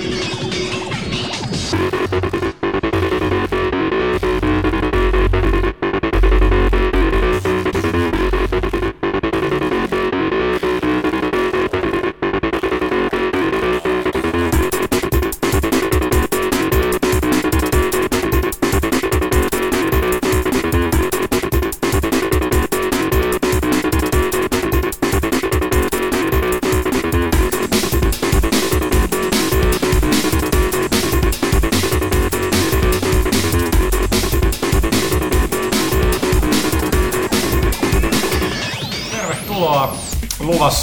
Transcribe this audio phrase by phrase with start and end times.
[0.00, 0.39] Tervetuloa.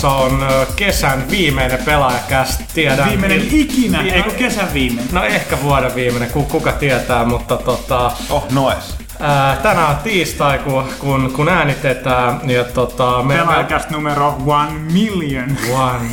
[0.04, 2.62] Luvassa on kesän viimeinen pelaajakäst.
[2.74, 3.10] Tiedän.
[3.10, 5.14] Viimeinen il- ikinä, il- eikö kesän viimeinen?
[5.14, 8.98] No ehkä vuoden viimeinen, ku- kuka tietää, mutta tota, Oh, noes.
[9.20, 12.50] ää, tänään on tiistai, kun, kun, kun äänitetään.
[12.50, 15.58] Ja tota, me, me, Pelaajakäst numero one million.
[15.72, 16.10] one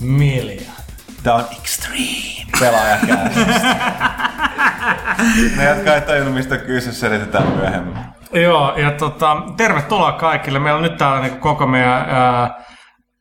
[0.00, 0.72] million.
[1.22, 3.40] Tää on extreme pelaajakäästä.
[5.56, 7.98] Ne, jotka ei tajunnut mistä kyse, selitetään myöhemmin.
[8.32, 10.58] Joo, ja tota, tervetuloa kaikille.
[10.58, 12.65] Meillä on nyt täällä niin koko meidän ää,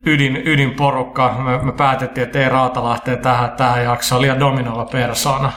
[0.06, 1.36] ydin, ydinporukka.
[1.40, 5.52] Me, me päätettiin, että ei Raata lähtee tähän, tähän jaksoon liian dominolla persona.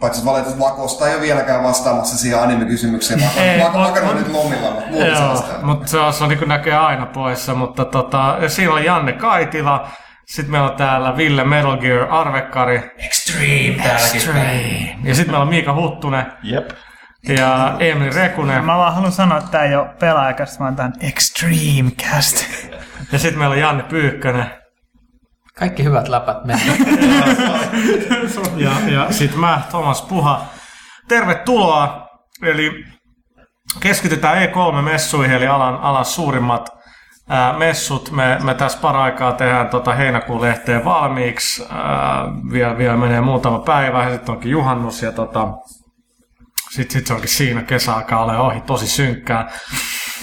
[0.00, 3.20] Paitsi valitettavasti Vakosta ei ole vieläkään vastaamassa siihen anime-kysymykseen.
[3.36, 6.30] Ei, mut- Vako on nyt lomilla, mutta muuten se Joo, mutta se on, se on
[6.30, 7.54] niin näköjään aina poissa.
[7.54, 9.88] Mutta tota, ja siinä on Janne Kaitila.
[10.26, 12.90] Sitten meillä on täällä Ville Metal Gear Arvekkari.
[12.98, 14.16] Extreme täälläkin.
[14.16, 14.96] Extreme.
[15.04, 16.70] Ja sitten meillä on Miika Huttunen Jep.
[17.28, 18.64] ja Emil Rekunen.
[18.64, 22.44] Mä vaan haluan sanoa, että tää ei ole pelaajakäst, vaan tää on Extreme Cast.
[23.12, 24.50] Ja sitten meillä on Janne Pyykkönen.
[25.58, 26.72] Kaikki hyvät läpät mennä.
[28.56, 30.46] Ja, ja sitten mä, Thomas Puha.
[31.08, 32.08] Tervetuloa.
[32.42, 32.84] Eli
[33.80, 36.68] keskitytään E3-messuihin, eli alan, alan suurimmat
[37.28, 38.10] ää, messut.
[38.10, 41.66] Me, me tässä paraikaa tehdään tota heinäkuun lehteen valmiiksi.
[41.70, 45.48] Ää, vielä, vielä menee muutama päivä, ja sitten onkin juhannus, ja tota,
[46.70, 49.50] sitten sit se onkin siinä, kesä alkaa ohi, tosi synkkää.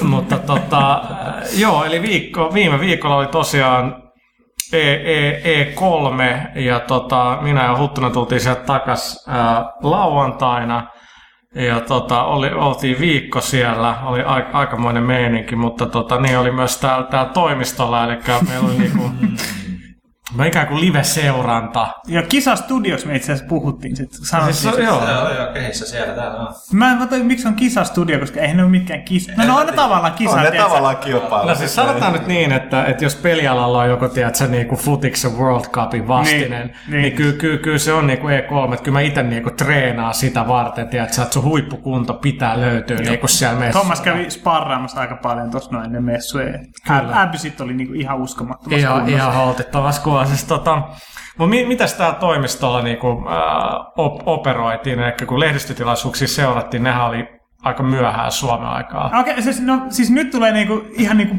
[0.04, 4.04] Mutta tota, ää, joo, eli viikko, viime viikolla oli tosiaan
[4.74, 10.88] E, E, E3 ja tota, minä ja Huttunen tultiin sieltä takas ää, lauantaina.
[11.56, 16.78] Ja tota, oli, oltiin viikko siellä, oli a, aikamoinen meininki, mutta tota, niin oli myös
[16.78, 19.12] täällä, täällä toimistolla, eli meillä oli niinku,
[20.36, 21.88] me ikään kuin live-seuranta.
[22.08, 24.10] Ja Kisastudios me itse asiassa puhuttiin sit.
[24.12, 24.84] Sanottiin, Siis, sit.
[24.86, 26.54] joo, Joo, joo, kehissä siellä täällä on.
[26.74, 29.30] Mä en katso, miksi on Kisastudio, koska eihän ne ole mitkään kis...
[29.38, 30.32] No, no on ne tavallaan kisa.
[30.32, 31.48] On ne tavallaan kilpailu.
[31.50, 35.38] No siis sanotaan nyt niin, että, että jos pelialalla on joku, tiedätkö, niin kuin Futiksen
[35.38, 37.02] World Cupin vastinen, niin, Niin, niin.
[37.02, 37.14] niin.
[37.16, 40.14] kyllä, kyllä, kyllä, se on niin kuin E3, että kyllä mä itse niin kuin treenaan
[40.14, 43.80] sitä varten, tiedätkö, että sun huippukunto pitää löytyä niin kuin siellä messuilla.
[43.82, 46.46] Thomas kävi sparraamassa aika paljon tuossa noin ennen messuja.
[46.88, 47.22] Kyllä.
[47.22, 49.18] Abbysit oli niinku ihan uskomattomassa Ihan, kunnossa.
[49.18, 50.36] ihan holtittavassa kuvassa.
[50.36, 50.82] Siis, tota,
[51.38, 53.08] mutta mi, mitäs täällä toimistolla niinku,
[53.98, 55.00] op, operoitiin?
[55.00, 57.28] Eli kun lehdistötilaisuuksia seurattiin, nehän oli
[57.64, 59.06] aika myöhään Suomen aikaa.
[59.20, 61.36] Okei, okay, siis, no, siis nyt tulee niinku, ihan niinku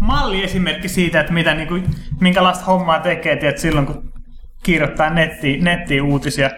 [0.00, 1.74] malliesimerkki siitä, että mitä niinku,
[2.20, 4.12] minkälaista hommaa tekee tiedät, silloin, kun
[4.62, 6.50] kirjoittaa nettiin, nettiin uutisia.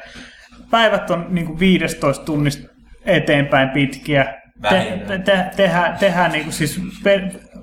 [0.70, 2.69] Päivät on niinku 15 tunnista
[3.04, 4.39] eteenpäin pitkiä.
[4.69, 7.21] Te, te, te, tehdään, tehdään niinku siis per,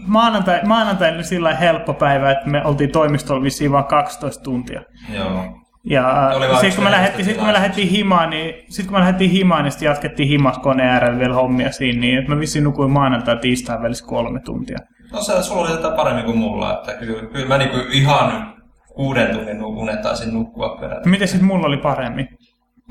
[0.07, 4.81] maanantai, maanantai oli sillä helppo päivä, että me oltiin toimistolla vissiin vain 12 tuntia.
[5.13, 5.45] Joo.
[5.83, 9.31] Ja sitten kun, me lähdettiin, sit, kun me lähdettiin himaan, niin sit kun me lähdettiin
[9.31, 12.91] himaan, niin sitten jatkettiin himas koneen äärellä vielä hommia siinä, niin että mä vissiin nukuin
[12.91, 14.77] maanantai tiistain välissä kolme tuntia.
[15.11, 18.53] No se, sulla oli tätä paremmin kuin mulla, että kyllä, kyllä mä niinku ihan
[18.95, 21.09] kuuden tunnin nukun taisin nukkua peräti.
[21.09, 22.27] Miten sitten mulla oli paremmin?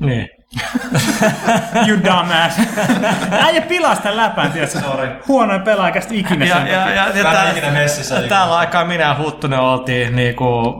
[0.01, 0.29] Niin.
[1.87, 2.59] You dumbass.
[3.31, 4.79] Äijä pilasi tämän läpän, tiedätkö?
[4.79, 5.07] Sorry.
[5.27, 8.21] Huonoin pelaajakästä ikinä Ja, sen ja, ja, ja tää, ikinä messissä.
[8.29, 10.75] täällä aikaa minä ja Huttunen oltiin niinku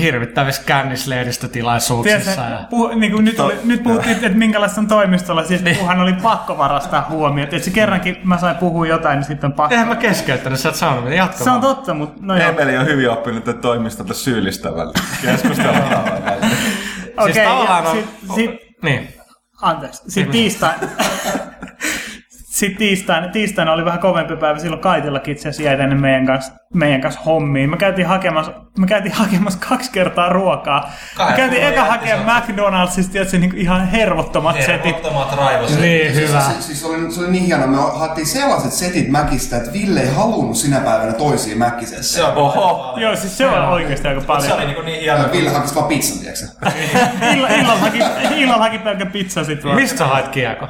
[0.00, 2.30] hirvittävissä kännislehdistötilaisuuksissa.
[2.32, 2.66] Tiedätkö, Ja...
[2.70, 5.44] puhu, niin kuin nyt, oli, nyt puhuttiin, että minkälaista on toimistolla.
[5.44, 5.76] Siis Niin.
[5.76, 7.44] puhan oli pakko varastaa huomioon.
[7.54, 9.74] Että se kerrankin mä sain puhua jotain, niin sitten on pakko.
[9.74, 12.48] Eihän mä keskeyttänyt, sä et sanonut, mitä jatka Se on totta, mutta no joo.
[12.48, 14.92] Emeli on hyvin oppinut että toimistolta syyllistävällä
[15.22, 16.04] keskustelua.
[17.16, 19.14] Okei, siis tavallaan ja on- sit, sit, Niin.
[19.62, 20.02] Anteeksi.
[20.08, 20.80] Sitten tiistain...
[22.58, 26.52] Sitten tiistaina, tiistaina oli vähän kovempi päivä, silloin Kaitillakin itse asiassa jäi tänne meidän kanssa,
[26.74, 27.70] meidän kanssa hommiin.
[27.70, 30.80] Me käytiin hakemassa, me käytiin hakemassa kaksi kertaa ruokaa.
[30.80, 34.84] Me Kahden käytiin puolen eka hakemaan McDonaldsista ja se niinku ihan hervottomat setit.
[34.84, 35.80] Hervottomat raivoset.
[35.80, 36.40] Niin, hyvä.
[36.40, 40.14] Siis, siis oli, se oli niin hieno, me haettiin sellaiset setit Mäkistä, että Ville ei
[40.14, 42.16] halunnut sinä päivänä toisiin Mäkisessä.
[42.16, 42.94] Se on Oho.
[42.96, 44.52] Joo, siis se on oikeasti aika Se paljon.
[44.52, 45.24] oli niinku niin hieno.
[45.32, 46.46] Ville hakisi vaan pizzan, tiedätkö
[47.58, 47.98] illalla haki,
[48.36, 49.76] illalla haki pelkä pizza sit vaan.
[49.76, 50.68] Mistä sä hait kiekko?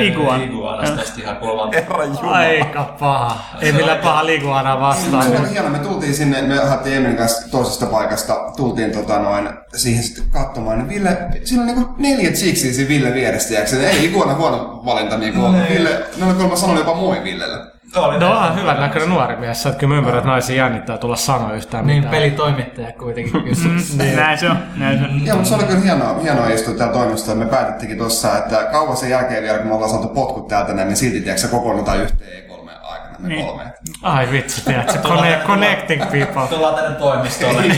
[0.00, 0.42] Iguan.
[0.42, 1.72] Iguanasta tästä ihan kuolevan.
[1.72, 2.36] Herra Jumala.
[2.36, 3.38] Aika paha.
[3.60, 5.30] Ei millään paha liguana vastaan.
[5.30, 9.48] Se oli hieno, me tultiin sinne, me haettiin Emin kanssa toisesta paikasta, tultiin tota noin,
[9.74, 14.04] siihen sitten katsomaan, niin Ville, siinä on niinku neljä chiksiä siinä Ville vierestä, tiiäksä, ei
[14.04, 15.68] ikuana huono valinta niinku ollut.
[15.70, 17.75] Ville, ne oli kuulemma sanonut jopa moi Villelle.
[17.96, 19.62] Oli No onhan hyvän näköinen nuori mies.
[19.62, 22.10] Sä et kyllä mä ymmärrän, että naisia jännittää tulla sanoa yhtään Niin, mitään.
[22.14, 24.02] pelitoimittaja kuitenkin kyseessä.
[24.16, 25.26] Näin se on, näin se on.
[25.26, 27.34] Joo, mutta se oli kyllä hienoa, hienoa istua täällä toimistossa.
[27.34, 30.88] Me päätettiinkin tuossa, että kauan sen jälkeen vielä, kun me ollaan saatu potkut täältä näin,
[30.88, 33.46] niin silti tiedätkö, kokoonnutaan yhteen E3 aikana me Niin.
[33.46, 33.64] kolme.
[34.02, 34.98] Ai vitsi, tiedätkö?
[34.98, 36.46] Connect, connecting people.
[36.50, 37.62] Tullaan tänne toimistolle.
[37.62, 37.70] Hei,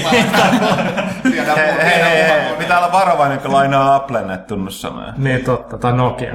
[1.82, 2.56] hei, hei.
[2.58, 5.12] Pitää olla varovainen, kun lainaa Applen näitä tunnussanoja.
[5.16, 6.34] Niin totta, tai Nokia.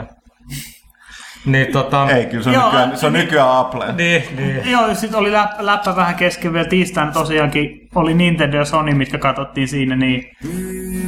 [1.45, 2.09] Niin tota...
[2.09, 3.93] Ei, kyllä se on, Joo, nykyään, se on niin- nykyään Apple.
[3.93, 4.71] Niin, niin.
[4.71, 9.17] Joo, sitten oli läppä, läppä vähän kesken vielä tiistaina tosiaankin oli Nintendo ja Sony, mitkä
[9.17, 10.23] katsottiin siinä, niin...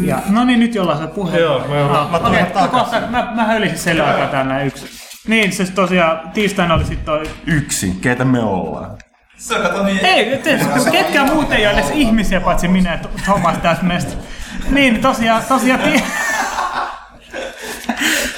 [0.02, 1.40] Ja, no niin, nyt jollain se puhe.
[1.40, 2.70] Joo, mä joudun- mä tulen Okei, takaisin.
[2.80, 4.86] kohta, mä, mä hölisin sen aikaa tänne yksi.
[5.28, 7.24] Niin, se tosiaan tiistaina oli sitten toi...
[7.48, 7.94] Yksi.
[8.02, 8.92] Keitä me ollaan?
[9.38, 10.06] Se on niin...
[10.06, 10.60] Ei, te,
[10.92, 14.16] ketkään muut ei ole edes ihmisiä, paitsi minä ja Thomas tässä mesta.
[14.70, 16.04] Niin, tosiaan, tosiaan ti-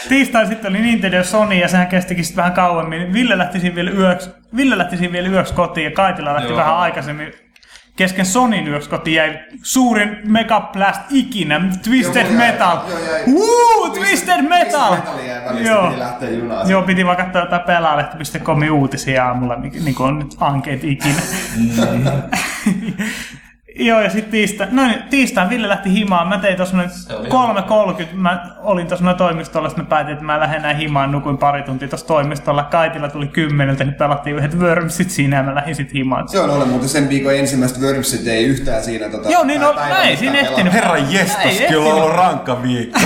[0.09, 3.13] tiistaina sitten oli Nintendo ja Sony ja sehän kestikin sitten vähän kauemmin.
[3.13, 6.57] Ville lähti siinä vielä yöksi, Ville lähti siinä vielä yöksi kotiin ja Kaitila lähti Joo.
[6.57, 7.33] vähän aikaisemmin.
[7.95, 12.77] Kesken Sonyn yöksi kotiin jäi suurin Mega Blast ikinä, Twisted Joo, Metal.
[12.89, 12.99] joo,
[13.39, 14.95] Woo, Twisted Metal!
[14.95, 15.87] Twisted Metal jäi välistä, Joo.
[15.87, 16.69] piti lähteä junaan.
[16.69, 21.21] Joo, piti vaan katsoa jotain pelaalehti.comin uutisia aamulla, niin kuin on nyt ankeet ikinä.
[23.79, 26.27] Joo, ja sitten tiistain, no niin, tiistain Ville lähti himaan.
[26.27, 30.13] Mä tein tuossa noin Se oli 3.30, mä olin tuossa noin toimistolla, sitten mä päätin,
[30.13, 32.63] että mä lähden näin himaan, nukuin pari tuntia tuossa toimistolla.
[32.63, 36.29] Kaitilla tuli kymmeneltä, niin pelattiin yhdet Wormsit siinä ja mä lähdin sitten himaan.
[36.29, 39.73] Se on ollut, mutta sen viikon ensimmäistä Wormsit ei yhtään siinä tota, Joo, niin no,
[39.73, 40.73] mä ei siinä ehtinyt.
[40.73, 42.99] Herra jestas, Ei kyllä on ollut rankka viikko.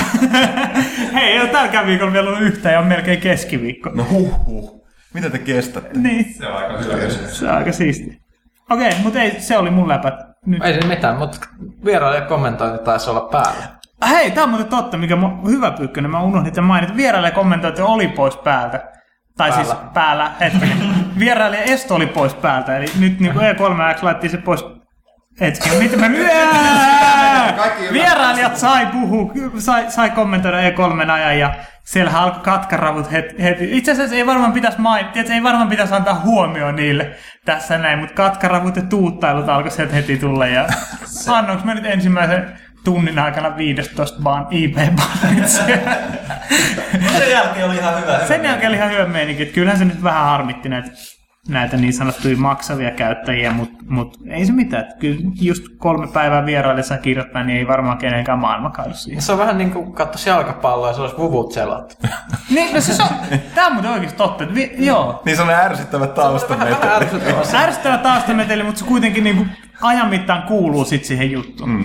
[1.13, 3.89] Hei, ei ole tälläkään viikolla vielä ollut yhtään ja on melkein keskiviikko.
[3.93, 4.81] No huh huh.
[5.13, 5.99] Mitä te kestätte?
[5.99, 8.21] Niin, Se on aika hyvä se on aika siisti.
[8.69, 10.30] Okei, mutta ei, se oli mun läpät.
[10.45, 11.37] Nyt Ei se mitään, mutta
[11.85, 13.63] vierailijan kommentointi taisi olla päällä.
[14.09, 16.95] Hei, tää on muuten totta, mikä mu- hyvä pyykkönen, mä unohdin tämän mainita.
[16.95, 18.91] Vierailija kommentointi oli pois päältä.
[19.37, 19.65] Tai Päällä.
[19.65, 20.31] siis päällä.
[21.19, 24.65] Vierailija esto oli pois päältä, eli nyt niin E3X laitti se pois
[25.41, 27.55] Hetkinen, mitä mä ymmärtää.
[27.93, 31.53] Vierailijat sai puhua, sai, sai kommentoida E3 ajan ja
[31.83, 33.43] siellä alkoi katkaravut heti.
[33.43, 33.77] heti.
[33.77, 34.77] Itse asiassa ei varmaan pitäisi
[35.15, 37.11] että ei varmaan pitäisi antaa huomioon niille
[37.45, 40.67] tässä näin, mutta katkaravut ja tuuttailut alkoi sieltä heti tulla ja
[41.27, 42.51] annoinko mä nyt ensimmäisen
[42.83, 45.97] tunnin aikana 15 baan IP-bannit siellä.
[47.17, 48.19] Sen jälkeen oli ihan hyvä.
[48.27, 50.89] Sen jälkeen oli ihan hyvä meininki, kyllähän se nyt vähän harmitti näitä,
[51.47, 54.83] näitä niin sanottuja maksavia käyttäjiä, mutta mut ei se mitään.
[54.83, 59.21] Että Kyllä just kolme päivää vieraillessa kirjoittaa, niin ei varmaan kenenkään maailma kaadu siihen.
[59.21, 61.95] Se on vähän niin kuin katsoisi jalkapalloa ja se olisi vuvut selattu.
[62.49, 63.09] Niin, no se on,
[63.55, 64.45] tää on muuten oikeasti totta.
[64.53, 65.21] Vi, joo.
[65.25, 66.91] Niin se on ärsyttävä Vähän, vähän taustameteli.
[66.95, 67.63] ärsyttävä.
[67.63, 69.45] Ärsyttävä taustameteli, mutta se kuitenkin niinku
[69.81, 71.69] ajan mittaan kuuluu sit siihen juttuun.
[71.69, 71.83] Mm.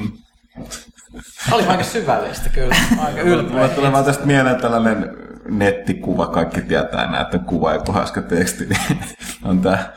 [1.53, 2.75] Oli aika syvällistä kyllä.
[2.99, 3.69] Aika Mulle ylpeä.
[3.69, 5.11] tulee vaan tästä mieleen tällainen
[5.51, 8.99] nettikuva, kaikki tietää näitä kuva ja hauska teksti, niin
[9.49, 9.93] on tää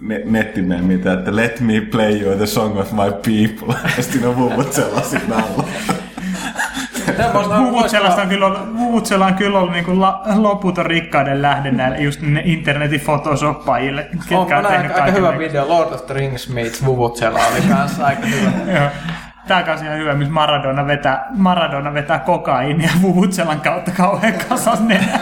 [0.00, 3.74] ne- nettimeemi, että let me play you the song of my people.
[3.96, 5.64] Ja sitten on vuvut sellaisia alla.
[7.58, 12.20] Vuvutselasta on kyllä ollut, Vuvutsela on kyllä ollut niinku la, loputon rikkaiden lähde näille just
[12.20, 15.68] ne internetin photoshoppaajille, ketkä On, on, on tehnyt aika, aika hyvä video.
[15.68, 18.90] Lord of the Rings meets Vuvutsela oli kanssa aika hyvä.
[19.46, 25.18] Tää on ihan hyvä, missä Maradona vetää, Maradona vetää kokaiinia Vuvutselan kautta kauhean kasas nenä.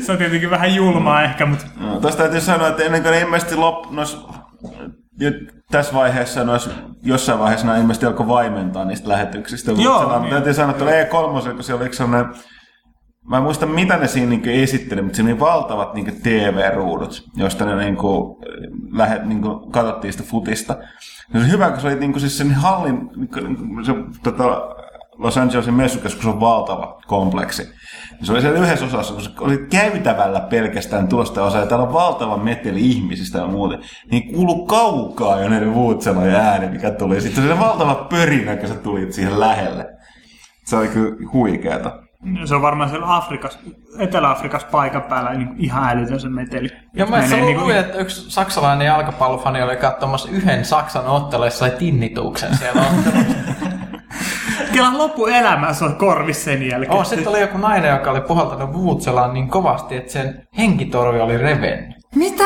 [0.00, 3.20] Se on tietenkin vähän julmaa ehkä, mutta No, Tuosta täytyy sanoa, että ennen kuin ne
[3.20, 4.26] ilmeisesti lop, nois,
[5.70, 6.70] tässä vaiheessa, nois,
[7.02, 9.72] jossain vaiheessa nämä ilmeisesti alkoi vaimentaa niistä lähetyksistä.
[9.72, 10.22] Joo, niin.
[10.22, 10.30] niin.
[10.30, 12.34] täytyy sanoa, että tuolla E3, kun siellä oli sellainen
[13.28, 17.64] Mä en muista, mitä ne siinä niinku esitteli, mutta siinä oli valtavat niinku TV-ruudut, joista
[17.64, 18.40] ne niinku,
[18.92, 20.76] lähet, niinku, katsottiin sitä futista.
[21.32, 23.40] Se oli hyvä, kun se oli niinku, siis sen hallin, niinku,
[23.84, 23.92] se,
[24.22, 24.44] tota,
[25.18, 27.62] Los Angelesin messukeskus on valtava kompleksi.
[28.20, 31.86] Ja se oli siellä yhdessä osassa, kun se oli käytävällä pelkästään tuosta osaa, ja täällä
[31.86, 33.80] on valtava meteli ihmisistä ja muuten,
[34.10, 37.20] niin kuulu kaukaa jo ne vuutselojen ääni, mikä tuli.
[37.20, 39.86] Sitten se valtava pörinä, kun sä tulit siihen lähelle.
[40.64, 42.07] Se oli kyllä huikeeta.
[42.44, 43.58] Se on varmaan siellä Afrikas,
[43.98, 46.68] Etelä-Afrikassa paikan päällä niin ihan älytön se meteli.
[46.94, 51.50] Ja mä luin, niinku- luin, että yksi saksalainen jalkapallofani oli katsomassa yhden Saksan ottelun, ja
[51.50, 53.68] sai tinnituksen siellä ottelussa.
[54.72, 56.98] Kelan loppuelämä se on korvissa sen jälkeen.
[56.98, 61.38] oh, sitten oli joku nainen, joka oli puhaltanut Vuvutselaan niin kovasti, että sen henkitorvi oli
[61.38, 61.96] revennyt.
[62.14, 62.44] Mitä?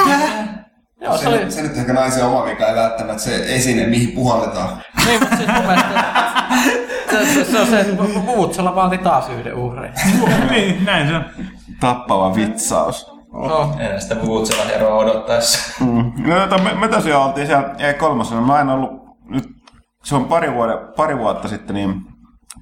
[1.00, 1.50] Joo, se Se, oli...
[1.50, 4.68] se nyt ehkä naisen oma vika, ei välttämättä se esine, mihin puhalletaan.
[5.06, 6.04] Niin, mutta siis mun mielestä...
[7.44, 9.92] Se, on se, että Vuvutsela vaati taas yhden uhrin.
[10.50, 11.24] niin, näin se on.
[11.80, 13.12] tappava vitsaus.
[13.32, 15.84] No, En sitä Woodsella eroa odottaessa.
[15.84, 16.12] Mm.
[16.26, 18.90] No, tota, me, me tosiaan oltiin siellä E3, mä en ollut
[19.28, 19.44] nyt,
[20.04, 22.00] se on pari, vuoden, pari vuotta sitten niin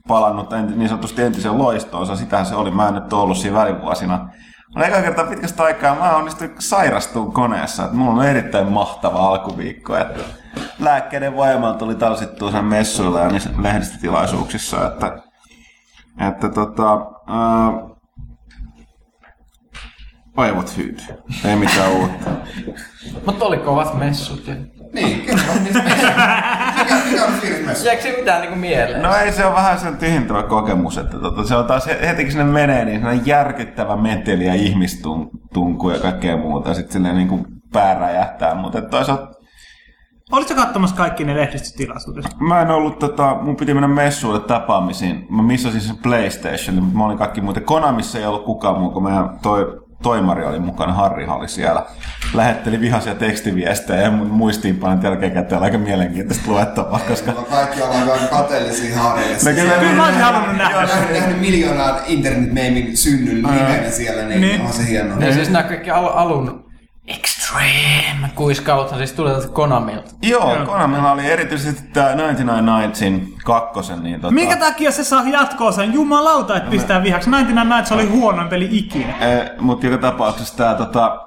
[0.09, 4.29] palannut enti, niin sanotusti entisen loistoonsa, sitähän se oli, mä en nyt ollut siinä välivuosina.
[4.75, 9.97] Mä eka kertaa pitkästä aikaa mä onnistuin sairastuun koneessa, että mulla on erittäin mahtava alkuviikko,
[9.97, 10.21] että
[10.79, 15.19] lääkkeiden voimalla tuli talsittua sen messuilla ja niissä lehdistötilaisuuksissa, että,
[16.29, 16.93] että tota,
[17.27, 17.73] ää,
[20.37, 21.15] aivot hyytyy.
[21.45, 22.31] Ei mitään uutta.
[23.27, 24.47] mutta oli kovat messut.
[24.47, 24.55] Ja...
[24.93, 25.19] Niin,
[27.05, 27.87] mikä on fiilis messu?
[27.87, 29.03] Jääkö se mitään niinku mieleen?
[29.03, 32.33] No ei se on vähän sen tyhjentävä kokemus, että tota, se on taas heti kun
[32.33, 36.75] sinne menee, niin sellainen järkyttävä meteli ja ihmistunku ja kaikkea muuta.
[36.75, 39.41] Sitten silleen niin kuin pää räjähtää, mutta toisaalta
[40.33, 42.25] Olitko katsomassa kaikki ne lehdistötilaisuudet?
[42.41, 45.27] Mä en ollut, tota, mun piti mennä messuille tapaamisiin.
[45.31, 47.65] Mä missasin sen PlayStation, mutta mä olin kaikki muuten.
[47.65, 51.83] Konamissa ei ollut kukaan muu, kun meidän toi, toimari oli mukana, Harri oli siellä.
[52.35, 57.33] Lähetteli vihaisia tekstiviestejä ja mun muistiinpanot jälkeenkäteen aika mielenkiintoista luettavaa, koska...
[57.33, 59.37] No kaikki ollaan vähän kateellisia Harille.
[59.45, 64.23] No kyllä- Kyllä mä olisin halunnut nähdä Joo, nähnyt, nähnyt miljoonaa internet-meimin synnyn nimenä siellä,
[64.23, 64.61] niin, Niin.
[64.61, 65.25] on se hienoa.
[65.25, 66.70] Ja siis nämä kaikki al- alun
[67.11, 70.11] Extreme kuiskauthan siis tulee täältä Konamilta.
[70.23, 74.35] Joo, Konamilla oli erityisesti tämä 99 Nightsin kakkosen, niin tota...
[74.35, 75.93] Minkä takia se saa jatkoa sen?
[75.93, 77.31] Jumalauta, että pistää vihaksi.
[77.31, 79.19] 99 Nights oli huonoin peli ikinä.
[79.19, 81.27] Eh, mutta joka tapauksessa tämä tota,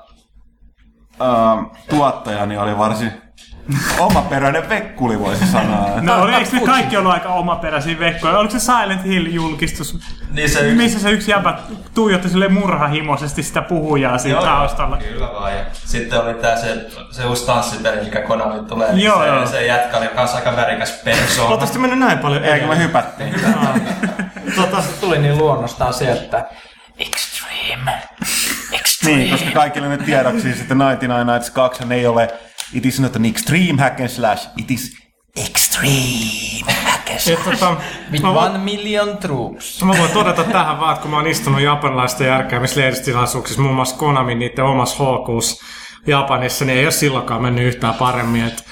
[1.22, 3.12] äh, tuottajani oli varsin
[4.00, 5.90] omaperäinen vekkuli, voisi sanoa.
[6.02, 8.38] No oli, eikö ne kaikki ollut aika omaperäisiä vekkoja?
[8.38, 10.00] Oliko se Silent Hill-julkistus,
[10.32, 10.76] Niin se yksi...
[10.76, 11.58] missä se yksi jäbä
[11.94, 14.98] tuijotti sille murhahimoisesti sitä puhujaa siinä Joo, taustalla?
[14.98, 15.54] Kyllä vaan.
[15.58, 18.94] Ja sitten oli tää se, se uusi tanssipeli, mikä Konami tulee.
[18.94, 19.46] Niin Joo, se, joo.
[19.48, 21.50] se jätkä oli kans aika värikäs persoona.
[21.50, 22.44] Oletteko te mennyt näin paljon?
[22.44, 23.36] Eikö me hypättiin?
[24.56, 26.46] tota, Se tuli niin luonnostaan se, että
[27.00, 28.02] Extreme.
[28.72, 29.18] Extreme.
[29.18, 32.28] Niin, koska kaikille nyt tiedoksi, että 99 Nights 2 ei ole
[32.74, 34.92] It is not an extreme hack and slash, it is
[35.38, 37.40] extreme hack and slash.
[37.40, 37.76] et, tota,
[38.12, 39.84] With mä, voin, one million troops.
[39.84, 43.96] mä voin todeta tähän vaan, että kun mä oon istunut japanilaisten järkäämissä lehdistilaisuuksissa, muun muassa
[43.98, 45.60] Konami niiden omassa HQs
[46.08, 48.44] Japanissa, niin ei ole silloinkaan mennyt yhtään paremmin.
[48.44, 48.64] Et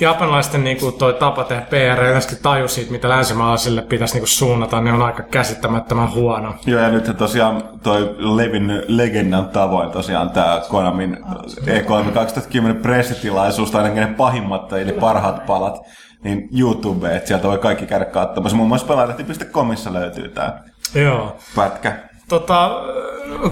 [0.00, 4.20] japanilaisten niin kuin, toi tapa tehdä PR ja yleensäkin taju siitä, mitä länsimaalaisille pitäisi niin
[4.20, 6.54] kuin, suunnata, niin on aika käsittämättömän huono.
[6.66, 11.18] Joo, ja nyt tosiaan toi levinnyt legendan tavoin tosiaan tää Konamin
[11.64, 15.78] E3 2010 pressitilaisuus, tai ainakin ne pahimmat eli parhaat palat,
[16.24, 18.56] niin YouTube, että sieltä voi kaikki käydä katsomassa.
[18.56, 20.62] Muun muassa pelaajalehti.comissa löytyy tää
[20.94, 21.36] Joo.
[21.56, 21.96] pätkä.
[22.28, 22.70] Tota,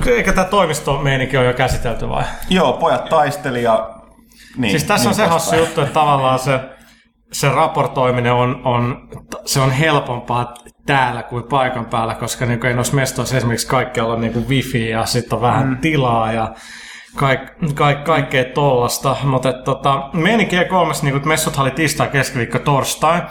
[0.07, 2.25] eikä tämä toimistomeininki ole jo käsitelty vai?
[2.51, 3.91] Joo, pojat taisteli ja...
[4.57, 6.61] Niin, Siis tässä on niin se hassu juttu, että tavallaan se,
[7.33, 9.09] se raportoiminen on, on,
[9.45, 10.55] se on helpompaa
[10.87, 15.07] täällä kuin paikan päällä, koska niin ei noissa mestoissa esimerkiksi kaikkialla on niin wifi ja
[15.07, 15.77] sitten on vähän mm.
[15.77, 16.55] tilaa ja
[17.17, 17.41] kaik,
[17.75, 19.17] kaik, kaikkea tollasta.
[19.23, 23.23] Mutta tota, meininki E3, niin kuin messuthan oli tiistai, keskiviikko, torstai.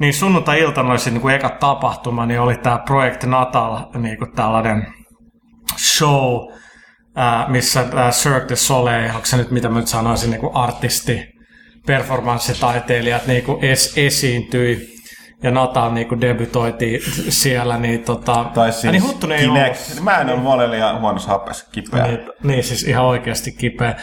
[0.00, 4.86] Niin sunnuntai-iltana oli niin kuin eka tapahtuma, niin oli tämä Project Natal, niin kuin tällainen
[5.78, 6.52] show,
[7.16, 10.56] ää, missä ää, Cirque du Soleil, onko se nyt mitä mä nyt sanoisin, niin kuin
[10.56, 11.26] artisti,
[11.86, 14.96] performanssitaiteilijat niin kuin es, esiintyi
[15.42, 18.50] ja Natal niin kuin debytoitiin siellä, niin tota...
[18.54, 19.90] Tai ja siis niin Huttunen ei Kinect.
[19.90, 20.04] ollut.
[20.04, 22.06] Mä en ole molella ja huonossa hapessa kipeä.
[22.06, 23.94] Niin, niin, siis ihan oikeasti kipeä.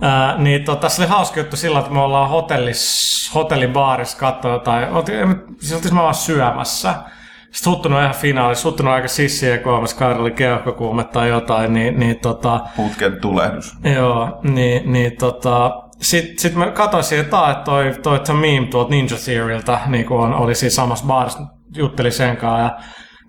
[0.00, 4.88] Ää, niin tota, se oli hauska juttu sillä, että me ollaan hotellis, hotellibaarissa katsoa jotain,
[4.88, 6.94] oltiin, siis oltiin me vaan syömässä.
[7.66, 12.60] On ihan finaali, Huttunen on aika sissiä kolmas oli keuhkokuume tai jotain, niin, niin tota,
[12.76, 13.72] Putken tulehdus.
[13.94, 18.66] Joo, niin, niin tota, sitten sit mä katsoin siihen taas, että toi, toi The Meme
[18.70, 21.38] tuolta Ninja Theoryltä niin on, oli siinä samassa baarissa,
[21.76, 22.78] jutteli sen kanssa ja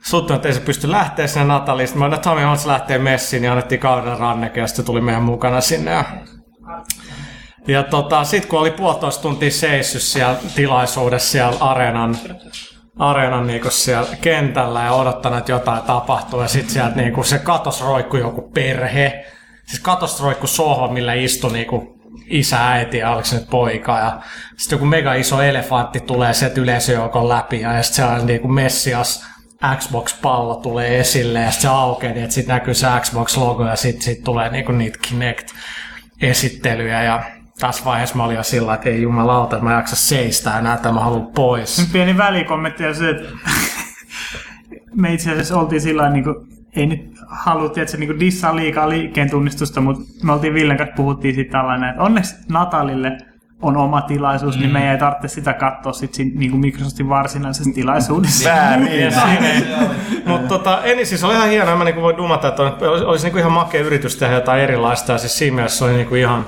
[0.05, 1.87] suttunut, että ei se pysty lähteä sinne Nataliin.
[1.87, 5.01] Sitten mä olin, että Tommy Holtz lähtee messiin ja annettiin kauden ranneke ja sitten tuli
[5.01, 5.91] meidän mukana sinne.
[5.91, 6.03] Ja,
[7.67, 12.17] ja tota, sitten kun oli puolitoista tuntia seissyt siellä tilaisuudessa siellä areenan,
[12.99, 16.41] areenan niinku siellä kentällä ja odottanut, että jotain tapahtuu.
[16.41, 19.25] Ja sitten sieltä niinku se katos roikkui joku perhe.
[19.65, 23.99] Siis katos roikkui sohva, millä istui niinku isä, äiti ja oliko se nyt poika.
[23.99, 24.19] Ja
[24.57, 29.25] sitten joku mega iso elefantti tulee sieltä yleisöjoukon läpi ja sitten on niinku Messias
[29.77, 34.23] Xbox-pallo tulee esille ja sitten se aukeaa, niin sitten näkyy se Xbox-logo ja sitten sit
[34.23, 37.23] tulee niinku niitä Kinect-esittelyjä ja
[37.59, 40.91] tässä vaiheessa mä olin jo sillä, että ei jumalauta, että mä jaksa seistä enää, että
[40.91, 41.89] mä haluan pois.
[41.93, 43.29] Pieni välikommentti on se, että
[45.01, 46.35] me itse asiassa oltiin sillä niin kuin,
[46.75, 50.95] ei nyt haluttiin, että se niin dissaa liikaa liikkeen tunnistusta, mutta me oltiin Villen kanssa
[50.95, 53.17] puhuttiin sitten tällainen, että onneksi Natalille
[53.61, 54.61] on oma tilaisuus, mm.
[54.61, 58.49] niin meidän ei tarvitse sitä katsoa sit siinä, niin kuin Microsoftin varsinaisessa tilaisuudessa.
[58.49, 59.11] Väärin.
[59.11, 59.63] Siinä ei.
[60.25, 63.39] Mutta tota, Eni siis oli ihan hienoa, mä niinku voin dumata, että olisi, olisi niinku
[63.39, 66.47] ihan makea yritys tehdä jotain erilaista, ja siis siinä mielessä se oli niinku ihan,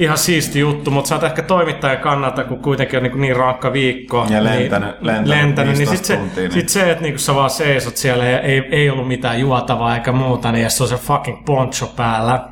[0.00, 3.72] ihan siisti juttu, mutta sä oot ehkä toimittajan kannalta, kun kuitenkin on niinku niin rankka
[3.72, 4.26] viikko.
[4.30, 7.18] Ja lentänyt- niin, lentänyt lentänyt niin 15 sit se, tuntia, niin- sit se, että niinku
[7.18, 10.82] sä vaan seisot siellä ja ei, ei ollut mitään juotavaa eikä muuta, niin ja se
[10.82, 12.49] on se fucking poncho päällä.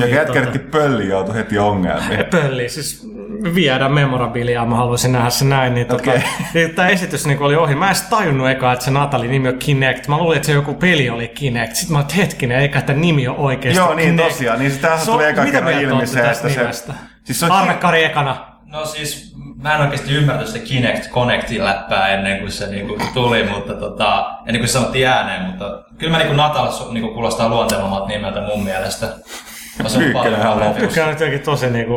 [0.00, 2.24] Ja Niin, jätkätkin pölli joutui heti ongelmiin.
[2.30, 3.08] pölli, siis
[3.54, 5.74] viedä memorabiliaa, mä haluaisin nähdä se näin.
[5.74, 6.22] Niin tota, Okei.
[6.54, 7.74] niin tämä esitys niin oli ohi.
[7.74, 10.08] Mä en edes tajunnut eka, että se Natalin nimi on Kinect.
[10.08, 11.74] Mä luulin, että se joku peli oli Kinect.
[11.74, 14.28] Sitten mä olin, hetkinen, eikä että nimi on oikeasti Joo, niin Kinect.
[14.28, 14.58] tosiaan.
[14.58, 16.60] Niin Se on- tuli eka mitä kerran ilmi se, tästä että se...
[16.60, 16.94] nimestä?
[17.24, 18.46] Siis se on Arvekari ekana.
[18.66, 23.44] No siis, mä en oikeasti ymmärtänyt sitä Kinect Connectin läppää ennen kuin se niinku tuli,
[23.44, 28.06] mutta tota, ennen kuin se sanottiin ääneen, mutta kyllä mä niinku Natal niinku kuulostaa luontevammalta
[28.06, 29.06] nimeltä mun mielestä.
[29.86, 29.98] Se
[30.48, 30.74] on.
[30.74, 31.94] Tykkään nyt jotenkin tosi niinku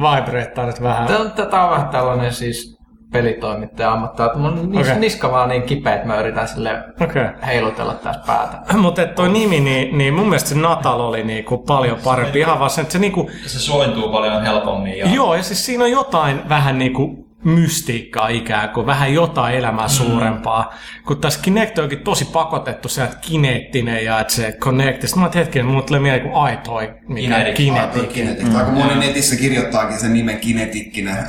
[0.00, 1.08] vibreittaa nyt vähän.
[1.36, 2.79] Tätä on vähän tällainen siis
[3.12, 4.30] pelitoimittaja ammattaa.
[4.34, 4.98] Mun nis- okay.
[4.98, 7.24] niska vaan niin kipeä, että mä yritän sille Okei.
[7.46, 8.76] heilutella tässä päätä.
[8.78, 12.38] Mutta toi nimi, niin, niin mun mielestä se Natal oli niinku paljon parempi.
[12.38, 14.98] Ihan vaan sen, että se niinku, Se sointuu paljon helpommin.
[14.98, 15.06] Ja...
[15.14, 20.74] Joo, ja siis siinä on jotain vähän niinku mystiikkaa ikään kuin, vähän jotain elämää suurempaa.
[21.06, 25.02] Kun tässä Kinect onkin tosi pakotettu se, että kineettinen ja että se connect.
[25.02, 27.56] Sitten mä oon hetkinen, mulle tulee mieleen kuin aitoi, mikä Kinetic.
[27.56, 28.12] kinetik.
[28.12, 28.54] Kinetic.
[28.54, 31.24] Aika moni netissä kirjoittaakin sen nimen kinetikkinä.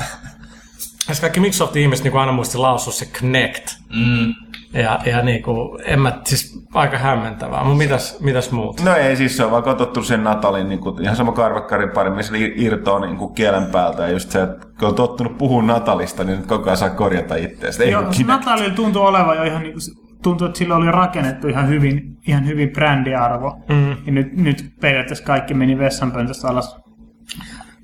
[1.09, 3.67] Ja kaikki Microsoftin ihmiset niin aina muisti lausua se Connect.
[3.95, 4.33] Mm.
[4.73, 7.63] Ja, ja niin kuin, en mä, siis aika hämmentävää.
[7.63, 8.81] Mutta mitäs, mitäs muut?
[8.81, 12.09] No ei siis se on vaan katsottu sen Natalin, niin kuin, ihan sama karvakkarin pari,
[12.09, 14.03] missä irtoaa niin kuin kielen päältä.
[14.03, 17.35] Ja just se, että kun on tottunut puhua Natalista, niin nyt koko ajan saa korjata
[17.35, 17.83] itseäsi.
[17.83, 18.27] Ei Joo, Kinect.
[18.27, 19.81] Natalilla tuntuu olevan jo ihan niin kuin,
[20.23, 23.57] tuntuu, että sillä oli rakennettu ihan hyvin, ihan hyvin brändiarvo.
[23.69, 23.89] Mm.
[24.05, 26.77] Ja nyt, nyt periaatteessa kaikki meni vessanpöntöstä alas.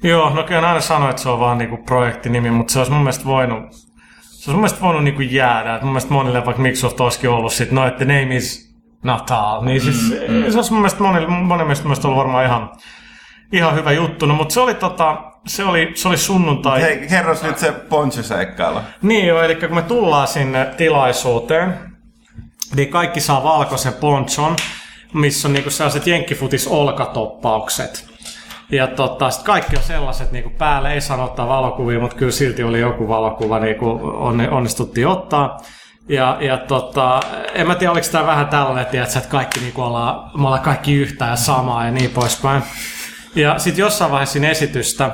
[0.03, 3.01] Joo, no kyllä aina sanoi, että se on vaan niinku projektinimi, mutta se olisi mun
[3.01, 3.71] mielestä voinut,
[4.21, 5.75] se olisi mun mielestä voinut niinku jäädä.
[5.75, 9.81] Et mun mielestä monille, vaikka Microsoft olisikin ollut sit, no, että name is Natal, niin
[9.81, 12.69] siis mm, se olisi mun mielestä monille, monen mielestä mielestä ollut varmaan ihan,
[13.51, 14.25] ihan hyvä juttu.
[14.25, 16.81] No, mutta se oli, tota, se oli, se oli sunnuntai.
[16.81, 18.79] Hei, kerros nyt se ponchoseikkailu.
[19.01, 21.73] Niin joo, eli kun me tullaan sinne tilaisuuteen,
[22.75, 24.55] niin kaikki saa valkoisen ponchon,
[25.13, 28.16] missä on niinku sellaiset jenkkifutis olkatoppaukset.
[28.71, 32.63] Ja tota, sit kaikki on sellaiset niinku päälle, ei sano ottaa valokuvia, mutta kyllä silti
[32.63, 35.57] oli joku valokuva, niinku onne, onnistuttiin ottaa.
[36.09, 37.19] Ja, ja tota,
[37.53, 40.93] en mä tiedä, oliko tämä vähän tällainen, tiedätkö, että kaikki niinku ollaan, me ollaan kaikki
[40.93, 42.63] yhtä ja samaa ja niin poispäin.
[43.35, 45.11] Ja sitten jossain vaiheessa esitystä,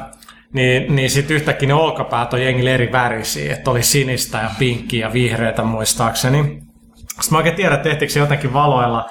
[0.54, 5.08] niin, niin sitten yhtäkkiä ne olkapäät on jengille eri värisiä, että oli sinistä ja pinkkiä
[5.08, 6.44] ja vihreätä muistaakseni.
[6.94, 9.10] Sitten mä oikein tiedä, tehtiinkö se jotenkin valoilla,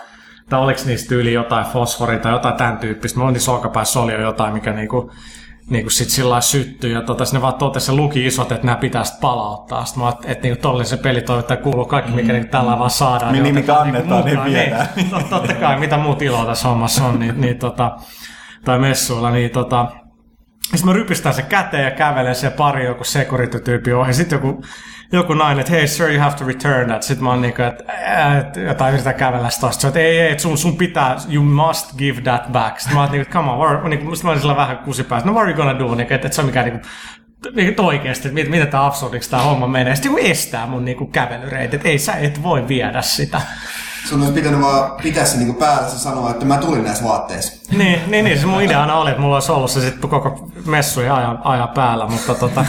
[0.49, 3.21] tai oliko niistä yli jotain fosforia tai jotain tämän tyyppistä.
[3.21, 5.11] Mä niissä olkapäässä oli jo jotain, mikä niinku,
[5.71, 6.93] niinku sit sillä syttyi.
[6.93, 9.85] Ja tota, ne vaan totesi, se luki isot, että nämä pitää sit palauttaa.
[9.85, 13.33] Sitten mä ajattelin, että niinku tollin se pelitoimittaja kuuluu kaikki, mikä niinku tällä vaan saadaan.
[13.33, 14.87] Niin, niin mikä otetaan annetaan, niin viedään.
[14.97, 17.97] Niin, totta kai, mitä muut iloa tässä hommassa on, niin, niin tota,
[18.65, 19.89] tai messuilla, niin tota,
[20.63, 24.15] sitten mä rypistän se käteen ja kävelen se pari joku security-tyyppi ohi.
[24.15, 24.65] Sitten joku,
[25.13, 27.03] joku nainen, että hei sir, you have to return that.
[27.03, 27.85] Sitten mä oon niinku, että
[28.39, 29.89] et, jotain yritän kävellä sitä tosta.
[29.89, 32.81] Että ei, ei, sun, sun pitää, you must give that back.
[32.81, 35.27] Sitten mä oon niinku, come on, where, niinku, sitten mä olin sillä vähän kusipäässä.
[35.27, 35.95] No what are you gonna do?
[35.95, 36.89] Niinku, että et se on mikään niinku,
[37.55, 39.95] niinku oikeesti, että mit, miten tää absurdiksi tää homma menee.
[39.95, 43.41] Sitten joku estää mun niinku kävelyreitit, että ei sä et voi viedä sitä.
[44.09, 47.63] Sun olisi pitänyt vaan pitää se niinku päällä ja sanoa, että mä tulin näissä vaatteissa.
[47.79, 51.17] Niin, niin, niin, se mun ideana oli, että mulla olisi ollut se sitten koko messuja
[51.17, 52.65] ajan, ajan päällä, mutta tota,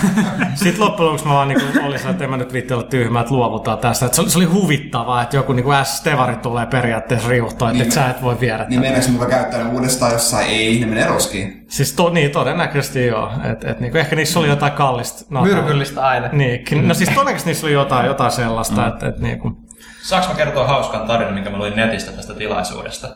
[0.55, 3.21] sitten loppujen lopuksi mä vaan niin olin se, että en mä nyt viitti olla tyhmä,
[3.21, 4.05] että luovutaan tästä.
[4.05, 7.87] Et se, oli, se oli huvittavaa, että joku niin S-Stevari tulee periaatteessa riuhtoa, että Niin
[7.87, 10.47] et sä et voi viedä Niin meneekö muka käyttää ne uudestaan jossain?
[10.47, 11.65] Ei, ne menee roskiin.
[11.69, 13.31] Siis to, niin, todennäköisesti joo.
[13.51, 15.25] Et, et, niin, ehkä niissä oli jotain kallista.
[15.29, 16.29] No, Myrkyllistä aine.
[16.31, 18.87] Niin, no siis todennäköisesti niissä oli jotain, jotain sellaista, mm.
[18.87, 19.55] että et, niin kuin,
[20.03, 23.15] Saanko mä kertoa hauskan tarinan, minkä mä luin netistä tästä tilaisuudesta?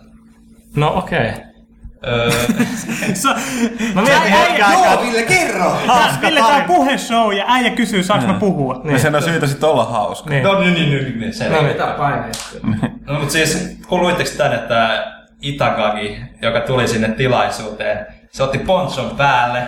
[0.76, 1.30] no okei.
[1.30, 1.42] Okay.
[2.08, 2.32] Öö,
[3.96, 5.02] No mietin hetken Joo, aikaa.
[5.02, 5.70] Ville, kerro!
[5.88, 8.82] Hauska Ville, tää on puheshow ja äijä kysyy, saanko mä puhua.
[8.84, 9.00] Niin.
[9.00, 10.30] sen on syytä sitten olla hauska.
[10.30, 10.44] Niin.
[10.44, 11.56] no niin, niin, niin, niin, selvä.
[11.56, 11.72] No niin.
[11.72, 12.40] Mitä paineita?
[13.08, 15.08] No mutta siis, kuuluitteko tän, että
[15.42, 19.68] Itagaki, joka tuli sinne tilaisuuteen, se otti ponchon päälle,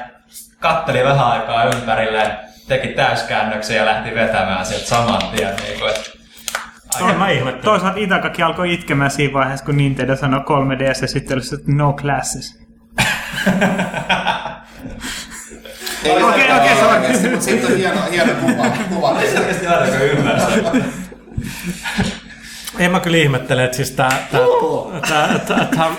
[0.59, 2.31] katteli vähän aikaa ympärille,
[2.67, 5.55] teki täyskäännöksen ja lähti vetämään sieltä saman tien.
[5.55, 6.18] Niin kuin, että
[7.29, 7.63] Ihmettele.
[7.63, 12.59] Toisaalta Itakaki alkoi itkemään siinä vaiheessa, kun Nintendo sanoi 3DS-esittelyssä, että no classes.
[16.03, 18.69] Ei Okei, okay, okei, se on- mutta siitä on hieno, hieno kuva.
[18.89, 19.21] kuva.
[19.21, 20.45] ei selkeästi ainakaan ymmärrä.
[22.79, 24.09] En mä kyllä ihmettele, että siis tää...
[24.31, 24.41] tää,
[25.09, 25.89] tää, tää, tää.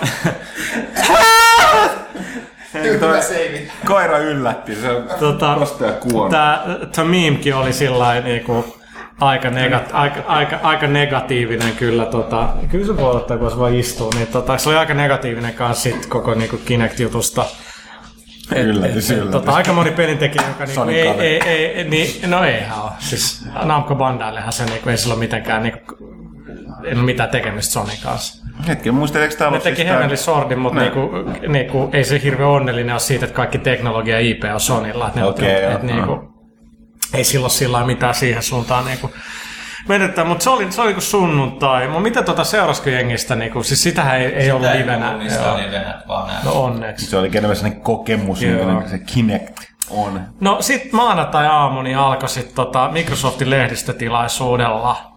[3.85, 5.57] Koira yllätti, se on Tota,
[5.99, 6.29] kuona.
[6.29, 6.63] Tämä
[6.95, 8.80] Tamimkin oli sillä niinku,
[9.21, 12.05] aika, nega, aika, aika, aika, negatiivinen kyllä.
[12.05, 14.09] Tota, kyllä se voi ottaa, kun se vaan istuu.
[14.15, 17.45] Niin, tota, se oli aika negatiivinen kanssa sit koko niinku Kinect-jutusta.
[18.55, 19.31] Et- Yllätys, et- et, yllätys.
[19.31, 22.91] Tota, aika moni pelintekijä, joka niinku, ei, ei, ei, ei, niin, no eihän ole.
[22.99, 25.95] Siis Namco Bandaillehan se niinku, ei sillä ole mitenkään niinku,
[26.85, 28.45] ei ole mitään tekemistä Sonin kanssa.
[28.67, 30.85] Hetki, muisteleeko täällä Ne teki siis Heavenly Swordin, mutta Ne.
[30.85, 31.09] niinku,
[31.47, 35.11] niinku, ei se hirveän onnellinen ole siitä, että kaikki teknologia ja IP on Sonilla.
[35.15, 35.71] Ne Okei, okay, joo.
[35.71, 36.31] et, niinku,
[37.13, 39.11] ei sillä ole sillä lailla mitään siihen suuntaan niinku,
[39.87, 41.87] vedetään, mutta se oli, se oli kuin sunnuntai.
[41.87, 45.17] Mutta mitä tuota seurasko jengistä, niinku, siis sitähän ei, ei ollut livenä.
[45.17, 45.53] Niistä Joo.
[45.53, 46.45] oli livenä vaan näin.
[46.45, 47.05] No onneksi.
[47.05, 48.65] Se oli enemmän sellainen kokemus, Joo.
[48.65, 50.21] minkä se Kinect on.
[50.39, 55.11] No sit maanantai aamu niin alkoi sit tota Microsoftin lehdistötilaisuudella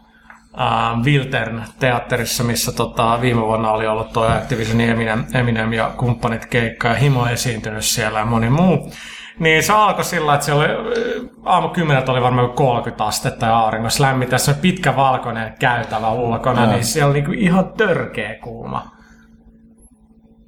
[0.61, 6.47] äh, Wiltern teatterissa, missä tota, viime vuonna oli ollut tuo Activision Eminem, Eminem ja kumppanit
[6.47, 8.93] keikka ja Himo esiintynyt siellä ja moni muu.
[9.39, 10.75] Niin se alkoi sillä, että se oli, äh,
[11.45, 14.39] aamu kymmeneltä oli varmaan 30 astetta ja auringossa lämmintä.
[14.39, 16.73] Se on pitkä valkoinen käytävä ulkona, Joo.
[16.73, 18.91] niin siellä oli niinku ihan törkeä kuuma.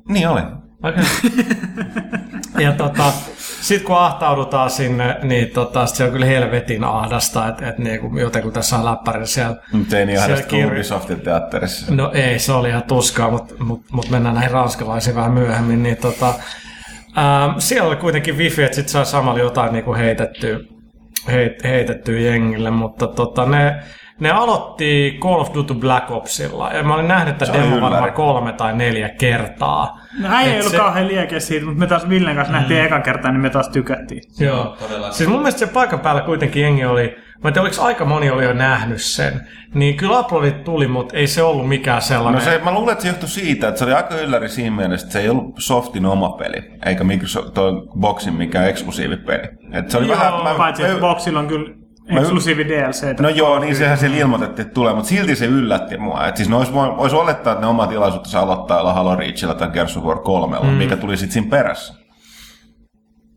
[0.09, 0.41] Niin oli.
[0.83, 1.05] Okay.
[2.65, 3.13] ja tota,
[3.61, 8.19] sitten kun ahtaudutaan sinne, niin tota, sit se on kyllä helvetin ahdasta, että et niinku,
[8.19, 9.57] joten kun tässä on läppäri siellä.
[9.73, 11.95] Mutta ei niin siellä ahdasta kirjo- Ubisoftin teatterissa.
[11.95, 15.83] No ei, se oli ihan tuskaa, mutta mut, mut mennään näihin ranskalaisiin vähän myöhemmin.
[15.83, 16.35] Niin tota,
[17.19, 20.59] ähm, siellä oli kuitenkin wifi, että sitten sai samalla jotain niinku heitettyä,
[21.33, 23.77] heit, heitettyä jengille, mutta tota, ne,
[24.21, 26.71] ne aloitti Call of Duty Black Opsilla.
[26.73, 30.01] Ja mä olin nähnyt oli demo varmaan kolme tai neljä kertaa.
[30.21, 32.81] No äijä ei Et ollut se- kauhean liekeä siitä, mutta me taas Villen kanssa nähtiin
[32.81, 32.87] Mm.
[32.87, 34.23] ekan kertaa, niin me taas tykättiin.
[34.41, 35.13] Joo, todella.
[35.13, 38.31] Siis mun mielestä se paikan päällä kuitenkin jengi oli, mä en tiedä oliko aika moni
[38.31, 39.41] oli jo nähnyt sen,
[39.75, 42.45] niin kyllä aplodit tuli, mutta ei se ollut mikään sellainen.
[42.45, 45.05] No se, mä luulen, että se johtui siitä, että se oli aika ylläri siinä mielessä,
[45.07, 49.49] että se ei ollut Softin oma peli, eikä Microsoft, toi Boxin mikään eksklusiivipeli.
[49.73, 51.71] Et se oli Joo, vähän, mä, Paitsi, että mä, Boxilla on kyllä
[52.09, 53.21] eksklusiivi DLC.
[53.21, 56.27] No joo, niin sehän se ilmoitettiin, että tulee, mutta silti se yllätti mua.
[56.27, 59.55] Et siis ne olisi, voi- olisi olettaa, että ne oma tilaisuutensa aloittaa jolla Halo Reachilla
[59.55, 60.67] tai Gears of War 3, mm.
[60.67, 61.95] mikä tuli sitten siinä perässä.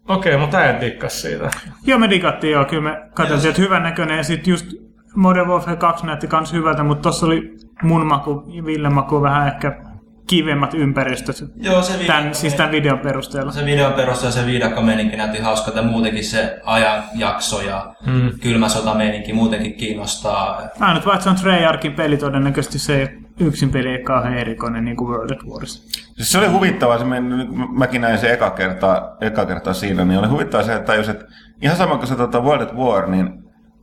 [0.07, 1.49] Okei, mutta en dikkas siitä.
[1.85, 4.65] Joo, me digattiin joo, kyllä me katsottiin, että hyvän näköinen ja sitten just
[5.15, 9.47] Modern Warfare 2 näytti kans hyvältä, mutta tossa oli mun maku ja Villen maku vähän
[9.47, 9.88] ehkä
[10.29, 13.51] kivemmat ympäristöt Joo, se tämän, siis tämän videon perusteella.
[13.51, 18.13] se videon perusteella se viidakkomeininki näytti hauskalta ja muutenkin se ajanjakso ja Hmm.
[18.13, 18.31] mm.
[18.41, 20.61] kylmä sotameininki muutenkin kiinnostaa.
[20.79, 24.97] Ainut vaan, että se on Treyarchin peli, todennäköisesti se yksin peli ei kauhean erikoinen niin
[24.97, 25.83] kuin World at Warissa.
[26.15, 30.05] Siis se oli huvittavaa, se meni, nyt mäkin näin se eka kertaa, eka kertaa siinä,
[30.05, 31.25] niin oli huvittavaa se, että tajus, että
[31.61, 33.29] ihan sama kuin se tota World at War, niin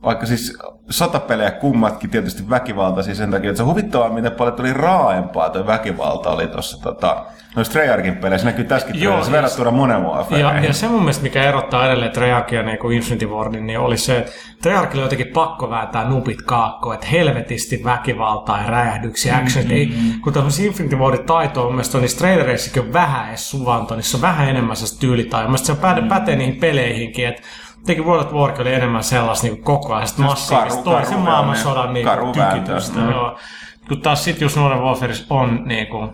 [0.03, 0.57] vaikka siis
[0.89, 5.67] sotapelejä kummatkin tietysti väkivaltaisia sen takia, että se on huvittavaa, miten paljon tuli raaempaa tuo
[5.67, 10.41] väkivalta oli tuossa tota, noissa Treyarchin peleissä, se näkyy tässäkin Joo, ja- verrattuna Modern Warfareen.
[10.41, 13.97] Ja, ja se mun mielestä, mikä erottaa edelleen Treyarchia niin kuin Infinity Wardin, niin oli
[13.97, 14.31] se, että
[14.61, 19.71] Treyarchilla oli jotenkin pakko vääntää nupit kaakkoon, että helvetisti väkivaltaa ja räjähdyksiä, mm-hmm.
[19.71, 23.49] ei, kun tämmöisen Infinity Wardin taito on mun mielestä on niissä trailereissakin on vähän edes
[23.49, 25.41] suvanto, niissä on vähän enemmän sellaista tyylitaitoa.
[25.41, 27.41] Mun mielestä se päde, pätee niihin peleihinkin, että
[27.79, 31.93] Jotenkin World of War oli enemmän sellaista niin koko ajan karu- massiivista toisen karu- maailmansodan
[31.93, 32.95] niin karu tykitystä.
[32.95, 33.13] vääntö.
[33.13, 33.39] Joo.
[33.87, 36.11] Kun taas sitten just Modern Warfareissa on niin kuin,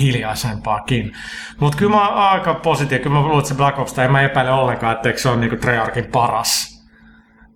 [0.00, 1.12] hiljaisempaakin.
[1.60, 3.02] Mutta kyllä mä oon aika positiivinen.
[3.02, 5.40] Kyllä mä luulen, että se Black Ops, tai en mä epäile ollenkaan, etteikö se on
[5.40, 6.84] niinku Treyarchin paras,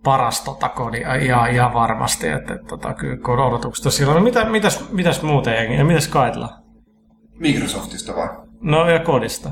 [0.04, 2.28] paras tota kodi ihan, ihan varmasti.
[2.28, 4.16] Että, että tota, kyllä odotukset on silloin.
[4.16, 5.76] No, mitä, mitäs, mitäs muuten jengi?
[5.76, 6.48] Ja mitäs Kaitla?
[7.38, 8.28] Microsoftista vai?
[8.60, 9.50] No ja kodista.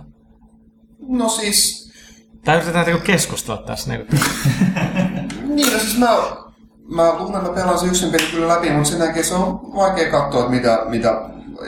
[1.09, 1.86] No siis,
[2.47, 3.91] Tai yritetään niinku keskustella tässä.
[3.91, 4.17] Niinku.
[5.57, 6.09] niin no siis mä,
[6.95, 9.61] mä luulen, että mä pelaan se yksin peli kyllä läpi, mutta sen jälkeen se on
[9.75, 11.21] vaikea katsoa, että mitä, mitä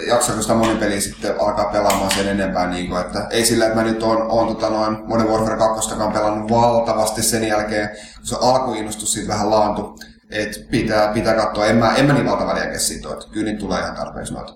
[0.06, 2.70] jaksaako sitä monipeliä sitten alkaa pelaamaan sen enempää.
[2.70, 5.94] Niin kuin, että ei sillä, että mä nyt oon, oon tota noin Modern Warfare 2
[6.12, 9.94] pelannut valtavasti sen jälkeen, kun se alkuinnostus siitä vähän laantui.
[10.30, 11.66] Että pitää, pitää katsoa.
[11.66, 14.34] En mä, en mä niin valtava lieke siitä ole, että kyllä niitä tulee ihan tarpeeksi
[14.34, 14.52] noita,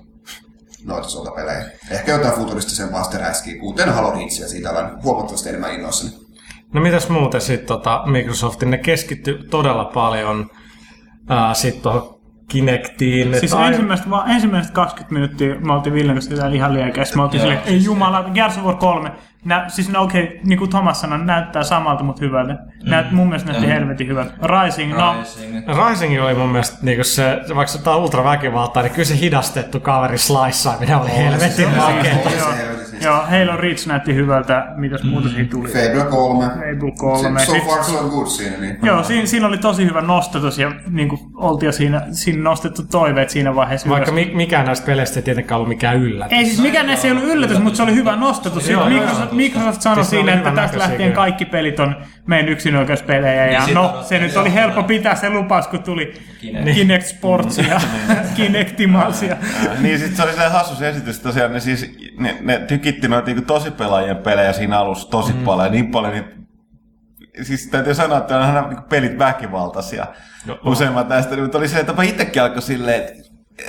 [0.84, 1.64] noita sotapelejä.
[1.90, 6.12] Ehkä jotain futuristisempaa sitten räiskiä, kuten Halo Reachia, siitä olen huomattavasti enemmän innoissani.
[6.74, 8.70] No mitäs muuten sitten tota, Microsoftin?
[8.70, 10.50] Ne keskittyi todella paljon
[11.28, 13.30] ää, sitten tuohon Kinectiin.
[13.30, 17.14] Siis että ai- ensimmäiset, vaan ensimmäiset 20 minuuttia me oltiin Villen kanssa ihan liekäis.
[17.14, 19.12] Me oltiin Joo, silleen, ei jumala, Gears of War 3.
[19.44, 22.57] Nä, siis no okei, okay, niin kuin Thomas sanoi, näyttää samalta, mutta hyvältä.
[22.83, 23.74] Näyt, mun mielestä näytti Joo.
[23.74, 24.33] helvetin hyvältä.
[24.42, 25.55] Rising, no, Rising.
[25.88, 30.18] Rising oli mun mielestä, niin se, vaikka se on ultraväkivaltaa, niin kyllä se hidastettu kaveri
[30.18, 32.31] sliceaaminen oli helvetin makeeta.
[33.02, 33.24] Siis- Joo.
[33.30, 34.66] Se Halo Reach näytti hyvältä.
[34.76, 35.68] Mitäs muuta siinä tuli?
[35.68, 36.44] Fable 3.
[36.44, 37.40] Fable 3.
[37.44, 38.56] So Sit- far so good siinä.
[38.56, 38.78] Niin.
[38.82, 42.82] Joo, siinä, siinä oli tosi hyvä nostatus ja niin kuin oltiin jo siinä, siinä nostettu
[42.90, 43.88] toiveet siinä vaiheessa.
[43.88, 44.26] Vaikka ylös.
[44.26, 46.38] mi- mikään näistä peleistä ei tietenkään ollut mikään yllätys.
[46.38, 48.68] Ei siis mikään näissä ei ollut yllätys, mutta se oli hyvä nostatus.
[48.68, 49.32] Joo, Joo, Microsoft.
[49.32, 53.46] Microsoft sanoi Siis siinä, että tästä lähtien kaikki pelit on meidän yksinoikeuspelejä.
[53.46, 56.74] Ja Niin, no, se nyt oli helppo pitää se lupaus, kun tuli Kinect.
[56.74, 57.80] Kinect Sports ja
[58.37, 59.22] Kinectimals.
[59.22, 59.37] Ja...
[59.68, 63.08] Ää, niin sit se oli se hassu se esitys tosiaan, ne siis ne, ne tykitti
[63.08, 65.44] noita niinku tosipelaajien pelejä siinä alussa tosi mm.
[65.44, 66.42] paljon, ja niin paljon niitä
[67.42, 70.06] Siis täytyy sanoa, että on aina niinku pelit väkivaltaisia.
[70.46, 70.58] Joo.
[70.64, 73.12] Useimmat näistä, mutta oli se, että mä itsekin alkoi silleen, että,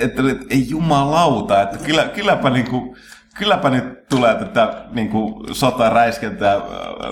[0.00, 2.96] että, että ei jumalauta, että kyllä, kylläpä niinku,
[3.34, 6.56] kylläpä nyt tulee tätä niinku sota, räiskentää,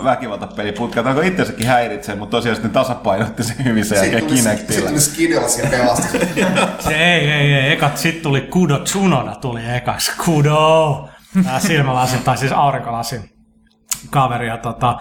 [0.05, 1.05] väkivaltapeli putkaa.
[1.07, 4.89] Onko itsensäkin häiritsee, mutta tosiaan sitten tasapainotti sen hyvin sen Sitten jälkeen tuli, sitten Kinectillä.
[4.91, 6.19] tuli Skiddles ja pelasti.
[6.89, 7.73] Se ei, ei, ei.
[7.73, 10.13] Ekat sit tuli Kudo Tsunoda tuli ekas.
[10.25, 11.09] Kudo!
[11.45, 13.31] Tää silmälasin, tai siis aurinkolasin
[14.11, 14.47] kaveri.
[14.47, 14.99] Ja tota,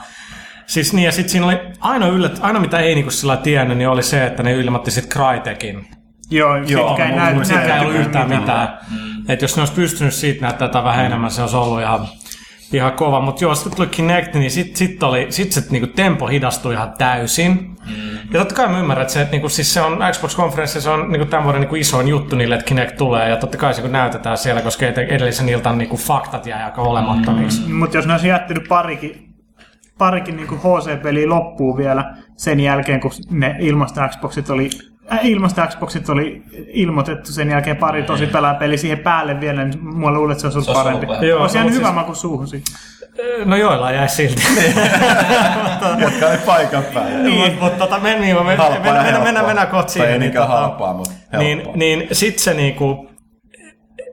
[0.65, 3.89] siis niin, ja sit siinä oli ainoa, yllät, ainoa mitä ei niinku sillä tiennyt, niin
[3.89, 5.87] oli se, että ne ilmoitti sit Crytekin.
[6.29, 8.41] Joo, Joo, ei mutta näy, sitkään ei ollut yhtään mitään.
[8.41, 8.79] mitään.
[9.33, 12.07] Että jos ne olisi pystynyt siitä näyttää tätä vähän enemmän, se olisi ollut ihan,
[12.73, 13.21] ihan kova.
[13.21, 16.93] Mutta joo, sitten tuli Kinect, niin sitten sit oli, sit se niinku tempo hidastui ihan
[16.97, 17.75] täysin.
[18.33, 21.11] Ja totta kai mä ymmärrän, että se, että niinku, siis se on Xbox-konferenssi, se on
[21.11, 23.29] niinku tämän vuoden niinku isoin juttu niille, että Kinect tulee.
[23.29, 26.81] Ja totta kai se kun näytetään siellä, koska ed- edellisen iltan niinku faktat jäi aika
[26.81, 27.69] olemattomiksi.
[27.69, 29.33] Mutta jos ne olisi jättänyt parikin,
[29.97, 34.69] parikin niin HC-peliä loppuun vielä sen jälkeen, kun ne ilmasta Xboxit oli
[35.21, 40.31] ilmasta Xboxit oli ilmoitettu sen jälkeen pari tosi peli siihen päälle vielä, niin mä luulen,
[40.31, 41.05] että se olisi ollut Se olisi parempi.
[41.05, 41.27] ollut parempi.
[41.27, 42.71] Joo, Olisi jäänyt hyvä siis- maku suuhun siitä.
[43.45, 44.41] No joilla jäi silti.
[46.01, 47.29] Jotka oli paikan päällä.
[47.29, 49.23] Mutta mut, tota, men, niin, men, Halpaa ja mennään, mennään, helppoa.
[49.23, 50.07] mennään, mennään kohta Tai siihen.
[50.09, 51.75] ei niin niinkään tota- halpaa, mutta niin, helppoa.
[51.77, 53.09] niin sit se niinku,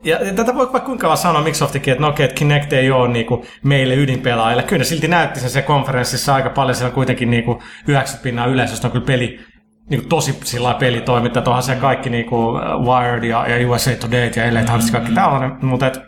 [0.05, 3.09] ja tätä voi vaikka kuinka kauan sanoa Microsoftikin, että no okei, että Kinect ei ole
[3.09, 4.63] niinku meille ydinpelaajille.
[4.63, 8.47] Kyllä ne silti näytti sen se konferenssissa aika paljon, siellä on kuitenkin niinku 90 pinnaa
[8.47, 9.41] yleisöstä on kyllä peli,
[9.90, 12.53] niinku tosi sillä pelitoimittajat, onhan siellä kaikki niinku
[12.85, 16.01] Wired ja, ja USA Today ja LA Times kaikki tällainen, mutta et,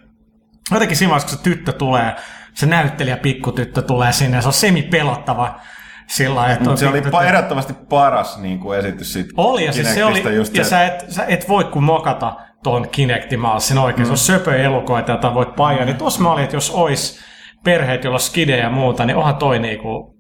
[0.72, 2.16] jotenkin siinä vaiheessa, kun se tyttö tulee,
[2.54, 5.60] se näyttelijä pikkutyttö tulee sinne, ja se on semi-pelottava
[6.06, 10.04] sillä että se oli pa- ehdottomasti paras niin kuin esitys siitä oli, ja siis se
[10.04, 14.06] oli, just ja se, sä et, sä et voi kun mokata ton Kinectimalsin oikein, mm.
[14.06, 17.20] se on söpö elukoita, jota voit paijaa, niin tossa mä olin, että jos ois
[17.64, 20.16] perheet, jolla on skidejä ja muuta, niin onhan toi niinku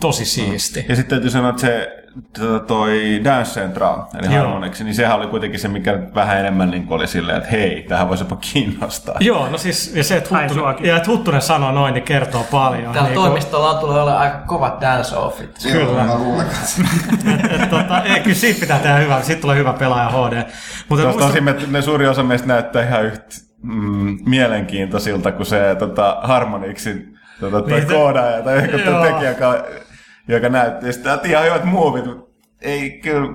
[0.00, 0.84] tosi siisti.
[0.88, 1.88] Ja sitten täytyy sanoa, että se
[2.66, 4.36] toi Dance Central, eli Joo.
[4.36, 8.08] Harmonix, niin sehän oli kuitenkin se, mikä vähän enemmän niin oli silleen, että hei, tähän
[8.08, 9.16] voisi jopa kiinnostaa.
[9.20, 12.92] Joo, no siis, ja se, että Huttunen, ja että Huttunen sanoo noin, niin kertoo paljon.
[12.92, 15.72] Täällä Niinku- toimistolla on tulee olla aika kovat dance-offit.
[15.72, 16.04] Kyllä.
[16.04, 16.46] mä luulen
[17.70, 20.42] tota, ei, kyllä siitä pitää tehdä hyvä, siitä tulee hyvä pelaaja HD.
[20.88, 25.76] Mutta Tuosta tosi me, ne suuri osa meistä näyttää ihan yhtä mm, mielenkiintoisilta kuin se
[25.78, 29.64] tota, Harmonixin tota, Niin, koodaaja tai joku tekijä, joka,
[30.28, 32.04] joka näytti sitä, että ihan hyvät muovit,
[32.62, 33.28] ei kyllä,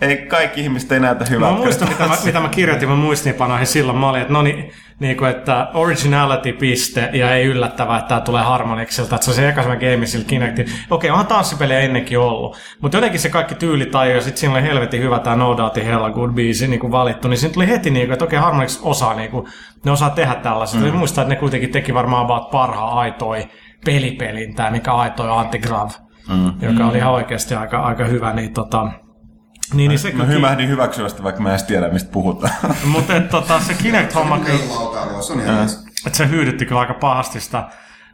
[0.00, 1.56] ei kaikki ihmiset ei näytä Mä hyvältä.
[1.56, 3.98] muistan, mitä mä, mitä mä kirjoitin mun muistiinpanoihin silloin.
[3.98, 8.20] Mä olin, että no niin, niin kuin, että originality piste ja ei yllättävää, että tämä
[8.20, 9.14] tulee Harmonixilta.
[9.14, 10.66] Että se on se eka game sillä Kinectin.
[10.90, 12.56] Okei, onhan tanssipelejä ennenkin ollut.
[12.80, 16.10] Mutta jotenkin se kaikki tyylitaju ja sitten siinä oli helvetin hyvä tämä No Doubtin Hella
[16.10, 17.28] Good biisi niin kuin valittu.
[17.28, 19.46] Niin siinä tuli heti, niin kuin, että okei, Harmonix osaa, niin kuin,
[19.84, 20.78] ne osaa tehdä tällaista.
[20.78, 20.96] Mm.
[20.96, 23.48] Muistan, että ne kuitenkin teki varmaan about parhaan aitoi
[23.84, 25.90] pelipelin, tämä mikä aitoi Antigrav.
[26.28, 26.52] Mm.
[26.60, 28.32] joka oli ihan oikeasti aika, aika hyvä.
[28.32, 28.88] Niin, tota,
[29.74, 32.52] niin, niin se Mä kyllä- hymähdin hyväksyvästä, vaikka mä en edes tiedä, mistä puhutaan.
[32.92, 34.58] mutta tota, se Kinect-homma kyllä,
[35.20, 37.68] se se hyödytti kyllä aika pahasti sitä,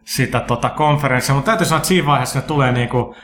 [0.05, 1.35] sitä tota, konferenssia.
[1.35, 3.15] Mutta täytyy sanoa, että siinä vaiheessa ne tulee niinku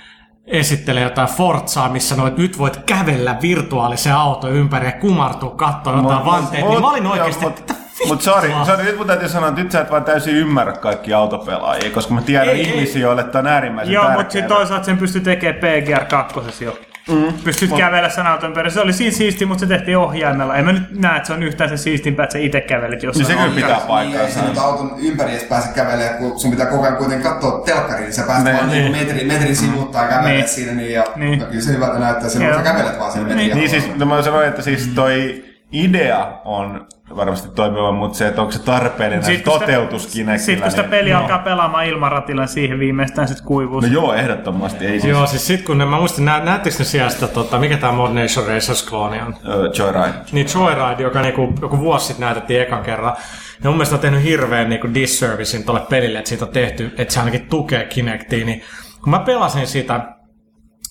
[0.46, 5.96] esittelee jotain Forzaa, missä no, että nyt voit kävellä virtuaalisen auto ympäri ja kumartua katsoa
[5.96, 6.68] jotain vanteet.
[6.68, 7.74] Niin mä olin oikeasti, että
[8.09, 11.13] mut sorry, sorry, nyt mun täytyy sanoa, että nyt sä et vaan täysin ymmärrä kaikki
[11.15, 14.99] autopelaajia, koska mä tiedän Ei, ihmisiä, joille tämä on äärimmäisen Joo, mutta sitten toisaalta sen
[14.99, 16.79] pystyi tekemään PGR 2 jo.
[17.09, 17.33] Mm.
[17.45, 18.75] Pystyt kävellä sen auton perässä.
[18.75, 20.57] Se oli siinä siisti, mutta se tehtiin ohjaimella.
[20.57, 23.07] En mä nyt näe, että se on yhtään se siistimpää, että sä itse kävelit Niin
[23.07, 24.27] jossain se kyllä pitää ohjaimella.
[24.27, 28.05] Niin, ei auton ympäri edes pääse kävelemään, kun sun pitää koko ajan kuitenkin katsoa telkkariin,
[28.05, 28.93] niin sä pääset Ne, vaan niin.
[28.93, 29.07] niin.
[29.07, 30.49] metri, metrin sivuttaa kävelemään Niin.
[30.49, 31.39] siinä, niin, ja Niin.
[31.51, 32.77] kyllä se hyvältä näyttää silloin, kun sä Joo.
[32.77, 33.57] kävelet vaan sen metrin.
[33.57, 38.41] Niin siis, no mä sanoin, että siis toi idea on varmasti toimiva, mutta se, että
[38.41, 41.87] onko se tarpeellinen Sit kun sitä- toteutus Sitten Kinectillä, kun sitä niin- peli alkaa pelaamaan
[41.87, 43.81] ilmaratilla, siihen viimeistään sitten kuivuu.
[43.81, 44.85] No joo, ehdottomasti.
[44.87, 47.59] Ei siis Joo, siis sit kun ne, mä muistin, nä, näettekö ne siellä sitä, tota,
[47.59, 49.29] mikä tämä Mod Nation Racers-klooni on?
[49.35, 50.15] uh, Joyride.
[50.33, 53.17] Niin Joyride, joka niinku, joku vuosi sitten näytettiin ekan kerran.
[53.65, 57.15] Ja mun mielestä on tehnyt hirveän niinku disservicin tolle pelille, että siitä on tehty, että
[57.15, 58.45] se ainakin tukee Kinectia.
[58.45, 58.63] Niin
[59.03, 60.01] kun mä pelasin sitä,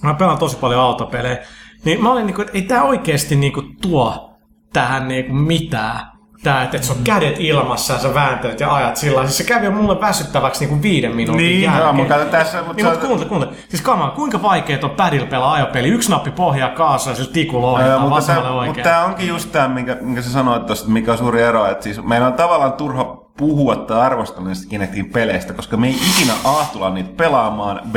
[0.04, 1.38] mä pelaan tosi paljon autopelejä,
[1.86, 4.29] niin mä olin niinku, että ei tää oikeesti niinku tuo
[4.74, 6.00] tähän niinku mitään.
[6.44, 9.22] Tää, että et se on kädet ilmassa ja sä vääntelet ja ajat sillä.
[9.22, 11.84] Siis se kävi jo mulle väsyttäväksi niinku viiden minuutin Niin, jälkeen.
[11.84, 12.58] Joo, mutta tässä...
[12.58, 13.54] Mutta Niin, mutta kuuntele, kuuntele.
[13.70, 15.88] Siis kama, kuinka vaikeet on padilla pelaa ajopeli?
[15.88, 18.76] Yksi nappi pohjaa kaasua ja sillä tikulla ohjataan mutta, vasemmalle tämä, oikein.
[18.76, 21.84] mutta tämä onkin just tämä, minkä, minkä sä sanoit tuosta, mikä on suuri ero, että
[21.84, 23.06] siis meillä on tavallaan turha
[23.38, 27.96] puhua tai arvostella niistä Kinectin peleistä, koska me ei ikinä A tulla niitä pelaamaan, B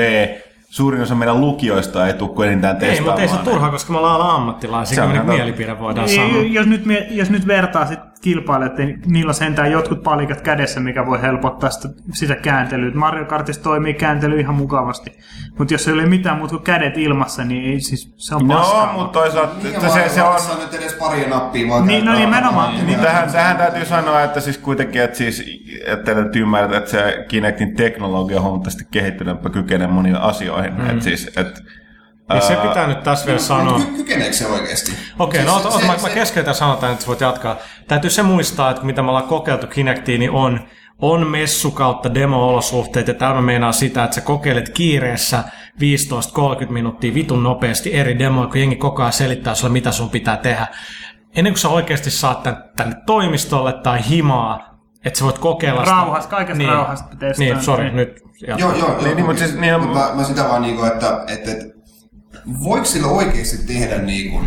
[0.73, 3.05] suurin osa meidän lukijoista ei tule kuin enintään Ei, testaamaan.
[3.11, 3.51] mutta ei se ne.
[3.53, 6.43] turhaa, koska me ollaan ammattilaisia, kun mielipide voidaan Ei, sanoa.
[6.43, 11.07] jos, nyt, jos nyt vertaa sit kilpailijat, niin niillä on sentään jotkut palikat kädessä, mikä
[11.07, 12.91] voi helpottaa sitä, sitä kääntelyä.
[12.95, 15.19] Mario Kartissa toimii kääntely ihan mukavasti.
[15.59, 18.89] Mutta jos ei ole mitään muuta kuin kädet ilmassa, niin ei, siis, se on No,
[18.93, 20.35] mutta toisaalta Niin, että se, se on...
[20.35, 22.87] on nyt edes pari nappia voi Niin, no nimenomaan.
[22.87, 25.45] Niin tähän, tähän täytyy sanoa, että siis kuitenkin, että, siis,
[25.87, 30.75] että teillä täytyy ymmärtää, että se Kinectin teknologia on huomattavasti kehittyneempää kykenee moniin asioihin.
[30.75, 30.91] Mm.
[30.91, 31.61] Että siis, että,
[32.33, 33.79] Niin se ää, pitää nyt tässä vielä sanoa.
[33.79, 34.93] ky- kykeneekö se oikeesti?
[35.19, 37.57] Okei, Se- no se- ota, se- mä, mä se- keskeytän sanotaan, että sä voit jatkaa.
[37.89, 40.61] Täytyy se muistaa, että mitä me ollaan kokeiltu Kinectiin, niin on,
[40.99, 45.45] on messu kautta demo-olosuhteet, ja tämä meinaa sitä, että sä kokeilet kiireessä
[46.69, 50.37] 15-30 minuuttia vitun nopeasti eri demoja, kun jengi koko ajan selittää sulle, mitä sun pitää
[50.37, 50.67] tehdä.
[51.37, 55.97] Ennen kuin sä oikeasti saat tän, tänne toimistolle tai himaa, että sä voit kokeilla sitä.
[55.97, 57.45] Rauhassa, kaikesta rauhassa testaa.
[57.47, 57.97] Niin, sorry, Niin.
[57.97, 58.61] nyt jatka.
[58.67, 59.03] Joo, joo, joo.
[59.03, 61.65] Niin, niin, mutta siis- niin, mä, mä sitä vaan niinku, että, että, että
[62.65, 64.41] voiko sillä oikeasti tehdä niinku,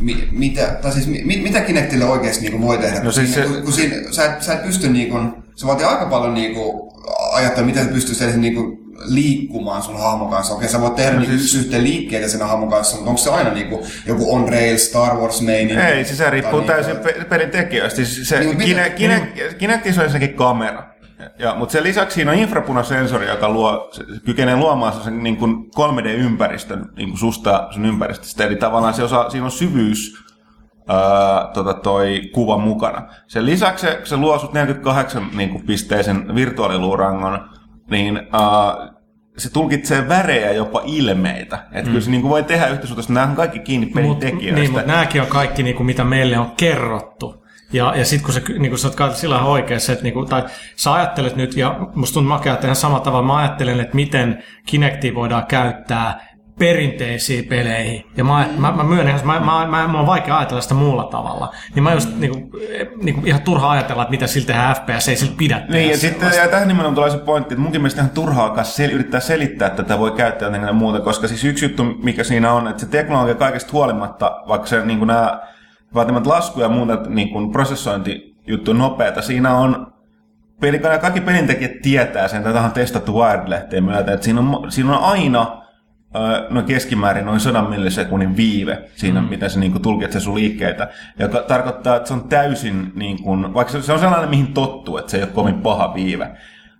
[0.00, 3.00] mi, mitä, tai siis mi, mitä Kinectille oikeasti niinku voi tehdä?
[3.02, 5.18] No siis se- kun, kun siinä, sä, et, sä et pysty niinku,
[5.54, 6.92] se vaatii aika paljon niinku,
[7.32, 10.54] ajatella, miten sä pystyt edes niinku liikkumaan sun hahmon kanssa.
[10.54, 13.22] Okei, sä voit tehdä no niinku siis- yksi yhteen liikkeitä sen hahmon kanssa, mutta onko
[13.22, 15.82] se aina niinku joku on rail Star Wars meininki?
[15.82, 18.04] Ei, siis se riippuu Tai täysin niinku, pe- pelin tekijöistä.
[18.04, 20.91] Siis se Niin, Kine, Kine, Kinectissa on ensinnäkin kamera.
[21.38, 25.70] Ja, mutta sen lisäksi siinä on infrapunasensori, joka luo, se kykenee luomaan sen niin kuin
[25.76, 28.44] 3D-ympäristön niin kuin susta sun ympäristöstä.
[28.44, 30.14] Eli tavallaan se osa, siinä on syvyys
[30.88, 33.02] ää, tota toi kuva mukana.
[33.26, 37.48] Sen lisäksi se, se luo sut 48 niin kuin pisteisen virtuaaliluurangon,
[37.90, 38.92] niin ää,
[39.38, 41.56] se tulkitsee värejä jopa ilmeitä.
[41.56, 41.86] Että mm.
[41.86, 43.12] kyllä se niin kuin voi tehdä yhtä suhteessa.
[43.12, 44.60] Nämä on kaikki kiinni pelin Mut, tekijöistä.
[44.60, 47.41] niin, mutta nämäkin on kaikki, niin kuin, mitä meille on kerrottu.
[47.72, 50.44] Ja, ja sitten kun, se, niin kun sä oot sillä oikeassa, että niin kuin, tai
[50.76, 54.42] sä ajattelet nyt, ja musta tuntuu makea, että ihan samalla tavalla mä ajattelen, että miten
[54.66, 58.04] Kinectia voidaan käyttää perinteisiin peleihin.
[58.16, 61.54] Ja mä, mä, mä myönnän, mä, mä, mä, mä on vaikea ajatella sitä muulla tavalla.
[61.74, 62.50] Niin mä just niin kuin,
[63.02, 65.98] niin kuin, ihan turha ajatella, että mitä sillä tehdään FPS, ei sillä pidä Niin, ja
[65.98, 69.20] sitten ja tähän nimenomaan tulee se pointti, että munkin mielestä ihan turhaa alkaa sel- yrittää
[69.20, 72.80] selittää, että tätä voi käyttää jotenkin muuta, koska siis yksi juttu, mikä siinä on, että
[72.80, 75.40] se teknologia kaikesta huolimatta, vaikka se niin nämä
[75.94, 79.92] vaatimat lasku ja muuta niin kuin prosessointijuttu on nopeata, siinä on
[80.60, 85.04] peli, kaikki pelintekijät tietää sen, tätä on testattu Wired-lehteen myötä, että siinä on, siinä on
[85.04, 85.62] aina
[86.50, 89.28] no keskimäärin noin 100 millisekunnin viive siinä, mm.
[89.28, 93.54] miten se niin kuin, tulkitsee sun liikkeitä, joka tarkoittaa, että se on täysin, niin kuin,
[93.54, 96.24] vaikka se- on sellainen, mihin tottuu, että se ei ole kovin paha viive.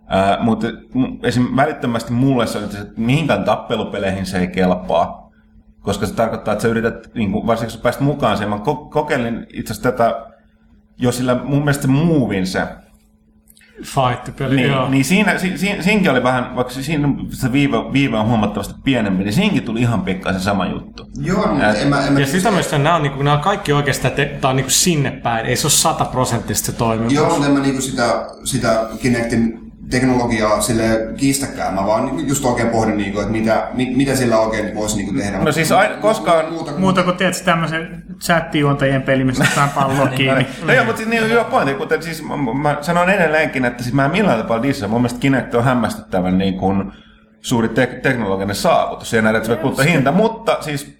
[0.03, 1.47] Uh, mutta mu- esim.
[1.57, 5.22] välittömästi mulle se on, että mihinkään tappelupeleihin se ei kelpaa,
[5.83, 8.57] koska se tarkoittaa, että sä yrität, niin kuin, varsinkin kun sä pääst mukaan siihen, mä
[8.57, 10.27] ko- kokeilin itse asiassa tätä,
[10.99, 12.67] jo sillä mun mielestä se movin se,
[13.85, 14.89] Fight-peli, niin, joo.
[14.89, 19.25] niin siinä, si, si, siinäkin oli vähän, vaikka siinä se viive, viive on huomattavasti pienempi,
[19.25, 21.07] niin siinäkin tuli ihan pikkasen sama juttu.
[21.21, 23.37] Joo, mutta Et- en mä, en mä Ja sitä myös nämä on, niin kuin, nämä
[23.37, 25.47] on kaikki oikeastaan, te, tää on niin kuin sinne päin.
[25.47, 27.13] Ei se ole sataprosenttisesti se toimivuus.
[27.13, 30.85] Joo, mutta en mä niinku sitä, sitä Kinectin teknologiaa sille
[31.17, 31.75] kiistäkään.
[31.75, 35.15] Mä vaan niinku just oikein pohdin, niinku, että mitä, mit, mitä sillä oikein voisi niinku
[35.15, 35.39] tehdä.
[35.39, 40.47] No siis aina- koskaan- Muuta, Muuta kuin tietysti tämmöisen chattijuontajien peli, missä otetaan palloa kiinni.
[40.67, 43.83] No joo, mutta siis niin on hyvä pointti, kuten siis mä, mä sanon edelleenkin, että
[43.83, 44.89] siis mä en millään tapaa dissaa.
[44.89, 46.93] Mun mielestä Kinect on hämmästyttävän niin kuin
[47.41, 49.11] suuri tek- teknologinen saavutus.
[49.11, 50.99] Siinä nähdään, että se hinta, mutta siis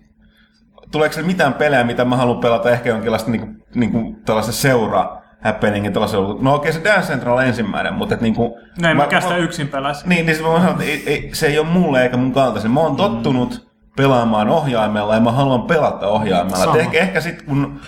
[0.93, 4.53] tuleeko se mitään pelejä, mitä mä haluan pelata ehkä jonkinlaista niin kuin, niin kuin tällaista
[4.53, 6.37] seuraa happeningin tällaisella.
[6.41, 8.53] No okei, se Dance Central on ensimmäinen, mutta et niin kuin,
[8.83, 10.09] No en mäkään sitä yksin pelaisi.
[10.09, 12.71] Niin, niin se mä sanon, että ei, ei, se ei ole mulle eikä mun kaltaisen.
[12.71, 16.77] Mä oon tottunut pelaamaan ohjaimella ja mä haluan pelata ohjaimella.
[16.77, 17.81] Ehkä, ehkä sitten kun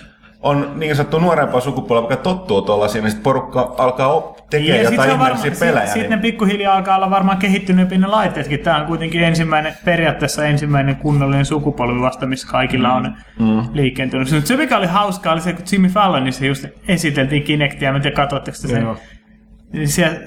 [0.45, 4.89] on niin sanottu nuorempaa sukupolvea, joka tottuu tuollaisiin, niin sit porukka alkaa op- tekemään Ja
[4.89, 5.85] jotain sitten ihmeellisiä pelejä.
[5.85, 8.59] Sitten niin- ne pikkuhiljaa alkaa olla varmaan kehittyneempi ne laitteetkin.
[8.59, 13.63] Tämä on kuitenkin ensimmäinen, periaatteessa ensimmäinen kunnollinen sukupolvi vasta, missä kaikilla on mm.
[13.73, 14.31] liikentynyt.
[14.31, 18.01] Mutta se mikä oli hauskaa oli se, kun Jimmy Fallonissa just esiteltiin Kinectia, mä en
[18.01, 18.81] tiedä katsoitteko te sen.
[18.81, 18.97] Joo.
[19.85, 20.17] Siellä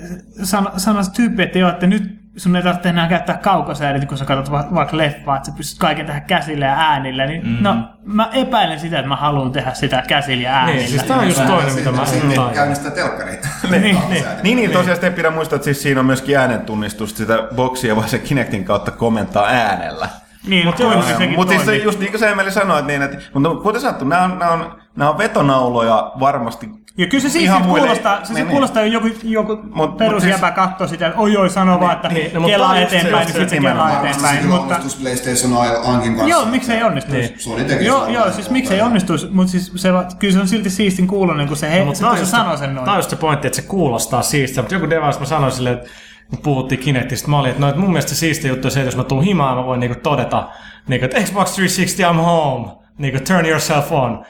[0.43, 4.19] sano, sanoi se tyyppi, että joo, että nyt sun ei tarvitse enää käyttää kaukosäädintä, kun
[4.19, 7.27] sä katsot va- vaikka leffaa, että sä pystyt kaiken tehdä käsillä ja äänillä.
[7.27, 7.57] Niin, mm.
[7.61, 7.75] No,
[8.05, 10.79] mä epäilen sitä, että mä haluan tehdä sitä käsillä ja äänillä.
[10.79, 12.53] Niin, siis tää on just toinen, mitä mä Sitten tajun.
[12.55, 13.49] käynnistää telkkareita.
[13.71, 14.25] Niin, niin.
[14.43, 17.97] Niin, niin tosiaan sitten ei pidä muistaa, että siis siinä on myöskin äänentunnistusta, sitä boksia
[17.97, 20.09] vaan se Kinectin kautta komentaa äänellä.
[20.47, 22.93] Niin, mutta joo, toimii sekin Mutta siis se, just niin kuin se Emeli sanoi, että,
[22.93, 27.23] niin, että mutta kuten sanottu, nämä on, nämä on, nämä on vetonauloja varmasti Ja kyllä
[27.23, 31.19] se siis kuulostaa, se, se niin, kuulostaa, joku, joku mut perusjäpä siis- katsoo sitä, että
[31.21, 33.63] oi oi, sanoo vaan, että niin, no, kelaa on just se, eteenpäin, niin se sitten
[33.63, 34.39] se kelaa eteenpäin.
[34.39, 36.29] Kyllä Mutta, onnistus PlayStation Ankin kanssa.
[36.29, 37.29] joo, miksei onnistuisi.
[37.29, 37.41] Niin.
[37.41, 39.89] Sony teki Joo, joo, siis miksei onnistuisi, mutta siis se,
[40.19, 42.75] kyllä se on silti siistin kuulonen, kun se, he, No, se, kun se sanoo sen
[42.75, 42.85] noin.
[42.85, 44.63] Tämä on just se pointti, että se kuulostaa siistiä.
[44.63, 45.91] Mutta joku devaus mä sanoin silleen, että
[46.31, 48.81] kun puhuttiin Kinectistä, mä olin, että, no, että mun mielestä se siisti juttu on se,
[48.81, 50.49] että jos mä tuun himaan, mä voin niinku todeta,
[50.89, 52.69] niinku, että Xbox 360, I'm home.
[52.99, 54.25] Niinku, turn yourself on.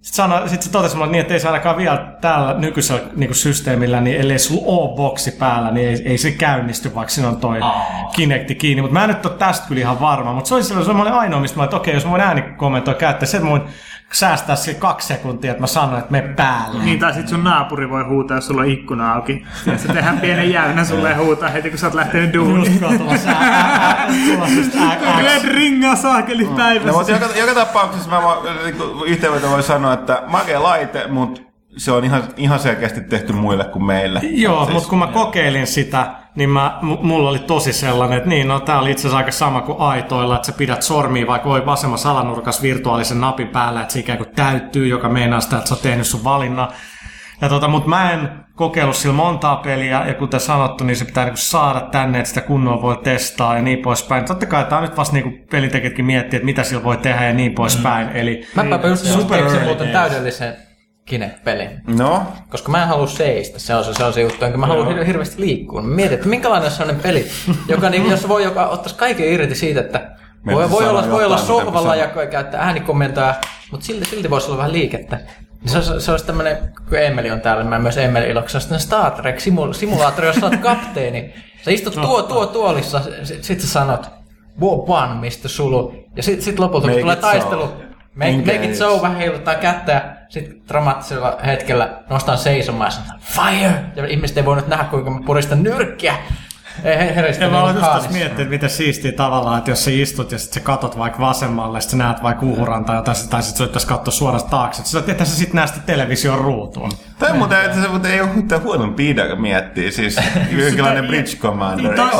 [0.00, 3.34] Sitten, sano, sit se totesi mulle niin, että ei se ainakaan vielä tällä nykyisellä niinku
[3.34, 7.36] systeemillä, niin ellei sulla ole boksi päällä, niin ei, ei se käynnisty, vaikka siinä on
[7.36, 7.60] toi
[8.12, 8.82] Kinecti kiinni.
[8.82, 10.32] Mutta mä en nyt ole tästä kyllä ihan varma.
[10.32, 12.20] Mutta se oli silloin, se oli ainoa, mistä mä olin, että okei, jos mä voin
[12.20, 13.62] äänikommentoida käyttää, sen mä voin
[14.12, 16.84] säästää sille kaksi sekuntia, että mä sanon, että me päälle.
[16.84, 19.46] Niin, tai sit sun naapuri voi huutaa, jos sulla on ikkuna auki.
[19.66, 22.80] Ja se tehdään pienen jäynän sulle ja huutaa heti, kun sä oot lähtenyt duuniin.
[24.56, 24.74] Just
[25.18, 26.92] Red ringaa saakeli No, päivässä.
[26.92, 31.40] mutta joka, joka tapauksessa mä voin, niin yhteenveto voi sanoa, että makea laite, mutta
[31.76, 34.20] se on ihan, ihan selkeästi tehty muille kuin meille.
[34.22, 38.48] Joo, Siis- mutta kun mä kokeilin sitä, niin mä, mulla oli tosi sellainen, että niin,
[38.48, 41.66] no tää oli itse asiassa aika sama kuin aitoilla, että sä pidät sormia vaikka oi
[41.66, 45.74] vasemmassa alanurkassa virtuaalisen napin päällä, että se ikään kuin täyttyy, joka meinaa sitä, että sä
[45.74, 46.68] oot tehnyt sun valinnan.
[47.40, 51.24] Ja tota, mutta mä en kokeillut sillä montaa peliä, ja kuten sanottu, niin se pitää
[51.24, 54.24] niinku saada tänne, että sitä kunnolla voi testaa ja niin poispäin.
[54.24, 57.32] Totta kai tää on nyt vasta niinku pelintekijätkin miettiä, että mitä sillä voi tehdä ja
[57.32, 58.06] niin poispäin.
[58.06, 58.16] Mm.
[58.16, 59.92] Eli Mäpä just Super early muuten days.
[59.92, 60.69] täydellisen
[61.10, 61.80] Kinect-pelin.
[61.86, 64.66] No, Koska mä en halua seistä, se on se, se, on se juttu, enkä mä
[64.66, 65.82] halua hir- hirveästi liikkua.
[65.82, 67.26] Mietin, että minkälainen on sellainen peli,
[67.68, 70.10] joka, niin, jos voi joka ottaisi kaiken irti siitä, että
[70.46, 73.34] voi, voi, olla, voi olla jotain, sohvalla ja käyttää äänikommentoja,
[73.70, 75.20] mutta silti, silti voisi olla vähän liikettä.
[75.66, 76.56] Se, se, se olisi tämmöinen,
[76.88, 80.46] kun Emeli on täällä, mä myös Emeli iloksi, se tämmöinen Star Trek simu- simulaattori, jossa
[80.46, 81.34] olet kapteeni.
[81.64, 84.06] Sä istut tuo, tuo tuolissa, sit, sit sä sanot,
[84.60, 85.94] War One, mistä sulu.
[86.16, 87.68] Ja sit, sit lopulta, kun tulee taistelu,
[88.14, 93.84] Make, make it so, vähän heiluttaa kättä sitten dramaattisella hetkellä nostan seisomaan ja sanon, fire!
[93.96, 96.14] Ja ihmiset ei voinut nähdä, kuinka mä puristan nyrkkiä.
[96.84, 99.84] Ei he- heristä Ja mä niin olen just miettinyt, että miten siistiä tavallaan, että jos
[99.84, 103.16] sä istut ja sit sä katot vaikka vasemmalle, sit sä näet vaikka uhuran tai jotain,
[103.30, 104.84] tai sit sä pitäisi katsoa suoraan taakse.
[104.84, 106.92] Sä että sä sit näe sitä television ruutuun.
[107.18, 109.92] tai muuten, että se muuten ei ole mitään huonompi idea, kun miettii.
[109.92, 110.16] Siis
[110.64, 111.94] jonkinlainen Bridge Commander.
[111.94, 112.10] Toi,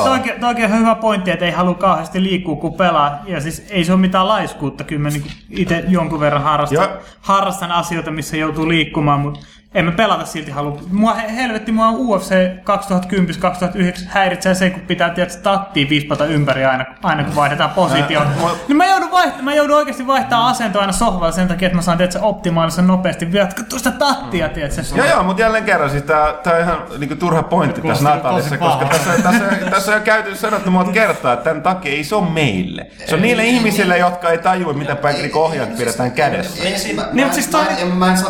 [0.41, 3.23] toi on hyvä pointti, että ei halua kauheasti liikkua kun pelaa.
[3.27, 4.85] Ja siis ei se ole mitään laiskuutta.
[4.85, 6.89] Kyllä mä niinku itse jonkun verran harrastan,
[7.21, 9.41] harrastan asioita, missä joutuu liikkumaan, mutta
[9.75, 10.79] en mä pelata silti halua.
[10.91, 16.85] Mua he- helvetti, mua UFC 2010-2009 häiritsee se, kun pitää tietysti stattia vispata ympäri aina,
[17.03, 18.21] aina kun vaihdetaan positio.
[18.21, 21.67] Ää, mua- Niin mä joudun, vaihtaa, mä joudun oikeasti vaihtaa asentoa aina sohvalla sen takia,
[21.67, 24.99] että mä saan tietysti optimaalisen nopeasti vielä tuosta tattia, tietysti.
[24.99, 28.59] Joo, joo, mutta jälleen kerran, siis tää, tää on ihan niinku turha pointti tässä Natalissa,
[28.59, 32.15] koska tässä, tässä, tässä on jo käyty sanottu monta kertaa, että tämän takia ei se
[32.15, 32.87] ole meille.
[33.07, 36.63] Se on niille ihmisille, jotka ei tajua, mitä päin niinku ohjat pidetään kädessä.
[36.63, 37.65] Siis, Niin, siis toi-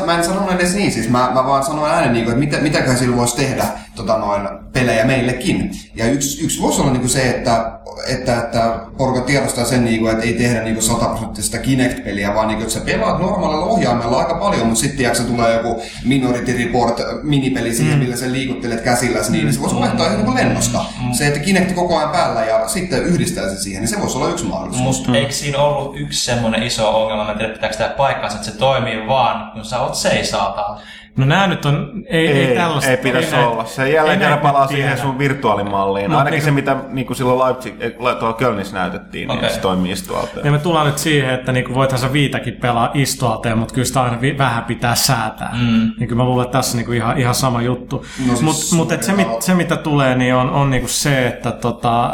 [0.07, 2.62] mä en sanonut edes niin, siis mä, mä vaan sanoin ääneen, niin kuin, että mitä,
[2.62, 3.64] mitäköhän sillä voisi tehdä
[3.95, 5.70] tota noin, pelejä meillekin.
[5.95, 7.72] Ja yksi, yksi voisi olla niin kuin se, että,
[8.09, 12.35] että, että porukka tiedostaa sen, niin kuin, että ei tehdä niin kuin 100 prosenttista Kinect-peliä,
[12.35, 15.83] vaan niin kuin, että sä pelaat normaalilla ohjaimella aika paljon, mutta sitten tiedätkö, tulee joku
[16.05, 18.03] Minority Report minipeli siihen, mm.
[18.03, 20.85] millä sä liikuttelet käsilläsi, niin, niin se voisi vaihtaa ihan niin lennosta.
[21.03, 21.12] Mm.
[21.12, 24.28] Se, että Kinect koko ajan päällä ja sitten yhdistää se siihen, niin se voisi olla
[24.28, 24.87] yksi mahdollisuus.
[24.87, 28.51] Musta eikö siinä ollut yksi semmoinen iso ongelma, mä en tiedä pitääkö tämä paikkaansa, että
[28.51, 30.81] se toimii vaan, kun sä oot seisaaltaan.
[31.20, 32.90] No nää nyt on, ei, ei, Ei, tällaista.
[32.90, 33.64] ei pitäisi näitä- olla.
[33.64, 34.82] Se jälleen ei kerran palaa tiedä.
[34.82, 36.10] siihen sun virtuaalimalliin.
[36.10, 39.42] Mut Ainakin niinku- se, mitä niinku silloin Leipzig, eh, tuolla Kölnissä näytettiin, Okei.
[39.42, 40.40] niin se toimii istualta.
[40.44, 44.02] Ja me tullaan nyt siihen, että niinku voithan sä viitäkin pelaa istualteen, mutta kyllä sitä
[44.02, 45.50] aina vi- vähän pitää säätää.
[45.60, 45.90] Mm.
[45.98, 47.96] Niin kyllä mä luulen, että tässä niinku ihan, ihan sama juttu.
[47.96, 50.88] No siis Mutta mut, et se, suurin mit, se, mitä tulee, niin on, on niinku
[50.88, 52.12] se, että tota, äh,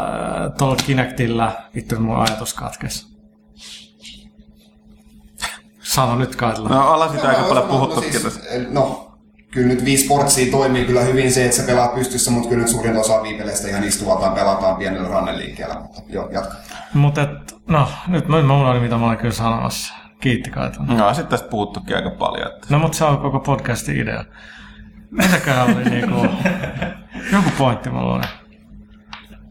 [0.57, 3.06] tuolla Kinectillä, vittu mun ajatus katkesi.
[5.97, 6.69] Sano nyt Kaitila.
[6.69, 7.95] No ollaan sitä aika Mä paljon puhuttu.
[7.95, 8.39] no, siis,
[8.69, 9.11] no,
[9.51, 12.71] kyllä nyt Wii Sportsia toimii kyllä hyvin se, että sä pelaat pystyssä, mutta kyllä nyt
[12.71, 15.75] suurin osa Wii-peleistä ihan istuvaltaan pelataan pienellä ranneliikkeellä.
[15.75, 16.55] Mutta joo, jatka.
[16.93, 17.29] Mutta et,
[17.67, 19.93] no, nyt mä, mä unohdin, mitä mä olin kyllä sanomassa.
[20.19, 20.85] Kiitti Kaitila.
[20.85, 22.47] No, sitten tästä puhuttukin aika paljon.
[22.47, 22.67] Että...
[22.69, 24.25] No mutta se on koko podcastin idea.
[25.11, 26.27] Mitäköhän oli niinku...
[27.33, 28.23] Joku pointti mulla oli.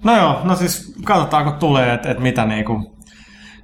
[0.05, 2.96] No joo, no siis katsotaan kun tulee, että et mitä niinku...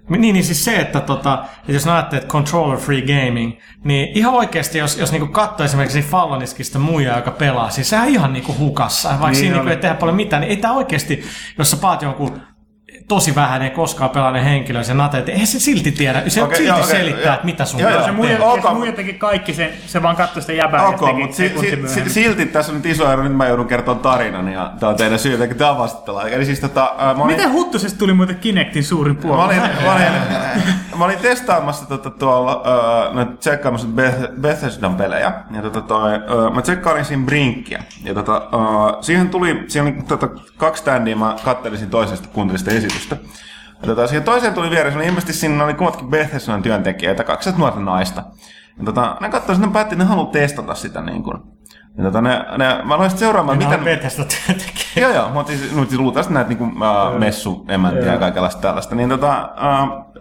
[0.08, 4.34] Niin, niin siis se, että, tota, että jos näette, että controller free gaming, niin ihan
[4.34, 8.54] oikeasti, jos, jos niinku katsoo esimerkiksi Falloniskista muija, joka pelaa, siis sehän on ihan niinku
[8.58, 11.24] hukassa, vaikka Niin niin siinä niinku ei tehdä paljon mitään, niin ei tämä oikeasti,
[11.58, 12.40] jos sä paat jonkun
[13.14, 16.56] tosi vähän ei koskaan pelanneen henkilön sen nate, että eihän se silti tiedä, se okay,
[16.56, 17.34] silti joo, okay, selittää, joo.
[17.34, 18.44] että mitä sun Joo, joo, pitää Se muija, tehdä.
[18.44, 18.62] Ok.
[18.62, 21.52] se muija teki kaikki sen, se vaan katsoi sitä jäbää Ok, ja mutta si-
[21.86, 24.96] si- silti tässä on nyt iso ero, nyt mä joudun kertomaan tarinan ja tää on
[24.96, 26.28] teidän syy, että tää vastattella.
[26.28, 29.36] Eli siis tota, mä olin, Miten Huttusesta tuli muuten Kinectin suurin puoli?
[29.36, 30.06] mä olin, mä olin,
[30.92, 35.32] mä mä olin testaamassa tota, tuolla, öö, no, tsekkaamassa Beth- Bethesdan pelejä.
[35.50, 37.82] Ja tota, toi, öö, mä tsekkailin siinä Brinkkiä.
[38.04, 43.16] Ja tota, öö, siihen tuli, siihen oli tota, kaksi standia, mä kattelisin toisesta kuuntelista esitystä.
[43.82, 47.80] Ja tota, siihen toiseen tuli vieressä, oli ilmeisesti siinä oli kummatkin Bethesdan työntekijöitä, kaksi nuorta
[47.80, 48.22] naista.
[48.78, 51.38] Ja tota, ne että ne päätti, että ne haluaa testata sitä niin kuin.
[51.98, 54.24] Ja tota, ne, ne, mä aloin sitten seuraamaan, Mitä on Bethesda?
[55.00, 58.94] Joo, joo, mutta siis, no, siis luultavasti näitä niinku, uh, messuemäntiä ja kaikenlaista tällaista.
[58.94, 60.11] Niin tota, uh,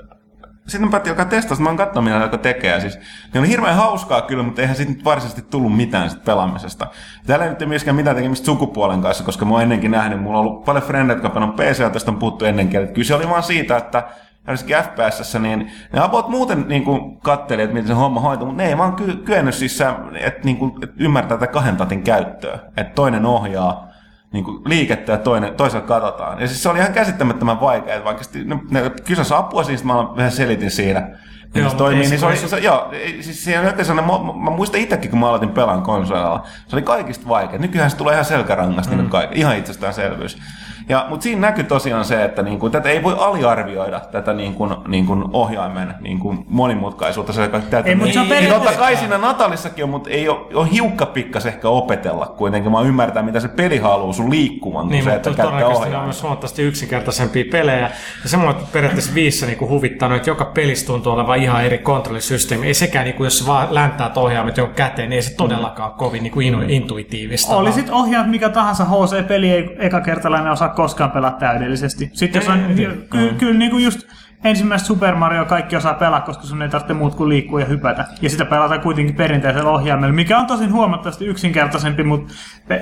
[0.72, 2.80] sitten mä päätin alkaa testata, mä oon katsonut, mitä ne alkoi tekee.
[2.80, 3.00] Siis,
[3.34, 6.88] niin oli hirveän hauskaa kyllä, mutta eihän siitä nyt varsinaisesti tullut mitään sit pelaamisesta.
[7.28, 10.46] Täällä ei nyt myöskään mitään tekemistä sukupuolen kanssa, koska mä oon ennenkin nähnyt, mulla on
[10.46, 12.82] ollut paljon frendejä, jotka on PC, tästä on puhuttu ennenkin.
[12.82, 14.04] Että kyllä se oli vaan siitä, että
[14.48, 18.64] ainakin FPSssä, niin ne about muuten niin kuin katteli, että miten se homma hoituu, mutta
[18.64, 19.82] ne ei vaan ky- kyennyt siis,
[20.20, 22.60] että, niin kuin, että ymmärtää tätä kahden tatin käyttöä.
[22.78, 23.91] Että toinen ohjaa
[24.34, 26.42] niin kuin liikettä ja toinen, toisella katsotaan.
[26.42, 28.92] Ja siis se oli ihan käsittämättömän vaikea, vaikka ne, ne
[29.38, 31.18] apua, siis mä vähän selitin siinä.
[31.56, 32.92] Joo, se mutta toimii, ei niin se se oli, se, joo,
[33.22, 36.84] siis siinä oli sellainen, mä, mä muistan itsekin, kun mä aloitin pelaan konsolilla, se oli
[36.84, 37.60] kaikista vaikea.
[37.60, 38.98] Nykyään se tulee ihan selkärangasta, mm.
[38.98, 40.38] niin ihan itsestäänselvyys.
[40.90, 44.54] Ja, mutta siinä näkyy tosiaan se, että niin kuin, tätä ei voi aliarvioida, tätä niin
[44.54, 47.34] kuin, niin kuin ohjaimen niin kuin monimutkaisuutta.
[47.34, 50.40] Se, tätä, Ei, mutta se on niin, totta kai siinä Natalissakin on, mutta ei ole,
[50.54, 52.72] on hiukka pikkas ehkä opetella kuitenkin.
[52.72, 55.66] Mä ymmärtää, mitä se peli haluaa sun liikkuvan, kuin Niin, se, mutta että käyttää ne
[55.66, 56.04] on ohjaimen.
[56.04, 57.92] myös huomattavasti yksinkertaisempia pelejä.
[58.24, 62.68] Ja semmoinen että periaatteessa viissä niin huvittanut, että joka pelissä tuntuu olevan ihan eri kontrollisysteemi.
[62.68, 66.24] Ei sekään, niin kuin, jos vaan länttää ohjaamet jonkun käteen, niin ei se todellakaan kovin
[66.24, 67.56] niin kuin inu- intuitiivista.
[67.56, 72.10] Oli vaan- sit ohjaat mikä tahansa HC-peli, ei ekakertalainen osaa koskaan pelata täydellisesti.
[72.14, 72.60] Sitten jos on,
[73.10, 74.00] ky- kyllä niin kuin just
[74.44, 78.06] ensimmäistä Super Mario kaikki osaa pelaa, koska sun ei tarvitse muut kuin liikkua ja hypätä.
[78.22, 82.34] Ja sitä pelataan kuitenkin perinteisellä ohjaimella, mikä on tosin huomattavasti yksinkertaisempi, mutta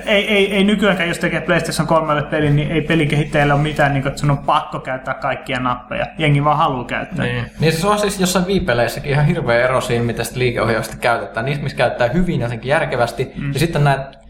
[0.06, 4.02] ei, ei, ei nykyäänkään, jos tekee PlayStation 3 pelin, niin ei pelikehittäjällä ole mitään, niin
[4.02, 6.06] kuin, että sun on pakko käyttää kaikkia nappeja.
[6.18, 7.24] Jengi vaan haluaa käyttää.
[7.24, 7.44] Niin.
[7.60, 11.46] Niin se on siis jossain viipeleissäkin ihan hirveä ero siinä, mitä sitä liikeohjausta käytetään.
[11.46, 13.32] Niissä, missä käyttää hyvin jotenkin järkevästi.
[13.36, 13.52] Mm.
[13.52, 14.20] Ja sitten näitä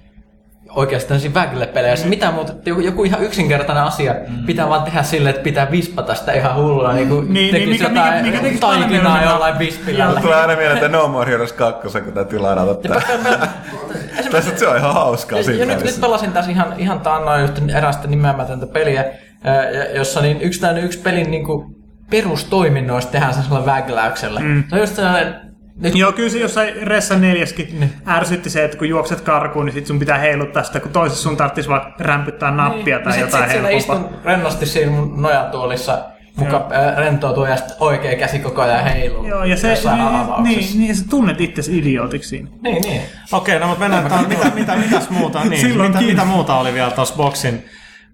[0.76, 2.06] oikeastaan siinä vägille-peleissä.
[2.06, 2.10] Mm.
[2.10, 4.46] Mitä muuta, joku, joku ihan yksinkertainen asia mm.
[4.46, 6.92] pitää vaan tehdä silleen, että pitää vispata sitä ihan hulluna.
[6.92, 10.12] Niin kuin Niin, tekisi niin, mikä- jotain mikä- mikä tekisi paljon taikinaa jollain vispillä.
[10.22, 13.00] Tulee aina mieleen, että No More Heroes 2, kun täytyy ladata tää.
[14.30, 17.54] Tässä se on ihan hauskaa siinä ja nyt, nyt pelasin tässä ihan, ihan taannoin just
[17.74, 19.04] erästä nimeämätöntä peliä,
[19.94, 21.66] jossa niin yksi, yksi pelin niin kuin
[22.10, 24.40] perustoiminnoista tehdään sellaisella vägläyksellä.
[24.40, 24.64] Mm.
[24.68, 25.34] Se on just sellainen,
[25.80, 29.86] nyt, Joo, kyllä se jossain Ressa neljäskin ärsytti se, että kun juokset karkuun, niin sit
[29.86, 33.52] sun pitää heiluttaa sitä, kun toisessa sun tarvitsisi vaan rämpyttää nappia tai sit, jotain sit
[33.52, 33.78] helpompaa.
[33.78, 36.04] istun rennosti siinä mun nojatuolissa,
[36.36, 39.26] muka rentoutuu ja sitten oikea käsi koko ajan heiluu.
[39.26, 39.68] Joo, ja se,
[40.42, 42.48] niin, niin, niin, sä tunnet itsesi idiootiksi siinä.
[42.62, 43.02] niin, niin.
[43.32, 46.90] Okei, no mutta mennään, taan, mitä, mitä, mitäs muuta, niin, mitä, mitä, muuta oli vielä
[46.90, 47.64] tuossa Boxin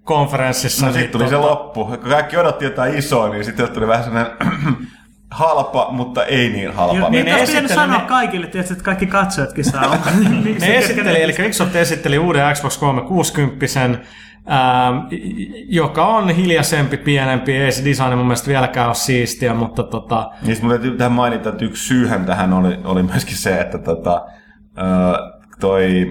[0.03, 0.85] konferenssissa?
[0.85, 1.85] No niin sitten tuli se tota- loppu.
[1.85, 4.31] Kun kaikki odotti jotain isoa, niin sitten tuli vähän sellainen
[5.31, 6.95] halpa, mutta ei niin halpa.
[6.97, 9.97] Jo, Niin, ne esitteli- sanoa ne- kaikille, tietysti, että kaikki katsojatkin saa.
[10.43, 14.97] Miksi Ne esitteli, eli Microsoft esitteli uuden Xbox 360, ähm,
[15.69, 20.57] joka on hiljaisempi, pienempi, ei se design mun mielestä vieläkään ole siistiä, mutta tota, Niin
[20.61, 24.25] mun täytyy tähän mainita, että yksi syyhän tähän oli, oli myöskin se, että tota,
[24.77, 24.81] ö,
[25.59, 26.05] toi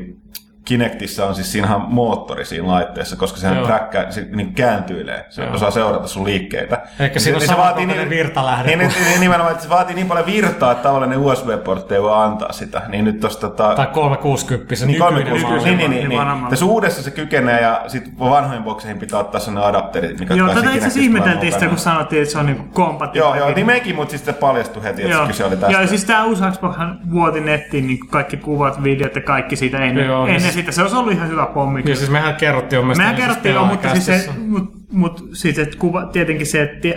[0.66, 3.66] Kinectissä on siis siinähän moottori siinä laitteessa, koska sehän Joo.
[3.66, 5.54] träkkää, se niin kääntyilee, se Joo.
[5.54, 6.82] osaa seurata sun liikkeitä.
[7.00, 10.26] Eikä siinä ole samankokoinen virtalähde Niin, kuin- niin, niin, nimenomaan, että se vaatii niin paljon
[10.26, 12.82] virtaa, että tavallinen USB-portti ei voi antaa sitä.
[12.88, 15.64] Niin nyt tosta tota, tai 360 niin, nykyinen 360, malli.
[15.64, 16.50] niin, niin, niin, niin niin.
[16.50, 20.60] Tässä uudessa se kykenee ja sitten vanhoihin bokseihin pitää ottaa sellainen adapteri, mikä Joo, tätä
[20.60, 23.36] se itse asiassa ihmeteltiin sitä, kun sanottiin, että se on niinku kompatiivinen.
[23.38, 25.26] Joo, joo, niin mekin, mutta sitten paljastui heti, että Joo.
[25.26, 25.72] kyse oli tästä.
[25.72, 29.78] Joo, ja siis tämä uusi Xboxhan vuoti nettiin niin kaikki kuvat, videot ja kaikki siitä
[29.78, 30.72] ennen, ennen sitä.
[30.72, 31.82] Se olisi ollut ihan hyvä pommi.
[31.84, 35.78] Ja siis mehän kerrottiin mielestä Mehän kerrottiin jo, mutta, siis se, mut, mut siis että
[35.78, 36.88] kuva, tietenkin se, että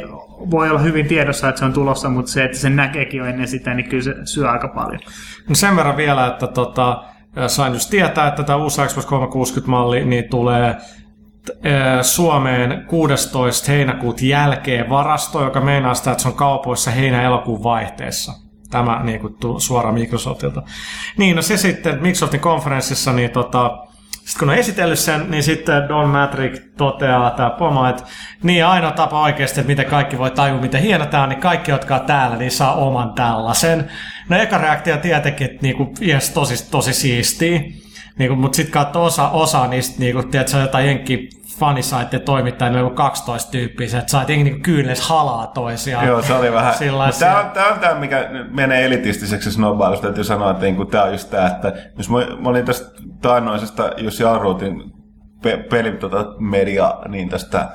[0.51, 3.47] voi olla hyvin tiedossa, että se on tulossa, mutta se, että sen näkeekin jo ennen
[3.47, 4.99] sitä, niin kyllä se syö aika paljon.
[5.49, 7.03] No sen verran vielä, että tota,
[7.47, 10.75] sain just tietää, että tämä uusi Xbox 360-malli niin tulee
[12.01, 13.71] Suomeen 16.
[13.71, 18.48] heinäkuuta jälkeen varasto, joka meinaa sitä, että se on kaupoissa heinä-elokuun vaihteessa.
[18.69, 20.63] Tämä niin kuin, suoraan Microsoftilta.
[21.17, 23.77] Niin, no se sitten Microsoftin konferenssissa, niin tota,
[24.11, 28.03] sitten kun on esitellyt sen, niin sitten Don Matrick toteaa, tämä pomo, että
[28.43, 31.71] niin ainoa tapa oikeasti, että miten kaikki voi tajua, miten hieno tämä on, niin kaikki,
[31.71, 33.91] jotka on täällä, niin saa oman tällaisen.
[34.29, 37.61] No eka reaktio tietenkin, että niinku, yes, tosi, tosi siistiä.
[38.17, 41.29] Niinku, mutta sitten katsoo osa, osa niistä, niinku, tiedätkö, jotain jenkki
[41.59, 46.07] fanisaittien toimittajia, meillä on 12 tyyppiä, että sait jengi niinku kyyneleis halaa toisiaan.
[46.07, 46.73] Joo, se oli vähän...
[46.73, 47.27] Sellaisia.
[47.27, 50.07] Tämä on, tämä on tämä, mikä menee elitistiseksi snobailusta.
[50.07, 53.89] Täytyy sanoa, että niin tämä on just tämä, että jos mä, mä olin tästä taannoisesta
[53.97, 54.91] Jussi Alruutin
[55.43, 57.69] pe, peli, tota, media, niin tästä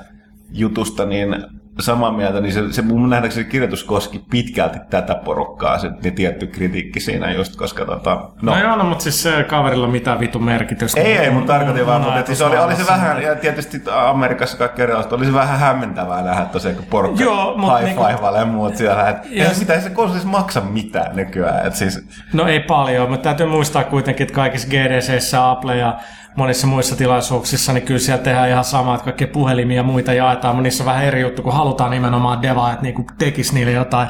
[0.51, 1.35] jutusta, niin
[1.79, 6.47] samaa mieltä, niin se, se mun nähdäkseni kirjoitus koski pitkälti tätä porukkaa, se ne tietty
[6.47, 10.43] kritiikki siinä just, koska tota, No, no joo, no, mutta siis se kaverilla mitään vitun
[10.43, 11.01] merkitystä.
[11.01, 14.57] ei, ei, mutta tarkoitin vaan, mutta että se oli, oli se vähän, ja tietysti Amerikassa
[14.57, 18.39] kaikki erilaiset, oli se vähän hämmentävää nähdä tosiaan, kun porukka Joo, mut high niinku- fiveilee
[18.39, 22.07] ja muut siellä, että Ja- ei se mitään, se konsolissa maksa mitään nykyään, että siis,
[22.33, 25.97] No ei paljon, mutta täytyy muistaa kuitenkin, että kaikissa GDCissä, Apple ja
[26.35, 30.55] monissa muissa tilaisuuksissa, niin kyllä siellä tehdään ihan samaa, että kaikkia puhelimia ja muita jaetaan,
[30.55, 34.07] mutta niissä vähän eri juttu, kun halutaan nimenomaan devaajat niin tekis niille jotain.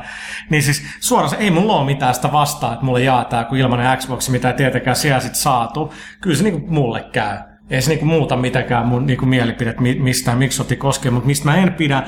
[0.50, 3.98] Niin siis suoraan se, ei mulla ole mitään sitä vastaa, että mulle jaetaan kuin ilmanen
[3.98, 5.94] Xbox, mitä ei tietenkään siellä sit saatu.
[6.22, 7.38] Kyllä se niin kuin mulle käy.
[7.70, 11.58] Ei se niinku muuta mitenkään mun niinku mielipidet mi- mistään Microsoftin koskee, mutta mistä mä
[11.58, 12.04] en pidä,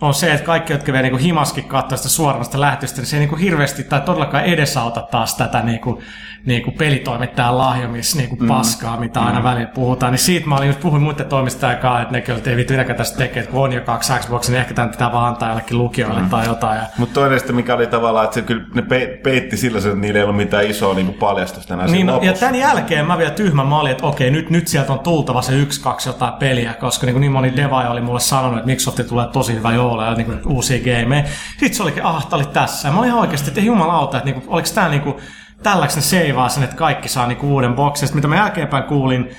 [0.00, 3.20] on se, että kaikki, jotka vielä niinku himaskin katsoa sitä suorasta lähetystä, niin se ei
[3.20, 6.02] niinku hirveästi tai todellakaan edesauta taas tätä niinku,
[6.46, 8.48] niinku pelitoimittajan lahjomis niinku mm.
[8.48, 10.12] paskaa, mitä aina välillä puhutaan.
[10.12, 13.18] Niin siitä mä olin just puhuin muiden toimistajan kanssa, että nekin ei vittu mitäkään tästä
[13.18, 16.20] tekee, että kun on jo kaksi Xboxia, niin ehkä tämän pitää vaan antaa jollekin lukijoille
[16.20, 16.28] mm.
[16.28, 16.76] tai jotain.
[16.76, 19.94] Ja Mutta toinen sitten, mikä oli tavallaan, että se kyllä ne pe- peitti sillä, että
[19.94, 23.64] niillä ei ollut mitään isoa niin paljastusta enää Niin, ja tämän jälkeen mä vielä tyhmä
[23.64, 27.06] mä olin, että okei, nyt, nyt sieltä on tultava se yksi, kaksi jotain peliä, koska
[27.06, 30.14] niin, kuin niin moni devaaja oli mulle sanonut, että Microsoft tulee tosi hyvä joulu ja
[30.14, 31.24] niin kuin uusia gameja.
[31.50, 32.88] Sitten se olikin, ah, tää oli tässä.
[32.88, 35.16] Ja mä olin ihan oikeasti, että jumalauta, että niin kuin, oliko tää niin kuin,
[35.62, 38.08] tälläksi ne seivaa sen, että kaikki saa niin kuin uuden boksin.
[38.08, 39.30] Sitten mitä mä jälkeenpäin kuulin,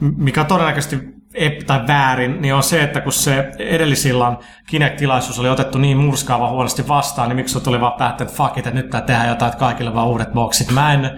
[0.00, 1.16] mikä on todennäköisesti
[1.66, 6.88] tai väärin, niin on se, että kun se edellisillan Kinect-tilaisuus oli otettu niin murskaava huonosti
[6.88, 9.58] vastaan, niin miksi tuli vaan päättänyt, että fuck it, että nyt tää tehdään jotain, että
[9.58, 10.70] kaikille vaan uudet boksit.
[10.70, 11.10] Mä en,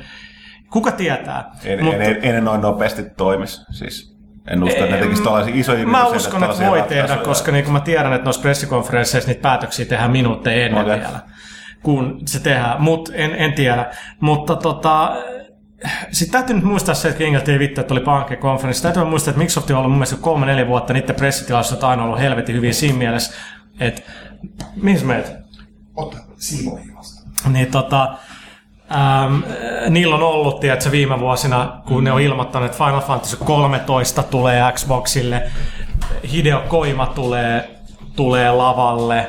[0.71, 1.51] kuka tietää.
[1.65, 3.61] En, Mutta- en, en, en, noin nopeasti toimisi.
[3.71, 4.18] Siis
[4.51, 7.81] en usko, että ne tekisi tällaisia isoja Mä uskon, että voi tehdä, koska niin mä
[7.81, 11.01] tiedän, että noissa pressikonferensseissa niitä päätöksiä tehdään minuutteja ennen Okei.
[11.01, 11.21] vielä,
[11.83, 12.83] kun se tehdään.
[12.83, 13.87] Mutta en, en tiedä.
[14.21, 15.17] Mutta tota,
[16.13, 18.83] sitten täytyy nyt muistaa se, että Kingelti ei vittu, että oli pankkikonferenssi.
[18.83, 22.05] Täytyy muistaa, että Microsoft on ollut mun mielestä kolme neljä vuotta, niiden pressitilaisuudet on aina
[22.05, 23.35] ollut helvetin hyviä siinä mielessä,
[23.81, 24.03] että
[24.77, 25.33] mihin sä meet?
[25.97, 27.53] Ota siivoihin vastaan.
[27.53, 28.19] Niin tota,
[28.93, 29.41] ähm,
[29.89, 34.73] niillä on ollut, tiedätkö, viime vuosina, kun ne on ilmoittanut, että Final Fantasy 13 tulee
[34.73, 35.43] Xboxille,
[36.33, 37.71] Hideo Koima tulee,
[38.17, 39.27] tulee lavalle.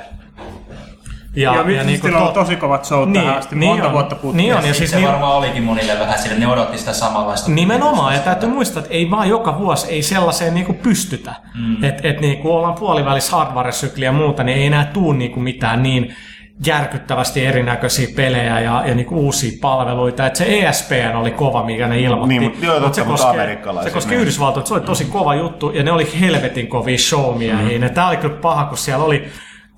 [1.36, 3.93] Ja, ja, ja niin on to- tosi kovat showt Niin, tähän asti, niin monta on.
[3.93, 4.38] vuotta putkeen.
[4.38, 6.93] Niin on, ja Siis siis se niin- varmaan olikin monille vähän sille, ne odotti sitä
[6.93, 7.51] samanlaista.
[7.51, 11.36] Nimenomaan, ja täytyy muistaa, että ei vaan joka vuosi ei sellaiseen niinku pystytä.
[11.55, 11.84] Mm.
[11.84, 16.16] Että et niinku ollaan puolivälissä hardware-sykliä ja muuta, niin ei enää tuu niinku mitään niin
[16.66, 20.26] järkyttävästi erinäköisiä pelejä ja, ja niinku uusia palveluita.
[20.26, 22.39] Et se ESPN oli kova, mikä ne ilmoitti.
[22.39, 25.36] Niin, mutta- joo, totta, se mutta koskee, se koskee ne- Yhdysvaltoja, se oli tosi kova
[25.36, 27.80] juttu, ja ne oli helvetin kovia showmiehiä.
[27.80, 27.93] Mm.
[27.93, 29.30] Tämä oli kyllä paha, kun siellä oli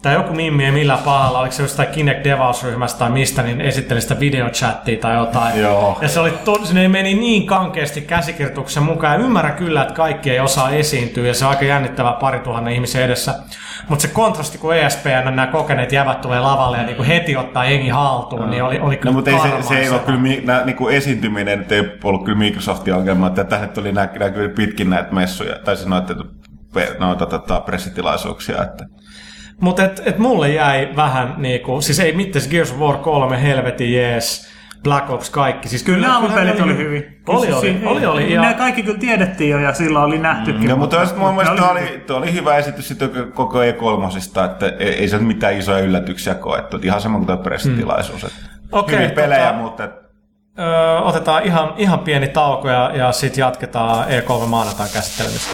[0.02, 4.02] tai joku mimmi ei millään pahalla, oliko se jostain Kinect Devaus-ryhmästä tai mistä, niin esitteli
[4.02, 5.60] sitä videochattia tai jotain.
[5.60, 5.98] Joo.
[6.02, 9.20] Ja se, oli to, se meni niin kankeasti käsikirjoituksen mukaan.
[9.20, 12.74] Ja ymmärrän kyllä, että kaikki ei osaa esiintyä ja se on aika jännittävää pari tuhannen
[12.74, 13.36] ihmisen edessä.
[13.90, 17.90] Mutta se kontrasti, kun ESPN nämä kokeneet jävät tulee lavalle ja niinku heti ottaa jengi
[17.90, 20.88] haltuun, niin oli, oli kyllä No, mutta ei, se, se ei ole kyllä, nää, niinku
[20.88, 25.76] esiintyminen ei ollut kyllä Microsoftin ongelma, että tänne tuli nä, näkyy pitkin näitä messuja, tai
[25.76, 26.16] siis noita,
[27.00, 28.86] noita tota, pressitilaisuuksia, että
[29.62, 33.94] Mutta et, et mulle jäi vähän niinku, siis ei mitään Gears of War 3, helvetin
[33.94, 34.51] jees,
[34.84, 35.70] Black Ops kaikki.
[35.70, 37.02] Siis kyllä, Nämä kyllä pelit ne oli hyviä.
[37.28, 38.34] Oli, Siis oli, siinä- oli, oli.
[38.34, 40.70] Ja, Ne kaikki kyllä tiedettiin jo ja silloin oli nähtykin.
[40.70, 44.66] No, mutta olisi, mun mielestä oli- oli, tuo oli hyvä esitys sitten koko E3, että
[44.80, 46.76] ei, ei se mitään isoja yllätyksiä koettu.
[46.78, 48.24] Että Ihan sama kuin tuo pressitilaisuus.
[48.24, 48.36] Että
[48.72, 49.92] Okei, hyviä pelejä, tota- mutta et,
[50.60, 55.52] Öö, otetaan ihan, ihan pieni tauko ja, ja sitten jatketaan E3 maanantain käsittelemistä.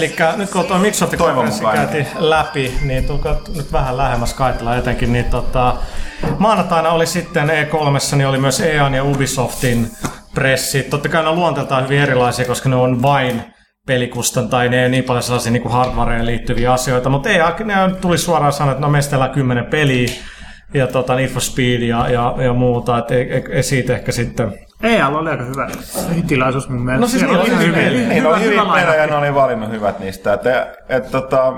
[0.00, 4.76] Eli nyt kun tuo Microsoftin Toivon konferenssi käytiin läpi, niin tulkaa nyt vähän lähemmäs kaitella
[4.76, 5.76] jotenkin, niin tota,
[6.38, 9.90] maanantaina oli sitten E3, niin oli myös EAN ja Ubisoftin
[10.34, 10.82] pressi.
[10.82, 13.42] Totta kai ne on luonteeltaan hyvin erilaisia, koska ne on vain
[13.86, 18.18] pelikustan tai ne ei niin paljon sellaisia niin hardwareen liittyviä asioita, mutta EA, ne tuli
[18.18, 20.08] suoraan sanoa, että no meistä kymmenen peliä
[20.74, 24.12] ja tota, Need for Speed ja, ja, ja muuta, että ei, ei, ei siitä ehkä
[24.12, 25.68] sitten EA oli aika hyvä
[26.26, 27.00] tilaisuus mun mielestä.
[27.00, 29.70] No siis niillä oli ihan hyviä- hyviä- Niin, oli hyvä pelejä ja ne oli valinnut
[29.70, 30.32] hyvät niistä.
[30.32, 31.52] Että, et, tota,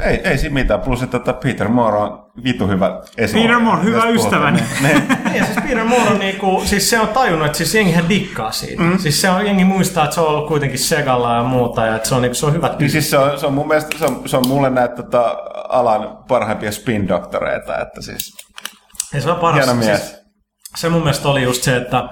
[0.00, 0.80] ei, ei siinä mitään.
[0.80, 3.48] Plus, että tota Peter Moore on vitu hyvä esimerkki.
[3.48, 4.62] Peter Moore, hyvä ystäväni.
[4.82, 5.02] Niin.
[5.34, 8.82] Ja siis Peter Moore on niinku, siis se on tajunnut, että siis jengihän dikkaa siitä.
[8.82, 8.98] Mm.
[8.98, 12.08] Siis se on, jengi muistaa, että se on ollut kuitenkin Segalla ja muuta, ja että
[12.08, 12.92] se on, niinku, se on hyvä Niin tyyppi.
[12.92, 15.36] siis se on, se on mun mielestä, se on, se on mulle näitä tota,
[15.68, 18.34] alan parhaimpia spin-doktoreita, että siis
[19.14, 19.56] Ja se on paras.
[19.66, 20.00] hieno mies.
[20.10, 20.21] Siis,
[20.76, 22.08] se mun mielestä oli just se, että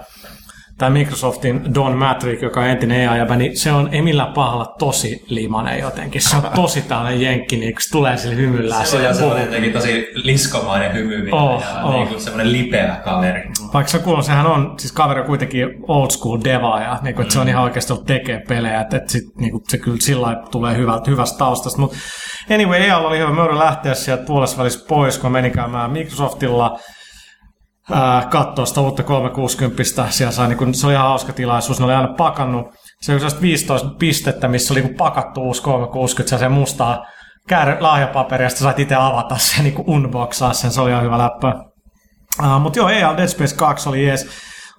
[0.80, 5.24] tämä Microsoftin Don Matrick, joka on entinen EA-jäbä, niin se on ei millään pahalla tosi
[5.28, 6.22] limanen jotenkin.
[6.22, 8.86] Se on tosi tällainen jenkki, niin kun se tulee sille hymyllään.
[8.86, 9.36] Se on puhuu.
[9.36, 11.94] jotenkin tosi liskomainen hymy Oh, ja oh.
[11.94, 13.42] niin semmoinen lipeä kaveri.
[13.74, 17.22] Vaikka se kuuluu, sehän on, siis kaveri on kuitenkin old school deva ja niin kuin,
[17.22, 19.96] että se on ihan oikeasti ollut tekee pelejä, että, että sit, niin kuin, se kyllä
[20.00, 21.80] sillä tulee hyvältä, hyvästä taustasta.
[21.80, 21.96] Mutta
[22.50, 26.78] anyway, EA oli hyvä, joudun lähteä sieltä puolessa välissä pois, kun menin käymään Microsoftilla
[28.30, 29.82] katsoa sitä uutta 360.
[30.10, 32.66] Siellä sai, niin kuin, se oli ihan hauska tilaisuus, ne oli aina pakannut.
[33.00, 37.06] Se oli sellaista 15 pistettä, missä oli niin kuin pakattu uusi 360, se mustaa
[37.48, 41.02] käärä lahjapaperia, ja sitten sait itse avata sen, niin kuin unboxaa sen, se oli ihan
[41.02, 41.54] hyvä läppä.
[42.38, 44.28] Uh, mutta joo, EA Dead Space 2 oli jees.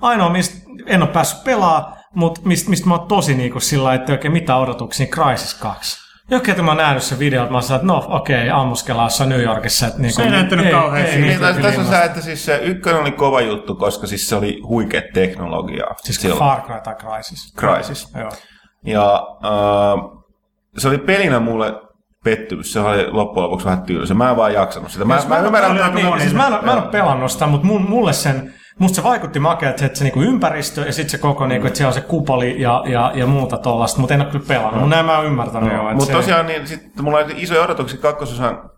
[0.02, 4.02] Ainoa, mistä en ole päässyt pelaa, mutta mistä mist mä oon tosi niinku sillä lailla,
[4.02, 6.11] että ei oikein mitään odotuksia, niin Crysis 2.
[6.32, 8.62] Jokin, että mä oon nähnyt sen videon, että mä oon sanonut, että no okei, okay,
[8.62, 9.88] ammuskellaan jossain New Yorkissa.
[9.88, 11.22] Että niinku, Se ei näyttänyt kauhean ei.
[11.22, 14.36] Niin, tässä, tässä on se, että siis se ykkönen oli kova juttu, koska siis se
[14.36, 15.96] oli huikea teknologiaa.
[15.98, 16.40] Siis silloin.
[16.40, 17.54] Far Cry tai Crysis.
[17.58, 18.14] Crysis.
[18.16, 18.32] Joo.
[18.86, 20.22] Ja äh,
[20.78, 21.74] se oli pelinä mulle
[22.24, 22.74] pettymys.
[22.74, 24.14] Se oli loppujen lopuksi vähän tylsä.
[24.14, 25.06] Mä en vaan jaksanut sitä.
[25.06, 27.32] Mä, Siis mä, en- ymmärrän, niin, että niin, siis mä, en, mä en ole pelannut
[27.32, 31.10] sitä, mutta mun, mulle sen, musta se vaikutti makealta, että se niinku ympäristö ja sitten
[31.10, 34.22] se koko, niinku, että siellä on se kupoli ja, ja, ja muuta tollasta, mutta en
[34.22, 34.80] ole kyllä pelannut.
[34.80, 35.82] Mutta näin mä oon ymmärtänyt jo.
[35.82, 38.70] että Mutta se- tosiaan niin, sit, mulla oli isoja odotuksia kakkososan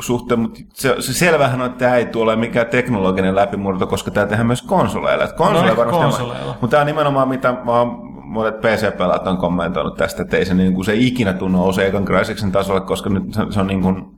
[0.00, 4.26] suhteen, mutta se, se selvähän on, että tämä ei tule mikään teknologinen läpimurto, koska tämä
[4.26, 5.28] tehdään myös konsoleilla.
[5.28, 6.56] Konsoleilla varmasti konsoleilla.
[6.60, 10.54] Mutta tämä on nimenomaan, mitä mä oon monet PC-pelaajat on kommentoinut tästä, että ei se,
[10.54, 12.04] niin kuin, se ikinä tunnu nouse ekan
[12.52, 14.13] tasolle, koska nyt se, se on niin kuin,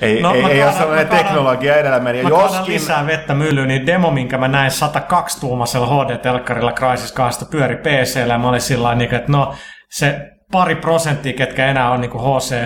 [0.00, 2.22] ei, No, ei, ei ole kaadan- sellainen mä kaadan- teknologia edellä meni.
[2.22, 7.76] Mä Joskin, lisää vettä myllyyn, niin demo, minkä mä näin 102-tuumaisella HD-telkkarilla Crysis 2 pyöri
[7.76, 9.54] PCllä, ja mä olin sillä lailla, niin että no,
[9.90, 10.20] se
[10.52, 12.56] pari prosenttia, ketkä enää on niin HC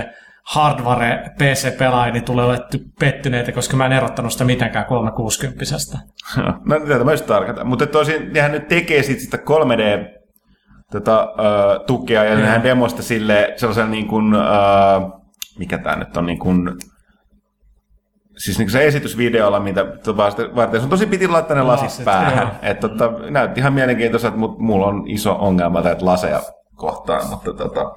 [0.43, 2.68] hardware PC-pelaajia, niin tulee olemaan
[3.01, 5.64] pettyneitä, koska mä en erottanut sitä mitenkään 360
[6.68, 7.66] no tätä mä just tarkoitan.
[7.66, 10.20] Mutta tosin nehän nyt tekee sit sitä 3D
[10.93, 15.20] tota, uh, tukea ja nehän demosta sille sellaisen niin kuin, uh,
[15.59, 16.68] mikä tämä nyt on niin kuin,
[18.45, 19.84] siis niin se esitysvideolla, mitä
[20.16, 22.59] vasta- varten, se on tosi piti laittaa ne lasit, Lasit, päähän.
[22.62, 26.41] Että tota, näytti ihan mielenkiintoiselta, mutta mulla on iso ongelma tätä laseja
[26.74, 27.95] kohtaan, mutta tota,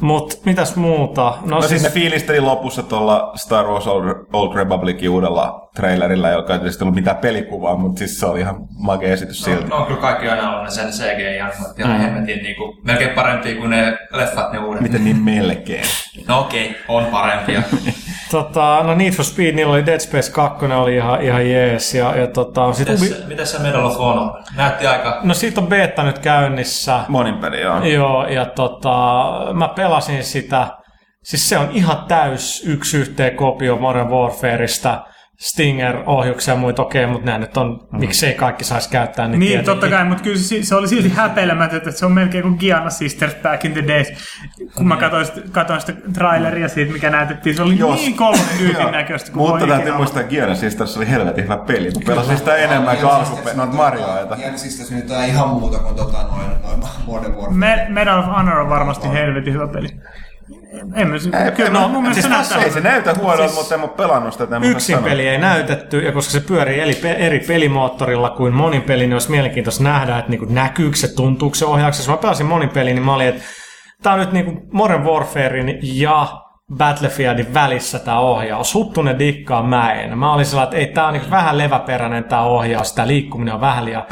[0.00, 1.22] Mutta mitäs muuta?
[1.22, 6.30] No, No siis, siis ne fiilisteli lopussa tuolla Star Wars Old, Old Republicin uudella trailerilla,
[6.30, 9.68] joka ei tietysti ollut mitään pelikuvaa, mutta siis se oli ihan makea esitys silti.
[9.68, 11.92] No, no kyllä kaikki aina ollut ne sen CGI-animat ja mm.
[11.92, 14.82] hemmetin niinku, melkein parempia kuin ne leffat ne uudet.
[14.82, 15.84] Miten niin melkein?
[16.28, 17.62] No okei, okay, on parempia.
[18.30, 21.94] tota, no Need for Speed, niillä oli Dead Space 2, oli ihan, ihan jees.
[21.94, 23.00] Ja, ja tota, sit Ubi...
[23.00, 24.32] Mites, mites se Medal of Honor?
[24.56, 25.20] Näytti aika...
[25.22, 27.00] No siitä on beta nyt käynnissä.
[27.08, 27.84] Monin peli, joo.
[27.84, 28.94] Joo, ja tota,
[29.54, 30.66] mä pelasin sitä.
[31.22, 35.04] Siis se on ihan täys yksi yhteen kopio Modern Warfareista.
[35.38, 37.98] Stinger-ohjuksia ja muita, okei, mutta nämä nyt on, mm.
[37.98, 39.28] miksei kaikki saisi käyttää.
[39.28, 39.64] Niin, tietenkin.
[39.64, 42.90] totta kai, mutta kyllä se, se oli silti häpeilemätöntä, että se on melkein kuin Gianna
[42.90, 44.08] Sisters back in the days.
[44.74, 48.00] Kun mä katsoin, sitä- katsoin sitä traileria siitä, mikä näytettiin, se oli Jos.
[48.00, 48.90] niin kolmen tyytin Joo.
[48.90, 51.90] näköistä kuin Mutta täytyy muistaa, että Gear Sisters oli helvetin hyvä peli.
[51.90, 54.36] Mä pelasin sitä enemmän kuin alkupe- noita Marioita.
[54.42, 57.54] Ja siis tässä nyt on ihan muuta kuin tota noin, noin Modern Warfare.
[57.54, 59.88] Me- Medal of Honor on varmasti helvetin hyvä peli.
[60.94, 62.62] En mä, Ei, kyllä no, mun siis näyttää.
[62.62, 64.60] ei se näytä huonolta, Siis mutta en ole pelannut sitä.
[64.62, 69.12] Yksin peli ei näytetty, ja koska se pyörii eri, eri pelimoottorilla kuin monin peli, niin
[69.12, 72.10] olisi mielenkiintoista nähdä, että niinku näkyykö se, tuntuuko se ohjauksessa.
[72.10, 73.42] Mä pelasin monin peli, niin mä olin, että
[74.02, 76.28] tämä on nyt niinku Modern Warfarein ja
[76.76, 78.74] Battlefieldin välissä tämä ohjaus.
[78.74, 80.18] Huttunen dikkaa mäen.
[80.18, 83.60] Mä olin sellainen, että ei tämä on niinku vähän leväperäinen tämä ohjaus, tämä liikkuminen on
[83.60, 84.04] vähän liian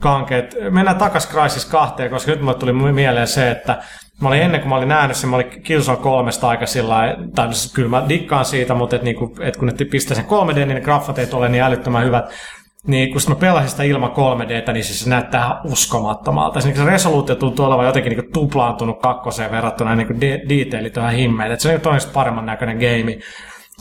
[0.00, 0.56] kankeet.
[0.70, 3.82] Mennään takaisin Crysis 2, koska nyt mulle tuli mieleen se, että
[4.22, 7.54] mä olin ennen kuin mä olin nähnyt sen, mä olin Killzone kolmesta aika sillä tai
[7.54, 10.68] siis kyllä mä dikkaan siitä, mutta et niinku, et kun ne pistää sen 3D, niin
[10.68, 12.24] ne graffat ei ole niin älyttömän hyvät.
[12.86, 16.60] Niin kun mä pelasin sitä ilman 3Dtä, niin siis se näyttää uskomattomalta.
[16.60, 21.14] Niinku se resoluutio tuntuu olevan jotenkin niinku tuplaantunut kakkoseen verrattuna, niin de- detailit on ihan
[21.14, 21.52] himmeet.
[21.52, 23.18] Et se on todennäköisesti paremman näköinen game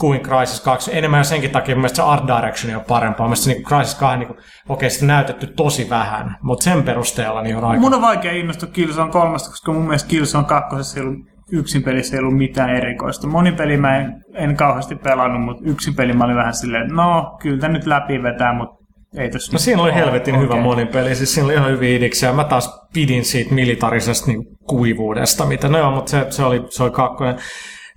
[0.01, 0.97] kuin Crysis 2.
[0.97, 3.27] Enemmän jo senkin takia mun se art direction on parempaa.
[3.27, 4.29] Mun niin Crysis 2, niin
[4.69, 7.81] okei, sitä näytetty tosi vähän, mutta sen perusteella niin on aika...
[7.81, 11.19] Mun on vaikea innostua Killzone 3, koska mun mielestä Killzone 2 ei ollut
[11.51, 13.27] yksin pelissä ei ollut mitään erikoista.
[13.27, 17.37] Monin peli mä en, en kauheasti pelannut, mutta yksin peli mä olin vähän silleen, no,
[17.41, 18.75] kyllä nyt läpi vetää, mutta
[19.17, 20.47] ei tossa No siinä oli helvetin Okei.
[20.47, 22.33] hyvä monin peli, siis siinä oli ihan hyviä idiksiä.
[22.33, 26.83] Mä taas pidin siitä militarisesta niin kuivuudesta, mitä no joo, mutta se, se, oli, se
[26.83, 27.35] oli kakkonen.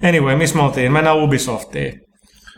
[0.09, 0.93] Anyway, missä me oltiin?
[0.93, 2.01] Mennään Ubisoftiin.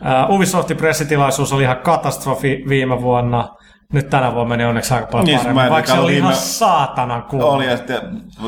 [0.01, 3.49] Uh, Ubisoftin pressitilaisuus oli ihan katastrofi viime vuonna.
[3.93, 6.35] Nyt tänä vuonna meni onneksi aika paljon Niin, mä paremmin, vaikka se oli viime- ihan
[6.35, 7.47] saatanan kuuma.
[7.47, 8.01] Oli ja sitten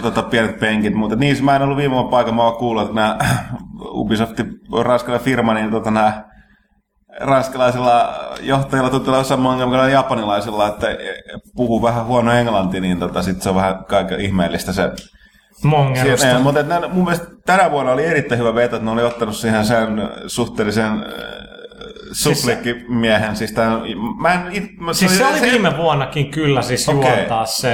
[0.03, 2.94] tota, pienet penkit, mutta niin, mä en ollut viime vuonna paikalla, mä oon kuullut, että
[2.94, 3.18] nämä
[4.01, 4.40] Ubisoft
[4.72, 6.24] on ranskalainen firma, niin tota, nämä
[7.20, 10.86] ranskalaisilla johtajilla tuntuu olla samoin kuin japanilaisilla, että
[11.57, 14.90] puhuu vähän huono englanti, niin tota, sit se on vähän kaiken ihmeellistä se
[15.65, 16.27] Mongerosta.
[16.27, 19.37] Siinä, mutta että mun mielestä tänä vuonna oli erittäin hyvä veto, että ne oli ottanut
[19.37, 21.03] siihen sen suhteellisen äh,
[22.13, 23.37] supplikkimiehen.
[23.37, 23.83] Siis tämän,
[24.21, 27.17] mä en, it, mä, Siis se oli viime vuonnakin kyllä siis Okei.
[27.17, 27.73] juontaa se...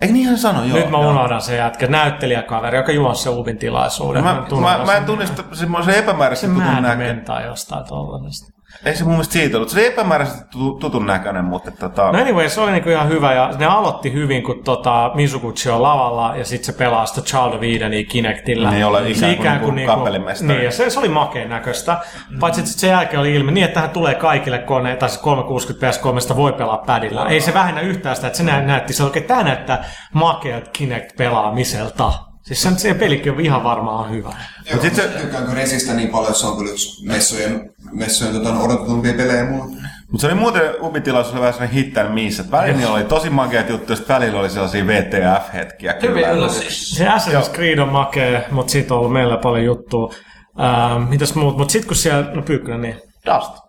[0.00, 0.78] Eikö niinhän sano, joo.
[0.78, 1.10] Nyt mä joo.
[1.10, 4.24] unohdan se jätkä, näyttelijäkaveri, joka juonsi se Ubin tilaisuuden.
[4.24, 8.61] Mä, mä, mä en tunnista, se, se epämääräisesti se tutun tai jostain tollaisesta.
[8.84, 9.68] Ei se mun mielestä siitä ollut.
[9.68, 12.12] Se oli epämääräisesti tu- tutun näköinen, mutta tota...
[12.12, 15.82] No anyway, se oli niinku ihan hyvä ja ne aloitti hyvin, kun tota Mizuguchi on
[15.82, 18.70] lavalla ja sitten se pelaa sitä Child of Edenia Kinectillä.
[18.70, 20.48] Niin, ole ikään Se kuin niinku kapellimestari.
[20.54, 21.98] Niin, ja se, se oli makeen näköistä.
[22.40, 25.90] Paitsi että sen jälkeen oli ilme niin, että tähän tulee kaikille kone, tai siis 360
[26.32, 27.28] PS3 voi pelaa padilla.
[27.28, 31.16] Ei se vähennä yhtään sitä, että se nä- näytti, se oikein tää näyttää makeat Kinect
[31.16, 32.12] pelaamiselta.
[32.42, 34.32] Siis sen, se pelikin on ihan varmaan hyvä.
[34.70, 35.08] Joo, sit se- se...
[35.08, 39.64] tykkäänkö Resistä niin paljon, että se on kyllä yksi messujen, messujen tota, odotetumpia pelejä mulla.
[40.10, 43.30] Mutta se oli muuten Ubitilaisuus oli vähän sellainen hit and miss, että välillä oli tosi
[43.30, 45.94] makeat juttuja, sitten välillä oli sellaisia VTF-hetkiä.
[46.02, 46.48] Hyvin kyllä.
[46.68, 50.14] Se Assassin's Creed on makea, mutta siitä on ollut meillä paljon juttua.
[50.60, 51.56] Ähm, mitäs muut?
[51.56, 52.96] Mutta sitten kun siellä, no Pyykkönen niin.
[53.26, 53.62] Dust.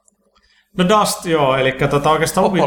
[0.78, 2.60] No Dust, joo, eli tota oikeastaan Ubi.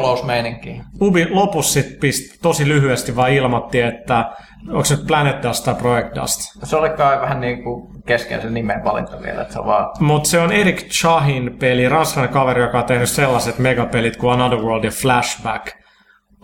[1.00, 4.30] Ubi lopussa sit pist, tosi lyhyesti vaan ilmoitti, että
[4.68, 6.40] onko se nyt Planet Dust tai Project Dust.
[6.64, 9.86] Se oli kai vähän niin kuin kesken se nimen valinta vielä, että se on vaan...
[10.00, 14.58] Mutta se on Erik Chahin peli, ranskalainen kaveri, joka on tehnyt sellaiset megapelit kuin Another
[14.58, 15.66] World ja Flashback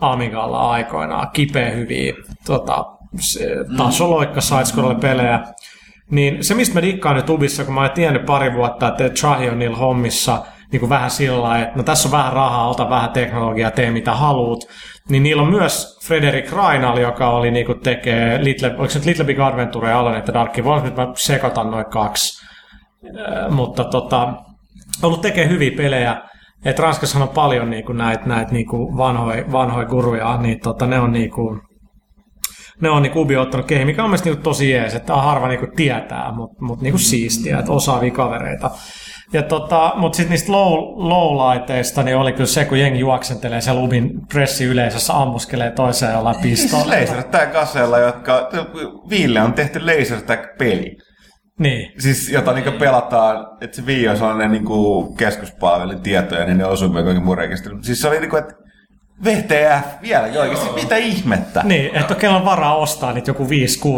[0.01, 1.27] Amigalla aikoinaan.
[1.33, 2.13] Kipeä hyviä
[2.45, 2.85] tota,
[3.19, 5.39] se, tasoloikka side pelejä.
[6.11, 9.49] Niin se, mistä mä dikkaan nyt Ubissa, kun mä olen tiennyt pari vuotta, että Chahi
[9.49, 13.09] on niillä hommissa niin kuin vähän sillä että no tässä on vähän rahaa, ota vähän
[13.09, 14.65] teknologiaa, tee mitä haluut.
[15.09, 19.05] Niin niillä on myös Frederick Rainal, joka oli niin kuin tekee, Little, oliko se nyt
[19.05, 22.45] Little Big Adventure ja Alan että Dark Voice, nyt mä sekoitan noin kaksi.
[23.05, 24.33] Äh, mutta tota,
[25.03, 26.21] ollut tekee hyviä pelejä.
[26.65, 31.11] Et Ranskassa on paljon niinku näitä näit niinku vanhoja vanhoi guruja, niin tota, ne on
[31.11, 31.59] niinku,
[32.81, 35.67] ne on niinku Ubi ottanut kehi, mikä on mielestäni niinku tosi jees, että harva niinku
[35.75, 38.71] tietää, mutta mut niinku siistiä, että osaavia kavereita.
[39.33, 40.79] Ja tota, mutta sitten niistä low,
[41.09, 46.35] low-laiteista niin oli kyllä se, kun jengi juoksentelee siellä Ubin pressi yleisössä, ammuskelee toiseen jollain
[46.41, 47.01] Siis pistoolilla.
[47.01, 48.49] Laser Tag-aseella, jotka...
[49.09, 50.97] Viille on tehty Laser Tag-peli.
[51.59, 52.01] Niin.
[52.01, 56.89] Siis, jota niinku pelataan, että se Wii on sellainen niinku keskuspalvelin tietoja, niin ne osuu
[56.89, 57.83] kaiken mun rekisteriin.
[57.83, 58.53] Siis se oli niinku, että
[59.23, 61.61] VTF vieläkin oikeasti, mitä ihmettä?
[61.63, 63.49] Niin, että kenellä on varaa ostaa niitä joku 5-6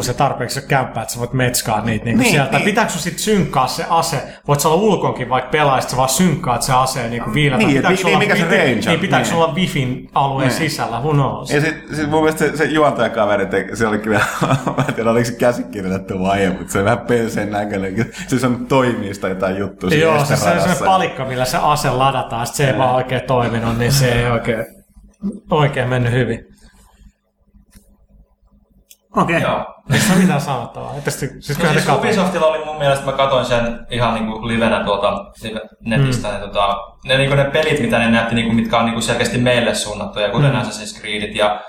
[0.07, 2.51] ja tarpeeksi kämppää, että sä voit metskaa niitä niin Niin, sieltä.
[2.57, 2.65] niin.
[2.65, 4.23] Pitääkö sun sitten synkkaa se ase?
[4.47, 7.57] Voit sä olla ulkonkin vaikka pelaisit, sä vaan synkkaat se aseen niin viillä.
[7.57, 8.79] Niin, pitääkö sulla mikä se range on?
[8.85, 9.33] Niin, pitääkö Niin.
[9.33, 10.57] sulla Wifin alueen Niin.
[10.57, 10.99] sisällä?
[10.99, 11.51] Who knows?
[11.51, 14.21] Ja sit, sit mun mielestä se, se juontajakaveri, se oli kyllä,
[14.77, 18.11] mä en tiedä oliko se käsikirjoitettu vai ei, mutta se on vähän penseen näköinen.
[18.27, 19.55] Se on toimii sitä jotain
[19.89, 22.95] siinä Joo, se, se on se palikka, millä se ase ladataan, sit se ei vaan
[22.95, 24.65] oikein toiminut, niin se ei oikein,
[25.51, 26.45] oikein mennyt hyvin.
[29.17, 29.41] Okei.
[29.41, 29.65] Joo.
[29.93, 30.93] Ei se ole mitään sanottavaa.
[31.03, 31.91] Te- siis No siis katsoitte.
[31.91, 35.11] Ubisoftilla oli mun mielestä, mä katsoin sen ihan niinku livenä tuolta
[35.43, 36.33] live- netistä, mm.
[36.33, 39.75] ne, tota, ne, niinku ne pelit, mitä ne näytti, niinku, mitkä on niinku selkeästi meille
[39.75, 40.61] suunnattuja, kuten mm.
[40.61, 41.61] Assassin's Creedit ja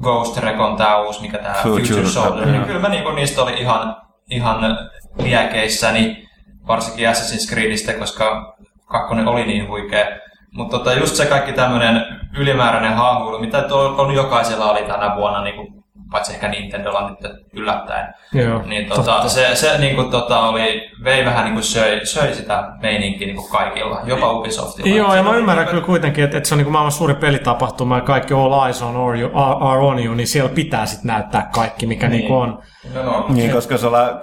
[0.00, 3.42] Ghost Recon tää uusi, mikä tää Future Future, Soldier, Soldier, niin kyllä mä niinku niistä
[3.42, 3.96] oli ihan,
[4.30, 4.78] ihan
[5.22, 6.26] liekeissäni,
[6.66, 10.06] varsinkin Assassin's Creedistä, koska kakkonen oli niin huikea.
[10.52, 12.06] Mutta tota, just se kaikki tämmönen
[12.38, 13.64] ylimääräinen haahuilu, mitä
[13.96, 17.18] on jokaisella oli tänä vuonna, niinku, paitsi ehkä Nintendolla nyt
[17.52, 18.14] yllättäen.
[18.34, 23.26] Joo, Niin tota, se, se niinku, tota, oli, vei vähän niinku söi, söi sitä meininkiä
[23.26, 24.96] niinku kaikilla, jopa Ubisoftilla.
[24.96, 28.00] Joo, ja mä ymmärrän kyllä kuitenkin, että, että se on niin maailman suuri pelitapahtuma ja
[28.00, 29.30] kaikki all eyes on or you,
[29.60, 32.20] are on you, niin siellä pitää sitten näyttää kaikki, mikä niin.
[32.20, 32.62] niin on.
[32.94, 33.74] No, no, Niin, koska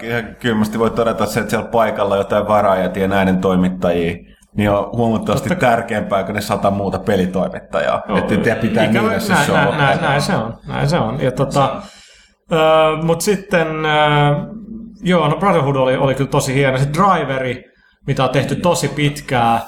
[0.03, 4.17] ihan kylmästi voi todeta se, että siellä paikalla on jotain varaajat ja näiden toimittajia,
[4.55, 8.01] niin on huomattavasti tärkeämpää kuin ne sata muuta pelitoimittajaa.
[8.17, 9.55] Että te pitää Ikävä- niille se näin, show.
[9.55, 11.21] näin, näin, näin, se on, näin se on.
[11.21, 11.81] Ja tota,
[12.51, 12.59] öö,
[13.03, 14.35] Mutta sitten, öö,
[15.03, 16.77] joo, no Brotherhood oli, oli kyllä tosi hieno.
[16.77, 17.63] Se Driveri,
[18.07, 19.61] mitä on tehty tosi pitkää,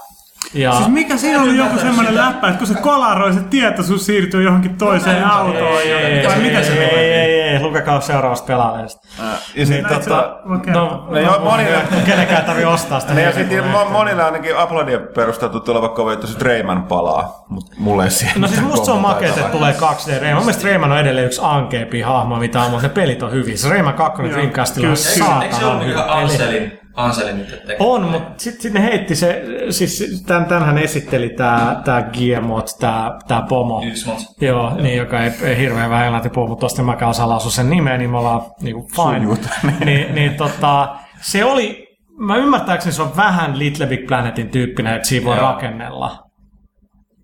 [0.53, 4.43] Ja, Siis mikä siinä oli joku semmoinen läppä, että kun se kolaroi, se tietoisuus siirtyy
[4.43, 5.79] johonkin toiseen autoon.
[5.81, 9.07] ei, Vai ei, mitä se ei, ei, ei, ei, lukekaa seuraavasta pelaajasta.
[9.55, 10.35] Ja sit, Näin se tota.
[10.45, 13.13] No, No joo, monille, kenenkään tarvitse ostaa sitä.
[13.13, 17.75] niin ja sitten mo- monille ainakin aplodien perusteltu tuleva kovin, että se Rayman palaa, mutta
[17.77, 20.35] mulle ei siihen No siis musta se on makeet, että tulee 2D Rayman.
[20.35, 23.57] Mun mielestä Rayman on edelleen yksi ankeampi hahmo, mitä on, mutta ne pelit on hyviä.
[23.57, 25.09] Se Rayman 2 Joo, Dreamcastilla on kyllä.
[25.09, 26.03] Eikö se saatana ollut hyvä.
[26.07, 27.77] Anselin, Anselin nyt tekee?
[27.79, 33.19] On, mutta sitten sit ne heitti se, siis tämän, tämänhän esitteli tämä tää Guillemot, tämä
[33.27, 33.83] tää Pomo.
[33.85, 34.17] Yksi mot.
[34.41, 37.69] Joo, niin, joka ei, ei hirveän vähän englanti puhu, mutta tosta mäkään osaa lausua sen
[37.69, 39.37] nimeä, niin me ollaan niinku fine.
[39.85, 41.87] niin, niin tota, se oli,
[42.17, 45.45] mä ymmärtääkseni se on vähän Little Big Planetin tyyppinen, että siinä voi Joo.
[45.45, 46.30] rakennella.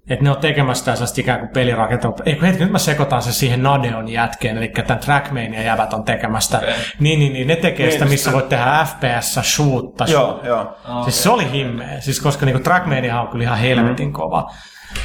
[0.10, 2.16] Että ne on tekemässä sitä sellaista ikään kuin pelirakentelua.
[2.26, 6.58] Eikö hetki, nyt mä sekoitan sen siihen Nadeon jätkeen, eli tämän Trackmania jävät on tekemästä.
[6.58, 6.74] Okei.
[7.00, 10.78] Niin, niin, niin, ne tekee Niin, sitä, missä sitä- voit tehdä FPS, shoota, Joo, joo.
[11.04, 12.00] Siis se oli himmeä.
[12.00, 14.52] Siis koska niinku Trackmania on kyllä ihan helvetin kova.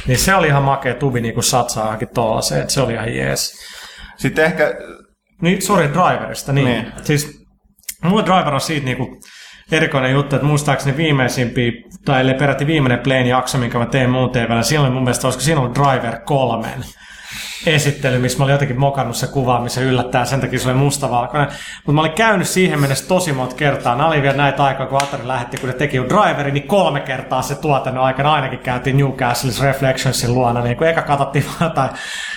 [0.07, 3.53] Niin se oli ihan makea tubi niinku satsaa johonkin tollaiseen, että se oli ihan jees.
[4.17, 4.73] Sitten ehkä,
[5.41, 6.65] Niin, sorry, Driverista, niin.
[6.65, 6.81] Niin.
[6.83, 6.93] niin.
[7.05, 7.45] Siis
[8.03, 9.19] mulla Driver on siitä niinku
[9.73, 11.71] erikoinen juttu, että muistaakseni viimeisimpiä,
[12.05, 15.43] tai ellei peräti viimeinen Playn jakso, minkä mä tein muun TVllä, oli mun mielestä, olisiko
[15.43, 16.83] siinä ollut Driver kolmen
[17.65, 21.47] esittely, missä mä olin jotenkin mokannut se kuva, missä yllättää, sen takia se oli mustavalkoinen.
[21.75, 23.95] Mutta mä olin käynyt siihen mennessä tosi monta kertaa.
[23.95, 26.99] Nämä oli vielä näitä aikaa, kun Atari lähetti, kun ne teki jo Driveri, niin kolme
[26.99, 30.61] kertaa se tuotannon aikana ainakin käytiin Newcastle's Reflectionsin luona.
[30.61, 31.89] Niin kun eka katsottiin vaan jotain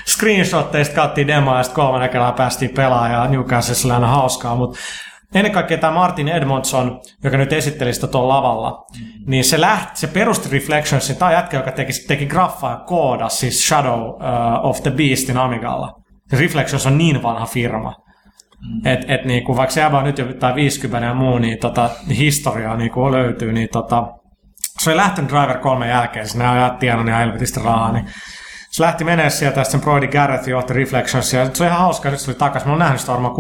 [0.07, 4.57] screenshotteja, sitten katsottiin demoa ja sitten kolmannen kerran päästiin pelaamaan ja Newcastlessa oli aina hauskaa.
[4.57, 4.79] Mutta
[5.35, 8.87] ennen kaikkea tämä Martin Edmondson, joka nyt esitteli sitä tuolla lavalla,
[9.27, 13.69] niin se, lähti, se perusti Reflectionsin, tämä jätkä, joka teki, teki graffaa ja kooda, siis
[13.69, 14.17] Shadow uh,
[14.63, 15.93] of the Beastin Amigalla.
[16.33, 17.95] Ja Reflections on niin vanha firma.
[18.61, 18.87] Mm.
[18.87, 21.91] Et, et niinku, vaikka se jäbä on nyt jo tai 50 ja muu, niin tota,
[22.09, 24.07] historiaa niinku löytyy, niin tota,
[24.79, 28.05] se oli lähtenyt Driver 3 jälkeen, sinne ajat tiennyt ihan helvetistä rahaa, niin
[28.77, 32.21] se lähti menee sieltä, sitten Brody Garrett johti Reflections, ja se oli ihan hauska, nyt
[32.21, 32.69] se oli takaisin.
[32.69, 33.35] Mä oon nähnyt sitä varmaan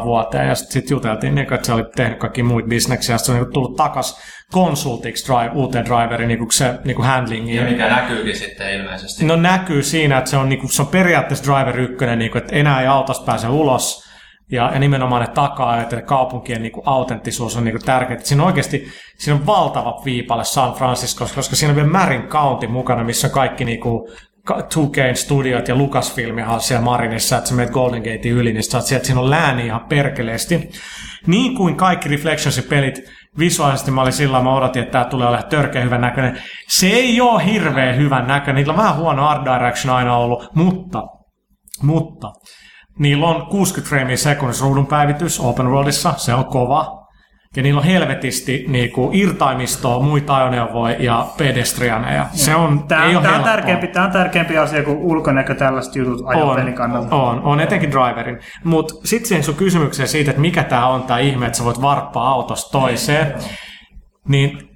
[0.00, 3.18] 6-7 vuoteen, ja sitten sit juteltiin, niin, että se oli tehnyt kaikki muita bisneksiä, ja
[3.18, 4.16] sitten se on niin tullut takaisin
[4.52, 7.56] konsultiksi drive, uuteen driveriin, niin kuin se niin kuin handlingiin.
[7.56, 9.24] Ja mikä näkyykin sitten ilmeisesti.
[9.24, 12.80] No näkyy siinä, että se on, niinku, se on periaatteessa Driver 1, niinku, että enää
[12.80, 14.10] ei autosta pääse ulos.
[14.52, 18.18] Ja, ja nimenomaan ne takaa, että kaupunkien niinku, autenttisuus on niinku, tärkeää.
[18.18, 22.22] Et Siinä on oikeasti siinä on valtava viipale San Franciscossa, koska siinä on vielä Marin
[22.22, 24.08] County mukana, missä on kaikki niinku,
[24.50, 28.78] 2K studiot ja Lucasfilmihan on siellä Marinissa, että sä menet Golden Gatein yli, niin sä
[28.78, 30.70] oot sieltä, siinä on lääni ihan perkeleesti.
[31.26, 33.00] Niin kuin kaikki Reflectionsin pelit,
[33.38, 36.42] visuaalisesti mä olin sillä mä odotin, että tää tulee olemaan törkeä hyvän näköinen.
[36.68, 41.02] Se ei ole hirveän hyvän näköinen, niillä on vähän huono art direction aina ollut, mutta,
[41.82, 42.32] mutta
[42.98, 46.99] niillä on 60 framea sekunnissa ruudun päivitys open worldissa, se on kova.
[47.56, 52.26] Ja niillä on helvetisti niinku, irtaimistoa, muita ajoneuvoja ja pedestrianeja.
[52.32, 56.22] Se on, Tämä, ei tämä, on tärkeämpi, tämä on tärkeämpi asia kuin ulkonäkö tällaiset jutut
[56.26, 57.16] ajopelin kannalta.
[57.16, 58.38] On, on etenkin driverin.
[58.64, 61.82] Mutta sitten siihen sun kysymykseen siitä, että mikä tämä on tämä ihme, että sä voit
[61.82, 63.34] varppaa autosta toiseen,
[64.28, 64.68] niin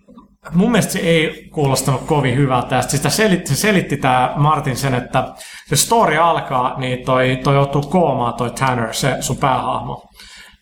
[0.53, 2.77] mun mielestä se ei kuulostanut kovin hyvältä.
[2.77, 5.25] Ja sit Sitä selitti, se selitti tämä Martin sen, että
[5.67, 10.03] se story alkaa, niin toi, toi joutuu koomaan toi Tanner, se sun päähahmo.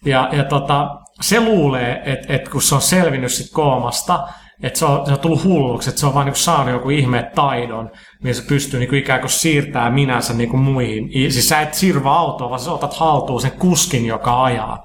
[0.05, 0.91] Ja, ja tota,
[1.21, 4.29] se luulee, että et kun se on selvinnyt sit koomasta,
[4.63, 7.31] että se on, se on tullut hulluksi, että se on vaan niinku saanut joku ihme
[7.35, 7.91] taidon,
[8.23, 11.09] millä se pystyy niinku ikään kuin siirtämään minänsä niinku muihin.
[11.17, 14.79] I- Siis sä et siirrä autoa, vaan sä otat haltuun sen kuskin, joka ajaa.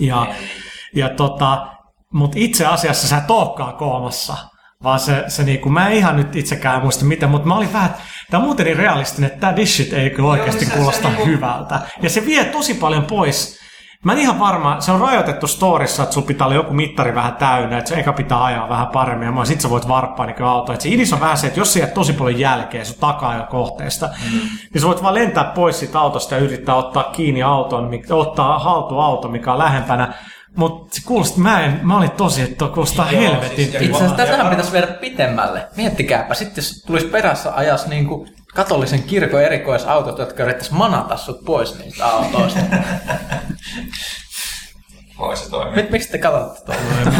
[0.00, 0.26] Ja,
[0.94, 1.66] ja tota,
[2.12, 4.36] mutta itse asiassa sä et olekaan koomassa,
[4.82, 7.94] vaan se, se niinku, mä en ihan nyt itsekään muista mitä, mutta mä olin vähän,
[8.30, 11.26] tämä on muuten niin realistinen, että tämä dishit ei kyllä oikeasti se- se kuulosta niinku-
[11.26, 11.80] hyvältä.
[12.02, 13.61] Ja se vie tosi paljon pois.
[14.04, 17.36] Mä en ihan varma, se on rajoitettu storissa, että sulla pitää olla joku mittari vähän
[17.36, 20.72] täynnä, että se eka pitää ajaa vähän paremmin ja sit sä voit varppaa niin auto.
[20.72, 23.36] Et se idis on vähän se, että jos sä jäät tosi paljon jälkeen sun takaa
[23.36, 24.38] jo kohteesta, mm.
[24.72, 29.04] niin sä voit vaan lentää pois siitä autosta ja yrittää ottaa kiinni auton, ottaa haltuun
[29.04, 30.14] auto, mikä on lähempänä.
[30.56, 34.04] Mutta se kuulosti, mä, en, mä olin tosi, että kuulostaa Joo, helvetin siis- ja tyhmältä.
[34.04, 35.66] Itse asiassa tätähän pitäisi viedä pitemmälle.
[35.76, 41.44] Miettikääpä, sitten jos tulisi perässä ajas niin kuin katolisen kirkon erikoisautot, jotka yrittäisi manata sut
[41.44, 42.60] pois niistä autoista.
[45.18, 45.76] Voi se toimia.
[45.76, 47.12] Nyt miksi te katsotte tuolla?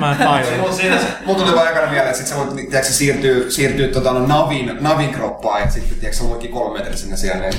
[0.00, 0.42] mä, mä
[0.76, 0.90] se,
[1.26, 4.26] mulla tuli vaan ekana mieleen, että sit sä voit tiedätkö, sä siirtyy, siirtyy tota, no,
[4.26, 7.40] navin, navin kroppaan ja sitten tiedätkö, sä luikin kolme metriä sinne siellä.
[7.42, 7.54] Niin.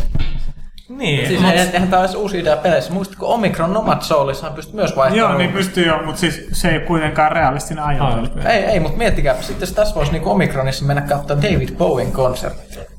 [0.90, 2.94] Niin, Siis mut- eihän, eihän tämä olisi uusi idea peleissä.
[2.94, 6.78] Muistatko Omicron Nomad Soulissahan pystyt myös vaihtamaan Joo, niin pystyy jo, mutta siis se ei
[6.78, 7.84] ole kuitenkaan realistinen.
[7.84, 8.32] Aivan.
[8.46, 12.93] Ei, ei, mutta miettikää, sitten jos tässä voisi niinku Omicronissa mennä katsomaan David Bowen konsertti.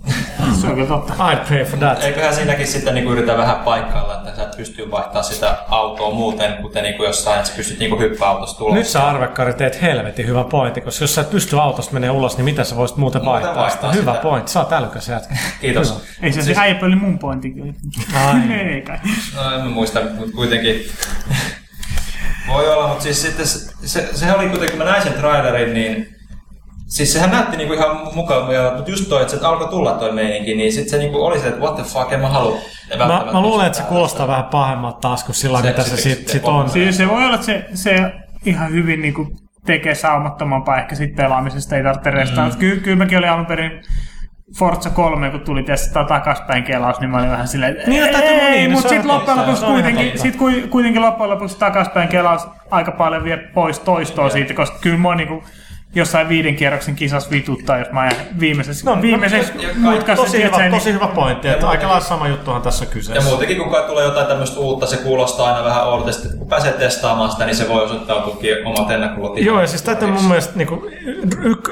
[0.61, 1.13] Se on kyllä totta.
[1.13, 2.05] I'd pay for that.
[2.05, 6.57] Eiköhän siinäkin sitten niinku yritä vähän paikkailla, että sä että pystyy vaihtamaan sitä autoa muuten,
[6.63, 8.75] kuten niin kuin jossain, että sä pystyt niin hyppää autosta ulos.
[8.75, 12.37] Nyt sä Arvekkari teet helvetin hyvä pointti, koska jos sä et pysty autosta menee ulos,
[12.37, 14.01] niin mitä sä voisit muuten Muuten vaihtaa, vaihtaa sitä?
[14.01, 14.23] Hyvä sitä.
[14.23, 15.35] pointti, sä oot älykäs jätkä.
[15.61, 16.03] Kiitos.
[16.23, 16.59] Ei se siis...
[16.59, 17.73] äijä oli mun pointti kyllä.
[18.15, 18.59] Ai.
[18.75, 18.99] Ei kai.
[19.35, 20.87] No en mä muista, mutta kuitenkin.
[22.49, 25.75] Voi olla, mutta siis sitten se, se, se oli kuitenkin, kun mä näin sen trailerin,
[25.75, 26.14] niin
[26.87, 30.55] Siis sehän näytti niinku ihan mukavaa, mutta just toi, että se alkoi tulla toi meininki,
[30.55, 32.59] niin sitten se niinku oli se, että what the fuck, en mä halua
[32.99, 35.97] Mä, mä luulen, että se kuulostaa vähän pahemmalta taas kuin sillä Se- mitä se se-
[35.97, 36.71] sit, se- sit on.
[36.71, 38.13] Siis se voi olla, että se, se
[38.47, 39.27] ihan hyvin niinku
[39.67, 42.49] tekee saumattomampaa ehkä sit pelaamisesta, ei tarvitse restaa.
[42.49, 42.57] Mm.
[42.59, 43.71] Ky- kyllä mäkin olin alun perin
[44.59, 48.13] Forza 3, kun tuli tästä takaspäin kelaus, niin mä olin vähän silleen, että Niin, no
[48.13, 52.09] täytyy- ei, niin, no mutta sitten loppujen lopuksi kuitenkin, sit kui- kuitenkin loppujen lopuksi takaspäin
[52.09, 55.45] kelaus aika paljon vie pois toistoa siitä, koska kyllä mua niinku
[55.95, 60.25] jossain viiden kierroksen kisassa vituttaa, jos mä ajan viimeisessä, No, no, viimeisessä ja- ja mutkassa.
[60.25, 63.29] Tosi hyvä, niin- tosi hyvä pointti, että aika lailla sama juttuhan tässä on Ja kyseessä.
[63.31, 66.13] muutenkin, kun kai tulee jotain tämmöistä uutta, se kuulostaa aina vähän oudolta.
[66.13, 69.39] Sitten kun pääsee testaamaan sitä, niin se voi osoittautuakin omat ennakkolot.
[69.39, 70.81] Joo, ja siis täytyy mun mielestä, niin kuin,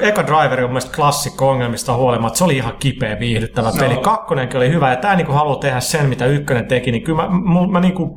[0.01, 2.37] eka driveri on mun mielestä klassikko ongelmista huolimatta.
[2.37, 3.75] Se oli ihan kipeä viihdyttävä no.
[3.79, 3.97] peli.
[3.97, 7.29] Kakkonenkin oli hyvä, ja tämä niin haluaa tehdä sen, mitä ykkönen teki, niin kyllä mä,
[7.29, 8.09] mä, mä niin kuin,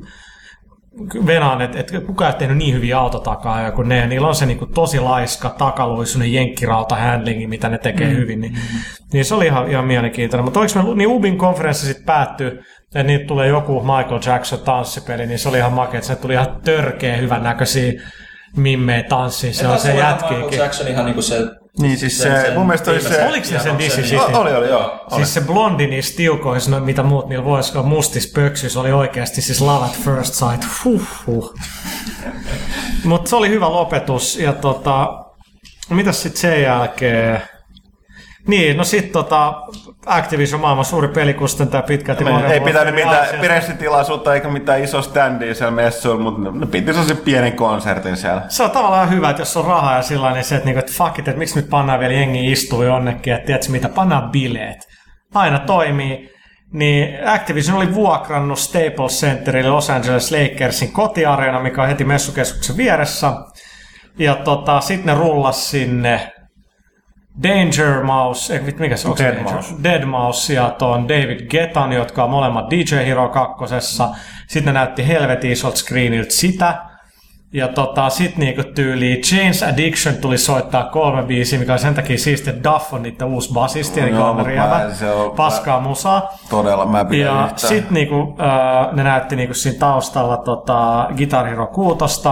[1.26, 4.06] venaan, että, että kukaan ei ole tehnyt niin hyviä autotakaa kuin ne.
[4.06, 8.16] Niillä on se niin kuin, tosi laiska takaluisuinen jenkkirauta handlingi, mitä ne tekee mm.
[8.16, 8.40] hyvin.
[8.40, 8.54] Niin,
[9.12, 10.44] niin, se oli ihan, ihan mielenkiintoinen.
[10.44, 12.46] Mutta oliko me, niin Ubin konferenssi sitten päättyi,
[12.84, 16.32] että niitä tulee joku Michael Jackson tanssipeli, niin se oli ihan makea, että se tuli
[16.32, 17.92] ihan törkeä hyvän näköisiä
[18.56, 19.54] mimmejä tanssiin.
[19.54, 20.58] Se on se Michael jätkiikin.
[20.58, 21.36] Jackson ihan niinku se...
[21.78, 23.26] Niin siis se, mun mielestä oli se...
[23.26, 24.20] Oliko se sen It?
[24.34, 25.06] O- oli, oli, joo.
[25.10, 25.16] Oli.
[25.16, 29.42] Siis se blondi niissä tiukoissa, no, mitä muut niillä voisi olla mustis pöksys, oli oikeasti
[29.42, 30.64] siis Love at First Sight.
[30.84, 31.54] Huh, huh.
[33.04, 34.36] Mutta se oli hyvä lopetus.
[34.36, 35.24] Ja tota,
[35.90, 37.42] mitäs sitten sen jälkeen?
[38.46, 39.62] Niin, no sitten tota,
[40.06, 42.24] Activision maailman suuri pelikustantaja pitkälti.
[42.24, 43.46] Modern ei pitänyt mitään Aasiasta.
[43.46, 48.42] pressitilaisuutta eikä mitään iso standia siellä messuilla, mutta ne piti sellaisen pienen konsertin siellä.
[48.48, 50.92] Se on tavallaan hyvä, että jos on rahaa ja sillä niin se, että, niinku, että
[50.92, 54.78] fuck it, että miksi nyt pannaan vielä jengi istuu jonnekin, että tiedätkö mitä, pannaan bileet.
[55.34, 56.36] Aina toimii.
[56.72, 63.32] Niin Activision oli vuokrannut Staples Centerille Los Angeles Lakersin kotiareena, mikä on heti messukeskuksen vieressä.
[64.18, 66.32] Ja tota, sitten ne rullas sinne
[67.42, 69.16] Danger Mouse, ei, mikä se on?
[69.18, 69.52] Dead Danger?
[69.52, 69.74] Mouse.
[69.82, 74.08] Dead Mouse ja tuon David Getan, jotka on molemmat DJ Hero kakkosessa.
[74.48, 76.82] Sitten ne näytti helvetin isolta screeniltä sitä.
[77.52, 82.18] Ja tota, sit niinku tyyli James Addiction tuli soittaa kolme biisiä, mikä on sen takia
[82.18, 84.10] siistiä, että Duff on niiden uusi basisti, eli
[84.44, 86.28] rievä, se on- paskaa musaa.
[86.50, 87.58] Todella, mä pidän Ja yhtään.
[87.68, 92.28] sit niinku, äh, ne näytti niinku siinä taustalla tota, Guitar Hero 6.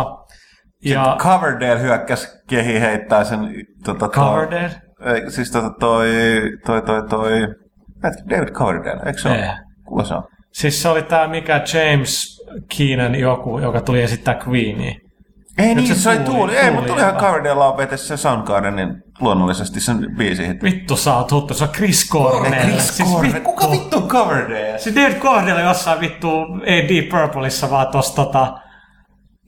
[0.84, 3.40] Ja Coverdale hyökkäs kehi heittää sen...
[3.84, 4.70] Tota, Coverdale?
[5.05, 6.09] Ei, siis tota toi...
[6.66, 7.30] Toi, toi, toi...
[8.30, 9.50] David Coverdale, eikö se ole?
[9.84, 10.22] Kuka se on?
[10.52, 12.40] siis se oli tää mikä James
[12.76, 14.94] Keenan joku, joka tuli esittää Queenia.
[15.59, 16.57] Ei Nyt niin, se se, oli tuuli- tuuli.
[16.57, 17.26] Ei, mutta tuuli tulihan jopa.
[17.26, 20.42] Coverdale laupete se Soundgardenin luonnollisesti sen biisi.
[20.62, 22.62] Vittu sä oot huttu, se on Chris Cornell.
[22.70, 23.34] Chris Siis Cornell.
[23.34, 23.50] vittu.
[23.50, 24.78] Kuka vittu Coverdale?
[24.78, 26.28] Se David Cornell on jossain vittu,
[26.64, 28.55] ei Deep Purpleissa, vaan tossa tota...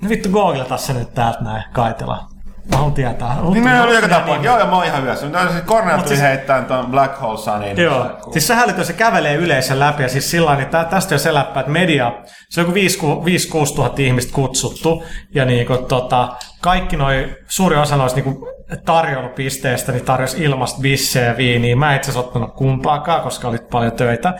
[0.02, 2.24] No vittu googleta se nyt täältä näin, kaitella.
[2.70, 3.36] Mä haluan tietää.
[3.52, 4.36] Niin ne oli joka tapauksessa.
[4.36, 4.44] Niin.
[4.44, 5.26] Joo, joo, mä oon ihan hyvässä.
[5.26, 7.80] Mutta siis Cornell tuli siis- heittämään tuon Black Hole Sunin.
[7.80, 11.18] Joo, siis se hälytön, se kävelee yleisön läpi ja siis sillä niin tä- tästä jo
[11.18, 12.12] se läppä, että media,
[12.50, 15.04] se on joku 5-6 tuhatta ihmistä kutsuttu
[15.34, 16.28] ja niinku, tota,
[16.60, 18.48] kaikki noi, suuri osa noista niinku,
[18.84, 21.76] tarjoulupisteistä niin tarjosi ilmasta bissejä ja viiniä.
[21.76, 24.34] Mä itse asiassa ottanut kumpaakaan, koska oli paljon töitä.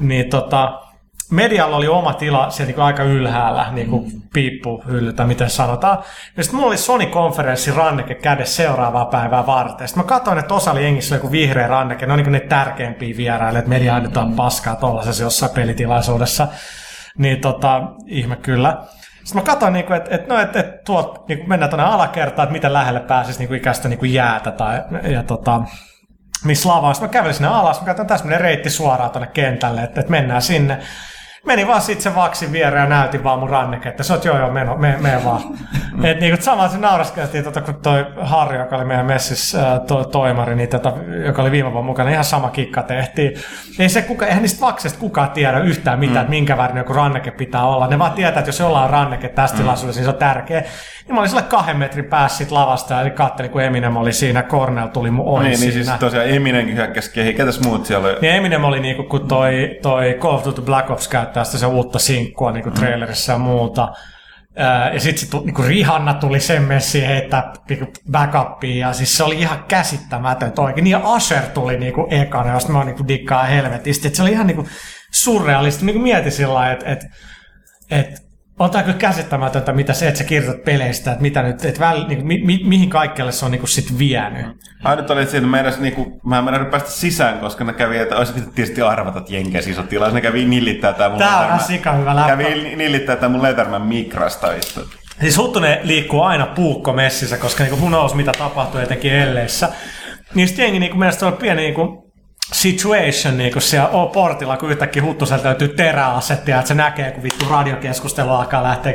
[0.00, 0.80] Niin tota,
[1.32, 5.98] medialla oli oma tila siellä niinku aika ylhäällä, niinku piippuhylly tai miten sanotaan.
[6.36, 9.88] Ja sitten mulla oli Sony-konferenssi ranneke kädessä seuraavaa päivää varten.
[9.88, 12.06] Sitten mä katsoin, että osa oli jengissä joku vihreä ranneke.
[12.06, 16.48] Ne on niinku ne tärkeimpiä vieraille, että media annetaan paskaa tuollaisessa jossain pelitilaisuudessa.
[17.18, 18.76] Niin tota, ihme kyllä.
[19.24, 22.52] Sitten mä katsoin, niinku, että et, no, et, et, tuot, niinku, mennään tuonne alakertaan, että
[22.52, 24.50] miten lähelle pääsisi niinku, ikäistä niinku, jäätä.
[24.50, 25.62] Tai, ja tota,
[26.44, 26.94] missä lava.
[26.94, 30.10] Sitten mä kävelin sinne alas, mä katsoin tässä menee reitti suoraan tuonne kentälle, että, että
[30.10, 30.78] mennään sinne.
[31.46, 34.38] Meni vaan sitten se vaksin viereen ja näytin vaan mun ranneke, että sä oot joo
[34.38, 35.42] joo, meno, me, me vaan.
[36.04, 40.54] Et niinku samalla se nauraskeltiin, tota, kun toi Harri, joka oli meidän messissä to, toimari,
[40.54, 40.92] niin tota,
[41.26, 43.34] joka oli viime vuonna mukana, ihan sama kikka tehtiin.
[43.78, 46.20] Ei se kuka, eihän niistä vaksista kukaan tiedä yhtään mitään, mm.
[46.20, 47.86] että minkä värinen joku ranneke pitää olla.
[47.86, 49.62] Ne vaan tietää, että jos jollain on ranneke tässä mm.
[49.62, 50.60] tilaisuudessa, niin se on tärkeä.
[50.60, 54.42] Niin mä olin sille kahden metrin päässä sit lavasta ja kattelin, kun Eminem oli siinä,
[54.42, 55.84] Cornell tuli mun ohi Niin, niin siinä.
[55.84, 57.34] siis tosiaan Eminenkin hyökkäs kehi.
[57.34, 58.16] Ketäs muut siellä oli?
[58.20, 61.66] Niin Eminem oli niinku, kun toi, toi Call of Duty Black Ops käyttää sitä se
[61.66, 63.92] uutta sinkkua niinku trailerissa ja muuta.
[64.92, 69.40] Ja sitten sit, niinku Rihanna tuli sen messiin heittää niinku backupia ja siis se oli
[69.40, 70.84] ihan käsittämätön oikein.
[70.84, 74.08] Niin ja Asher tuli niinku ekana, josta mä oon niinku dikkaa helvetistä.
[74.08, 74.66] Et se oli ihan niinku
[75.12, 75.84] surrealista.
[75.84, 77.00] Niinku mietin sillä lailla, että et,
[77.90, 78.20] että
[78.58, 82.04] on tämä kyllä käsittämätöntä, mitä se, että sä kirjoitat peleistä, että mitä nyt, että väl,
[82.08, 84.46] niin, mi, mi, mihin kaikkelle se on niin sit vienyt.
[84.84, 88.32] Ainut oli siinä, meidän, niinku, mä en mennä päästä sisään, koska ne kävi, että olisi
[88.32, 90.12] pitänyt tietysti arvata, että Jenkes iso tilaus.
[90.12, 92.28] Ne kävi nillittää tää mun Tää on ihan sika hyvä läppä.
[92.28, 94.88] Kävi nillittää tää mun Letterman mikrasta istut.
[95.20, 99.68] Siis Huttunen liikkuu aina puukko messissä, koska niinku who knows mitä tapahtuu etenkin elleissä.
[100.34, 102.01] Niin sitten jengi niinku mielestä on pieni niinku
[102.52, 107.46] situation niinku siellä o- portilla, kun yhtäkkiä Huttuselta löytyy teräasettia, että se näkee, kun vittu
[107.50, 108.94] radiokeskustelu alkaa lähteä.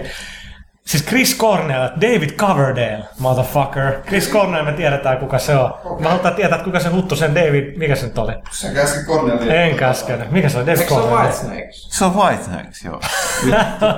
[0.85, 3.93] Siis Chris Cornell, David Coverdale, motherfucker.
[4.07, 5.73] Chris Cornell, me tiedetään kuka se on.
[5.99, 8.33] Mä halutaan tietää, että kuka se Huttusen David, mikä se nyt oli?
[8.51, 9.53] Sä käski Cornelia.
[9.63, 10.31] En käskenyt.
[10.31, 10.65] Mikä se on?
[10.65, 11.27] David Eikö se ole Coverdale.
[11.29, 11.89] Whitesnakes?
[11.89, 12.95] Se on Whitehacks, joo.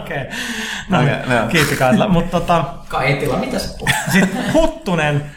[0.01, 0.23] Okei.
[0.89, 1.47] No Okei, niin, joo.
[1.47, 2.07] kiitti Kaitla.
[2.07, 3.95] Mutta tota, Kaitila, mitä sä puhut?
[4.11, 5.31] sitten Huttunen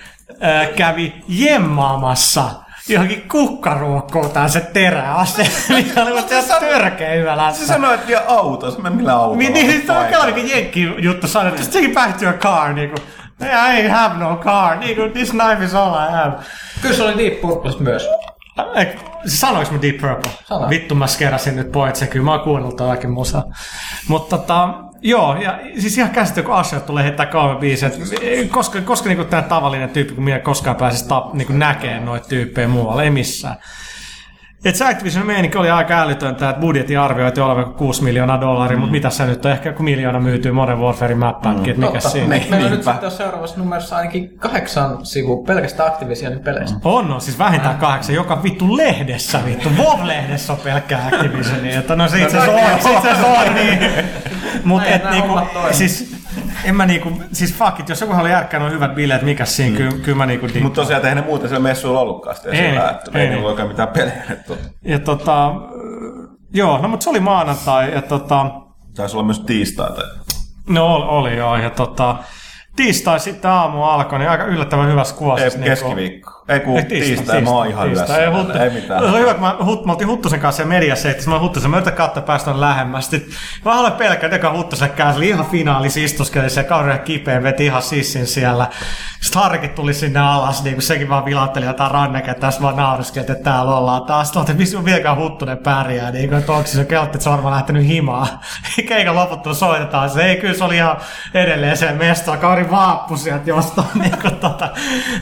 [0.44, 2.50] äh, kävi jemmaamassa
[2.88, 7.66] johonkin kukkaruokkoon tää se teräase, mikä oli musta ihan törkeä hyvä Se läppä.
[7.66, 8.80] sanoi, että vie autossa.
[8.80, 9.36] Mä millä autolla.
[9.36, 12.16] Niin, niin, niin, se on kyllä niin jenkki juttu sanoa, että just take it back
[12.16, 12.96] to your car, niinku.
[13.40, 16.32] I ain't have no car, niinku, this knife is all I have.
[16.82, 18.08] Kyllä se oli Deep Purple myös.
[19.26, 20.30] Siis sanoinko mä Deep Purple?
[20.44, 20.70] Sanoin.
[20.70, 23.42] Vittu mä skerasin nyt pois sen, kyllä mä oon kuunnellut todellakin musa.
[24.08, 24.68] Mutta tota,
[25.02, 27.90] joo, ja siis ihan käsittää, kun Asher tulee heittää kolme biisiä.
[28.50, 32.68] Koska, koska niinku tämä tavallinen tyyppi, kun minä koskaan pääsisi tap, niinku näkee noita tyyppejä
[32.68, 33.56] muualla, ei missään.
[34.64, 38.80] Et se Activision meininki oli aika älytöntä, että budjetin arvioitiin olevan 6 miljoonaa dollaria, mm.
[38.80, 39.52] mutta mitä se nyt on?
[39.52, 42.08] Ehkä joku miljoona myytyy Modern Warfarein mappäänkin, että mikä Totta.
[42.08, 42.28] siinä?
[42.28, 46.78] Me, meillä on nyt sitten seuraavassa numerossa ainakin kahdeksan sivua pelkästään Activisionin peleistä.
[46.84, 48.14] On, on, siis vähintään kahdeksan.
[48.14, 49.68] Joka vittu lehdessä vittu.
[49.68, 51.78] WoW-lehdessä on pelkkää Activisionia.
[51.78, 53.78] Että no se itse asiassa on, se itse asiassa on niin.
[54.64, 55.40] Mut Näin et niinku,
[55.70, 56.21] siis
[56.64, 59.70] en mä niinku, siis fuck it, jos joku haluaa järkkää noin hyvät bileet, mikä siinä,
[59.70, 59.76] mm.
[59.76, 62.90] kyllä, kyllä mä niinku Mutta tosiaan eihän ne muuten siellä messuilla ollutkaan sitten Ei, esillä,
[62.90, 63.24] että ei.
[63.24, 64.22] ei niillä oikein mitään pelejä.
[64.30, 65.52] Että Ja tota,
[66.54, 68.46] joo, no mutta se oli maanantai, ja tota,
[68.96, 70.02] Taisi olla myös tiistaita.
[70.68, 72.16] no oli, oli joo, ja tota,
[72.76, 75.38] tiistai sitten aamu alkoi, niin aika yllättävän hyvä skuva.
[75.38, 76.41] Ei, siis keskiviikko.
[76.52, 78.06] Ei kun Ei, tiistai, mä oon ihan tiistai.
[78.06, 78.38] yleensä.
[78.38, 79.00] Ei, huttu, Ei mitään.
[79.00, 81.70] Se on hyvä, kun mä, hut, me oltiin Huttusen kanssa ja mediassa, että mä Huttusen,
[81.70, 83.10] mä yritän katsoa päästä lähemmäs.
[83.10, 83.34] Sitten
[83.64, 87.82] mä haluan pelkää, että Huttusen kanssa oli ihan finaalis istuskeli se kauhean kipeä, veti ihan
[87.82, 88.66] sissin siellä.
[89.20, 93.26] Sitten Harrikin tuli sinne alas, niin kuin sekin vaan vilatteli jotain rannekä, tässä vaan nauriskeli,
[93.30, 94.26] että täällä ollaan taas.
[94.26, 97.34] Sitten oltiin, missä vieläkään Huttunen pärjää, niin kuin, että onko se kehotti, että se on
[97.34, 98.26] varmaan lähtenyt himaan.
[98.88, 100.96] Keikan loputtua soitetaan se, ei kyllä se oli ihan
[101.34, 104.68] edelleen se mestolla, kauri vaappu sieltä jostain niin kuin, tota,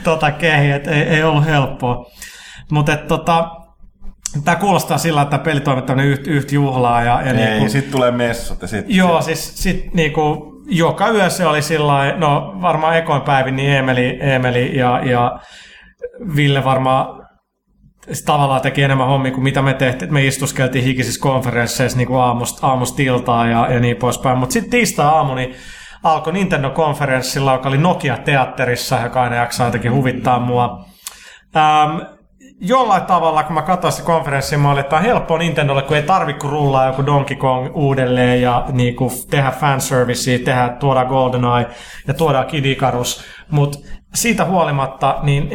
[0.05, 2.07] tota kehi, että ei, ei ollut helppoa.
[2.71, 3.51] Mutta tota,
[4.45, 7.03] tämä kuulostaa sillä, että pelit on tämmöinen yhtä yht juhlaa.
[7.03, 8.85] Ja, ja Ei, niinku, sit tulee messut ja sit...
[8.89, 14.19] joo, siis sit niinku, joka yö se oli sillä no varmaan ekoin päivin, niin Emeli,
[14.21, 15.41] Emeli ja, ja
[16.37, 17.21] Ville varmaan
[18.27, 20.13] tavallaan teki enemmän hommia kuin mitä me tehtiin.
[20.13, 24.39] Me istuskeltiin hikisissä konferensseissa niin aamusta, aamusta iltaan ja, ja niin poispäin.
[24.39, 25.55] Mutta sitten tiistai-aamu niin
[26.03, 30.85] alkoi Nintendo-konferenssilla, joka oli Nokia-teatterissa, joka aina jaksaa jotenkin huvittaa mua.
[31.57, 32.01] Ähm,
[32.61, 36.03] jollain tavalla, kun mä katsoin sitä konferenssia, mä olin, että on helppoa Nintendolle, kun ei
[36.03, 41.67] tarvi kun rullaa joku Donkey Kong uudelleen ja niin kuin tehdä fanservicea, tehdä, tuoda GoldenEye
[42.07, 43.25] ja tuoda Kid Icarus.
[43.51, 43.79] Mutta
[44.15, 45.49] siitä huolimatta, niin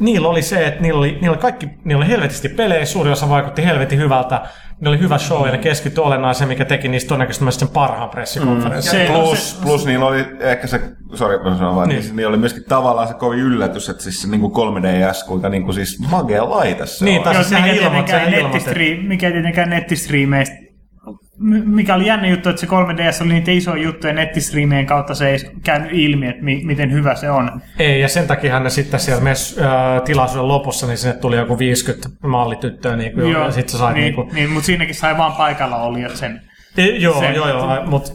[0.00, 3.64] niillä oli se, että niillä oli, niillä kaikki, niillä oli helvetisti pelejä, suuri osa vaikutti
[3.64, 4.42] helvetin hyvältä.
[4.80, 8.10] Niillä oli hyvä show ja ne keskittyi olennaiseen, mikä teki niistä todennäköisesti myös sen parhaan
[8.10, 8.90] pressikonferenssin.
[8.92, 10.80] Se- Plus, se- plus niillä oli ehkä se,
[11.14, 12.00] sorry mä sanon vaan, Niin.
[12.02, 12.16] niin.
[12.16, 15.74] niillä oli myöskin tavallaan se kovin yllätys, että siis se niin 3DS, kuinka niin kuin
[15.74, 17.24] siis magea laite se Niin, on.
[17.24, 19.00] tai- Joo, siis mikä, ilmoitti- tietenkään ilmoitti.
[19.08, 20.56] mikä tietenkään nettistriimeistä
[21.64, 25.38] mikä oli jännä juttu, että se 3DS oli niitä isoja juttuja nettistriimien kautta se ei
[25.64, 27.62] käynyt ilmi, että mi- miten hyvä se on.
[27.78, 31.58] Ei, ja sen takia ne sitten siellä mess, äh, tilaisuuden lopussa, niin sinne tuli joku
[31.58, 35.18] 50 mallityttöä, niin kuin, ja sitten sä sait niin, niin, kuin, niin, mutta siinäkin sai
[35.18, 36.40] vaan paikalla olijat sen.
[36.78, 38.12] I, joo, sen- joo, joo, mutta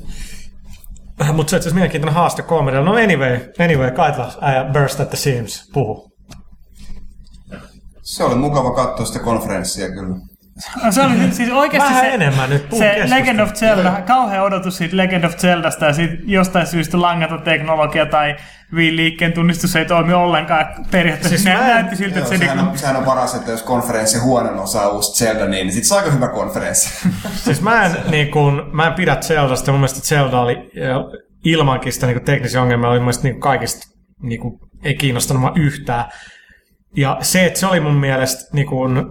[1.17, 2.89] mut se on itse asiassa mielenkiintoinen haaste komedialla.
[2.89, 6.11] No anyway, anyway, Kaitla, äijä burst at the seams, puhu.
[8.01, 10.15] Se oli mukava katsoa sitä konferenssia kyllä.
[10.83, 12.95] No, se oli siis oikeasti Vähän se, enemmän nyt, se.
[13.09, 18.05] Legend of Zelda, kauhea odotus siitä Legend of Zeldasta ja sitten jostain syystä langaton teknologia
[18.05, 18.35] tai
[18.71, 20.65] liikkeen tunnistus ei toimi ollenkaan.
[20.91, 23.03] Periaatteessa Siis siis mä en- näytti siltä, Joo, että se sehän, niinku, on, sehän on
[23.03, 27.09] paras, että jos konferenssi huonon osaa uusi Zelda, niin sit se on aika hyvä konferenssi.
[27.45, 30.71] Siis mä en, niin kun, mä en pidä Zeldasta, mun mielestä Zelda oli
[31.45, 33.87] ilmankin sitä niin teknisiä ongelmia, oli mun mielestä niin kaikista
[34.21, 36.05] niin kuin, ei kiinnostanut yhtään.
[36.97, 39.05] Ja se, että se oli mun mielestä niin kuin,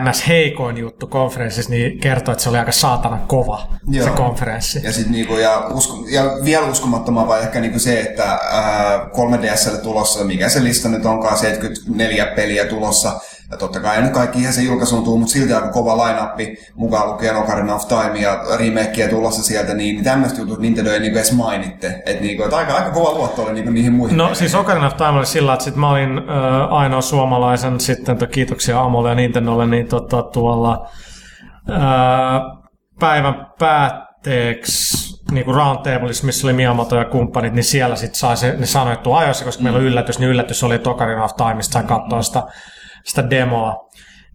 [0.00, 0.28] ns.
[0.28, 4.04] heikoin juttu konferenssissa, niin kertoo, että se oli aika saatana kova Joo.
[4.06, 4.80] se konferenssi.
[4.84, 10.24] Ja, sit niinku, ja, usko, ja vielä uskomattomampaa ehkä niinku se, että ää, 3DSlle tulossa,
[10.24, 13.20] mikä se lista nyt onkaan, 74 peliä tulossa,
[13.52, 16.56] Ja totta kai ei nyt kaikki ihan se julkaisuun tuu, mutta silti aika kova line
[16.74, 21.18] mukaan lukien Ocarina of Time ja remakeä tulossa sieltä, niin, tämmöistä jutut Nintendo ei niinku
[21.18, 22.02] edes mainitte.
[22.06, 24.16] Et niinku, et aika, aika kova luotto oli niinku niihin muihin.
[24.16, 26.22] No siis Ocarina of Time oli sillä, että sit mä olin ö,
[26.70, 30.88] ainoa suomalaisen sitten, to, kiitoksia Amolle ja Nintendolle, niin tota, tuolla
[31.68, 31.72] ö,
[33.00, 38.56] päivän päätteeksi niin kuin roundtableissa, missä oli Miyamoto ja kumppanit, niin siellä sitten sai se,
[38.58, 41.36] ne sanoi, että tuu ajoissa, koska meillä on yllätys, niin yllätys oli, että Ocarina of
[41.36, 42.42] Timeista sai katsoa sitä,
[43.04, 43.88] sitä demoa.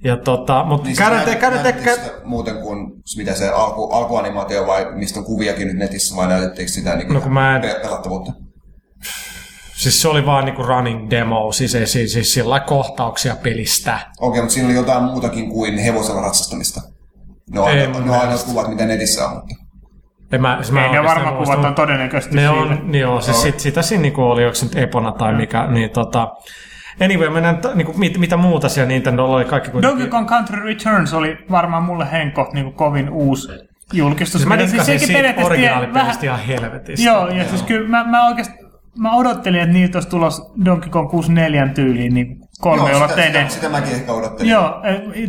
[0.03, 3.49] Ja tota, mutta Niin käydään, te, käydään, te, näytettiinkö kä- sitä muuten kuin mitä se
[3.49, 7.56] alku, alkuanimaatio vai mistä on kuviakin nyt netissä vai näytettiinkö sitä niin No kun mä
[7.56, 8.31] en- pe- pelattavuutta?
[9.76, 13.99] siis se oli vaan niinku running demo, siis ei siis, siis sillä kohtauksia pelistä.
[14.19, 16.81] Okei, mutta siinä oli jotain muutakin kuin hevosella ratsastamista.
[17.53, 18.48] No, mun no mielestä.
[18.52, 19.56] kuvat, mitä netissä on, mutta...
[20.31, 22.53] En mä, siis mä Ei ne varmaan kuvat on todennäköisesti Ne siinä.
[22.61, 25.68] on, niin joo, siis sit, sitä siinä niinku oli, onko se nyt Epona tai mikä,
[25.68, 26.27] niin tota...
[27.01, 29.99] Anyway, mennään, t- niinku, mit, mitä muuta siellä Nintendolla oli kaikki kuitenkin...
[29.99, 33.47] Donkey Kong Country Returns oli varmaan mulle Henko niin kovin uusi
[33.93, 34.41] julkistus.
[34.41, 37.05] Siis mä dikkasin sekin siitä periaatteessa originaalipelistä ihan helvetistä.
[37.05, 38.67] Joo, ja siis kyllä mä, mä oikeasti
[38.99, 43.23] mä odottelin, että niitä olisi tulos Donkey Kong 64 tyyliin niin kolme Joo, olla sitä,
[43.23, 44.51] sitä, sitä, mäkin ehkä odottelin.
[44.51, 44.81] Joo,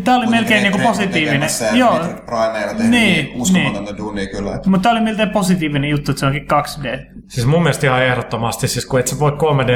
[0.05, 1.49] tämä oli melkein niinku positiivinen.
[1.73, 4.55] Joo, Primeilla tehnyt Niin, niin, uskomatonta duunia kyllä.
[4.55, 7.15] Että mutta tämä oli miltei positiivinen juttu, että se onkin 2D.
[7.29, 9.71] Siis mun mielestä ihan ehdottomasti, siis kun et sä voi 3 d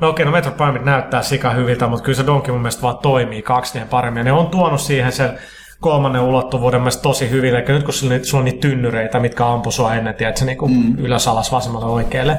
[0.00, 2.98] No okei, no Metro Prime näyttää sika hyviltä, mutta kyllä se Donkey mun mielestä vaan
[2.98, 4.20] toimii 2D paremmin.
[4.20, 5.38] Ja ne on tuonut siihen sen
[5.80, 7.54] kolmannen ulottuvuuden mielestä tosi hyvin.
[7.54, 10.44] Eli nyt kun sulla, on niitä- sulla on niitä tynnyreitä, mitkä ampuu sua ennen, tiedätkö,
[10.44, 10.98] niin kuin mm.
[10.98, 12.38] ylös alas vasemmalle oikealle,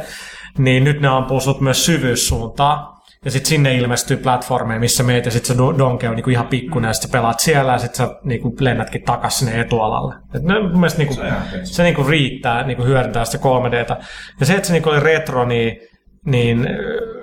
[0.57, 2.91] niin nyt ne ampuu sut myös syvyyssuuntaan.
[3.25, 6.47] Ja sitten sinne ilmestyy platformeja, missä meet, ja sitten se Do- Donke on niinku ihan
[6.47, 10.15] pikkuinen, ja sitten pelaat siellä, ja sitten sä niinku lennätkin takas sinne etualalle.
[10.35, 11.15] Et ne, mun mielestä niinku,
[11.63, 14.03] se niinku riittää niinku hyödyntää sitä 3Dtä.
[14.39, 15.77] Ja se, että se niinku oli retro, niin
[16.25, 16.67] niin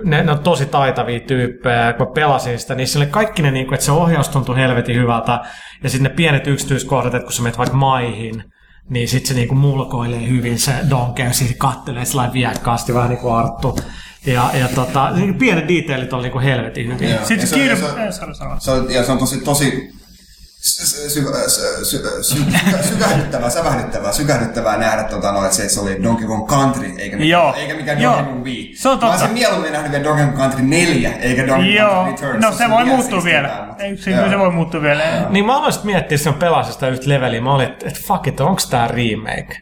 [0.03, 3.51] ne, ne on tosi taitavia tyyppejä, ja kun mä pelasin sitä, niin sille kaikki ne,
[3.51, 5.39] niin kuin, että se ohjaus tuntui helvetin hyvältä,
[5.83, 8.43] ja sitten ne pienet yksityiskohdat, että kun sä menet vaikka maihin,
[8.89, 13.19] niin sitten se niinku mulkoilee hyvin se donke, ja sitten kattelee sillä viekkaasti, vähän niin
[13.19, 13.79] kuin Arttu.
[14.25, 17.09] Ja, ja tota, niin pienet detailit on niinku helvetin hyviä.
[17.09, 17.19] Joo.
[17.19, 17.77] Sitten Ja se se- kiir...
[17.77, 17.85] se-
[18.59, 19.98] se on, ja se on tosi, tosi
[20.61, 21.23] sy- sy- sy-
[21.83, 26.85] sy- sy- sykähdyttävää, sävähdyttävää, sykähdyttävää nähdä, tota, no, että se, se oli Donkey Kong Country,
[26.97, 27.53] eikä, mikään- Joo.
[27.57, 28.13] eikä mikään Joo.
[28.15, 28.75] Donkey Kong Wii.
[28.75, 29.15] Se on Mä totta.
[29.15, 32.45] olisin mieluummin nähnyt vielä Donkey Kong Country 4, eikä Donkey Joo, Kong Country Returns.
[32.51, 33.67] no se on voi muuttua vielä.
[33.79, 35.03] Ei, se, se voi muuttua vielä.
[35.29, 37.41] Niin mä aloin miettiä, se pelasin sitä yhtä leveliä.
[37.41, 39.61] Mä olin, että et fuck it, onko tää remake?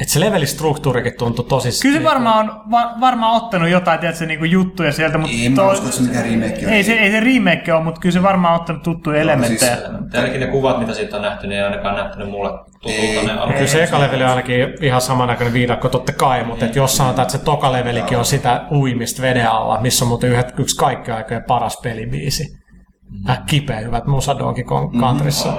[0.00, 1.82] Että se levelistruktuurikin tuntui tosi...
[1.82, 5.70] Kyllä se varmaan on va- varmaan ottanut jotain tiedätkö, niinku juttuja sieltä, mutta Ei, mä
[5.70, 6.72] usko, että se mikään remake on.
[6.72, 9.76] ei, se, ei se remake ole, mutta kyllä se varmaan on ottanut tuttuja elementtejä.
[9.76, 12.50] siis- Ainakin ne kuvat, mitä siitä on nähty, niin ei ainakaan näyttänyt mulle
[12.80, 13.46] tutulta.
[13.52, 17.22] Kyllä se eka leveli on ainakin ihan samannäköinen viidakko totta kai, mutta et jos sanotaan,
[17.26, 21.16] että se toka levelikin on sitä uimista veden alla, missä on muuten yhdet, yksi kaikkien
[21.16, 22.44] aikojen paras pelibiisi.
[23.28, 25.52] Äh, kipeä hyvät musa Donkey Kong Countryssa.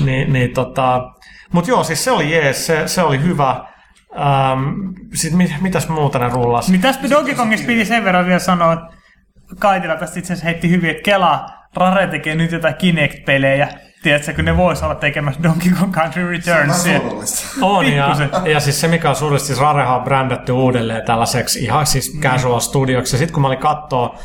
[0.00, 1.00] Niin, niin tota,
[1.52, 3.64] mutta joo, siis se oli jees, se, se oli hyvä.
[4.18, 6.68] Ähm, Sitten mit, mitäs muuta ne rullas?
[6.68, 8.86] Niin tästä Donkey Kongista piti sen verran vielä sanoa, että
[9.58, 11.46] Kaitila tästä itse asiassa heitti hyvin, että Kela,
[11.76, 13.68] Rare tekee nyt jotain Kinect-pelejä.
[14.02, 16.82] Tiedätkö, kun ne vois olla tekemässä Donkey Kong Country Returns.
[16.82, 17.46] surullista.
[17.62, 18.52] On, ja, Pikkusen.
[18.52, 22.60] ja siis se mikä on suuresti, siis Rarehan on brändätty uudelleen tällaiseksi ihan siis casual
[22.60, 23.14] studioksi.
[23.14, 24.18] Ja sitten kun mä olin kattoo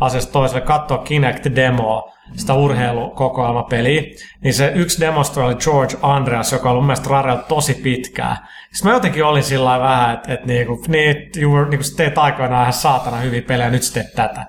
[0.00, 4.02] asiasta toiselle, kattoo Kinect-demoa, sitä urheilukokoelmapeliä,
[4.40, 8.46] niin se yksi demonstra oli George Andreas, joka ollut mun mielestä Rarella tosi pitkää.
[8.72, 12.18] Sitten mä jotenkin olin sillä lailla vähän, että, että niinku, niin, you were, niinku, teet
[12.18, 14.46] aikoinaan ihan saatana hyviä pelejä, nyt sä teet tätä.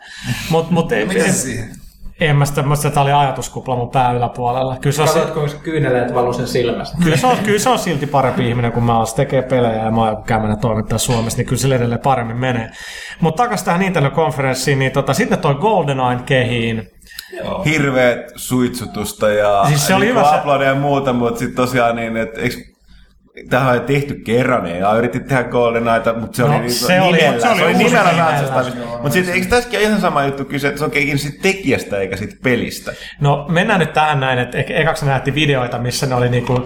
[0.49, 1.86] Mut, mut, Mitä siihen?
[2.19, 4.77] En mä sitä, mä sitä, tää oli ajatuskupla mun pää yläpuolella.
[4.81, 6.97] Kyllä se on, Katsotko, kun kyyneleet valuu sen silmästä?
[7.03, 9.07] Kyllä se, on, kyllä se on silti parempi ihminen kuin mä oon.
[9.07, 12.71] Se tekee pelejä ja mä oon kämmenä toimittaa Suomessa, niin kyllä se edelleen paremmin menee.
[13.19, 16.87] Mutta takaisin tähän Nintendo-konferenssiin, niin tota, sitten toi GoldenEye kehiin.
[17.65, 22.17] Hirveet suitsutusta ja Siis se oli niinku hyvä se- ja muuta, mutta sitten tosiaan niin,
[22.17, 22.55] että eikö
[23.49, 27.17] Tähän oli tehty kerran, ja yritin tehdä GoldenEyeta, mutta se No, oli, niinku se oli-
[27.17, 28.79] nimellä, se oli se oli nimellä ratsastamista.
[28.91, 31.97] Mutta sitten eikö tässäkin ole ihan sama juttu kyse, että se on kiinni siitä tekijästä
[31.99, 32.93] eikä siitä pelistä?
[33.21, 36.65] No mennään nyt tähän näin, että ek- ekaksi nähtiin videoita, missä ne oli niinku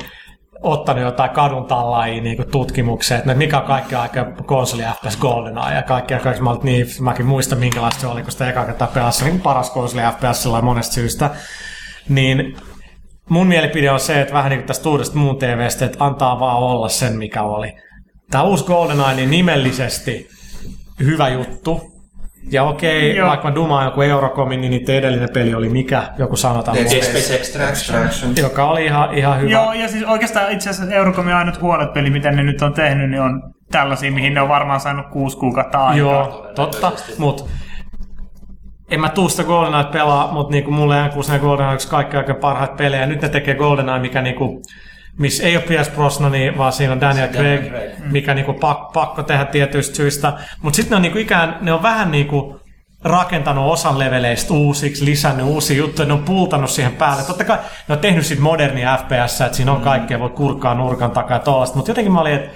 [0.61, 5.81] ottanut jotain kadun tallaajia niinku tutkimuksia, että mikä on kaikki aika konsoli FPS GoldenEye ja
[5.81, 9.25] kaikki, kaikki mä, olin, niin, mäkin muistan minkälaista se oli, kun sitä eka kertaa pelasi,
[9.25, 11.29] niin paras konsoli FPS sillä monesta syystä.
[12.09, 12.55] Niin
[13.31, 16.57] mun mielipide on se, että vähän niin kuin tästä uudesta muun TVstä, että antaa vaan
[16.57, 17.73] olla sen, mikä oli.
[18.31, 20.27] Tämä uusi GoldenEye, niin nimellisesti
[20.99, 21.91] hyvä juttu.
[22.51, 23.27] Ja okei, Joo.
[23.27, 27.11] vaikka mä dumaan joku Eurocomin, niin niiden edellinen peli oli mikä, joku sanotaan, Dead Space
[27.11, 28.03] Space Extraction.
[28.03, 28.35] Extraction.
[28.37, 29.51] joka oli ihan, ihan hyvä.
[29.51, 33.09] Joo, ja siis oikeastaan itse asiassa Eurocomin ainut huonot peli, mitä ne nyt on tehnyt,
[33.09, 35.97] niin on tällaisia, mihin ne on varmaan saanut kuusi kuukautta aikaa.
[35.97, 37.43] Joo, totta, mutta
[38.91, 42.33] en mä tuu sitä GoldenEye pelaa, mutta niinku mulle N64 GoldenEye on yksi kaikki aika
[42.33, 43.05] parhaita pelejä.
[43.05, 44.61] Nyt ne tekee GoldenEye, mikä niinku,
[45.19, 47.91] missä ei ole Pierce Brosnani, vaan siinä on Daniel Craig, Craig.
[48.11, 50.33] mikä niinku pak, pakko tehdä tietyistä syistä.
[50.61, 52.59] Mutta sitten ne on niinku ikään, ne on vähän niinku
[53.03, 57.23] rakentanut osan leveleistä uusiksi, lisännyt uusia juttuja, ne on pultanut siihen päälle.
[57.23, 57.57] Totta kai
[57.87, 61.43] ne on tehnyt siitä modernia FPS, että siinä on kaikkea, voi kurkkaa nurkan takaa ja
[61.43, 62.51] tollaista, mutta jotenkin mä olin, että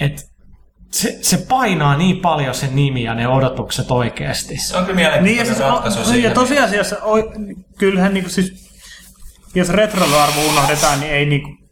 [0.00, 0.33] et,
[0.94, 4.56] se, se painaa niin paljon sen nimi ja ne odotukset oikeasti.
[4.58, 6.22] Se on kyllä Niin, ja, mielenkiintoinen siis, ratkaisu on, siihen.
[6.22, 7.30] ja tosiasiassa, oi,
[7.78, 8.70] kyllähän niinku siis,
[9.54, 11.63] jos retroarvo unohdetaan, niin ei, niinku,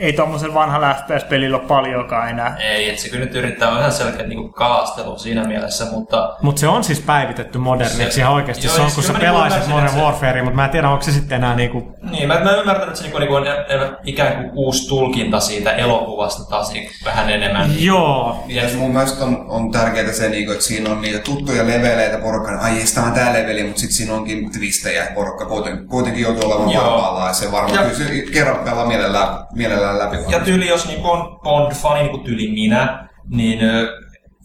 [0.00, 2.56] ei tuommoisen vanhalla FPS-pelillä ole paljonkaan enää.
[2.60, 6.60] Ei, että se kyllä nyt yrittää olla ihan selkeä niin kalastelu siinä mielessä, mutta Mutta
[6.60, 8.66] se on siis päivitetty moderniksi Se- ihan oikeasti.
[8.66, 11.02] joo, se on, siis kun sä niinku pelaisit Modern Warfarea, mutta mä en tiedä, onko
[11.02, 11.92] se sitten enää niinku...
[12.10, 15.72] Niin, mä, mä ymmärtän, että se niinku, niinku on e- ikään kuin uusi tulkinta siitä
[15.72, 17.70] elokuvasta taas niinku vähän enemmän.
[17.84, 21.66] Joo, Ja, Ja mun mielestä on, on tärkeää se, niinku, että siinä on niitä tuttuja
[21.66, 22.58] leveleitä porukkaan.
[22.60, 25.06] Ai tää on tää leveli, mutta sitten siinä onkin twistejä.
[25.14, 29.89] Porukka kuitenkin, kuitenkin joutuu olemaan varpaalla ja se varmaan kyllä se kerran pelaa mielellään, mielellään
[29.98, 30.16] läpi.
[30.28, 33.58] ja tyyli, jos niinku on Bond-fani, niin kuin tyyli minä, niin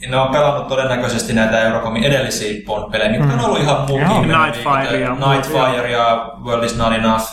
[0.09, 4.07] ne on pelannut todennäköisesti näitä Eurocomin edellisiä Bond-pelejä, mitkä on ollut ihan muukin.
[4.07, 7.23] Nightfire ja muut, Nightfire ja World is not enough.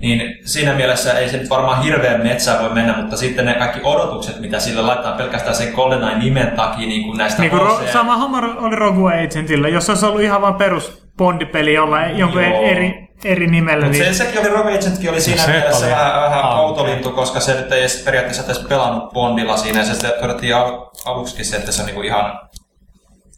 [0.00, 3.80] Niin siinä mielessä ei se nyt varmaan hirveän metsään voi mennä, mutta sitten ne kaikki
[3.82, 7.80] odotukset, mitä sille laittaa pelkästään sen GoldenEye nimen takia niin kuin näistä Niin kuin ro,
[7.92, 9.68] sama homma oli Rogue Agentilla.
[9.68, 12.62] Jos se olisi ollut ihan vain perus Bondipeli jollain jonkun Joo.
[12.62, 15.94] eri, eri nimellä, Mut niin se, sekin oli Rogue Agentkin oli siinä Se mielessä oli
[15.94, 19.78] vähän, vähän outolintu, koska se nyt ei edes periaatteessa edes pelannut Bondilla siinä.
[19.78, 22.40] Ja se sitten todettiin al- aluksikin se, että se on niinku ihan,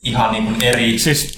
[0.02, 1.34] ihan niinku eri siis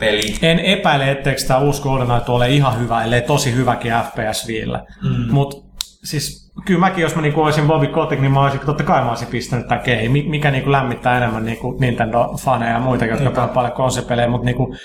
[0.00, 0.36] peli.
[0.42, 4.84] en epäile, etteikö tämä uusi GoldenEye ole ihan hyvä, ellei tosi hyväkin FPS vielä.
[5.02, 5.32] Mm.
[5.34, 5.56] Mutta
[6.04, 9.08] siis kyllä mäkin, jos mä niinku olisin Bobby Kotick, niin mä olisin, totta kai mä
[9.10, 13.48] olisin pistänyt tämän kei, Mi- mikä niinku lämmittää enemmän niinku Nintendo-faneja ja muita, jotka pelaa
[13.48, 14.76] paljon konsepelejä, mutta niinku,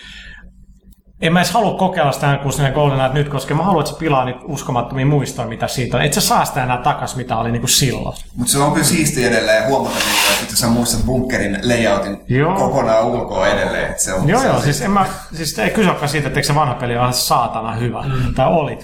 [1.22, 4.26] en mä edes halua kokeilla sitä N64 GoldenEye nyt, koska mä haluan, että se pilaa
[4.26, 6.04] niitä uskomattomia muistoja, mitä siitä on.
[6.04, 8.16] Et sä saa sitä enää takas, mitä oli niinku silloin.
[8.36, 12.56] Mutta se on kyllä siisti edelleen huomata, niinku, että itse sä muistat bunkerin layoutin Joo.
[12.56, 13.90] kokonaan ulkoa edelleen.
[13.90, 16.42] Että se on, Joo, se joo, siis, en mä, siis ei kyse olekaan siitä, että
[16.42, 18.34] se vanha peli on ihan saatana hyvä, mm.
[18.36, 18.80] tai oli.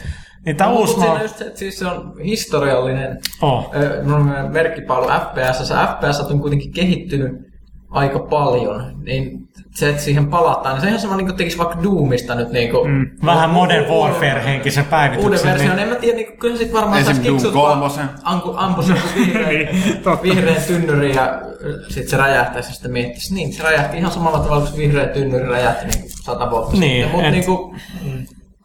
[0.45, 3.72] Niin tää No, uusi siinä just se, että siis se on historiallinen Oh.
[3.76, 5.60] ö, no, merkkipaalu FPS.
[5.70, 7.32] FPS on kuitenkin kehittynyt
[7.90, 9.40] aika paljon, niin
[9.76, 12.52] se, että siihen palataan, niin se on ihan sama niin kuin tekisi vaikka Doomista nyt
[12.52, 15.31] niin kuin, Mm, vähän Modern Warfare-henkisen päivityksen.
[15.31, 18.10] Uuden version, niin- en mä tiedä, niin kyllä sit varmaan saisi kiksut vaan kolmosen.
[18.23, 19.68] ampu, ampus joku vihreän,
[20.23, 21.41] vihreän tynnyri ja
[21.88, 25.06] sitten se räjähtäisi ja sitten miettisi, niin se räjähti ihan samalla tavalla kuin se vihreä
[25.07, 27.11] tynnyri räjähti niin kuin sata vuotta Niin, sitten.
[27.11, 27.81] Mutta et- niin kuin,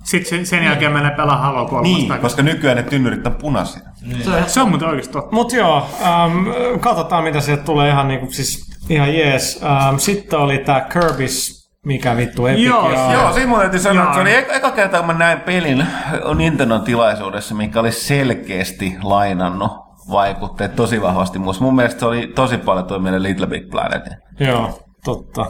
[0.05, 1.89] sitten sen, jälkeen menee pelaa Halo 3.
[1.89, 3.81] Niin, koska nykyään ne tynnyrit on punaisia.
[4.25, 5.35] se on ihan Se on muuten oikeasti totta.
[5.35, 6.47] Mut joo, ähm,
[6.81, 9.61] katsotaan mitä sieltä tulee ihan niinku, siis ihan jees.
[9.63, 12.65] Ähm, sitten oli tää Kirby's, mikä vittu Epic.
[12.65, 15.13] Joo, ja- Joo, siinä mun täytyy sanoa, että se oli eka, eka kerta, kun mä
[15.13, 15.87] näin pelin
[16.35, 19.71] Nintendon tilaisuudessa, mikä oli selkeästi lainannut
[20.11, 21.65] vaikutteet tosi vahvasti muista.
[21.65, 24.03] Mun mielestä se oli tosi paljon tuo meidän Little Big Planet.
[24.41, 25.47] Joo, totta.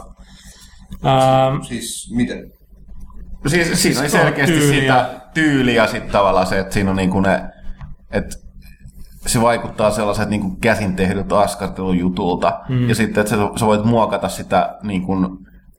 [1.05, 2.51] Ähm, Siis miten?
[3.47, 6.89] Siis, siinä oli tuo selkeästi tyyli sitä ja- tyyliä ja sitten tavallaan se, että siinä
[6.89, 7.41] on niinku ne,
[8.11, 8.35] että
[9.27, 12.59] se vaikuttaa sellaiset niinku käsin tehdyltä askartelujutulta.
[12.69, 12.89] Mm.
[12.89, 15.27] Ja sitten, että sä, sä voit muokata sitä niin kuin,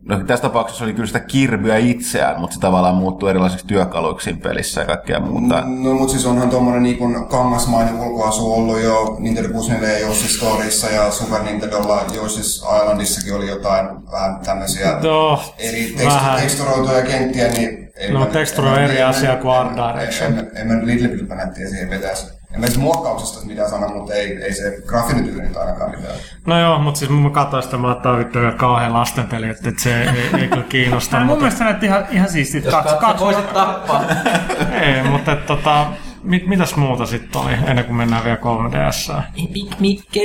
[0.09, 4.81] no tässä tapauksessa oli kyllä sitä kirbyä itseään, mutta se tavallaan muuttuu erilaisiksi työkaluiksi pelissä
[4.81, 5.61] ja kaikkea muuta.
[5.67, 11.11] No mut siis onhan tommonen niinku kangasmainen ulkoasu ollut jo Nintendo 64 Yoshi Storyssa ja
[11.11, 16.41] Super Nintendolla Yoshi's Islandissakin oli jotain vähän tämmöisiä no, eri vähän.
[16.41, 17.89] teksturoituja kenttiä, niin...
[17.97, 20.33] ei No, teksturi on eri asia kuin Art en- Direction.
[20.33, 22.38] En, en, en mä Little Planettia siihen vetäisi.
[22.55, 26.15] En mä edes muokkauksesta mitään sano, mutta ei, ei se graafinen tyyli nyt ainakaan mitään.
[26.47, 30.03] No joo, mutta siis mä katsoin sitä, mä oon vittu kauhean lastenpeli, että et se
[30.03, 30.09] ei,
[30.41, 31.11] ei kyllä kiinnosta.
[31.11, 32.65] Tää mun mutta, mielestä näytti ihan, ihan siistit.
[32.65, 34.05] jos Kaksi, kaksi, voisit tappaa.
[34.83, 35.87] ei, mutta et, tota,
[36.23, 39.23] mit, mitäs muuta sitten oli, ennen kuin mennään vielä 3DS.
[39.45, 40.21] Epic Mikke.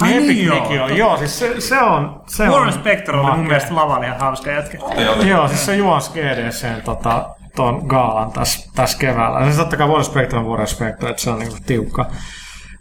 [0.00, 0.60] Ai Niin niin, Epic joo.
[0.60, 2.22] Mickey on, joo, siis se, se on...
[2.26, 4.78] Se Warren on Spector oli mun mielestä lavalla ihan hauska jätkä.
[5.26, 9.44] Joo, siis se juonsi GDCn tota, ton gaalan tässä täs keväällä.
[9.44, 12.10] Siis totta kai Warren Spector on Warren Spector, että se on niinku tiukka.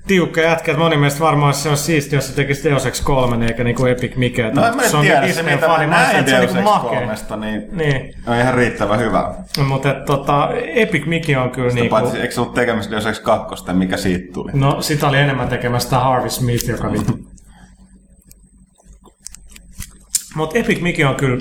[0.08, 3.48] Tiukka jätkä, että moni mielestä varmaan se on siistiä, jos se tekisi Deus Ex 3
[3.48, 4.52] eikä niinku Epic Mickey.
[4.52, 6.56] No en mä se on tiedä, se mitä mä fani, mä ajattelin, näin se Deus
[6.56, 7.18] Ex makea.
[7.30, 9.34] 3, niin, Niin, on ihan riittävän hyvä.
[9.68, 11.82] mutta tota, Epic Mickey on kyllä Niinku...
[11.82, 11.96] niinku...
[11.96, 14.52] Paitsi, eikö se ollut tekemässä Deus Ex 2, mikä siitä tuli?
[14.54, 17.20] No, sitä oli enemmän tekemästä Harvey Smith, joka vittu.
[20.36, 21.38] Mutta Epic Mickey on kyllä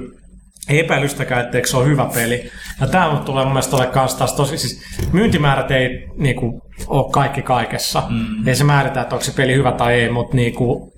[0.69, 2.51] ei epäilystäkään, etteikö se ole hyvä peli.
[2.81, 4.83] Ja tämä tulee mun mielestä ole kans taas tosi, siis
[5.13, 8.03] myyntimäärät ei niinku, ole kaikki kaikessa.
[8.09, 8.49] Mm.
[8.49, 10.93] Ei se määritä, että onko se peli hyvä tai ei, mutta niinku,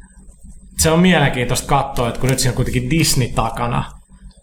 [0.78, 3.84] se on mielenkiintoista katsoa, että kun nyt siinä on kuitenkin Disney takana,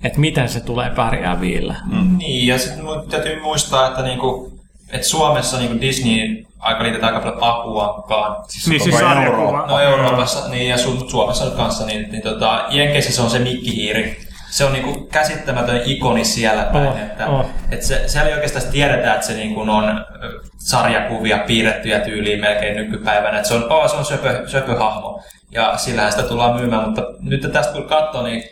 [0.03, 1.75] että miten se tulee pärjää viillä.
[2.17, 7.31] Niin, ja sitten mun täytyy muistaa, että niinku, et Suomessa niinku Disney aika liitetään aika
[7.31, 8.45] paljon Akuankkaan.
[8.47, 9.65] Siis Niin siis sarjakuva.
[9.67, 13.39] No Euroopassa, niin ja Su- Suomessa nyt kanssa, niin, niin tota, Jenkeissä se on se
[13.39, 14.30] mikkihiiri.
[14.51, 17.45] Se on niinku käsittämätön ikoni siellä päin, Oh, että oh.
[17.71, 20.05] et se, siellä ei oikeastaan tiedetään, että se niinku on
[20.57, 23.39] sarjakuvia piirrettyjä tyyliin melkein nykypäivänä.
[23.39, 27.51] Et se on, oh, se on söpö, söpöhahmo ja sillähän sitä tullaan myymään, mutta nyt
[27.53, 28.43] tästä kun katsoo, niin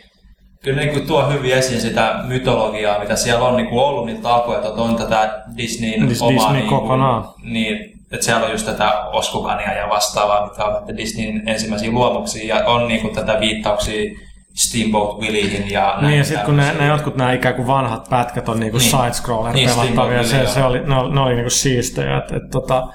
[0.62, 4.22] kyllä niin kuin tuo hyvin esiin sitä mytologiaa, mitä siellä on niin kuin ollut niitä
[4.22, 6.32] talkoita, että on tätä Disneyn Dis- omaa...
[6.32, 7.24] Disney niin kuin, kokonaan.
[7.42, 7.78] Niin,
[8.12, 12.88] että siellä on just tätä oskukania ja vastaavaa, mitkä ovat Disneyn ensimmäisiä luomuksia, ja on
[12.88, 14.10] niin kuin tätä viittauksia
[14.54, 18.08] Steamboat Williehin ja näin Niin ja sitten kun ne, ne jotkut nämä ikään kuin vanhat
[18.10, 18.90] pätkät on niinku Niin.
[18.90, 22.18] side-scroller Niin, pelattavia, se, se oli, ne, oli- ne oli niinku siistejä.
[22.18, 22.88] Et, et, tota,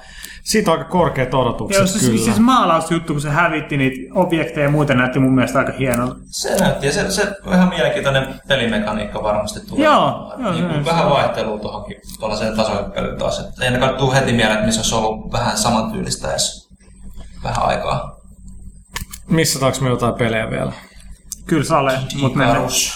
[0.44, 2.24] siitä on aika korkeat odotukset Joo, siis, kyllä.
[2.24, 6.14] siis maalausjuttu, kun se hävitti niitä objekteja ja muuta, näytti mun mielestä aika hienolta.
[6.26, 9.84] Se näytti, ja se, se on ihan mielenkiintoinen pelimekaniikka varmasti tulee.
[9.84, 13.38] Joo, joo, niin se- kuin se- vähän vaihtelua tuohonkin tuollaiseen tasohyppelyyn taas.
[13.40, 16.68] Et ei ainakaan tuu heti mieleen, että missä olisi ollut vähän samantyylistä edes
[17.44, 18.16] vähän aikaa.
[19.28, 20.72] Missataanko me jotain pelejä vielä?
[21.46, 22.44] Kyllä sale, mutta.
[22.44, 22.92] Icarus.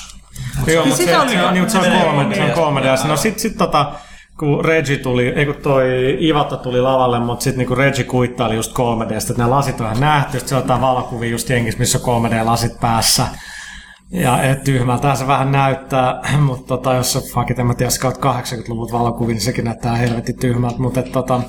[0.67, 3.05] Joo, mutta se, oli- on, niin, se on kolme, se on kolme DS.
[3.05, 3.93] No sit, sit tota,
[4.39, 8.73] kun Reggie tuli, ei kun toi Ivata tuli lavalle, mutta sitten niinku Reggie kuittaili just
[8.79, 11.99] 3D, että nämä lasit on ihan nähty, sitten se on jotain valokuvia just jengissä, missä
[12.05, 13.27] on 3D-lasit päässä.
[14.13, 18.17] Ja et tyhmältä se vähän näyttää, mutta tota, jos sä fuckit, en mä tiedä, scout
[18.17, 20.79] 80-luvut valokuvia, niin sekin näyttää helvetin tyhmältä.
[20.79, 21.41] Mutta tota,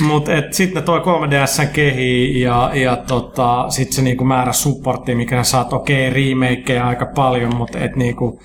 [0.00, 5.16] mut et sitten ne toi 3DS kehi ja, ja tota, sitten se niinku määrä supporttia,
[5.16, 8.40] mikä sä saat, okei, okay, remakeja aika paljon, mutta et niinku,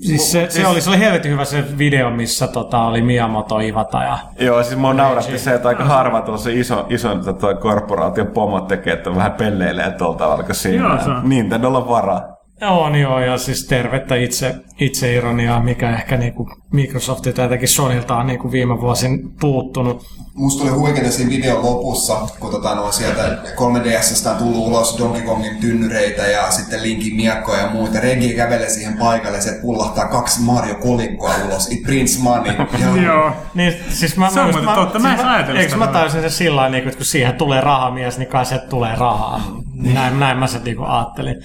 [0.00, 4.02] Siis se, se, oli, se oli helvetin hyvä se video, missä tota, oli Miyamoto, Ivata
[4.02, 4.18] ja...
[4.38, 8.92] Joo, siis mua nauratti se, että aika harva tuossa iso, ison tota, korporaation pomot tekee,
[8.92, 11.28] että vähän pelleilee tuolla tavalla, kun siinä Joo, se on.
[11.28, 12.35] Nintendolla varaa.
[12.60, 18.16] On joo, ja siis tervettä itse, itse ironiaa, mikä ehkä niinku Microsoftilta ja jotenkin Sonilta
[18.16, 20.06] on niinku viime vuosin puuttunut.
[20.34, 25.22] Musta oli huikeeta siinä videon lopussa, kun tota, no, sieltä 3DSstä on tullut ulos Donkey
[25.22, 28.00] Kongin tynnyreitä ja sitten Linkin miekkoja ja muuta.
[28.00, 31.70] Regi kävelee siihen paikalle ja se pullahtaa kaksi Mario-kolikkoa ulos.
[31.70, 32.52] It prints money.
[32.80, 33.32] Ja Joo.
[33.54, 36.20] Niin, siis mä, Se on muuten totta, mä en siis ajatellut Eikö sitä mä täysin
[36.20, 39.40] se sillä lailla, niin, että kun siihen tulee rahamies, niin kai se tulee rahaa.
[39.74, 41.36] Näin, näin mä se niin ajattelin.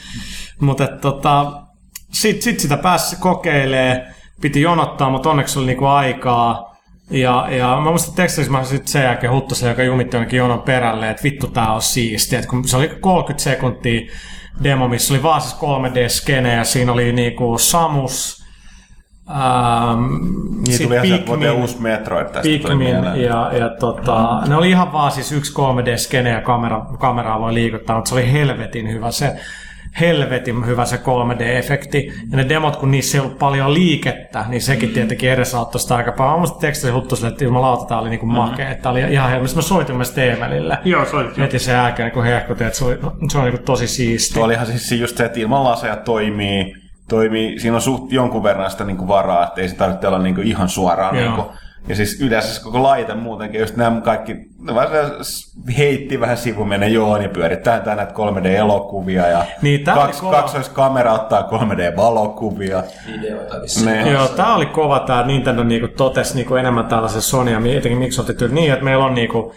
[0.62, 1.62] Mutta tota,
[2.12, 4.08] sit, sit sitä pääsi kokeilee,
[4.42, 6.72] piti jonottaa, mutta onneksi oli niinku aikaa.
[7.10, 11.10] Ja, ja mä muistan tekstissä mä sitten sen jälkeen Huttosen, joka jumitti jonnekin jonon perälle,
[11.10, 12.40] että vittu tää on siistiä.
[12.40, 14.02] Et kun se oli 30 sekuntia
[14.64, 18.44] demo, missä oli vaan siis 3D-skene ja siinä oli niinku Samus,
[19.30, 20.04] ähm,
[20.68, 24.70] Niin tuli ihan Pikmin- vuoteen uusi Metroid tästä tuli Pikmin ja, ja tota, ne oli
[24.70, 29.12] ihan vaan siis yksi 3D-skene ja kamera, kameraa voi liikuttaa, mutta se oli helvetin hyvä
[29.12, 29.36] se
[30.00, 32.14] helvetin hyvä se 3D-efekti.
[32.32, 36.12] Ja ne demot, kun niissä ei ollut paljon liikettä, niin sekin tietenkin edesauttoi sitä aika
[36.12, 36.34] paljon.
[36.34, 38.76] Mä muistin tekstissä huttu että jumalauta, tää oli niinku makea.
[38.76, 39.56] Tää oli ihan helvetin.
[39.56, 40.78] Mä soitin myös Teemelille.
[40.86, 41.30] Joo, se oli.
[41.38, 43.00] Heti sen jälkeen kun hehkutin, että se oli,
[43.32, 44.34] se oli niinku tosi siisti.
[44.34, 46.74] Tuo olihan siis just se, että ilman laseja toimii,
[47.10, 50.42] toimii siinä on suht jonkun verran sitä niinku varaa, että ei se tarvitse olla niinku
[50.42, 51.16] ihan suoraan.
[51.16, 51.26] Joo.
[51.26, 51.52] Niinku.
[51.88, 54.36] Ja siis yleensä se koko laite muutenkin, just nämä kaikki,
[54.68, 54.88] vaan
[55.22, 60.32] se heitti vähän sivumenen, joo, niin pyörittää tää näitä 3D-elokuvia ja Niin, kaksi, kova.
[60.36, 62.84] kaksoiskamera ottaa 3D-valokuvia.
[63.08, 63.56] Videoita.
[63.86, 64.12] Ne.
[64.12, 68.38] Joo, tää oli kova tää Nintendo niinku totesi niinku enemmän tällaisen Sony ja etenkin Microsoftin
[68.38, 69.54] tyyli niin, että meillä on niinku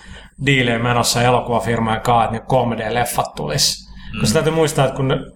[0.47, 3.89] diilejä menossa elokuvafirmojen kanssa, että niinku 3D-leffat tulis.
[4.15, 4.21] Mm.
[4.21, 5.27] Koska täytyy muistaa, että kun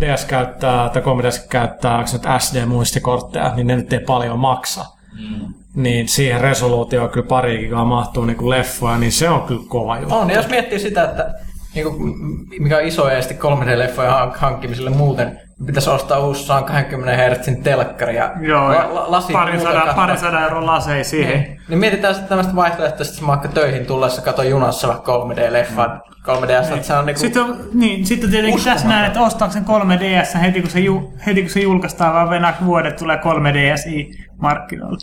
[0.00, 4.95] DS käyttää, tai 3DS käyttää onko se nyt SD-muistikortteja, niin ne nyt ei paljon maksa.
[5.18, 5.54] Mm.
[5.74, 10.14] Niin siihen resoluutioon kyllä pari gigaa mahtuu niinku leffoja, niin se on kyllä kova juttu.
[10.14, 11.34] On, jos miettii sitä, että
[11.74, 17.62] niinku, m- mikä on iso este 3D-leffojen hank- hankkimiselle muuten, pitäisi ostaa uusi 120 Hz
[17.62, 21.40] telkkari ja Joo, la, la, lasit parin muuta sadan, parin sadan euron lasei siihen.
[21.40, 21.60] Niin.
[21.68, 26.00] niin mietitään sitten tämmöistä vaihtoehtoista, että mä vaikka töihin tullessa katon junassa vaikka 3D-leffaa.
[26.26, 27.20] 3DS, että se on niinku...
[27.20, 31.12] Sitten, on, niin, sitten tietenkin tässä näen, että ostaako sen 3DS heti kun se, ju,
[31.26, 34.98] heti kun se julkaistaan, vaan venää vuodet tulee 3DSi markkinoille.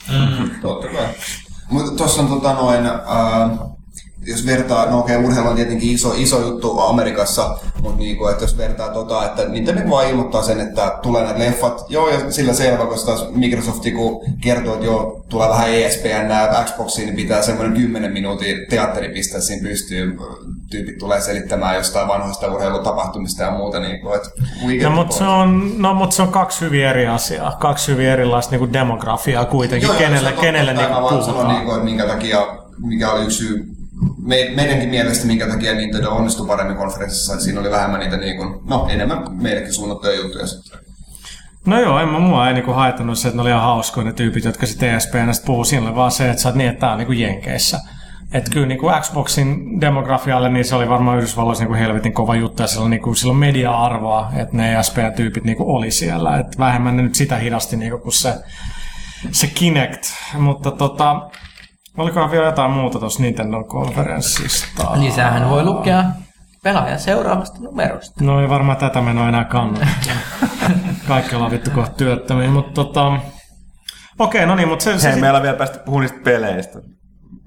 [0.62, 1.08] Totta kai.
[1.70, 3.50] Mutta tuossa on tota noin, ää,
[4.28, 8.58] jos vertaa, no okei, urheilu on tietenkin iso, iso juttu Amerikassa, mutta niinku, että jos
[8.58, 12.86] vertaa tota, että Nintendo vaan ilmoittaa sen, että tulee näitä leffat, joo, ja sillä selvä,
[12.86, 17.74] koska taas Microsoft kun kertoo, että joo, tulee vähän ESPN nää Xboxiin, niin pitää semmoinen
[17.82, 20.18] 10 minuutin teatteripiste siinä pystyy,
[20.70, 24.30] tyypit tulee selittämään jostain vanhoista urheilutapahtumista ja muuta, niin kuin, että
[24.84, 28.52] No mutta se, on, no, mut se on kaksi hyvin eri asiaa, kaksi hyvin erilaista
[28.52, 31.48] niinku demografiaa kuitenkin, Joo, kenelle, joo, kenelle totta, niinku mä vaan puhutaan.
[31.48, 32.48] niinku, että minkä takia,
[32.78, 33.66] mikä oli yksi syy
[34.18, 38.60] me, meidänkin mielestä, minkä takia Nintendo onnistui paremmin konferenssissa, siinä oli vähemmän niitä, niin kuin,
[38.70, 40.80] no enemmän meillekin suunnattuja juttuja sitten.
[41.66, 44.14] No joo, en mä mua ei niinku haitannut se, että ne oli ihan hauskoja ne
[44.14, 46.92] tyypit, jotka sitten ESPN sit puhuu siinä, vaan se, että sä oot niin, että tää
[46.92, 47.80] on niinku Jenkeissä.
[48.34, 52.68] Että kyllä niinku Xboxin demografialle, niin se oli varmaan Yhdysvalloissa niinku helvetin kova juttu, ja
[52.68, 56.38] sillä niinku, sillä on media-arvoa, että ne ESPN-tyypit niinku oli siellä.
[56.38, 58.34] Et vähemmän ne nyt sitä hidasti niinku kuin se,
[59.32, 60.04] se Kinect.
[60.38, 61.30] Mutta tota,
[61.98, 65.00] olikohan vielä jotain muuta tuossa Nintendo-konferenssista?
[65.00, 66.04] Lisäähän voi lukea
[66.64, 68.24] pelaajan seuraavasta numerosta.
[68.24, 69.88] No ei varmaan tätä menoa enää kannata.
[71.08, 73.12] Kaikki ollaan vittu kohta työttömiä, mutta tota...
[74.20, 75.00] Okei, no niin, mutta se...
[75.00, 76.80] se Hei, sit- meillä on vielä päästä puhua niistä peleistä,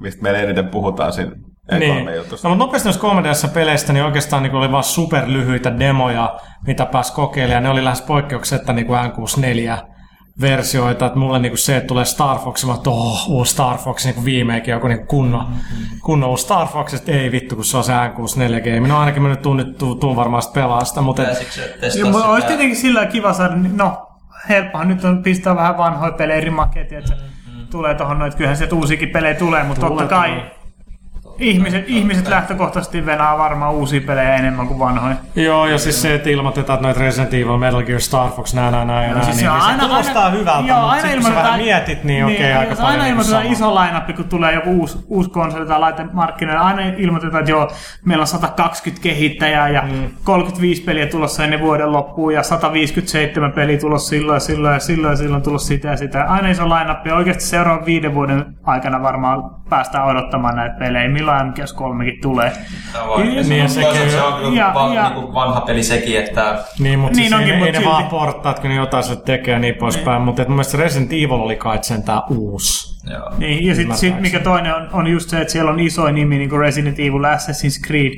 [0.01, 1.33] mistä meillä eniten puhutaan siinä
[1.79, 2.09] Niin.
[2.09, 2.49] E3-jutussa.
[2.49, 7.63] No, mutta nopeasti noista 3DS-peleistä, niin oikeastaan niin oli vaan superlyhyitä demoja, mitä pääsi kokeilemaan.
[7.63, 9.96] Ne oli lähes poikkeuksetta niin kuin N64
[10.41, 14.05] versioita, että mulle niinku se, että tulee Star Fox, mä oon, oh, uusi Star Fox
[14.05, 15.47] niinku viimeinkin joku niinku kunnon,
[16.03, 18.89] kunnon uusi Star Fox, että ei vittu, kun se on se N64-game.
[18.89, 21.39] No ainakin mä nyt tuun, nyt tuun, tuun varmaan sitä pelaa sitä, mutta et,
[21.93, 24.07] se mu- olisi tietenkin sillä kiva saada, niin- no
[24.49, 27.15] helppohan nyt on pistää vähän vanhoja pelejä eri makeet, että se
[27.71, 30.51] tulee tuohon noin, että kyllähän sieltä uusiakin pelejä tulee, mutta Tulee, totta kai tulee.
[31.39, 35.15] Ihmiset, ihmiset lähtökohtaisesti venää varmaan uusia pelejä enemmän kuin vanhoja.
[35.37, 38.71] Joo, ja siis se, että ilmoitetaan, että noita Resident Evil, Metal Gear, Star Fox, nää,
[38.71, 41.03] nää, nää ja nää, siis niin, niin se aina- kuulostaa aina- hyvältä, joo, mutta aina
[41.03, 44.13] sitten kun sä vähän mietit, niin okei, niin, aika paljon Aina niin ilmoitetaan iso lainappi,
[44.13, 46.61] kun tulee joku uusi, uusi konsoli tai laite markkinoille.
[46.63, 47.71] Aina ilmoitetaan, että joo,
[48.05, 50.09] meillä on 120 kehittäjää ja Mm.
[50.25, 55.13] 35 peliä tulossa ennen vuoden loppuun ja 157 peliä tulossa silloin ja silloin ja silloin
[55.13, 56.25] ja silloin tulossa sitä ja sitä.
[56.25, 57.11] Aina iso lainappi.
[57.11, 61.09] Oikeasti seuraavan viiden vuoden aikana varmaan päästään odottamaan näitä pelejä.
[61.27, 62.53] Milloin MGS3kin tulee.
[63.09, 66.19] On- Niin, ja sekin- Toisaalta se on kyllä ja- van, ja- niinku vanha peli sekin,
[66.19, 69.05] että Niin, mutta Niin siis onkin, ei, mut ei ne vaan porttaat, kun ne jotain
[69.05, 70.23] sille tekee ja niin poispäin.
[70.23, 72.97] Mutta et mun mielestä Resident Evil oli kai sentään uusi.
[73.11, 73.31] joo.
[73.39, 76.39] Niin, ja sitten sit, mikä toinen on, on just se, että siellä on isoja nimi,
[76.39, 78.13] niin kuin Resident Evil, Assassin's Creed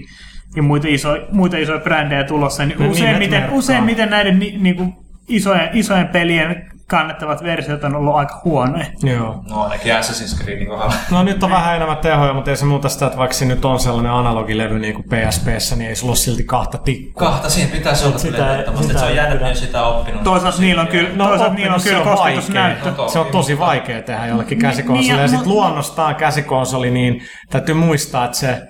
[0.56, 2.66] ja muita, iso, muita isoja brändejä tulossa.
[2.66, 3.59] Niin useimmiten, merkkaa.
[3.59, 4.93] useimmiten näiden ni, niin kuin
[5.28, 8.86] isojen, isojen pelien kannettavat versiot on ollut aika huonoja.
[9.02, 9.43] Joo.
[9.51, 10.94] No ainakin Assassin's Creedin kohdalla.
[11.10, 13.65] No nyt on vähän enemmän tehoja, mutta ei se muuta sitä, että vaikka se nyt
[13.65, 17.28] on sellainen analogilevy niin kuin PSPssä, niin ei sulla ole silti kahta tikkua.
[17.28, 19.82] Kahta siinä pitäisi olla Sitä- kyllä sitä että se on jännä, että ne on sitä
[19.82, 20.23] oppinut.
[20.23, 22.93] Toisaalta niillä on kyllä, No, toisaalta niillä on kyllä se on kosketusnäyttö.
[23.06, 25.12] Se on tosi vaikea tehdä jollekin käsikonsolille.
[25.12, 28.62] Niin, ja ja sitten luonnostaan käsikonsoli, niin täytyy muistaa, että se,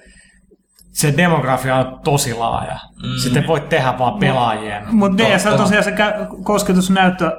[0.93, 2.79] se demografia on tosi laaja.
[3.03, 3.09] Mm.
[3.23, 4.83] Sitten voit tehdä vaan pelaajien.
[4.95, 5.93] Mutta DS on tosiaan se
[6.45, 7.33] kosketusnäyttö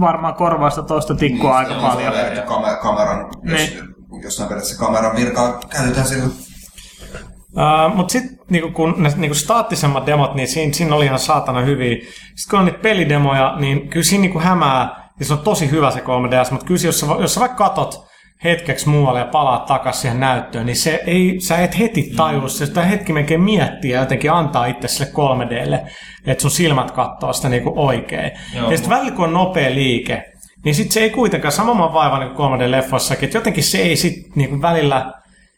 [0.00, 2.02] varmaan korvaa sitä toista tikkua aika Se on paljon.
[2.02, 4.22] sellainen, että kame- kameran, jos, Niin.
[4.22, 6.24] jossain periaatteessa kameran virkaa käytetään sillä.
[6.26, 11.60] Uh, Mutta sitten niinku, kun ne niinku staattisemmat demot, niin siinä, siinä oli ihan saatana
[11.60, 11.94] hyviä.
[11.96, 15.90] Sitten kun on niitä pelidemoja, niin kyllä siinä niinku hämää, ja se on tosi hyvä
[15.90, 18.06] se 3DS, mutta kyllä se, jos sä, jos sä vaikka katot
[18.44, 22.66] hetkeksi muualle ja palaat takaisin siihen näyttöön, niin se ei, sä et heti tajua, se
[22.66, 25.90] sitä hetki melkein miettiä ja jotenkin antaa itse sille 3Dlle,
[26.26, 28.30] että sun silmät katsoo sitä niinku oikein.
[28.54, 30.22] Joo, ja sitten välillä kun on nopea liike,
[30.64, 34.62] niin sitten se ei kuitenkaan samalla vaiva niin 3D-leffoissakin, että jotenkin se ei sitten niinku
[34.62, 35.12] välillä,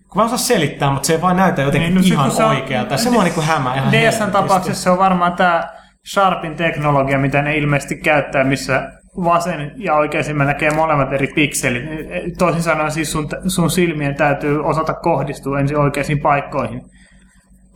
[0.09, 2.45] kun mä osaan selittää, mutta se ei vaan näytä jotenkin Niin, no niin, ihan se
[2.45, 2.97] on- oikealta.
[2.97, 5.69] Se mua niinku hämää ihan DSn tapauksessa se on varmaan tämä
[6.13, 8.91] Sharpin teknologia, mitä ne ilmeisesti käyttää, missä
[9.25, 11.85] vasen ja oikein näkee molemmat eri pikselit.
[12.39, 16.83] Toisin sanoen siis sun, sun silmien täytyy osata kohdistua ensin oikeisiin paikkoihin,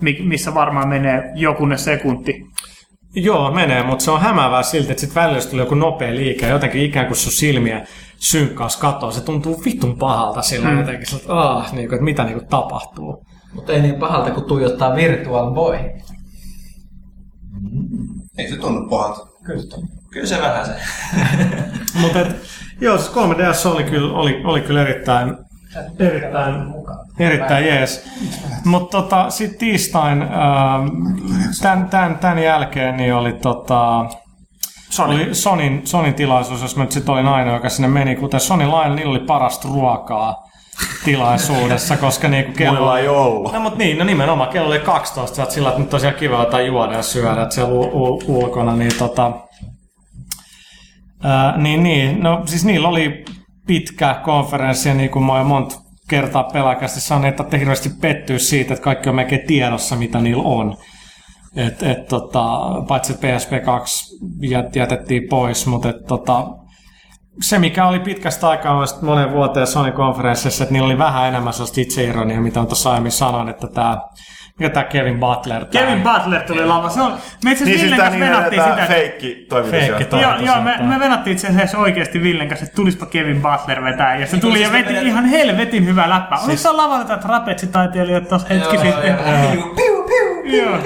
[0.01, 2.43] mi- missä varmaan menee jokunen sekunti.
[3.15, 6.47] Joo, menee, mutta se on hämäävää silti, että sitten välillä jos tulee joku nopea liike,
[6.47, 7.85] ja jotenkin ikään kuin sun silmiä
[8.17, 10.81] synkkaus katoa, se tuntuu vitun pahalta silloin mm.
[10.81, 13.25] jotenkin, sillä, että, ah, niin kuin, että mitä niin kuin, tapahtuu.
[13.55, 15.79] Mutta ei niin pahalta kuin tuijottaa Virtual Boy.
[18.39, 19.27] Ei se tunnu pahalta.
[19.45, 19.69] Kyllä se
[20.41, 20.73] vähän se.
[22.01, 22.19] Mutta
[22.81, 25.37] joo, siis 3DS oli kyllä, oli, oli kyllä erittäin,
[25.99, 26.55] erittäin,
[27.19, 28.09] erittäin jees.
[28.65, 30.87] Mutta tota, sitten tiistain, ähm,
[31.63, 34.05] tämän, tämän, tämän jälkeen niin oli tota,
[34.91, 35.15] Sony.
[35.15, 38.65] Oli Sonin, Sonin tilaisuus, jos mä nyt sitten olin ainoa, joka sinne meni, kuten Sony
[38.65, 40.37] Line, niillä oli parasta ruokaa
[41.05, 42.73] tilaisuudessa, koska niinku kello...
[42.73, 43.53] Muilla ei ollut.
[43.53, 46.41] No mut niin, no nimenomaan, kello oli 12, sä oot sillä, että nyt tosiaan kiva
[46.41, 49.33] jotain juoda ja syödä, että siellä u- u- ulkona, niin tota...
[51.23, 53.25] Ää, niin, niin, no siis niillä oli
[53.67, 55.77] pitkä konferenssi ja niin kuin mä oon monta
[56.09, 60.77] kertaa pelaakästi sanonut, että hirveästi pettyy siitä, että kaikki on melkein tiedossa, mitä niillä on.
[61.57, 62.59] Et, et, tota,
[62.89, 63.85] paitsi että PSP2
[64.49, 66.47] jät, jätettiin pois, mutta et, tota,
[67.41, 72.41] se, mikä oli pitkästä aikaa monen vuoteen Sony-konferenssissa, että niillä oli vähän enemmän sellaista itseironia,
[72.41, 74.01] mitä on tuossa aiemmin sanoin, että tämä
[74.63, 75.65] mikä tämä Kevin Butler.
[75.65, 76.89] Tää, Kevin Butler tuli lava.
[76.91, 77.13] Se on,
[77.45, 78.87] me itse Niin asiassa siis Villen tää kanssa niin venattiin sitä.
[78.87, 79.97] feikki toimitusjohtaja.
[79.99, 83.43] Feikki toi- Joo, joo me, me venattiin itse asiassa oikeasti Villen kanssa, että tulispa Kevin
[83.43, 84.17] Butler vetää.
[84.17, 86.37] Ja se tuli ja siis veti ihan helvetin hyvä läppä.
[86.37, 89.11] Oliko se lavalla tätä trapetsitaiteilijat tuossa hetki Joo, sitten?
[89.11, 89.51] joo.
[89.53, 90.05] Piu, piu,
[90.43, 90.79] piu, Joo.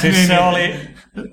[0.00, 0.74] Siis se oli,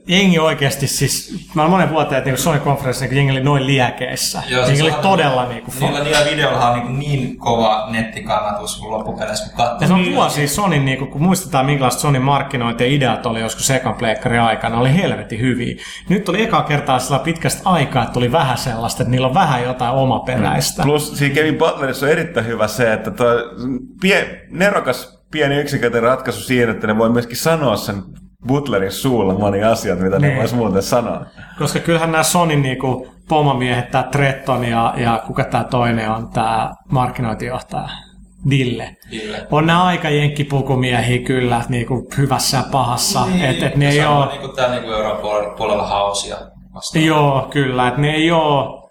[0.07, 3.68] jengi oikeasti siis, mä olen monen vuoteen, että niin Sony Conference niin jengi oli noin
[3.68, 4.43] liekeissä.
[4.47, 8.77] Joo, jengi siis oli todella niin kuin, Niillä, niillä videoilla on niin, niin kova nettikannatus
[8.80, 9.77] kun loppupeleissä, kun katsoo.
[9.81, 13.69] ja se on vuosi Sony, niin kun muistetaan minkälaista Sony markkinointi ja ideat oli joskus
[13.69, 15.76] ekan pleikkarin aikana, oli helvetin hyviä.
[16.10, 19.64] Nyt oli eka kertaa sillä pitkästä aikaa, että tuli vähän sellaista, että niillä on vähän
[19.64, 20.84] jotain omaperäistä.
[20.84, 23.27] Plus siinä Kevin Butlerissa on erittäin hyvä se, että tuo
[24.01, 28.03] pie, nerokas pieni yksinkertainen ratkaisu siinä, että ne voi myöskin sanoa sen
[28.48, 30.40] Butlerin suulla moni asiat, mitä ne Niin.
[30.40, 31.26] vois muuten sanoa.
[31.57, 36.72] Koska kyllähän nämä Sonin niinku pomomiehet, tämä Tretton ja, ja kuka tämä toinen on, tämä
[36.91, 37.90] markkinointijohtaja,
[38.49, 38.95] Dille.
[39.11, 39.48] Dille.
[39.52, 43.26] On nämä aika jenkkipukumiehiä kyllä, niinku hyvässä ja pahassa.
[43.26, 46.36] Niin, et, et ne ei ole, Niin kuin täällä niin Euroopan puolella hausia
[46.74, 47.06] vastaan.
[47.06, 48.82] joo kyllä, että ne ei ole,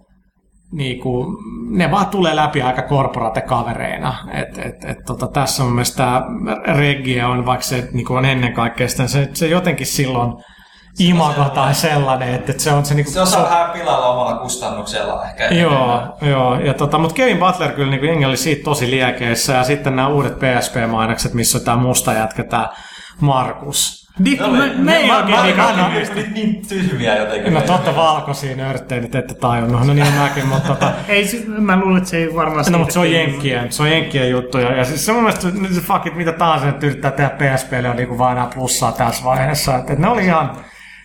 [0.73, 1.27] niinku,
[1.71, 4.15] ne vaan tulee läpi aika korporate-kavereina.
[4.33, 6.27] Et, et, et, tota, tässä on mun mielestä tämä
[6.67, 10.33] Regie on, vaikka se niinku on ennen kaikkea sitä, se, se jotenkin silloin
[10.99, 15.25] imago tai sellainen, että, että se on se, niinku, Se osaa vähän pilalla omalla kustannuksella
[15.25, 15.47] ehkä.
[15.47, 16.61] Joo, joo.
[16.61, 19.53] Ja tota, mutta Kevin Butler kyllä niin jengi oli siitä tosi liekeissä.
[19.53, 22.69] Ja sitten nämä uudet PSP-mainokset, missä on tämä musta jätkä, tämä
[23.21, 24.02] Markus.
[24.25, 25.75] Di- Ne oli- me, me ei mä- oikein niinku- mä-
[26.15, 27.55] Kaikki niin tyhmiä jotenkin.
[27.55, 29.87] No totta valkoisia nörttejä nyt ette tajunnut.
[29.87, 32.65] No niin mäkin, mutta tota, Ei, se- mä luulen, että se ei varmaan...
[32.71, 34.59] No, mutta se on jenkkien, se on jenkkien juttu.
[34.59, 37.31] Ja, ja siis se mun mielestä nyt se fuck it, mitä tahansa nyt yrittää tehdä
[37.31, 39.77] PSPlle on niinku vaan enää plussaa tässä vaiheessa.
[39.77, 40.57] Että et ne oli ihan,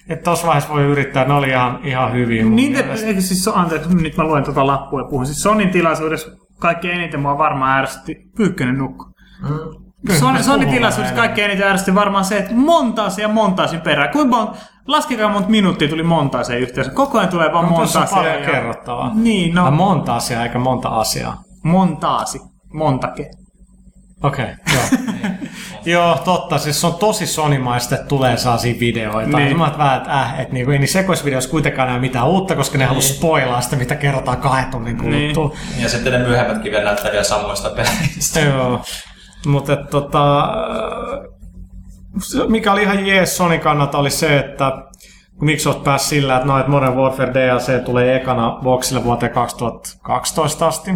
[0.09, 3.07] että tossa vaiheessa voi yrittää, ne oli ihan, ihan hyviä mun Niin, mielestä.
[3.07, 5.25] eikö siis, anteeksi, nyt mä luen tuota lappua ja puhun.
[5.25, 6.27] Siis Sonin tilaisuudessa
[6.59, 9.05] kaikkein eniten mua varmaan ärsytti Pyykkönen nukku.
[9.47, 9.86] Kyllä,
[10.19, 14.09] Sony, Sony tilaisuudessa kaikkein eniten ärsytti varmaan se, että montaasin ja montaasin perään.
[14.09, 14.53] Kuinka mon,
[14.87, 16.91] laskekaa monta minuuttia tuli montaaseen yhteensä.
[16.91, 18.31] Koko ajan tulee vaan No, tuossa on montaasia.
[18.31, 19.11] paljon kerrottavaa.
[19.13, 21.43] Niin, Tai no monta asiaa eikä monta asiaa.
[21.63, 22.39] montaasi.
[22.73, 23.29] Montake.
[24.23, 25.17] Okei, okay, joo.
[26.01, 26.57] joo, totta.
[26.57, 29.37] Siis se on tosi sonimaista, että tulee sellaisia videoita.
[29.37, 29.45] Niin.
[29.45, 29.57] Niin.
[29.57, 32.89] Mä vähän, että äh, että niinku, ei sekoisvideoissa kuitenkaan näy mitään uutta, koska ne niin.
[32.89, 35.57] halus spoilaa sitä, mitä kerrotaan kahden tunnin kuluttua.
[35.69, 35.83] Niin.
[35.83, 38.39] Ja sitten ne myöhemmätkin vielä näyttää vielä samoista peleistä.
[38.39, 38.81] Joo.
[39.45, 40.47] Mutta tota,
[42.47, 44.87] mikä oli ihan jees Sonin kannalta oli se, että
[45.67, 50.91] olet päässyt sillä, että, no, että Modern Warfare DLC tulee ekana Voxille vuoteen 2012 asti.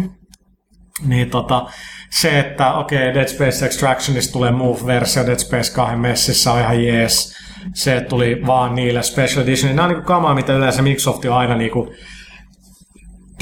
[1.06, 1.66] Niin tota,
[2.10, 6.84] se, että okei, okay, Dead Space Extractionista tulee Move-versio Dead Space 2 messissä on ihan
[6.84, 7.36] jees.
[7.74, 9.76] Se tuli vaan niille Special Edition.
[9.76, 11.92] Nämä on niinku kamaa, mitä yleensä Microsoft on aina niinku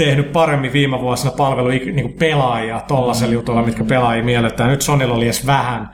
[0.05, 4.67] tehnyt paremmin viime vuosina palvelu niinku pelaajia tollaisella jutulla, mitkä pelaajia miellyttää.
[4.69, 5.89] Nyt Sonylla oli edes vähän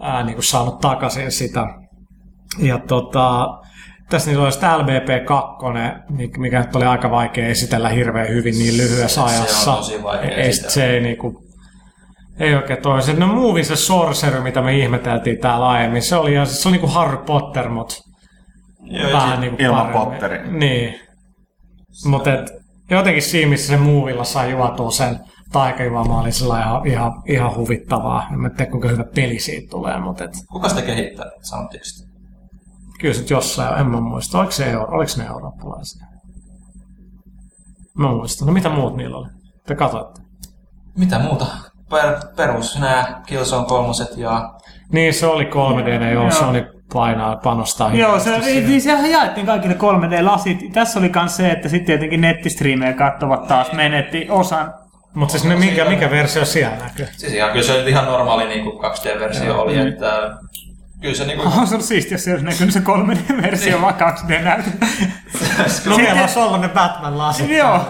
[0.00, 1.66] ää, niinku saanut takaisin sitä.
[2.58, 3.48] Ja tota,
[4.10, 8.76] tässä niillä oli sitä LBP2, mikä- mikä nyt oli aika vaikea esitellä hirveän hyvin niin
[8.76, 9.72] lyhyessä Se on ajassa.
[9.72, 10.70] tosi vaikea ei, esitellä.
[10.72, 11.42] se ei niinku,
[12.38, 13.14] ei oikein toisi.
[13.14, 17.16] No Movie se Sorcerer, mitä me ihmeteltiin täällä aiemmin, se oli, se oli niinku Harry
[17.26, 17.94] Potter, mutta
[18.84, 20.10] Joo, vähän niinku ilman paremmin.
[20.10, 20.50] Potteri.
[20.58, 20.94] Niin.
[22.06, 22.30] Mutta
[22.90, 25.18] jotenkin siinä, missä se Movilla sai juotua sen
[25.52, 28.28] taikajuomaan, oli sillä ihan, ihan, ihan huvittavaa.
[28.32, 31.26] En mä tiedä, kuinka hyvä peli siitä tulee, mutta et, Kuka sitä kehittää?
[31.42, 32.06] Sanotteko sitä?
[33.00, 34.38] kyllä se jossain, en mä muista.
[34.38, 36.06] Oliko, se, euro- oliko ne eurooppalaisia?
[37.98, 38.46] Mä muistan.
[38.46, 39.28] No mitä muut niillä oli?
[39.66, 40.20] Te katsoitte.
[40.98, 41.46] Mitä muuta?
[41.90, 44.50] Per, perus nämä Killzone kolmoset ja...
[44.92, 46.30] Niin, se oli 3D, joo, Joo.
[46.30, 50.72] Sony painaa, panostaa Joo, se, niin sehän jaettiin kaikille 3D-lasit.
[50.72, 54.74] Tässä oli myös se, että sitten tietenkin nettistriimejä katsovat taas menetti osan.
[55.14, 57.06] Mutta siis ne, mikä, mikä versio siellä näkyy?
[57.16, 60.36] Siis ihan, kyllä se ihan normaali niin kuin 2D-versio oli, että...
[61.00, 61.48] Kyllä se niin kuin...
[61.58, 64.70] On se ollut siistiä, jos se olisi näkynyt se 3D-versio vaan 2D-näytö.
[65.86, 67.50] No meillä olisi ollut ne Batman-lasit.
[67.50, 67.80] Joo.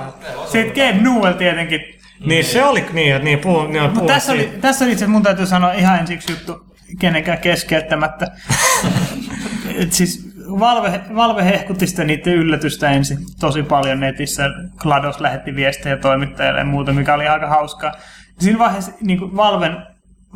[0.45, 1.81] Sitten Gabe Newell tietenkin.
[2.27, 5.23] Niin se oli niin, että niin, puhun, niin Mutta tässä oli, tässä oli itse mun
[5.23, 6.66] täytyy sanoa ihan ensiksi juttu
[6.99, 8.27] kenenkään keskeyttämättä.
[9.83, 14.51] Et siis Valve, Valve hehkutti sitä niiden yllätystä ensin tosi paljon netissä.
[14.77, 17.93] GLaDOS lähetti viestejä toimittajalle ja muuta, mikä oli aika hauskaa.
[18.39, 19.77] Siinä vaiheessa niin kuin Valven,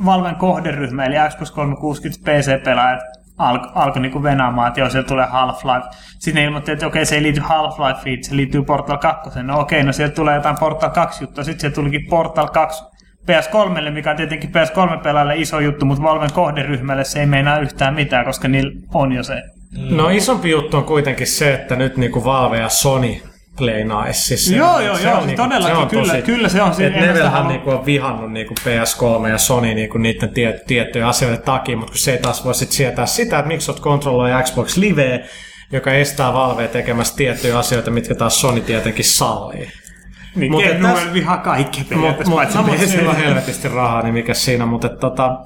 [0.04, 3.00] Valven kohderyhmä, eli Xbox 360 PC-pelaajat,
[3.38, 5.88] alkoi alko niinku venaamaan, että joo, siellä tulee Half-Life.
[6.18, 9.42] Sitten ne ilmoitti, että okei, se ei liity Half-Lifeen, se liittyy Portal 2.
[9.42, 11.44] No okei, no sieltä tulee jotain Portal 2 juttua.
[11.44, 12.84] Sitten sieltä tulikin Portal 2
[13.26, 18.24] PS3, mikä on tietenkin PS3-pelaajalle iso juttu, mutta Valven kohderyhmälle se ei meinaa yhtään mitään,
[18.24, 19.42] koska niillä on jo se.
[19.90, 23.08] No isompi juttu on kuitenkin se, että nyt niinku Valve ja Sony
[23.60, 24.12] nice.
[24.12, 26.72] Siis se- Joo, joo, se joo, on siis todellakin, kyllä- kyllä se on.
[26.82, 31.76] Et Nevelhän niinku on vihannut niinku PS3 ja Sony niinku niiden tie, tiettyjen asioiden takia,
[31.76, 35.24] mutta kun se ei taas voi sit sietää sitä, että miksi olet kontrolloi Xbox Live,
[35.72, 39.68] joka estää Valvea tekemästä tiettyjä asioita, mitkä taas Sony tietenkin sallii.
[40.36, 42.88] Niin Mut et täs- vihaa kaikki Mutta periaatteessa, paitsi no, PC.
[42.88, 45.38] sillä on helvetisti rahaa, niin mikä siinä, mutta tota,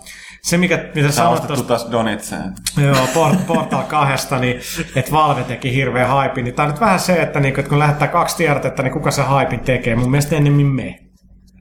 [0.43, 2.52] se, mikä, mitä Sä sanoit ostettu tuosta taas Donitseen.
[2.82, 4.61] Joo, Port- Portal 2, niin,
[4.97, 6.44] että Valve teki hirveän haipin.
[6.44, 9.11] Niin tämä on nyt vähän se, että, niin, että kun lähettää kaksi tiedotetta, niin kuka
[9.11, 9.97] se haipin tekee?
[9.97, 10.98] Mun mielestä ennemmin me.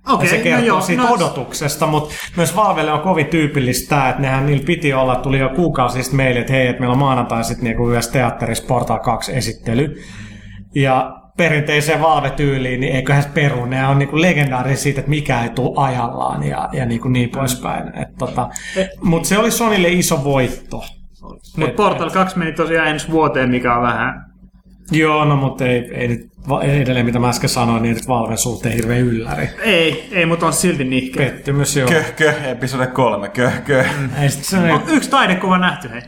[0.10, 3.90] Okei, ja se kertoo no joo, siitä no, odotuksesta, mutta myös Valvelle on kovin tyypillistä
[3.90, 6.94] tämä, että nehän niillä piti olla, tuli jo kuukausi sitten meille, että hei, että meillä
[6.94, 9.96] on maanantai sitten niinku yhdessä teatterissa Portal 2 esittely.
[10.76, 13.66] Ja perinteiseen Valve-tyyliin, niin eiköhän se peru.
[13.66, 17.94] Ne on niinku legendaarinen siitä, että mikä ei tule ajallaan ja, ja niinku niin poispäin.
[18.20, 18.50] Tota,
[19.02, 20.84] mutta se oli Sonille iso voitto.
[21.58, 24.33] Mutta Portal 2 meni tosiaan ensi vuoteen, mikä on vähän...
[24.92, 26.30] Joo, no mutta ei, ei nyt,
[26.62, 29.50] edelleen mitä mä äsken sanoin, niin nyt Valven suhteen hirveä ylläri.
[29.62, 31.26] Ei, ei, mutta on silti nihkeä.
[31.26, 31.90] Pettymys joo.
[31.90, 33.88] Köh, köh, episode kolme, köh, köh.
[34.22, 36.02] Ei sit se, On yksi taidekuva nähty, hei.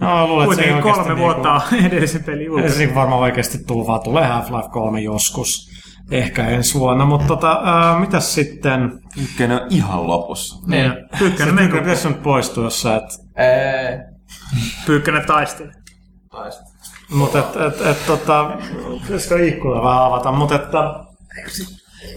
[0.00, 3.20] no, luulen, että se ei Kuitenkin kolme vuotta on edellisen pelin Ei se niinku varmaan
[3.20, 5.74] oikeasti tuu, vaan tulee Half-Life 3 joskus.
[6.10, 8.92] Ehkä ensi vuonna, mutta tota, ää, mitäs sitten?
[9.22, 10.66] Ykkönen on ihan lopussa.
[10.66, 10.92] Niin.
[11.18, 13.98] Pyykkönen Kyllä meni, pitäisi nyt poistua jossa, että Ee,
[14.86, 15.70] Pyykkönen taisteli.
[17.10, 18.50] Mutta et, et, et, tota,
[19.02, 21.04] pitäisikö ikkuna vähän avata, mutta että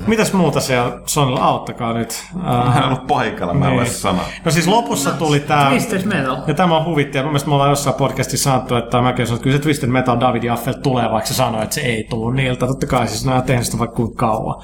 [0.07, 2.26] mitäs muuta siellä Sonilla, auttakaa nyt.
[2.34, 3.80] Mä en Ää, ollut paikalla, mä en niin.
[3.80, 4.26] ole sanoa.
[4.45, 6.38] No siis lopussa tuli tää, Twisted Metal.
[6.47, 9.38] ja tämä on huvitti, ja mun mielestä me ollaan jossain podcastissa sanottu, että mäkin sanoin,
[9.38, 12.35] että kyllä se Twisted Metal David Jaffel tulee, vaikka se sanoi, että se ei tule
[12.35, 12.68] niiltä.
[12.68, 14.64] Totta kai siis ne on tehnyt sitä vaikka kuinka kauan.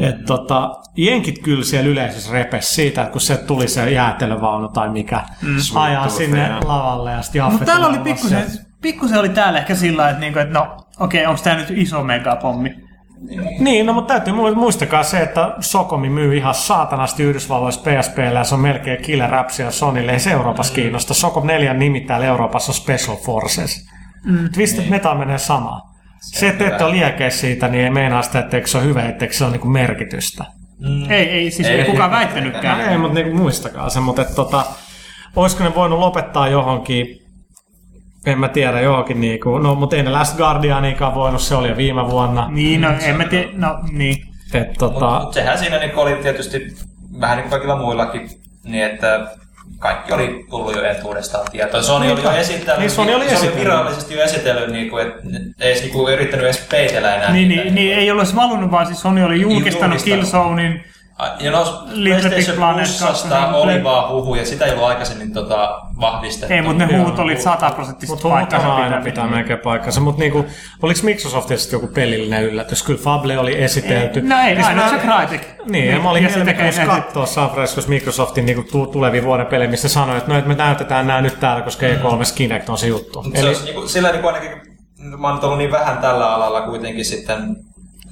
[0.00, 4.88] Et tota, jenkit kyllä siellä yleisössä repes siitä, että kun se tuli se jäätelövaunu tai
[4.88, 5.56] mikä mm.
[5.74, 8.44] ajaa sinne lavalle ja sitten Jaffe Mutta täällä oli pikkusen.
[8.86, 12.74] Pikkusen oli täällä ehkä sillä että, niinku, että no okei, onko tämä nyt iso megapommi?
[13.58, 18.44] Niin, no mutta täytyy mu- muistakaa se, että Sokomi myy ihan saatanasti Yhdysvalloissa PSPllä ja
[18.44, 20.12] se on melkein killer appsia Sonylle.
[20.12, 21.14] Ei se Euroopassa kiinnosta.
[21.14, 23.88] Sokom 4 nimi täällä Euroopassa on Special Forces.
[24.24, 24.48] Mm.
[24.54, 25.80] Twisted Metal menee sama.
[26.20, 29.34] Se, että ette ole liekeissä siitä, niin ei meinaa sitä, etteikö se ole hyvä, etteikö
[29.34, 30.44] se ole niinku merkitystä.
[30.78, 31.10] Mm.
[31.10, 32.80] Ei, ei, siis ei, Ei, kukaan ei, väittänytkään.
[32.80, 34.00] Ei, mutta niinku muistakaa se.
[34.00, 34.64] Mutta et, tota,
[35.36, 37.25] olisiko ne voinut lopettaa johonkin,
[38.26, 41.76] en mä tiedä, johonkin niinku, no mutta ei ne Last Guardianikaan voinut, se oli jo
[41.76, 42.48] viime vuonna.
[42.50, 44.16] Niin, no en mä tiedä, no niin.
[44.54, 46.66] Et, tota, Mutta mut sehän siinä niin oli tietysti
[47.20, 48.28] vähän niin kuin kaikilla muillakin,
[48.64, 49.26] niin että
[49.78, 51.82] kaikki oli tullut jo etuudestaan tietoa.
[51.82, 53.60] Sony oli jo esitellyt, Niin, Sony oli se oli esitellyt.
[53.60, 55.18] virallisesti jo esitellyt, niin kuin, että
[55.60, 57.32] ei edes niin kuin, yrittänyt edes peitellä enää.
[57.32, 60.04] Niin, niin, niin, ei olisi valunut, vaan siis Sony oli julkistanut julkistanut.
[60.04, 60.84] Killzonein.
[61.40, 64.70] Ja no, Little Big PlayStation Planet Plusasta 2, oli Play- vaan huhu, ja sitä ei
[64.72, 66.54] ollut aikaisemmin tota, vahvistettu.
[66.54, 69.04] Ei, mutta ne huut oli sataprosenttisesti Mutta paikkansa aina pitäviä.
[69.04, 70.00] pitää melkein paikkansa.
[70.00, 70.46] Mutta niinku,
[70.82, 72.82] oliko Microsoftilla sitten joku pelillinen yllätys?
[72.82, 74.22] Kyllä Fable oli esitelty.
[74.22, 75.48] No ei, Siis aina se Crytek.
[75.66, 79.88] Niin, ja mä olin helmikuussa katsoa San Franciscossa Microsoftin niinku tu- tulevia vuoden pelejä, missä
[79.88, 83.22] sanoi, että no, että me näytetään nämä nyt täällä, koska E3 Kinect on se juttu.
[83.22, 84.50] Mutta se olisi niinku, sillä niinku ainakin,
[85.18, 87.56] mä oon ollut niin vähän tällä alalla kuitenkin sitten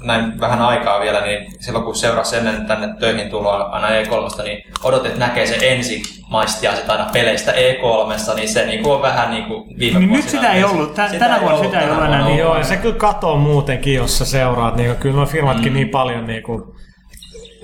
[0.04, 4.62] näin vähän aikaa vielä, niin silloin kun seurasi ennen tänne töihin tuloa aina E3, niin
[4.82, 9.30] odotin, että näkee se ensin maistia sitä aina peleistä E3, niin se niinku on vähän
[9.30, 10.94] niinku viime Niin nyt sitä ei ollut.
[10.94, 12.38] Tä- tänä vuonna sitä ei ollut enää niin.
[12.38, 14.76] Joo, ja se kyllä katoo muutenkin, jos sä seuraat.
[14.76, 15.74] Niin kyllä nuo firmatkin Mm.
[15.76, 16.62] niin paljon niin kuin,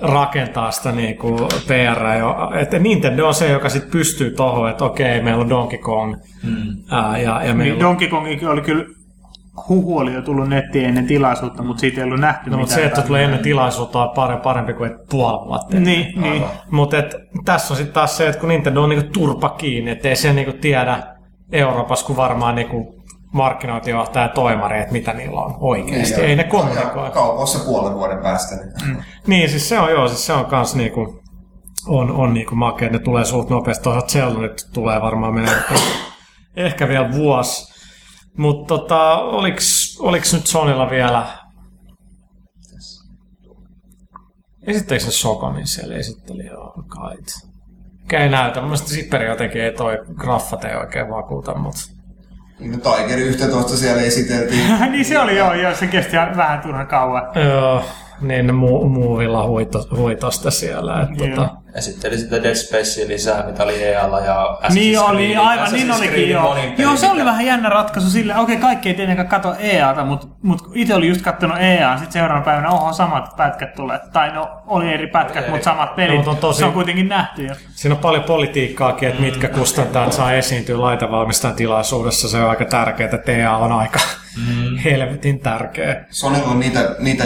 [0.01, 1.37] rakentaa sitä niin kuin,
[1.67, 2.17] PR.
[2.19, 2.35] Jo.
[2.61, 6.15] Että Nintendo on se, joka sit pystyy tohon, että okei, meillä on Donkey Kong.
[6.43, 6.67] Mm.
[6.91, 8.85] Ää, ja, ja Niin meillä on Donkey Kongikin oli kyllä
[9.69, 12.89] huhu oli jo tullut nettiin ennen tilaisuutta, mutta siitä ei ollut nähty No, mutta mitään.
[12.89, 15.79] se, että tulee ennen tilaisuutta on parempi, parempi kuin et puoli vuotta.
[15.79, 16.43] Niin, niin.
[16.71, 16.97] Mutta
[17.45, 20.53] tässä on sitten taas se, että kun Nintendo on niinku turpa kiinni, ettei se niinku
[20.61, 21.03] tiedä
[21.51, 23.01] Euroopassa kuin varmaan niinku
[23.33, 26.21] markkinointijohtaja ja toimari, että mitä niillä on oikeasti.
[26.21, 27.11] Ei ne kommunikoi.
[27.11, 28.55] Kaupoissa puolen vuoden päästä.
[28.55, 28.97] Niin.
[29.27, 31.21] Niin, siis se on joo, siis se on kans niinku,
[31.87, 33.83] on, on niinku makea, ne tulee suht nopeasti.
[33.83, 35.55] Toisaalta Zelda nyt tulee varmaan menee
[36.55, 37.70] ehkä vielä vuosi.
[38.37, 41.27] Mutta tota, oliks, oliks nyt Sonilla vielä...
[44.67, 45.95] Esitteikö se Sokomin siellä?
[45.95, 47.51] Esitteli joo, kait.
[48.01, 48.59] Mikä ei näytä.
[48.59, 51.81] Mun mielestä Zipperi jotenkin ei toi graffat ei oikein vakuuta, mutta...
[52.59, 54.79] No, Tiger 11 siellä esiteltiin.
[54.91, 57.23] niin se oli joo, joo, se kesti vähän turhan kauan.
[57.35, 57.85] Joo,
[58.21, 61.01] niin ne mu- muuvilla huito, huitosta siellä.
[61.01, 61.27] Et, Joo.
[61.35, 65.67] tota, Esitteli sitten Dead Spacea lisää, mitä oli EAlla ja Assassin's Niin oli, Creed- aivan,
[65.67, 66.55] Assassin's niin olikin joo.
[66.77, 68.35] Joo, se oli vähän jännä ratkaisu sille.
[68.37, 72.45] Okei, kaikki ei tietenkään katso EAta, mutta mut itse oli just kattonut EA, sitten seuraavana
[72.45, 73.99] päivänä, oho, samat pätkät tulee.
[74.13, 76.09] Tai no, oli eri pätkät, mutta samat pelit.
[76.11, 77.53] No, mutta on tosi- Se on kuitenkin nähty jo.
[77.69, 82.29] Siinä on paljon politiikkaakin, että mitkä kustantajat saa esiintyä laitevalmistajan tilaisuudessa.
[82.29, 83.99] Se on aika tärkeää, että TA on aika
[84.85, 86.05] helvetin tärkeä.
[86.09, 87.23] Sony on niitä, niitä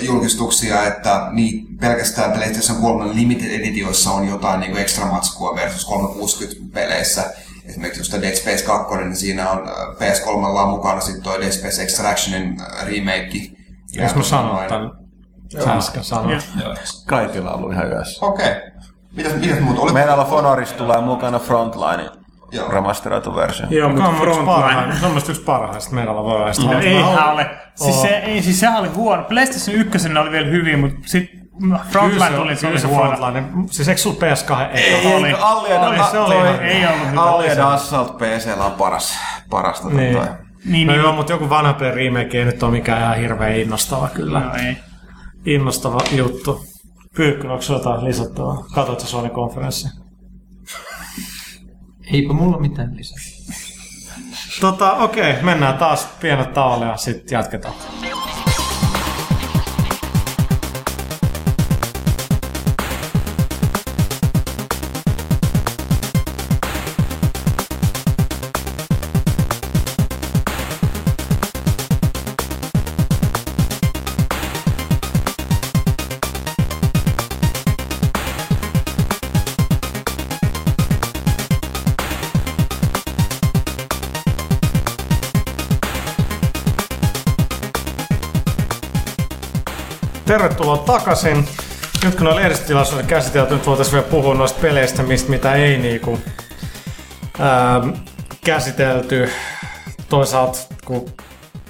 [0.00, 6.74] julkistuksia, että niin pelkästään PlayStation 3 Limited Editionissa on jotain niin ekstra matskua versus 360
[6.74, 7.32] peleissä.
[7.64, 11.52] Esimerkiksi just Dead Space 2, niin siinä on äh, PS3 on mukana sitten toi Dead
[11.52, 13.38] Space Extractionin äh, remake.
[13.92, 16.48] Jos mä sanon tämän, sanoit.
[16.62, 16.74] Joo.
[17.06, 18.26] Kaikilla on ollut ihan yössä.
[18.26, 18.50] Okei.
[18.50, 18.60] Okay.
[19.16, 19.80] Mitäs, mitäs muuta?
[19.80, 22.10] Oli Meillä Fonorissa tulee mukana Frontline
[22.52, 22.68] Joo.
[22.70, 23.66] remasteroitu versio.
[23.70, 25.00] Joo, on mutta yksi parhaista, Frontline.
[25.00, 26.64] se on musta yksi parhaista meillä on voimaista.
[26.64, 27.50] No eihän ole.
[27.74, 29.22] Siis, se, ei, siis sehän oli huono.
[29.24, 31.46] PlayStation 1 oli vielä hyvin, mutta sitten
[31.90, 33.16] Frontline tuli, se oli se huono.
[33.16, 33.46] Frontline.
[33.70, 35.14] Siis eikö sulla PS2 ei?
[35.16, 35.32] Oli.
[35.40, 37.22] Alien, Oli, se oli ei ollut hyvä.
[37.22, 39.18] Alien Assault PCllä on paras,
[39.50, 40.18] paras tota Niin.
[40.64, 43.56] Niin, No niin, joo, mutta joku vanha peli remake ei nyt ole mikään ihan hirveän
[43.56, 44.40] innostava kyllä.
[44.40, 44.76] no ei.
[45.44, 46.64] Innostava juttu.
[47.16, 48.54] Pyykkylä, onko jotain lisättävää?
[48.74, 50.05] Katoit sä Sony-konferenssin?
[52.12, 53.18] Eipä mulla mitään lisää.
[54.60, 57.74] Tota, okei, mennään taas pienet tauolle ja sitten jatketaan.
[90.98, 91.48] Takaisin.
[92.04, 96.18] Nyt kun on lehdistötilaisuus käsitelty, nyt voitaisiin vielä puhua noista peleistä, mistä mitä ei niinku,
[97.38, 97.80] ää,
[98.44, 99.30] käsitelty.
[100.08, 101.10] Toisaalta, kun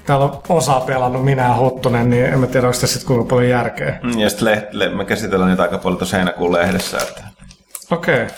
[0.06, 3.34] täällä on osa pelannut minä ja Huttunen, niin en mä tiedä, onko tässä sitten kuinka
[3.34, 3.98] paljon järkeä.
[4.02, 6.98] Mm, Ja sitten me käsitellään niitä aika paljon tuossa heinäkuun lehdessä.
[6.98, 7.22] Että...
[7.90, 8.22] Okei.
[8.22, 8.36] Okay.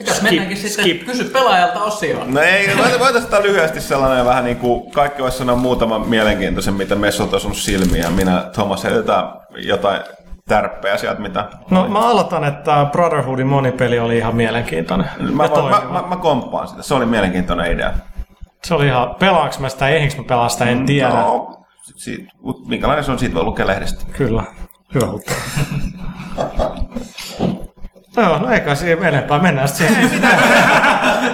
[0.00, 1.06] Mitäs mennäänkin sitten skip.
[1.06, 2.34] kysy pelaajalta osioon.
[2.34, 6.94] No ei, voitaisiin ottaa lyhyesti sellainen vähän niin kuin, kaikki voisi sanoa muutaman mielenkiintoisen, mitä
[6.94, 8.02] messulta on sun silmiä.
[8.02, 9.24] ja Minä, Thomas, heitetään
[9.56, 10.00] jotain
[10.48, 11.48] tärppejä sieltä, mitä...
[11.70, 15.06] No mä aloitan, että Brotherhoodin monipeli oli ihan mielenkiintoinen.
[15.18, 16.82] Mä, mä, mä, mä, mä komppaan sitä.
[16.82, 17.92] Se oli mielenkiintoinen idea.
[18.64, 21.08] Se oli ihan, pelaanko mä sitä, eihinkö mä pelaa sitä, en tiedä.
[21.08, 21.56] No,
[21.96, 22.32] siitä,
[22.66, 24.04] minkälainen se on, siitä voi lukea lehdestä.
[24.12, 24.42] Kyllä.
[24.94, 25.06] Hyvä.
[28.22, 30.10] Joo, no eikä siihen enempää, mennään sitten siihen.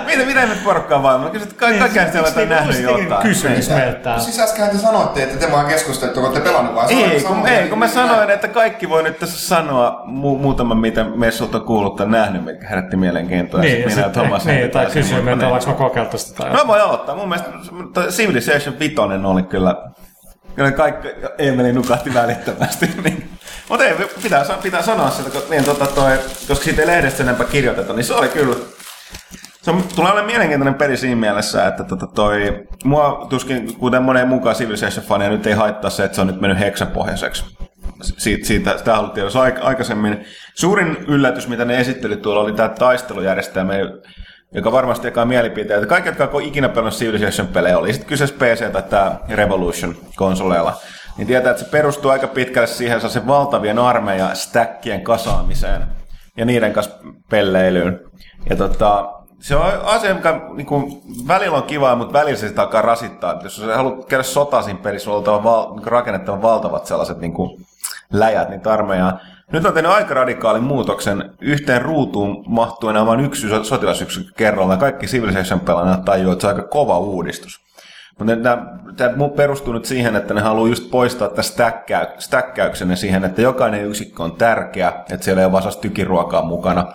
[0.07, 1.21] mitä, mitä nyt porukkaa vaan?
[1.21, 3.23] Mä kysyn, että ka- kaikkihan siellä on nähnyt jotain.
[3.23, 4.19] Kysymys meiltä.
[4.19, 7.69] Siis äsken te sanoitte, että te vaan keskustelette, kun te pelannut vai Ei, kun, ei,
[7.69, 11.97] kun mä sanoin, että kaikki voi nyt tässä sanoa mu- muutaman, mitä messulta on kuullut
[11.97, 13.61] tai nähnyt, mikä herätti mielenkiintoa.
[13.61, 15.47] Niin, ja minä ja Thomas niin, tai kysyä meiltä, niin.
[15.47, 17.17] ollaanko mä kokeiltu sitä tai Mä voin aloittaa.
[17.17, 17.51] Mun mielestä
[18.11, 18.95] Civilization 5
[19.25, 19.75] oli kyllä,
[20.57, 21.09] kyllä kaikki
[21.39, 22.91] Emeli nukahti välittömästi.
[23.05, 23.31] niin.
[23.69, 26.19] Mutta ei, pitää, pitää sanoa sitä, koska, niin, tota, toi,
[26.49, 28.57] koska siitä ei lehdestä enempää kirjoiteta, niin se oli kyllä
[29.66, 34.28] se on, tulee olemaan mielenkiintoinen peli siinä mielessä, että tota toi, mua tuskin, kuten monen
[34.28, 37.45] mukaan Civilization-fania, nyt ei haittaa se, että se on nyt mennyt heksapohjaiseksi.
[38.03, 40.24] Siitä, siitä, sitä haluttiin aik- aikaisemmin.
[40.55, 43.73] Suurin yllätys, mitä ne esitteli tuolla, oli tämä taistelujärjestelmä,
[44.52, 45.86] joka varmasti jakaa mielipiteitä.
[45.86, 50.73] Kaikki, jotka on ikinä pelannut Civilization-pelejä, oli sitten kyseessä PC tai tämä Revolution-konsoleilla,
[51.16, 55.82] niin tietää, että se perustuu aika pitkälle siihen se valtavien armeijan stackien kasaamiseen
[56.36, 56.97] ja niiden kanssa
[57.31, 58.01] pelleilyyn.
[58.51, 62.62] Ja tota, se on asia, mikä niin kuin, välillä on kiva, mutta välillä se sitä
[62.62, 63.40] alkaa rasittaa.
[63.43, 67.32] Jos sä haluat käydä sotaa siinä pelissä, sulla on val, niin rakennettava valtavat sellaiset niin
[67.32, 67.66] kuin,
[68.12, 69.20] läjät niitä armeijaa.
[69.52, 71.31] Nyt on tehnyt aika radikaalin muutoksen.
[71.40, 74.78] Yhteen ruutuun mahtuu enää vain yksi sotilasyksikkö kerrallaan.
[74.78, 77.60] Kaikki Civilization pelaajat tajuu, että se on aika kova uudistus.
[78.18, 78.32] Mutta
[78.97, 83.85] tämä perustuu nyt siihen, että ne haluaa just poistaa tämän stäkkäy- stäkkäyksen siihen, että jokainen
[83.85, 86.86] yksikkö on tärkeä, että siellä ei ole vaan tykiruokaa mukana.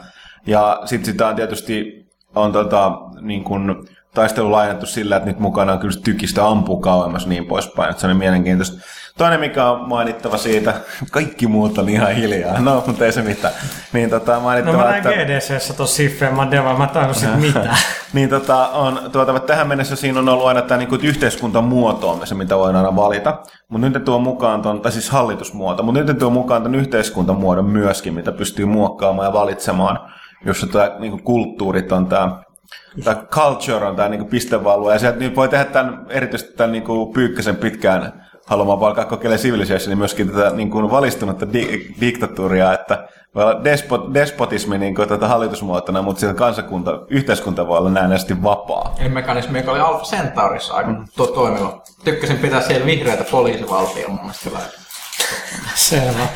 [0.47, 2.01] Ja sitten sitä on tietysti
[2.35, 2.91] on tota,
[3.21, 7.89] niin kun, taistelu laajennettu sillä, että nyt mukana on kyllä tykistä ampuu kauemmas niin poispäin,
[7.89, 8.81] että se on mielenkiintoista.
[9.22, 10.73] Toinen, mikä on mainittava siitä,
[11.11, 13.53] kaikki muut on ihan hiljaa, no, mutta ei se mitään.
[13.93, 15.10] Niin tota, No mainittava, mä näin että...
[15.10, 17.77] GDCssä tuossa Siffeen, mä devan, mä tajunnut sit mitään.
[18.14, 22.57] niin tota, on, tuota, tähän mennessä siinä on ollut aina tämä niinku, yhteiskuntamuoto, se mitä
[22.57, 23.41] voidaan aina valita.
[23.69, 26.76] Mutta nyt ne tuo mukaan ton, tai siis hallitusmuoto, mutta nyt ne tuo mukaan ton
[26.76, 29.99] yhteiskuntamuodon myöskin, mitä pystyy muokkaamaan ja valitsemaan,
[30.45, 32.41] jossa tämä niinku, kulttuurit on tämä
[33.03, 37.14] Tämä culture on tämä niinku pistevalue, ja sieltä niin voi tehdä tämän, erityisesti tämän niinku
[37.14, 38.20] Pyykkäsen pitkään
[38.51, 44.13] haluamaan vaikka kokeilla Civilization, niin myöskin tätä niinku valistunutta di- diktatuuria, että voi olla despot,
[44.13, 48.95] despotismi niinku tätä hallitusmuotona, mutta siellä kansakunta, yhteiskunta voi olla näennäisesti vapaa.
[48.99, 51.81] Eli mekanismi, joka oli Alpha Centaurissa aika to- toimiva.
[52.03, 54.80] Tykkäsin pitää siellä vihreätä poliisivaltia mun mielestä.
[55.75, 56.27] Selvä.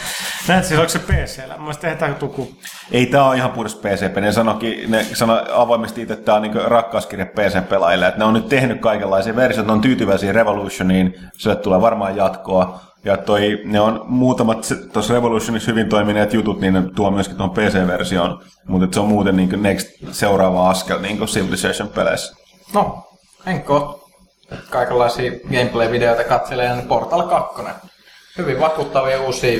[0.47, 1.53] Näet siis, onko se PCllä?
[1.53, 2.51] Mä mielestä tehdään tuku.
[2.91, 4.17] Ei tämä ole ihan puhdas PCP.
[4.22, 8.07] Ne sanoikin, ne sano avoimesti itse, että tämä on niin rakkauskirja PC-pelaajille.
[8.07, 12.81] Että ne on nyt tehnyt kaikenlaisia versioita, ne on tyytyväisiä Revolutioniin, sille tulee varmaan jatkoa.
[13.05, 17.55] Ja toi, ne on muutamat tuossa Revolutionissa hyvin toimineet jutut, niin ne tuo myöskin tuohon
[17.55, 18.43] PC-versioon.
[18.67, 22.35] Mutta se on muuten niin next seuraava askel niin Civilization-peleissä.
[22.73, 23.07] No,
[23.45, 24.09] Henkko,
[24.69, 27.61] kaikenlaisia gameplay-videoita katselee, niin Portal 2.
[28.38, 29.60] Hyvin vakuuttavia uusia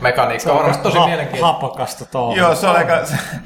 [0.00, 1.46] mekaniikka on varmasti tosi Ha- mielenkiintoista.
[1.52, 2.36] Hapokasta tuolla.
[2.36, 2.98] Joo, se oli aika...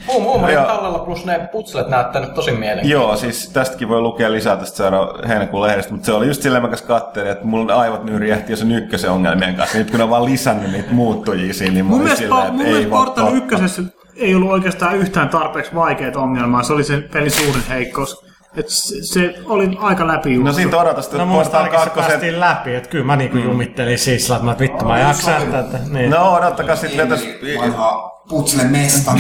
[0.06, 0.66] Huumorin Joo.
[0.66, 3.06] tallella plus ne putslet näyttää nyt tosi mielenkiintoista.
[3.08, 6.62] Joo, siis tästäkin voi lukea lisää tästä seuraava heinäkuun lehdestä, mutta se oli just silleen,
[6.62, 9.78] mä kanssa katselin, että mulla aivot nyrjähti jo sen ykkösen ongelmien kanssa.
[9.78, 12.46] Nyt kun ne on vaan lisännyt niitä muuttujia siinä, niin mä Mun olin mielestä, silleen,
[12.46, 13.82] että mun ei Portal ykkösessä
[14.16, 16.62] ei ollut oikeastaan yhtään tarpeeksi vaikeat ongelmaa.
[16.62, 18.29] Se oli se pelin suurin heikkous.
[18.56, 21.90] Et se, se oli aika läpi No siitä odotas, että No se 2...
[21.90, 25.78] päästiin läpi, että kyllä mä niinku jumittelin siis että mä, vittu mä jaksan tätä.
[25.90, 26.10] Niin.
[26.10, 27.28] No odottakaa sitten vetäis...
[27.60, 29.12] Vanha putsle mesta.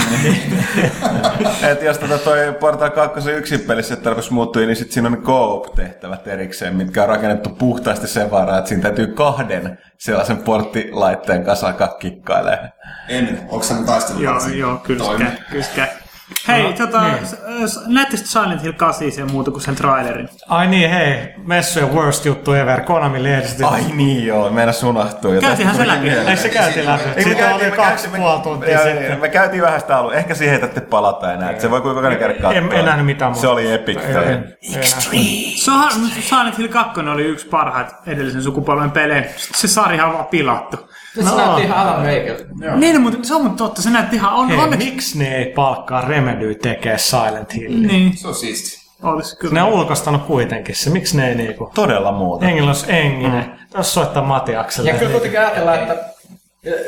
[1.70, 6.28] että jos tota toi Portal 2 yksin pelissä tarkoitus muuttui, niin sitten siinä on co-op-tehtävät
[6.28, 11.88] erikseen, mitkä on rakennettu puhtaasti sen varaa, että siinä täytyy kahden sellaisen porttilaitteen kanssa alkaa
[11.88, 12.72] kikkailemaan.
[13.08, 14.20] en, onko se taistelu?
[14.20, 15.04] Joo, joo, kyllä
[15.50, 15.88] kyllä.
[16.48, 17.18] Hei, No, tota, niin.
[17.86, 20.28] näettekö Silent Hill 8 sen muuta kuin sen trailerin?
[20.48, 23.68] Ai niin, hei, messujen worst juttu ever, Konami lehdistä.
[23.68, 25.40] Ai niin joo, meidän unohtuu.
[25.40, 25.98] Käytiinhän se läpi.
[25.98, 26.28] tuli mieleen.
[26.28, 27.04] Ei se käytiin läpi.
[27.16, 29.20] Me Siitä oli me kaksi käytiin- puoli me- tuntia sitten.
[29.20, 30.14] Me käytiin vähän sitä alun.
[30.14, 31.58] Ehkä siihen, että te palata enää.
[31.58, 32.52] Se voi kuinka käydä katsoa.
[32.52, 33.98] En, en nähnyt mitään Se oli epic.
[35.68, 39.24] On, Silent Hill 2 oli yksi parhaita edellisen sukupolven pelejä.
[39.36, 40.89] Se sarja on vaan pilattu.
[41.14, 41.36] Se No.
[41.36, 42.44] näytti ihan Alan Wakelta.
[42.76, 43.82] Niin, mutta se on mutta totta.
[43.82, 44.32] Se näytti ihan...
[44.34, 44.86] On, Hei, onneksi...
[44.90, 47.74] miksi ne ei palkkaa Remedy tekee Silent Hill?
[47.86, 48.80] Niin, Se on siisti.
[49.02, 49.54] olisi kyllä.
[49.54, 51.70] Ne on ulkoistanut kuitenkin se, miksi ne ei niinku...
[51.74, 52.46] Todella muuta.
[52.46, 53.44] Engillä olisi Enginen.
[53.44, 53.66] Mm.
[53.70, 54.90] Tässä soittaa Mati Akselle.
[54.90, 55.96] Ja kyllä kuitenkin ajatellaan, että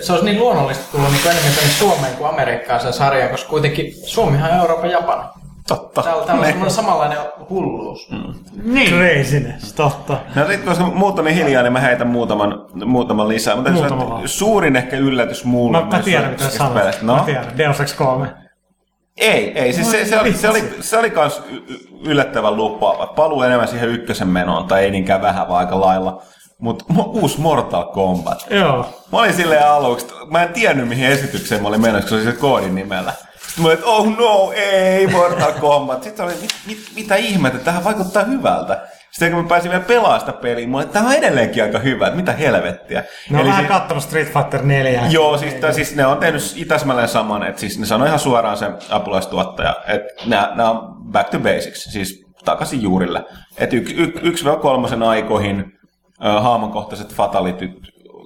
[0.01, 3.95] se olisi niin luonnollista tullut niin enemmän tänne Suomeen kuin Amerikkaan sen sarjan, koska kuitenkin
[4.07, 5.23] Suomihan on Euroopan Japani.
[5.69, 6.03] Totta.
[6.03, 7.19] Täällä, täällä on semmoinen samanlainen
[7.51, 8.11] hulluus.
[8.11, 8.35] Mm.
[8.75, 8.91] Niin.
[8.93, 10.17] Craziness, totta.
[10.35, 13.55] No sit koska muut on niin hiljaa, niin mä heitän muutaman, muutaman lisää.
[13.57, 14.29] Mutta Muutama vaan.
[14.29, 15.81] suurin ehkä yllätys mulle.
[15.81, 16.75] Mä, mä tiedän, mitä sanot.
[16.75, 17.59] peleistä- Mä No, tiedän.
[17.59, 18.29] Deus Ex 3.
[19.17, 19.73] ei, ei.
[19.73, 21.43] Siis se, se, oli, se, oli, se oli kans
[22.07, 23.07] yllättävän lupaava.
[23.07, 26.23] Paluu enemmän siihen ykkösen menoon, tai ei niinkään vähän, vaan aika lailla.
[26.59, 28.47] Mutta uusi Mortal Kombat.
[28.51, 28.87] Joo.
[29.13, 32.35] Mä olin silleen aluksi, mä en tiennyt mihin esitykseen mä olin menossa, kun se oli
[32.35, 33.13] se koodin nimellä.
[33.53, 36.03] Sitten mä olin, että oh no, ei, Mortal Kombat.
[36.03, 38.81] Sitten oli, mit, mit, mitä ihmettä, tähän vaikuttaa hyvältä.
[39.11, 42.17] Sitten kun mä pääsin vielä pelaamaan sitä peliä, mä tämä on edelleenkin aika hyvä, että
[42.17, 43.05] mitä helvettiä.
[43.31, 45.03] Ne on vähän si- kattonut Street Fighter 4.
[45.11, 48.57] Joo, siis, tai siis ne on tehnyt itäsmälleen saman, että siis ne sanoi ihan suoraan
[48.57, 53.25] se apulaistuottaja, että nämä, nämä on back to basics, siis takaisin juurille.
[53.59, 55.65] Että yksi y, yksi kolmosen aikoihin,
[56.25, 57.71] ö, haamonkohtaiset fatalityt,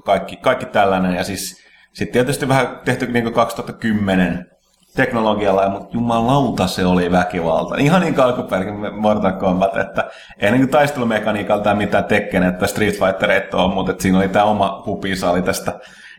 [0.04, 1.62] kaikki, kaikki tällainen, ja siis
[1.92, 4.55] sitten tietysti vähän tehty niin kuin 2010
[4.96, 7.76] teknologialla, mutta jumalauta se oli väkivalta.
[7.78, 10.04] Ihan niin kuin Mortal Kombat, että
[10.38, 14.28] ei niin kuin taistelumekaniikalta mitään Tekken, että Street Fighter et ole, mutta että siinä oli
[14.28, 15.72] tämä oma hupisaali tästä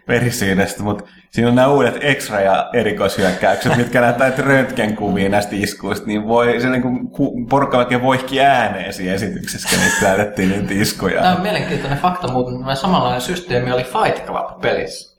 [0.07, 6.27] verisyydestä, mutta siinä on nämä uudet extra- ja erikoishyökkäykset, mitkä näyttää röntgenkuvia näistä iskuista, niin
[6.27, 6.81] voi, se niin
[7.11, 11.21] kuin porukka oikein voihki ääneen siinä esityksessä, kun niitä näytettiin niitä iskuja.
[11.21, 15.16] Tämä on mielenkiintoinen fakta, mutta samanlainen systeemi oli Fight Club-pelissä.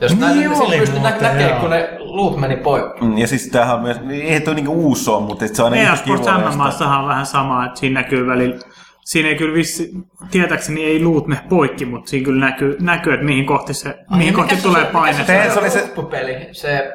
[0.00, 1.60] Jos Niin näin, niin oli siinä pystyi nä- näkemään, joo.
[1.60, 3.04] kun ne luut meni poikki.
[3.04, 5.96] Mm, Ja siis tämähän on myös, ei tuo niinku uusi on, mutta se on niinku
[5.96, 6.56] Sports kivuliasta.
[6.56, 8.56] MMAssahan on vähän sama, että siinä näkyy välillä
[9.04, 9.90] Siinä ei kyllä vissi,
[10.30, 14.34] tietääkseni ei luut ne poikki, mutta siinä kyllä näkyy, näkyy että mihin kohti, se, mihin
[14.34, 15.24] kohti tulee paine.
[15.24, 16.92] Se- se oli se- peli, se,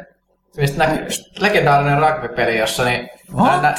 [0.58, 1.08] mistä näkyy,
[1.40, 3.10] legendaarinen rugby-peli, jossa niin...
[3.36, 3.62] What?
[3.62, 3.76] Nä,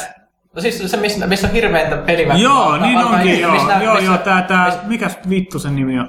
[0.56, 2.76] no siis se, missä, missä on hirveintä peliväkivaltaa.
[2.78, 3.52] Joo, niin onkin, joo.
[3.52, 6.09] missä- joo, missä- joo, tää, tää, missä- mikäs vittu sen nimi on?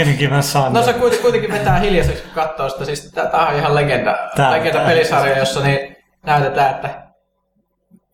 [0.00, 0.72] Enikin mä sanon.
[0.72, 2.84] No se kuitenkin, kuitenkin vetää hiljaiseksi, kun katsoo sitä.
[2.84, 5.96] Siis tää on ihan legenda, Tää- legenda tää- pelisarja, jossa niin
[6.26, 7.06] näytetään, että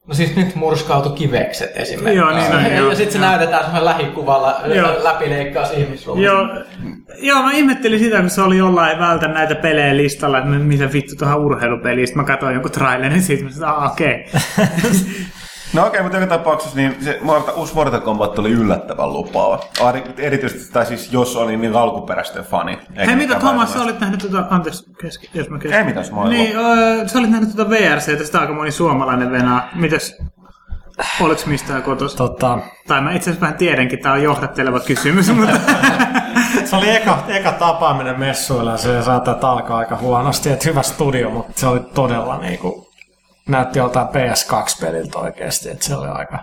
[0.06, 2.16] No siis nyt murskautu kivekset esimerkiksi.
[2.18, 3.28] Joo, niin ja, joo, ja sitten se joo.
[3.28, 5.04] näytetään semmoinen lähikuvalla Joo.
[5.04, 6.32] läpileikkaus ihmisruumista.
[6.32, 6.46] Joo,
[7.18, 11.16] joo, mä ihmettelin sitä, kun se oli jollain vältä näitä pelejä listalla, että mitä vittu
[11.18, 12.06] tuohon urheilupeliin.
[12.06, 14.24] Sitten mä katsoin jonkun trailerin siitä, mä sanoin, ah, okei.
[15.72, 19.60] No okei, mutta joka tapauksessa niin se Morta, uusi Mortal Kombat oli yllättävän lupaava.
[19.80, 22.78] Ari- Erityisesti, tai siis jos oli niin alkuperäisten fani.
[23.06, 25.76] Hei, mitä Thomas, sä olit nähnyt tuota, anteeksi, keski, jos mä keski.
[25.76, 29.68] Ei mitään, mä Niin, öö, sä olit nähnyt tuota VRC, tästä aika moni suomalainen venää.
[29.74, 30.16] Mites,
[31.20, 32.18] oliko mistään kotossa?
[32.18, 32.58] Tota,
[32.88, 35.56] Tai mä itse asiassa vähän tiedänkin, tää on johdatteleva kysymys, mutta...
[36.64, 40.50] se oli eka, eka tapaaminen messuilla ja se saattoi alkaa aika huonosti.
[40.50, 42.91] Että hyvä studio, mutta se oli todella niinku...
[43.48, 46.38] Näytti joltain PS2-peliltä oikeasti, että se oli aika...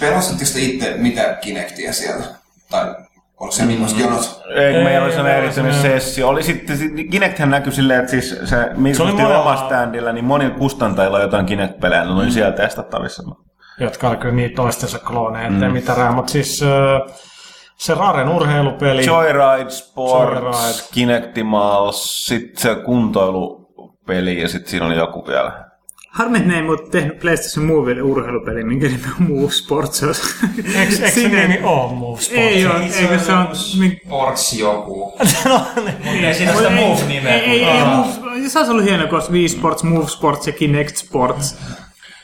[0.00, 2.24] Pelasitteko te itse mitä Kinectia siellä?
[2.70, 2.94] Tai
[3.40, 4.42] oliko se millaiset jonot?
[4.56, 6.28] Ei, kun meillä oli sellainen ei, erityinen sessio.
[6.28, 10.54] Oli sitten, sit- Kinecthän näkyi silleen, että siis se Microsoftin monella- oma standilla, niin monilla
[10.58, 13.22] kustantajilla on jotain Kinect-pelejä, ne oli siellä testattavissa.
[13.80, 15.72] jotka oli kyllä niitä toistensa klooneja, ettei mm.
[15.72, 16.14] mitään.
[16.14, 16.58] Mutta siis
[17.76, 19.06] se Raren urheilupeli...
[19.06, 20.88] Joyride, Sports, Joyride.
[20.92, 25.63] Kinectimals, sitten se kuntoilupeli ja sitten siinä oli joku vielä.
[26.14, 30.02] Harmi, että ne ei muuten tehnyt PlayStation Movelle urheilupeli, minkä nimi on Move Sports.
[30.02, 32.44] Eikö, eikö se nimi ole Move Sports?
[32.44, 33.56] Ei ole, eikö se on...
[33.56, 35.18] Sports joku.
[35.48, 35.94] no, niin.
[36.04, 37.34] Mutta ei siinä ole sitä Move-nimeä.
[37.34, 40.52] Ei, ei, ei, Move, se olisi ollut hienoa, kun olisi Wii Sports, Move Sports ja
[40.52, 41.56] Kinect Sports.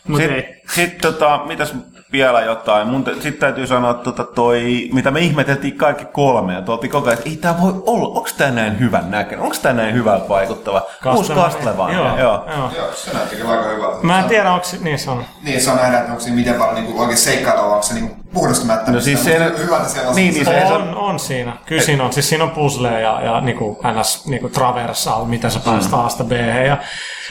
[0.09, 0.43] Mutta ei.
[0.43, 1.75] Sitten sit, tota, mitäs
[2.13, 2.89] vielä jotain.
[2.89, 6.55] Mun te, sitten täytyy sanoa tota toi, mitä me ihmeteltiin kaikki kolme.
[6.55, 8.09] Ja tuoltiin koko ajan, että ei tää voi olla.
[8.09, 9.41] Onko tää näin hyvän näköinen?
[9.45, 10.83] Onko tää näin hyvältä vaikuttava?
[11.17, 11.99] Uusi Castlevania.
[11.99, 12.45] Joo, Joo.
[12.57, 12.71] joo.
[12.77, 13.97] Joo, se näytti kyllä aika hyvältä.
[14.07, 15.25] Mä en tiedä, onko se, niin se on.
[15.43, 18.17] Niin, se on nähdä, että onko siinä miten paljon niinku oikein seikkailua, onko se niinku
[18.33, 18.91] puhdastamatta.
[18.93, 20.17] No siis se- Hyvältä siellä on.
[20.17, 21.53] Niin, niin se- On, on siinä.
[21.67, 22.13] Kyllä siinä on.
[22.13, 24.27] Siis siinä on puzzle ja, ja niinku ns.
[24.27, 25.99] Niinku traversal, miten sä pääset Mm.
[25.99, 26.33] A-sta B.
[26.67, 26.77] Ja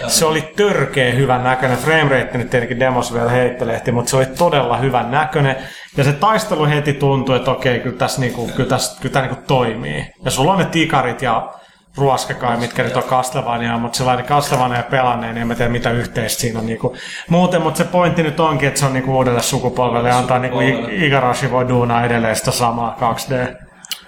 [0.07, 1.77] se oli törkeä hyvän näköinen.
[1.77, 5.55] Framerate nyt tietenkin demos vielä heittelehti, mutta se oli todella hyvän näköinen.
[5.97, 9.43] Ja se taistelu heti tuntui, että okei, kyllä tässä, niinku, kyllä tässä, kyllä tämä niinku
[9.47, 10.11] toimii.
[10.25, 11.53] Ja sulla on ne tikarit ja
[11.97, 16.41] ruoskakai, mitkä nyt on Castlevania, mutta sellainen Castlevania pelanneen, niin en mä tiedä mitä yhteistä
[16.41, 16.95] siinä on niinku.
[17.29, 20.59] muuten, mutta se pointti nyt onkin, että se on niinku uudelle sukupolvelle ja antaa niinku
[20.91, 23.33] Igarashi voi duunaa edelleen sitä samaa 2D.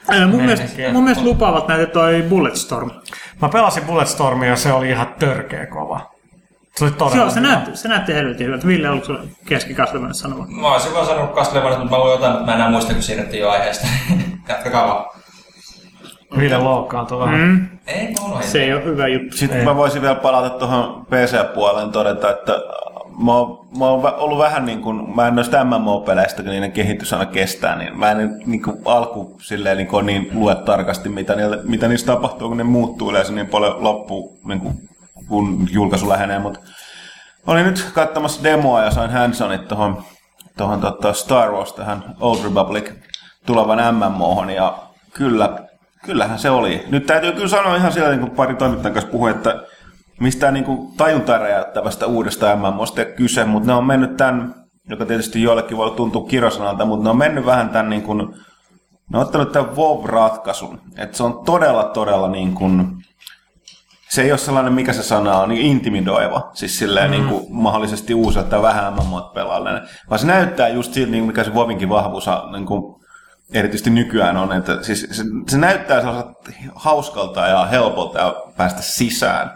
[0.07, 2.91] Ää, Mun mielestä, mun mielestä lupaavat näitä toi Bulletstorm.
[3.41, 6.11] Mä pelasin Bulletstormia ja se oli ihan törkeä kova.
[6.75, 8.67] Se oli todella Joo, se näytti, se näytti helvetin hyvältä.
[8.67, 10.45] Ville, oliko sulla keskikasvaminen sanoma?
[10.47, 13.41] Mä olisin vaan sanonut Castlevania, mutta mä luin jotain, mutta mä enää muista, kun siirryttiin
[13.41, 13.87] jo aiheesta.
[14.49, 15.05] Jatkakaa vaan.
[16.37, 17.39] Ville loukkaantui vähän.
[17.39, 18.47] Mm, Ei, unohdin.
[18.47, 19.37] se ei ole hyvä juttu.
[19.37, 19.65] Sitten Ei.
[19.65, 22.51] mä voisin vielä palata tuohon PC-puoleen todeta, että
[23.25, 27.13] mä oon, mä oon ollut vähän niin kuin, mä en noista MMO-peleistä, kun niiden kehitys
[27.13, 31.35] aina kestää, niin mä en niin kuin alku silleen niin, kuin niin lue tarkasti, mitä,
[31.35, 34.73] niille, mitä niissä tapahtuu, kun ne muuttuu yleensä niin paljon loppuun, niin kuin,
[35.31, 36.59] kun julkaisu lähenee, mutta
[37.47, 40.03] olin nyt katsomassa demoa ja sain handsonit tuohon
[40.57, 42.91] tohon, tota Star Wars, tähän Old Republic
[43.45, 44.77] tulevan MMOhon ja
[45.13, 45.59] kyllä,
[46.05, 46.85] kyllähän se oli.
[46.89, 49.63] Nyt täytyy kyllä sanoa ihan siellä, niin kuin pari toimittajan kanssa puhui, että
[50.19, 54.55] mistään niin tajuntaa räjäyttävästä uudesta MMOsta kyse, mutta ne on mennyt tämän,
[54.89, 58.17] joka tietysti joillekin voi tuntua kirosanalta, mutta ne on mennyt vähän tämän niin kuin,
[59.09, 60.79] ne on ottanut tämän WoW-ratkaisun.
[60.97, 62.87] Että se on todella, todella niin kuin,
[64.11, 67.11] se ei ole sellainen, mikä se sana on, niin intimidoiva, siis silleen mm.
[67.11, 71.43] niin kuin mahdollisesti uusia tai vähän MMOt pelaalle, vaan se näyttää just siltä, niin mikä
[71.43, 72.95] se Vovinkin vahvuus on, niin kuin
[73.53, 76.01] erityisesti nykyään on, että siis se, se näyttää
[76.75, 79.51] hauskalta ja helpolta ja päästä sisään.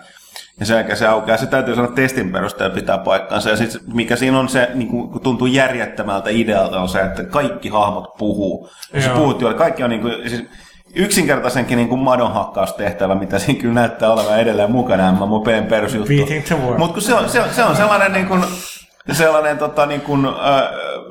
[0.60, 1.38] Ja sen jälkeen se aukeaa.
[1.38, 3.50] Se täytyy sanoa testin perusteella pitää paikkaansa.
[3.50, 7.24] Ja sit, mikä siinä on se, niin kuin, kun tuntuu järjettömältä idealta, on se, että
[7.24, 8.70] kaikki hahmot puhuu.
[8.94, 9.18] Joo.
[9.18, 10.44] puhut kaikki on niin kuin, siis
[10.96, 16.14] yksinkertaisenkin niin kuin madonhakkaustehtävä, mitä siinä kyllä näyttää olevan edelleen mukana, mä mun pelin perusjuttu.
[16.78, 18.44] Mutta se on, se, on, se on sellainen, niin kuin,
[19.12, 20.34] sellainen tota, niin kuin, äh,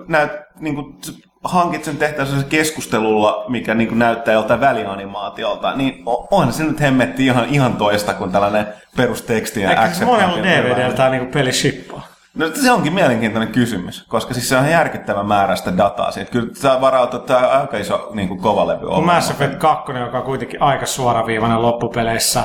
[0.08, 0.96] näyt, niin kuin,
[1.44, 7.26] hankit sen tehtävänsä keskustelulla, mikä niin kuin näyttää joltain välianimaatiolta, niin on se nyt hemmetti
[7.26, 8.66] ihan, ihan toista kuin tällainen
[8.96, 12.13] perusteksti ja Eikö monella copy on DVDllä tämä niinku peli shippaa?
[12.34, 16.30] No se onkin mielenkiintoinen kysymys, koska siis se on järkyttävä määrä sitä dataa siitä.
[16.30, 19.06] Kyllä sä varautuu, että tämä on aika iso niin kuin kova levy Kun olla.
[19.06, 22.44] Mass Effect 2, joka on kuitenkin aika suoraviivainen loppupeleissä,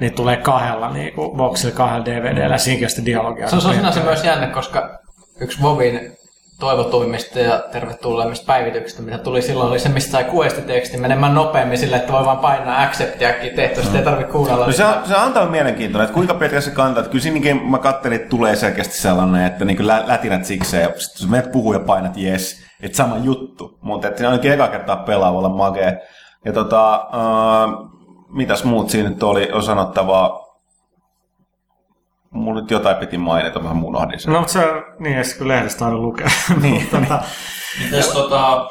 [0.00, 3.48] niin tulee kahdella niinku, boxilla kahdella DVDllä, siinäkin on sitä dialogia.
[3.48, 4.98] Se on, sinänsä myös jännä, koska
[5.40, 6.16] yksi Vovin
[6.64, 11.96] toivotuimmista ja tervetulleimmista päivityksistä, mitä tuli silloin, oli se, mistä sai questitekstin menemään nopeammin sille,
[11.96, 14.66] että voi vaan painaa acceptiakin tehty, sitten ei tarvitse kuunnella.
[14.66, 17.00] No se, on, se antaa mielenkiintoinen, että kuinka pitkä se kantaa.
[17.00, 20.90] Että kyllä siinäkin mä katselin, että tulee selkeästi sellainen, että niin lä, lätinät sikseen ja
[20.96, 23.78] sitten menet puhuu ja painat yes, että sama juttu.
[23.80, 25.92] Mutta että siinä ainakin eka kertaa pelaa voi olla magea.
[26.44, 27.90] Ja tota, äh,
[28.28, 30.43] mitäs muut siinä nyt oli, on sanottavaa.
[32.34, 34.32] Mulla nyt jotain piti mainita, mä unohdin sen.
[34.32, 34.66] No, mutta se
[34.98, 36.28] niin, se kyllä lehdestä aina lukea.
[36.62, 36.86] niin.
[36.86, 37.22] tota,
[37.84, 38.68] Mites tota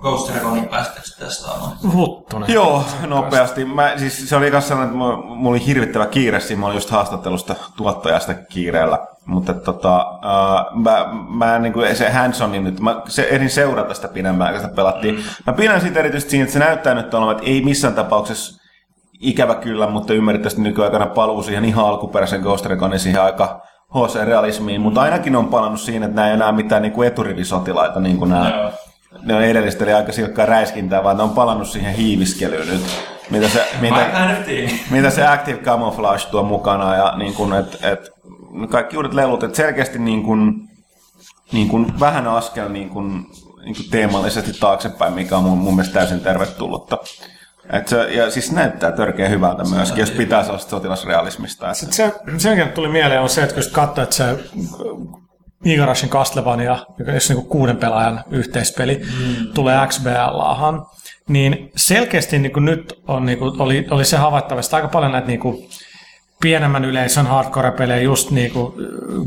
[0.00, 1.72] Ghost Reconin päästettekö testaamaan?
[1.92, 2.52] huttunen.
[2.52, 3.64] Joo, nopeasti.
[3.64, 6.76] Mä, siis se oli myös sellainen, että mulla, mulla oli hirvittävä kiire siinä, mä olin
[6.76, 8.98] just haastattelusta tuottajasta kiireellä.
[9.24, 14.08] Mutta tota, uh, mä, mä niin kuin se hands-onin nyt, mä se, ehdin seurata sitä
[14.08, 15.14] pidemmään, kun sitä pelattiin.
[15.14, 15.22] Mm.
[15.46, 18.59] Mä pidän siitä erityisesti siinä, että se näyttää nyt olevan, että ei missään tapauksessa
[19.20, 23.62] ikävä kyllä, mutta ymmärrettävästi nykyaikana paluu siihen ihan alkuperäisen Ghost Reconin siihen aika
[23.94, 28.16] HC-realismiin, mutta ainakin on palannut siinä, että nämä ei enää mitään niin kuin eturivisotilaita, niin
[28.16, 28.70] kuin nämä Joo.
[29.22, 32.82] ne on edelliset eli aika silkkaa räiskintää, vaan ne on palannut siihen hiiviskelyyn nyt.
[33.30, 34.06] Mitä se, mitä,
[34.90, 38.10] mitä se Active Camouflage tuo mukana ja niin kun, et, et,
[38.70, 40.68] kaikki uudet lelut, että selkeästi niin kun,
[41.52, 43.26] niin kun vähän askel niin kun,
[43.64, 46.98] niin kun teemallisesti taaksepäin, mikä on mun, mun mielestä täysin tervetullutta.
[47.72, 51.70] Et se, ja siis näyttää törkeä hyvältä myöskin, jos pitää sellaista sotilasrealismista.
[51.70, 54.24] Että, Se, se, mikä tuli mieleen, on se, että kun katsoo, että se
[55.64, 59.52] Igarashin Castlevania, joka on niin kuuden pelaajan yhteispeli, mm.
[59.54, 60.86] tulee XBLAhan,
[61.28, 65.26] niin selkeästi niin kuin nyt on, niin kuin, oli, oli se havaittavasti aika paljon näitä
[65.26, 65.68] niin kuin,
[66.40, 68.74] pienemmän yleisön hardcore-pelejä, just niinku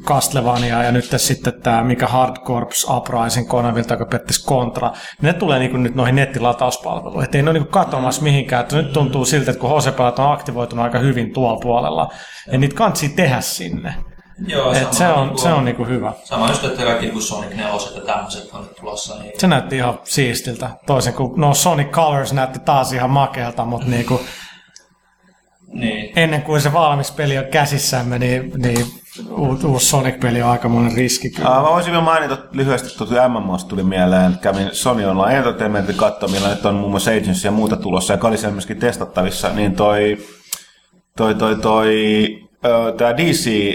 [0.05, 4.91] Castlevania ja nyt sitten tämä, mikä Hard Corps Uprising Konavilta, joka periaatteessa kontra,
[5.21, 7.23] ne tulee niinku nyt noihin nettilatauspalveluihin.
[7.23, 8.61] Että ei ne ole niinku katoamassa mihinkään.
[8.61, 12.11] Että nyt tuntuu siltä, että kun HC-pelat on aktivoitunut aika hyvin tuolla puolella,
[12.51, 13.95] ja niitä kansi tehdä sinne.
[14.47, 16.13] Joo, Et se on, se on niinku hyvä.
[16.23, 19.19] Sama just, että kaikki niinku Sonic 4 ja tämmöiset on tulossa.
[19.19, 19.39] Niin...
[19.39, 20.69] Se näytti ihan siistiltä.
[20.85, 24.21] Toisin kuin no Sonic Colors näytti taas ihan makealta, mutta niinku,
[25.73, 26.13] Niin.
[26.15, 28.85] ennen kuin se valmis peli on käsissämme, niin, niin
[29.37, 31.49] uusi Sonic-peli on aikamoinen riski kyllä.
[31.49, 34.37] Uh, mä voisin vielä mainita lyhyesti, tuota MMOsta tuli mieleen.
[34.41, 38.19] Kävin Sony Online Entertainmentin katsoa, millä nyt on muun muassa Agency ja muuta tulossa, ja
[38.23, 40.17] oli siellä myöskin testattavissa, niin toi,
[41.17, 42.27] toi, toi, toi
[42.65, 43.73] uh, tämä DC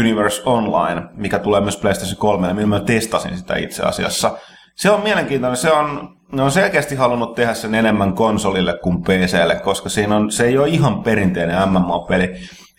[0.00, 4.38] Universe Online, mikä tulee myös PlayStation 3, millä mä testasin sitä itse asiassa.
[4.74, 9.54] Se on mielenkiintoinen, se on, ne on selkeästi halunnut tehdä sen enemmän konsolille kuin PClle,
[9.54, 12.24] koska siinä on, se ei ole ihan perinteinen MMO-peli.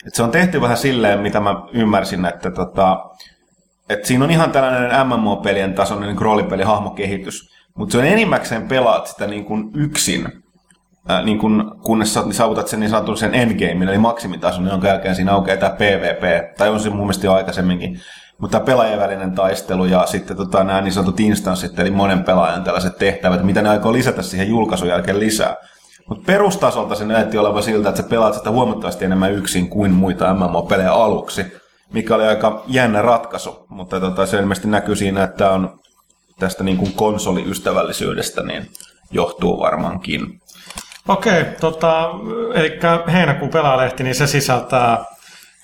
[0.08, 3.06] Et se on tehty vähän silleen, mitä mä ymmärsin, että tota,
[3.90, 9.08] et siinä on ihan tällainen MMO-pelien tasoinen niin roolipeli hahmokehitys, mutta se on enimmäkseen pelaat
[9.08, 10.28] sitä niin kuin yksin,
[11.08, 15.34] ää, niin kun, kunnes saavutat sen niin sanotun sen endgame, eli maksimitason, jonka jälkeen siinä
[15.34, 18.00] aukeaa tämä PvP, tai on se mun mielestä jo aikaisemminkin,
[18.40, 22.64] mutta tämä pelaajien välinen taistelu ja sitten tota, nämä niin sanotut instanssit, eli monen pelaajan
[22.64, 25.56] tällaiset tehtävät, mitä ne aikoo lisätä siihen julkaisun jälkeen lisää.
[26.10, 30.34] Mutta perustasolta se näytti olevan siltä, että sä pelaat sitä huomattavasti enemmän yksin kuin muita
[30.34, 31.46] MMO-pelejä aluksi,
[31.94, 35.80] mikä oli aika jännä ratkaisu, mutta tota, se ilmeisesti näkyy siinä, että on
[36.40, 38.68] tästä niin kuin konsoliystävällisyydestä niin
[39.12, 40.42] johtuu varmaankin.
[41.08, 42.10] Okei, tota,
[42.54, 42.80] eli
[43.12, 45.06] heinäkuun pelaalehti, niin se sisältää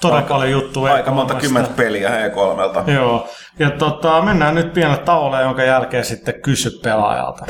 [0.10, 0.94] todella paljon juttuja.
[0.94, 1.42] Aika monta E3:sta.
[1.42, 2.92] kymmentä peliä E3.
[2.92, 3.28] Joo,
[3.60, 7.46] ja tota, mennään nyt pienelle tauolle, jonka jälkeen sitten kysy pelaajalta.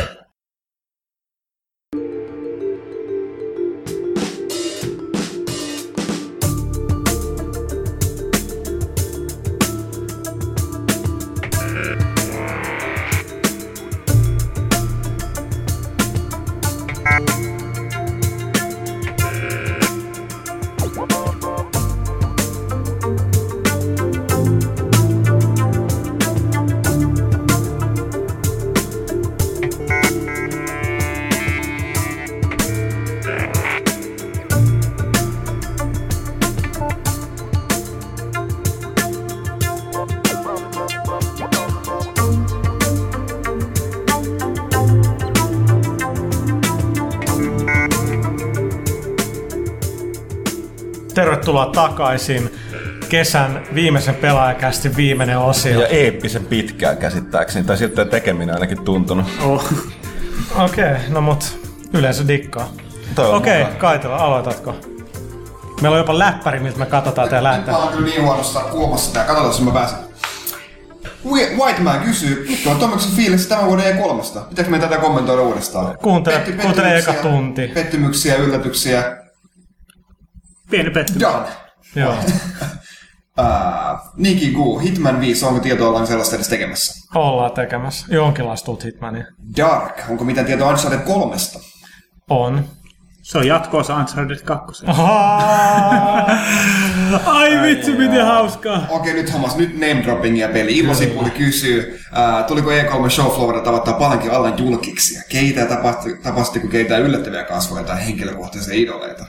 [51.75, 52.51] Takaisin.
[53.09, 55.81] Kesän viimeisen pelaajakästi viimeinen osio.
[55.81, 59.25] Ja eeppisen pitkään käsittääkseni, tai siltä tekeminen ainakin tuntunut.
[59.43, 59.73] Oh.
[60.57, 61.59] Okei, okay, no mut
[61.93, 62.69] yleensä dikkaa.
[63.17, 63.75] Okei, okay.
[63.75, 64.75] Kaitila, aloitatko?
[65.81, 67.77] Meillä on jopa läppäri, miltä me katsotaan tää Mä lähettää.
[67.77, 69.23] oon kyllä niin huonossa kuumassa tää.
[69.23, 69.97] Katsotaan, jos mä pääsen.
[71.57, 74.39] White Man kysyy, mitkä on Tomeksen fiilis tämän vuoden E3?
[74.49, 75.97] Pitääkö meidän tätä kommentoida uudestaan?
[75.97, 77.67] Kuuntele- Petty- kuuntele eka pettymyksiä- tunti.
[77.73, 79.17] Pettymyksiä, yllätyksiä.
[80.71, 81.21] Pieni pettymys.
[81.21, 81.47] Done.
[81.95, 82.15] Joo.
[83.39, 86.93] Uh, Niki Gu, Hitman 5, onko tietoa ollaan sellaista edes tekemässä?
[87.15, 89.25] Ollaan tekemässä jonkinlaista uutta Hitmania.
[89.57, 91.35] Dark, onko mitään tietoa Uncharted 3?
[92.29, 92.65] On.
[93.21, 94.85] Se on jatkoosa Uncharted 2.
[94.87, 96.25] Ahaa.
[97.25, 98.85] Ai vitsi, miten hauskaa.
[98.89, 100.77] Okei, nyt hommas, nyt name droppingia peli.
[100.77, 105.19] Ivo Sipuli kysyy, uh, tuliko E3 Showflowerilla tavoittaa paljonkin alan julkiksi?
[105.29, 109.25] Keitä tapahti, tapasitteko keitä yllättäviä kasvoja tai henkilökohtaisia idoleita?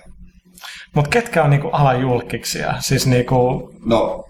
[0.97, 2.75] Mut ketkä on niinku alan julkiksia?
[2.79, 3.71] Siis niinku...
[3.85, 4.25] No,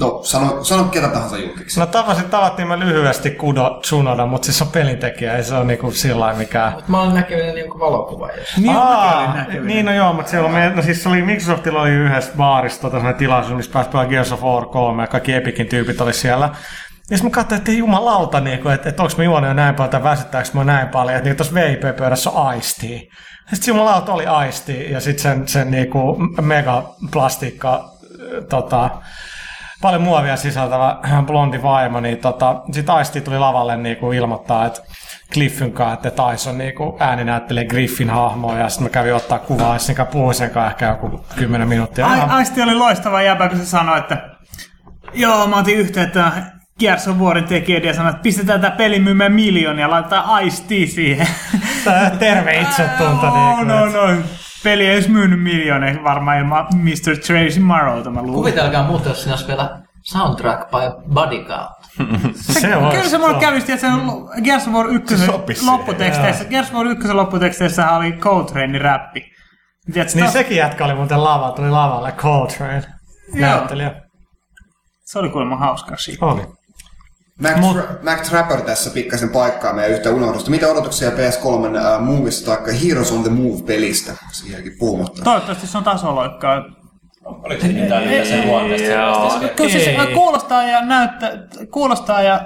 [0.00, 1.80] no sano, sano ketä tahansa julkiksi.
[1.80, 5.90] No tavasin, tavattiin me lyhyesti Kudo Tsunoda, mutta siis on pelintekijä, ei se ole niinku
[5.90, 6.72] sillä lailla mikään...
[6.72, 8.28] Mut mä oon näkynyt niinku valokuva.
[8.56, 9.66] Niin Aa, on näkyvillä.
[9.66, 12.80] niin no joo, mutta siellä on, me, no siis se oli, Microsoftilla oli yhdessä baarissa
[12.80, 16.12] tota sellainen tilaisuus, missä pääsi pelaamaan Gears of War 3 ja kaikki Epicin tyypit oli
[16.12, 16.50] siellä.
[17.10, 19.74] Ja sitten mä katsoin, että ei jumalauta, niin että, että onko mä juonut jo näin
[19.74, 23.08] paljon tai väsyttääkö mä näin paljon, että niin tuossa VIP-pöydässä on Ice
[23.52, 27.90] Sitten jumalauta oli Ice ja sitten sen, sen niinku megaplastikka
[28.48, 28.90] tota,
[29.82, 34.80] paljon muovia sisältävä blondi vaimo, niin tota, sit Aisti tuli lavalle niinku ilmoittaa, että
[35.32, 39.72] Cliffin kanssa, että Tyson niinku ääni näyttelee Griffin hahmoa, ja sitten mä kävin ottaa kuvaa,
[39.72, 42.06] ja sitten puhuin sen kanssa ehkä joku 10 minuuttia.
[42.06, 44.30] Ai, Aisti oli loistava jäbä, kun se sanoi, että
[45.14, 46.32] joo, mä otin yhteyttä
[46.78, 51.26] Gears of Warin tekijöiden ja sanoi, että pistetään tää peli myymään miljoonia laitetaan T siihen.
[51.90, 53.26] Tää terve itsetunto.
[53.26, 54.22] Oh, niinku, no, no.
[54.64, 57.16] Peli ei edes myynyt miljoonia varmaan ilman Mr.
[57.26, 58.34] Tracy Morrowta, mä luulen.
[58.34, 61.68] Kuvitelkaa muuten, jos siinä olisi vielä soundtrack by Bodyguard.
[62.34, 62.90] Se on.
[62.90, 63.90] Kyllä se mulle kävi, että sen
[64.44, 68.80] Gears of War 1 Se sopisi siihen, lopputeksteissä, Gears of War 1 lopputeksteissä oli Coltranein
[68.80, 69.24] räppi.
[69.92, 72.82] Tiedätkö, Niin taas- sekin jätkä oli muuten lavalla, tuli lavalle Coltrane.
[73.34, 73.94] Näyttelijä.
[75.04, 76.22] Se oli kuulemma hauska shit.
[76.22, 76.42] Oli.
[77.40, 80.50] Mac, Tra- Mac Trapper tässä pikkasen paikkaa meidän yhtä unohdusta.
[80.50, 84.12] Mitä odotuksia PS3 äh, Movista tai Heroes on the Move-pelistä?
[84.32, 85.24] Siihenkin puhumatta.
[85.24, 86.64] Toivottavasti se on tasoloikkaa.
[87.24, 89.48] Oliko se mitään sen luonteesta?
[89.56, 90.14] Kyllä se, se Ei.
[90.14, 91.30] kuulostaa ja näyttää,
[91.70, 92.40] kuulostaa ja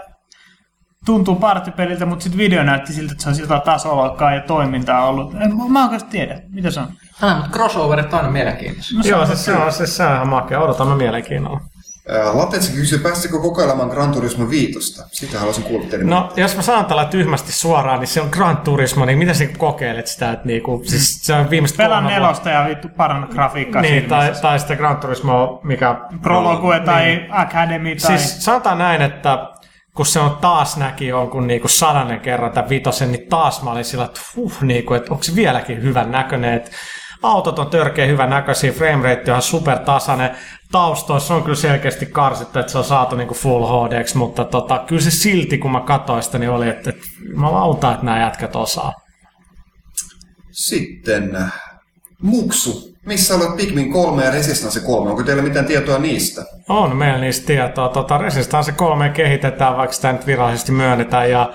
[1.07, 5.35] tuntuu partipeliltä, mutta sitten video näytti siltä, että se on sillä tasoloikkaa ja toimintaa ollut.
[5.35, 6.89] En, mä oikeasti tiedä, mitä se on.
[7.23, 8.99] Ah, mutta crossoverit on aina mielenkiintoisia.
[8.99, 10.61] No, Joo, siis se on, siis se on ihan makea.
[10.61, 11.61] Odotamme mielenkiinnolla.
[12.32, 15.03] Latetsi kysyy, päästikö kokeilemaan Gran Turismo 5?
[15.12, 18.57] Sitä haluaisin kuulla teidän No, jos mä sanon tällä tyhmästi suoraan, niin se on Gran
[18.57, 22.51] Turismo, niin miten sä kokeilet sitä, että niinku, siis se on viimeistä Pelaa kolme nelosta
[22.51, 25.97] ja vittu paranna grafiikkaa Niin, tai, tai sitä Gran Turismo, mikä...
[26.23, 28.19] Prologue tai Academy tai...
[28.19, 29.49] Siis sanotaan näin, että
[29.95, 33.85] kun se on taas näki jonkun niinku sadannen kerran tämän vitosen, niin taas mä olin
[33.85, 36.70] sillä, että huh, niinku, että onko se vieläkin hyvän näköinen, että
[37.23, 40.31] autot on törkeä hyvän näköisiä, framerate on ihan supertasainen,
[40.73, 45.03] taustoissa on kyllä selkeästi karsittu, että se on saatu niinku full HD, mutta tota, kyllä
[45.03, 48.57] se silti, kun mä katsoin sitä, niin oli, että, että mä lautaan, että nämä jätkät
[48.57, 48.93] osaa.
[50.51, 51.53] Sitten äh,
[52.23, 52.91] Muksu.
[53.07, 55.11] Missä olet Pikmin 3 ja Resistance 3?
[55.11, 56.45] Onko teillä mitään tietoa niistä?
[56.69, 57.89] On meillä niistä tietoa.
[57.89, 61.31] Tota, Resistance 3 kehitetään, vaikka sitä nyt virallisesti myönnetään.
[61.31, 61.53] Ja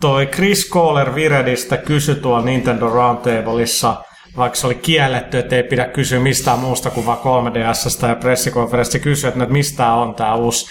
[0.00, 4.02] toi Chris Kohler Viredistä kysyi tuolla Nintendo Roundtableissa,
[4.36, 9.00] vaikka se oli kielletty, että ei pidä kysyä mistään muusta kuin vaan 3DSstä ja pressikonferenssi
[9.00, 10.66] kysyi, että nyt mistä on tämä uusi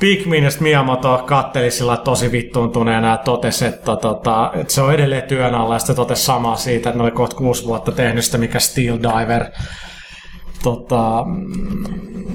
[0.00, 5.22] Pikmin, ja Miyamoto katteli sillä tosi vittuuntuneena ja totesi, että, tota, että se on edelleen
[5.22, 8.38] työn alla, ja sitten totesi samaa siitä, että ne oli kohta kuusi vuotta tehnyt sitä,
[8.38, 9.44] mikä Steel Diver
[10.62, 11.84] tota, mm,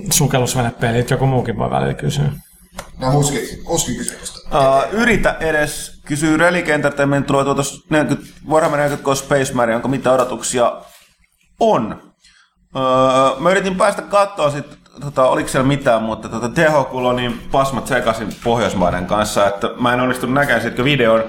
[0.10, 2.26] sukellusvenepeli, joku muukin voi välillä kysyä.
[3.00, 4.40] Mä huskin, huskin kysymystä.
[4.60, 10.12] Uh, yritä edes kysyä Relic Entertainment tulee tuota 40, Warhammer 40 Space Marine, onko mitä
[10.12, 10.82] odotuksia?
[11.60, 12.14] On.
[12.76, 14.66] Uh, mä yritin päästä katsoa sit,
[15.02, 19.94] tota, oliko siellä mitään, mutta tota, THQ on niin pasmat sekaisin Pohjoismaiden kanssa, että mä
[19.94, 21.24] en onnistunut näkemään siitä videon.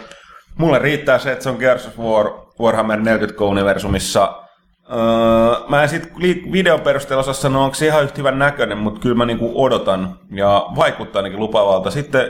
[0.59, 2.26] Mulle riittää se, että se on Gears of War
[2.60, 4.43] Warhammer 40K-universumissa.
[4.93, 6.12] Öö, mä en sit
[6.52, 10.19] videon perusteella osaa sanoa, onko se ihan yhtä hyvän näköinen, mutta kyllä mä niinku odotan
[10.31, 11.90] ja vaikuttaa ainakin lupavalta.
[11.90, 12.27] Sitten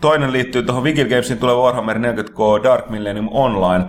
[0.00, 3.84] toinen liittyy tuohon Vigil Gamesin tuleva Warhammer 40K Dark Millennium Online.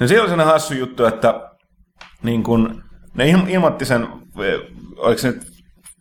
[0.00, 1.50] Ja siellä on sellainen hassu juttu, että
[2.22, 2.82] niin kun,
[3.14, 4.02] ne il- ilmoitti sen,
[4.42, 4.60] eh,
[4.96, 5.42] oliko se nyt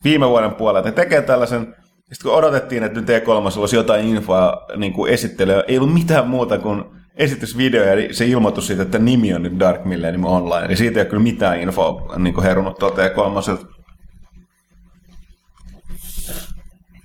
[0.04, 1.76] viime vuoden puolella, että ne tekee tällaisen,
[2.14, 6.28] sitten kun odotettiin, että nyt E3 olisi jotain infoa niin kuin esittelyä, ei ollut mitään
[6.28, 6.84] muuta kuin
[7.18, 10.66] esitysvideo ja se ilmoitus siitä, että nimi on nyt Dark Millennium Online.
[10.66, 13.68] Eli siitä ei ole kyllä mitään infoa niin kuin herunut tuolta E3.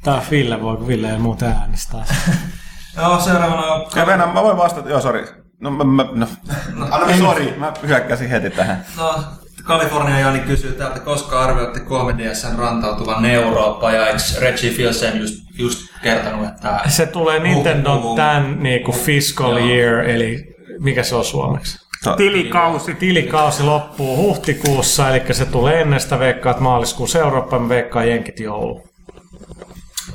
[0.05, 2.05] Tää Ville voi, kun Ville ei muuten äänestää.
[2.97, 3.87] Joo, seuraavana on...
[3.97, 5.27] Ja Venä, mä voin vastata, joo sori.
[5.61, 6.27] No, mä, mä, no.
[6.91, 7.17] Anna Ei, mennä.
[7.17, 8.85] sori, mä hyökkäsin heti tähän.
[8.97, 9.25] No,
[9.71, 15.79] Kalifornia Jani kysyy täältä, koska arvioitte 3DSn rantautuvan Eurooppaan, ja eikö Reggie Filsen just, just
[16.03, 16.81] kertonut, että...
[16.89, 19.67] Se tulee Nintendo tämän niinku fiscal Joo.
[19.67, 21.79] year, eli mikä se on suomeksi?
[22.17, 22.95] Tilikausi.
[22.95, 28.89] Tilikausi loppuu huhtikuussa, eli se tulee ennen sitä veikkaat maaliskuussa Euroopan veikkaa jenkit joulu.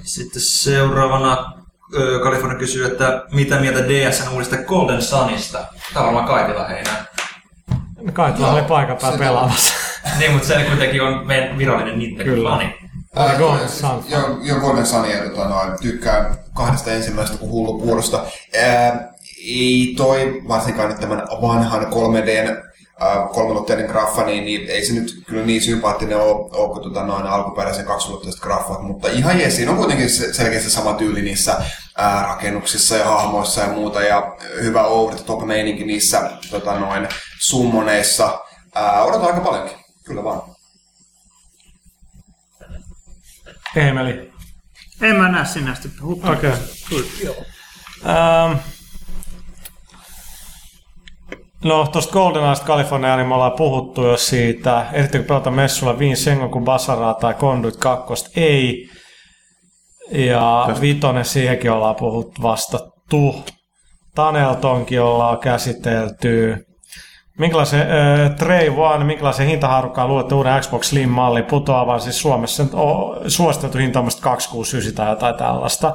[0.03, 1.53] Sitten seuraavana
[2.23, 5.65] Kalifornia kysyy, että mitä mieltä DSn uudesta Golden Sunista?
[5.93, 7.05] Tämä on varmaan Kaitila heinää.
[8.13, 9.73] Kai tuolla oli paikan päällä pelaamassa.
[10.19, 12.75] niin, mutta se kuitenkin on meidän virallinen Nintendo-fani.
[13.67, 14.03] Sun.
[14.09, 18.23] Joo, joo Golden Sun ja tota, noin, tykkään kahdesta ensimmäisestä kuin hullu puurosta.
[18.61, 19.13] Ää,
[19.45, 22.63] ei toi, varsinkaan nyt tämän vanhan 3Dn
[22.99, 27.03] ää, kolmelutteinen graffa, niin, niin, ei se nyt kyllä niin sympaattinen ole, ole kuin tota,
[27.03, 31.55] noin alkuperäisen kaksulutteista graffat, mutta ihan jees, siinä on kuitenkin se, selkeästi sama tyyli niissä
[31.97, 37.07] ää, rakennuksissa ja hahmoissa ja muuta, ja hyvä over the top meininki niissä tota, noin,
[37.39, 38.39] summoneissa.
[38.75, 40.41] Ää, odotan aika paljonkin, kyllä vaan.
[43.75, 44.31] Eemeli.
[45.01, 46.27] En mä näe sinä sitä huppu.
[46.27, 46.51] Okei.
[48.05, 48.57] Ähm,
[51.63, 54.81] no, tuosta GoldenEyesta California, niin me ollaan puhuttu jo siitä.
[54.81, 58.89] Erityisesti kun pelataan messulla Viin Sengoku Basaraa tai Conduit 2, ei.
[60.11, 63.43] Ja Vitonen siihenkin ollaan puhuttu vastattu.
[64.15, 66.65] Taneltonkin ollaan käsitelty.
[67.39, 72.01] Minkälaisen äh, Trey One, minkälaisen hintaharukkaan luulette uuden Xbox Slim-malli putoavan?
[72.01, 75.93] Siis Suomessa on suositeltu hinta on musta 269 tai jotain tällaista.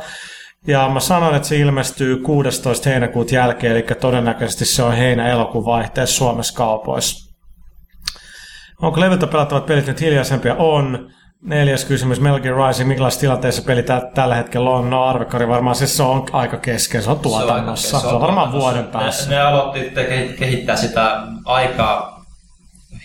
[0.66, 2.90] Ja mä sanoin, että se ilmestyy 16.
[2.90, 7.30] heinäkuuta jälkeen, eli todennäköisesti se on heinä-elokuun vaihteessa Suomessa kaupoissa.
[8.82, 10.54] Onko levyltä pelattavat pelit nyt hiljaisempia?
[10.54, 11.10] On.
[11.42, 14.90] Neljäs kysymys, Gear Rising, millaisessa tilanteessa peli tä- tällä hetkellä on?
[14.90, 18.00] No arvekari varmaan siis se on aika kesken, se on tuotannossa.
[18.00, 19.30] Se on, varmaan vuoden päässä.
[19.30, 22.24] Ne, ne aloitti te- kehittää sitä aikaa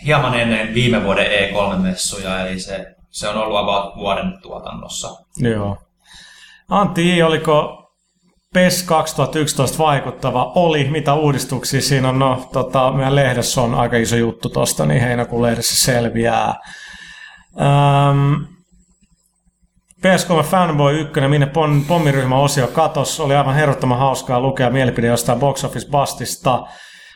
[0.06, 5.10] hieman ennen viime vuoden E3-messuja, eli se, se on ollut about vuoden tuotannossa.
[5.38, 5.78] Joo.
[6.70, 7.82] Antti oliko
[8.54, 10.52] PES 2011 vaikuttava?
[10.56, 10.84] Oli.
[10.90, 12.20] Mitä uudistuksia siinä on?
[12.20, 16.56] No, tota, meidän lehdessä on aika iso juttu tosta, niin heinäkuun lehdessä selviää.
[17.62, 18.34] Ähm,
[20.06, 25.40] PS3 Fanboy 1, minne pon, pommiryhmä osio katos, oli aivan herrottoman hauskaa lukea mielipide jostain
[25.40, 26.64] Box Office Bastista.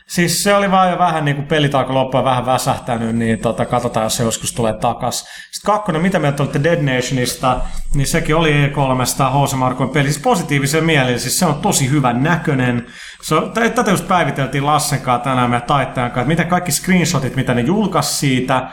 [0.08, 3.66] Siis se oli vaan jo vähän niin kuin pelitauko loppu ja vähän väsähtänyt, niin tota,
[3.66, 5.18] katsotaan, jos se joskus tulee takas.
[5.20, 7.60] Sitten kakkonen, mitä mieltä olitte Dead Nationista,
[7.94, 10.12] niin sekin oli E3sta HC Markoin peli.
[10.12, 12.86] Siis positiivisen mielellä, siis se on tosi hyvän näköinen.
[13.22, 16.72] Se on, tä- tätä just päiviteltiin Lassen kanssa tänään meidän taittajan kanssa, että miten kaikki
[16.72, 18.70] screenshotit, mitä ne julkaisi siitä,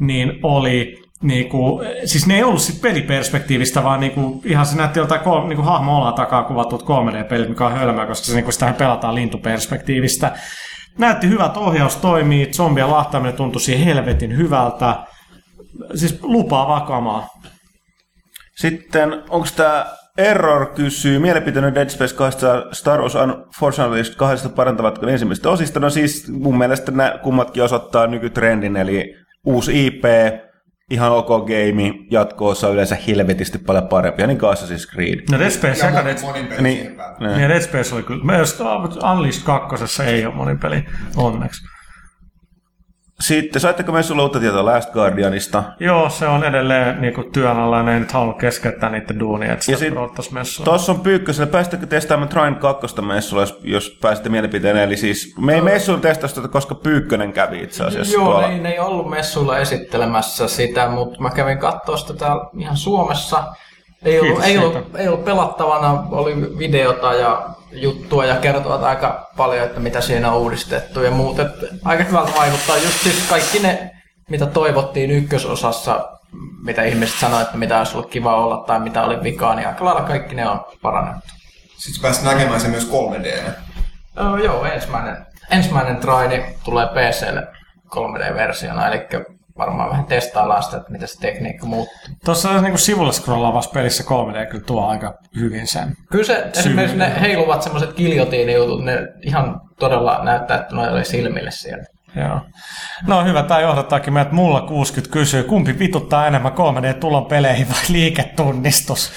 [0.00, 5.20] niin oli niinku, siis ne ei ollut sit peliperspektiivistä, vaan niinku, ihan se näytti joltain
[5.20, 10.32] kol, niinku hahmo takaa kuvatut 3D-pelit, mikä on hölmöä, koska se, niinku, sitä pelataan lintuperspektiivistä.
[10.98, 14.96] Näytti hyvät ohjaus toimii, zombien lahtaaminen tuntui siihen helvetin hyvältä.
[15.94, 17.28] Siis lupaa kamaa.
[18.56, 19.86] Sitten onko tämä
[20.18, 22.38] Error kysyy, mielipiteinen Dead Space 2
[22.72, 25.80] Star Wars Unfortunately kahdesta parantavatko ensimmäistä osista?
[25.80, 29.14] No siis mun mielestä nämä kummatkin osoittaa nykytrendin, eli
[29.44, 30.04] uusi IP,
[30.90, 35.20] ihan ok game, jatko-osa on yleensä helvetisti paljon parempia, niin kuin Assassin's Creed.
[35.30, 36.18] No Dead Space, Ja eka Dead,
[36.48, 36.96] peli Niin,
[37.40, 38.24] ja Dead Space oli kyllä.
[38.24, 38.60] Mä just
[39.12, 40.84] Unleashed 2 ei ole monin peli,
[41.16, 41.62] onneksi.
[43.20, 45.62] Sitten, saitteko messulla uutta tietoa Last Guardianista?
[45.80, 49.20] Joo, se on edelleen niin kuin työn alla, ja ne ei nyt halua keskeyttää niiden
[49.20, 50.64] duunia, että sitä sit- odottaisi messua.
[50.64, 54.76] Tuossa on pyykkösellä, pääsittekö testaamaan Trine 2 messulla, jos, jos pääsitte mielipiteen.
[54.76, 58.46] Eli siis, me ei messuilla testata sitä, koska Pyykkönen kävi itse asiassa Joo, tuolla.
[58.48, 62.76] ne, ei- ne ei ollut messuilla esittelemässä sitä, mutta mä kävin katsoa sitä täällä ihan
[62.76, 63.44] Suomessa.
[64.04, 69.30] Ei ollut, Kiitos ei, ollut, ei ollut pelattavana, oli videota ja juttua ja kertovat aika
[69.36, 71.38] paljon, että mitä siinä on uudistettu ja muut.
[71.38, 71.50] Et
[71.84, 73.90] aika hyvältä vaikuttaa just siis kaikki ne,
[74.30, 76.08] mitä toivottiin ykkösosassa,
[76.62, 79.84] mitä ihmiset sanoivat, että mitä olisi ollut kiva olla tai mitä oli vikaa, niin aika
[79.84, 81.30] lailla kaikki ne on parannettu.
[81.76, 83.42] Sitten pääsit näkemään sen myös 3 d
[84.16, 87.46] Joo, joo ensimmäinen, ensimmäinen traini tulee PClle
[87.90, 89.06] 3D-versiona, eli
[89.58, 92.14] varmaan vähän testaillaan sitä, että miten se tekniikka muuttuu.
[92.24, 95.94] Tuossa niin sivulla scrollaavassa pelissä 3D kyllä tuo aika hyvin sen.
[96.10, 101.50] Kyllä se, esimerkiksi ne heiluvat semmoiset giljotiinijutut, ne ihan todella näyttää, että ne oli silmille
[101.50, 101.84] siellä.
[102.16, 102.40] Joo.
[103.06, 109.12] No hyvä, tämä johdattaakin meidät mulla 60 kysyy, kumpi vituttaa enemmän 3D-tulon peleihin vai liiketunnistus?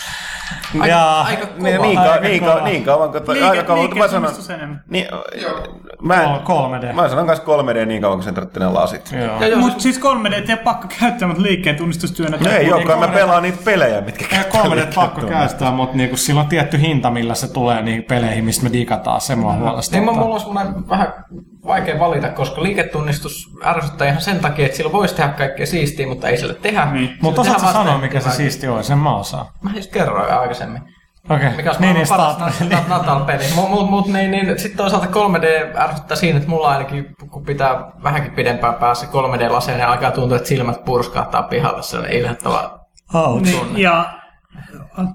[0.73, 1.59] Aika, ja, aika kova.
[1.63, 2.55] Niin, niin, Aika ka- niin, kova.
[2.55, 4.31] ka- niin kauan, kun, Liike, aika kauan, mä sanon,
[4.89, 5.07] niin,
[6.01, 6.93] mä, en, 3D.
[6.93, 9.11] mä sanon kanssa 3D niin kauan, kun sen tarvitsee ne lasit.
[9.59, 12.37] Mutta siis 3D ei pakko käyttää, mutta liikkeen tunnistustyönä.
[12.37, 16.17] No ei olekaan, mä 3D pelaan niitä pelejä, mitkä Ja 3D pakko käyttää, mutta niinku,
[16.17, 19.21] sillä on tietty hinta, millä se tulee niihin peleihin, mistä me digataan.
[19.21, 20.05] Se mua huolestuttaa.
[20.05, 21.13] niin mulla on semmoinen vähän
[21.65, 26.27] vaikea valita, koska liiketunnistus ärsyttää ihan sen takia, että sillä voisi tehdä kaikkea siistiä, mutta
[26.27, 26.85] ei sille tehdä.
[26.85, 27.07] Niin.
[27.07, 28.83] Sillä Mutta osaatko sanoa, mikä se siisti on?
[28.83, 29.45] Sen mä osaan.
[29.61, 30.93] Mä siis kerroin jo aikaisemmin.
[31.29, 33.43] Okei, Mikä on niin, niin, niin, paras Natal-peli.
[33.55, 37.91] Mut, mut, mut niin, niin, sitten toisaalta 3D ärsyttää siinä, että mulla ainakin, kun pitää
[38.03, 41.83] vähänkin pidempään päässä 3D-laseen, niin alkaa tuntua, että silmät purskahtaa pihalle.
[41.83, 42.79] Se on ilahduttava.
[43.13, 43.43] Ouch.
[43.43, 44.13] Niin, ja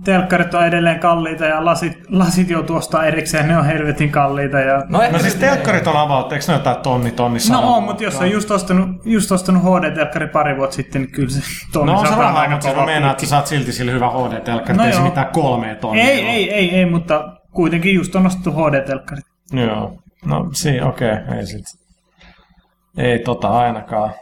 [0.05, 4.59] telkkarit on edelleen kalliita ja lasit, lasit joutuu ostaa erikseen, ne on helvetin kalliita.
[4.59, 4.83] Ja...
[4.89, 8.17] No, No siis telkkarit on avaut, eikö ne jotain tonni, tonni No on, mutta jos
[8.17, 11.41] on just ostanut, just ostanut HD-telkkari pari vuotta sitten, niin kyllä se
[11.73, 13.73] tonni No on se rahaa, aika mutta siis kova mä meinaan, että sä saat silti
[13.73, 16.31] sille hyvä HD-telkkari, No no ei se mitään kolmea tonnia Ei, ole.
[16.31, 19.21] ei, ei, ei, mutta kuitenkin just on ostettu HD-telkkari.
[19.53, 19.99] Joo.
[20.25, 21.65] No si, okei, okay, ei sit.
[22.99, 24.13] Ei tota ainakaan.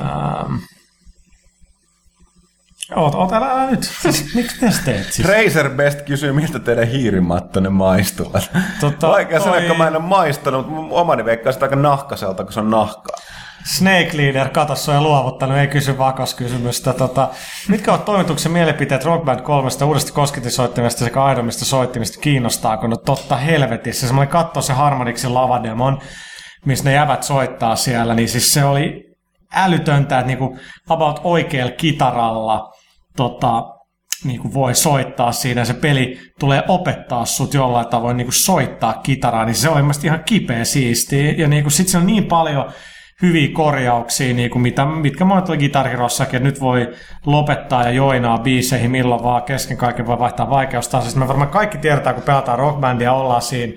[0.00, 0.54] Ähm.
[2.96, 3.82] Oot, oot, älä, älä nyt.
[3.82, 5.28] Siis, miksi te teet siis?
[5.28, 8.50] Razer Best kysyy, miltä teidän hiirimattonne maistuvat.
[8.80, 12.44] Tota, Vaikea sanoa, toi- kun mä en ole maistanut, mutta omani veikkaa sitä aika nahkaselta,
[12.44, 13.16] kun se on nahkaa.
[13.64, 16.92] Snake Leader katossa ja luovuttanut, ei kysy vakaskysymystä.
[16.92, 17.28] Tota,
[17.68, 22.20] mitkä ovat toimituksen mielipiteet Rock Band 3 uudesta kosketisoittimesta sekä aidommista soittimista?
[22.20, 22.86] Kiinnostaako?
[22.86, 24.06] No totta helvetissä.
[24.06, 25.98] Se mä olin katsoa se Harmonixin lavademon,
[26.64, 29.04] missä ne jävät soittaa siellä, niin siis se oli
[29.54, 30.58] älytöntä, että niinku
[30.88, 32.72] about oikealla kitaralla
[33.16, 33.64] tota,
[34.24, 35.64] niinku voi soittaa siinä.
[35.64, 40.24] Se peli tulee opettaa sut jollain tavoin niinku soittaa kitaraa, niin se oli mielestäni ihan
[40.24, 41.32] kipeä siistiä.
[41.32, 42.72] Ja niinku, sit se on niin paljon
[43.22, 46.88] hyviä korjauksia, niin kuin mitä, mitkä monet oli Guitar Herossakin, että nyt voi
[47.26, 51.00] lopettaa ja joinaa biiseihin milloin vaan, kesken kaiken voi vaihtaa vaikeustasoa.
[51.00, 53.72] Siis me varmaan kaikki tiedetään, kun pelataan rockbandia, ollaan siinä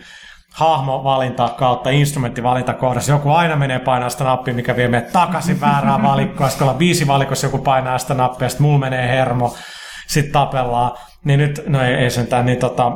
[0.55, 3.11] hahmovalinta kautta instrumenttivalintakohdassa.
[3.11, 6.49] Joku aina menee painaa sitä nappia, mikä vie meidät takaisin väärään valikkoon.
[6.49, 9.55] Sitten ollaan biisi valikossa, joku painaa sitä nappia, sitten mulla menee hermo,
[10.07, 10.91] sitten tapellaan.
[11.25, 12.91] Niin nyt, no ei, ei sentään, niin tota,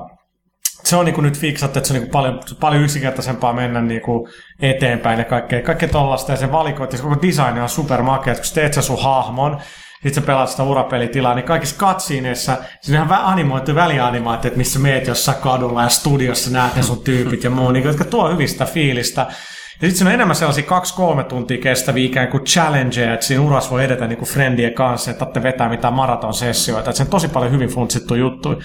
[0.84, 4.30] se on niinku nyt fiksattu, että se on niinku paljon, paljon yksinkertaisempaa mennä niinku
[4.62, 6.32] eteenpäin ja kaikkea, kaikkea tollasta.
[6.32, 9.62] Ja se valikoit, ja se koko design on supermakea, kun teet sä sun hahmon,
[10.04, 14.58] sit sä pelaat sitä urapelitilaa, niin kaikissa katsiineissa, se on ihan vä- animoitu välianimaatio, että
[14.58, 18.32] missä meet jossain kadulla ja studiossa näet ne sun tyypit ja muu, niin, jotka tuo
[18.32, 19.22] hyvistä fiilistä.
[19.22, 23.72] Ja sitten siinä on enemmän sellaisia kaksi-kolme tuntia kestäviä ikään kuin challengeja, että siinä uras
[23.72, 26.90] voi edetä niin kuin friendien kanssa, että tarvitse vetää mitään maraton-sessioita.
[26.90, 28.62] Että se on tosi paljon hyvin funtsittu juttu.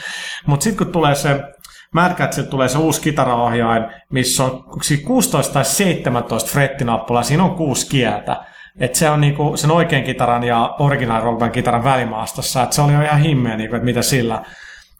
[0.47, 1.41] Mutta sitten kun tulee se
[1.95, 2.13] Mad
[2.51, 7.89] tulee se uusi kitaraohjain, missä on onko siinä 16 tai 17 frettinappulaa, siinä on kuusi
[7.89, 8.37] kieltä.
[8.81, 12.63] Et se on niinku sen oikean kitaran ja original rockband kitaran välimaastossa.
[12.63, 14.43] Et se oli jo ihan himmeä, niinku, että mitä sillä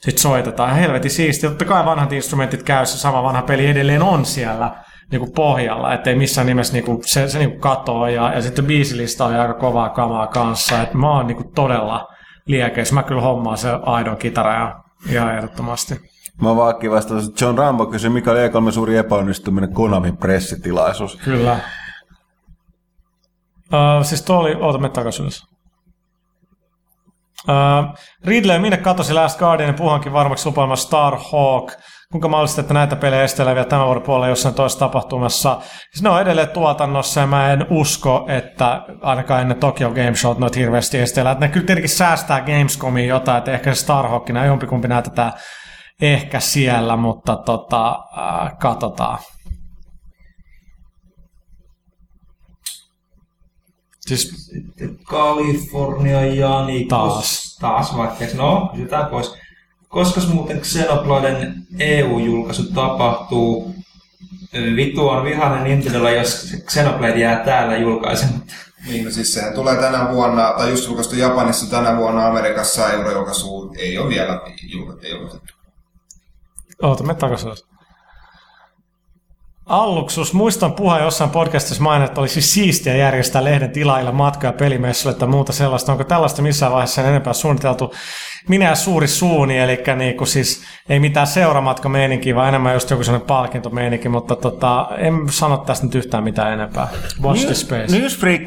[0.01, 0.69] sit soitetaan.
[0.69, 1.49] Ja helvetin siistiä.
[1.49, 4.71] Totta kai vanhat instrumentit käy, se sama vanha peli edelleen on siellä
[5.11, 8.07] niinku pohjalla, ettei missään nimessä niinku, se, se niinku katoo.
[8.09, 10.83] Ja, ja sitten biisilista on aika kovaa kamaa kanssa.
[10.83, 12.09] Et mä oon niinku todella
[12.47, 12.93] liekeis.
[12.93, 14.77] Mä kyllä hommaan se aidon kitara ja
[15.11, 15.95] ihan ehdottomasti.
[16.43, 21.17] Mä vaan vastaus, että John Rambo kysyi, mikä oli E3 suuri epäonnistuminen Konamin pressitilaisuus.
[21.17, 21.59] Kyllä.
[23.73, 25.43] Uh, siis tuo oli, oota me takaisin ylös.
[27.49, 31.73] Uh, Ridley, minne katosi Last Guardian ja puhankin varmaksi lupailma Star Hawk.
[32.13, 35.59] Kuinka mahdollista, että näitä pelejä esitellään vielä tämän vuoden puolella jossain toisessa tapahtumassa?
[35.93, 40.39] Siis ne on edelleen tuotannossa ja mä en usko, että ainakaan ennen Tokyo Game Show
[40.39, 41.41] noita hirveästi esitellään.
[41.41, 45.33] Ne kyllä tietenkin säästää Gamescomiin jotain, että ehkä se Star Hawkina jompikumpi näytetään
[46.03, 47.89] ehkä siellä, mutta tota,
[48.19, 49.19] äh, katsotaan.
[54.07, 54.53] Siis
[55.05, 56.85] California Jani.
[56.85, 57.59] Taas.
[57.61, 58.25] Taas vaikka.
[58.35, 59.35] No, kysytään pois.
[59.89, 63.75] Koska muuten Xenobladen EU-julkaisu tapahtuu?
[64.77, 68.55] Vittu on vihainen Nintendolla, jos Xenoblade jää täällä julkaisematta.
[68.87, 73.75] Niin, no siis sehän tulee tänä vuonna, tai just julkaistu Japanissa tänä vuonna, Amerikassa eurojulkaisu
[73.79, 75.07] ei ole vielä julkaistu.
[75.07, 75.55] Ei julkaistu.
[76.83, 77.51] Oota, me takaisin.
[79.67, 80.35] Alluksus.
[80.35, 85.53] Muistan puhua jossain podcastissa mainita, että olisi siistiä järjestää lehden tilailla matkoja pelimessuille tai muuta
[85.53, 85.93] sellaista.
[85.93, 87.95] Onko tällaista missään vaiheessa enempää suunniteltu?
[88.49, 93.27] Minä ja suuri suuni, eli niinku siis ei mitään seuramatka-meininkiä, vaan enemmän just joku sellainen
[93.27, 96.89] palkintomeininki, mutta tota, en sano tästä nyt yhtään mitään enempää.
[97.23, 97.99] Watch the space.
[97.99, 98.45] Newsfreak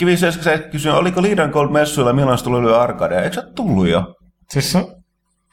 [0.71, 3.21] kysyi, oliko Leader Gold messuilla milloin yli Arcadea?
[3.21, 4.03] Eikö se tullut jo?
[4.49, 4.77] Siis,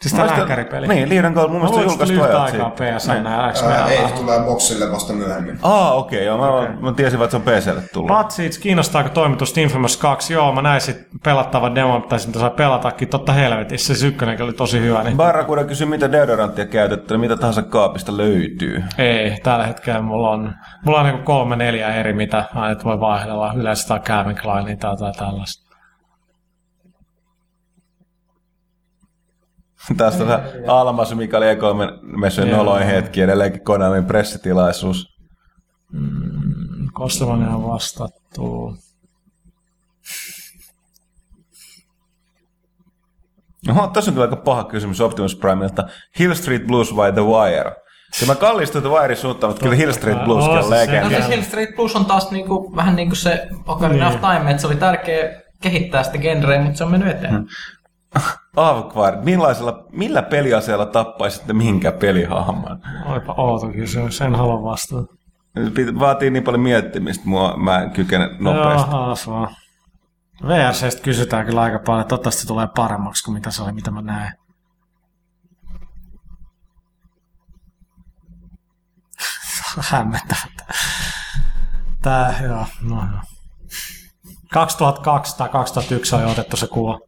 [0.08, 0.88] siis tämä lääkäripeli.
[0.88, 2.70] Niin, Leader Gold mun mielestä julkaistu yhtä ajat aikaa.
[2.70, 3.24] PSN Niin.
[3.24, 5.58] ja X Ää, ei, se tulee boksille vasta myöhemmin.
[5.62, 6.38] Aa, okei, okay, joo.
[6.38, 6.76] Mä, okay.
[6.80, 8.08] mä tiesin, että se on PClle tullut.
[8.08, 10.32] Patsit, kiinnostaako toimitusta Infamous 2?
[10.32, 13.08] Joo, mä näin sit pelattavan demon, tai sitten sai pelatakin.
[13.08, 15.02] Totta helvetissä, se ykkönen oli tosi hyvä.
[15.02, 15.16] Niin...
[15.16, 18.84] Barracuda kysyi, mitä deodoranttia käytetään, mitä tahansa kaapista löytyy.
[18.98, 20.54] Ei, tällä hetkellä mulla on,
[20.84, 23.52] mulla on niinku kolme neljä eri, mitä aina voi vaihdella.
[23.56, 25.63] Yleensä on Calvin Klein tai jotain tällaista.
[29.96, 30.30] Tästä on
[30.68, 32.58] Almas, mikä oli E3-messujen Joo.
[32.58, 35.06] noloin hetki, edelleenkin Konamin pressitilaisuus.
[36.92, 38.76] Kostevainen on vastattu.
[43.70, 45.84] Oho, tässä on kyllä aika paha kysymys Optimus Primeilta.
[46.18, 47.72] Hill Street Blues vai The Wire?
[48.20, 51.00] Ja mä kallistuin The Wirein suuntaan, mutta kyllä Hill Street Blues On legenda.
[51.02, 54.24] No siis Hill Street Plus on taas niinku, vähän niin kuin se Ocarina Niin.
[54.24, 57.46] of Time, että se oli tärkeä kehittää sitä genreä, mutta se on mennyt eteen.
[58.56, 62.78] Avquard, millaisella, millä peliaseella tappaisitte minkä pelihahmon?
[63.06, 65.14] Olipa outo kysymys, en halua vastata.
[65.98, 68.90] Vaatii niin paljon miettimistä, mua, mä en kykene nopeasti.
[69.24, 69.56] Se vaan.
[70.48, 72.06] VRCstä kysytään kyllä aika paljon.
[72.06, 74.32] Toivottavasti se tulee paremmaksi kuin mitä se oli, mitä mä näen.
[79.90, 80.46] Hämmentävää.
[82.02, 83.22] Tää, joo, no joo.
[84.52, 86.98] 2002 tai 2001 on jo otettu se kuva.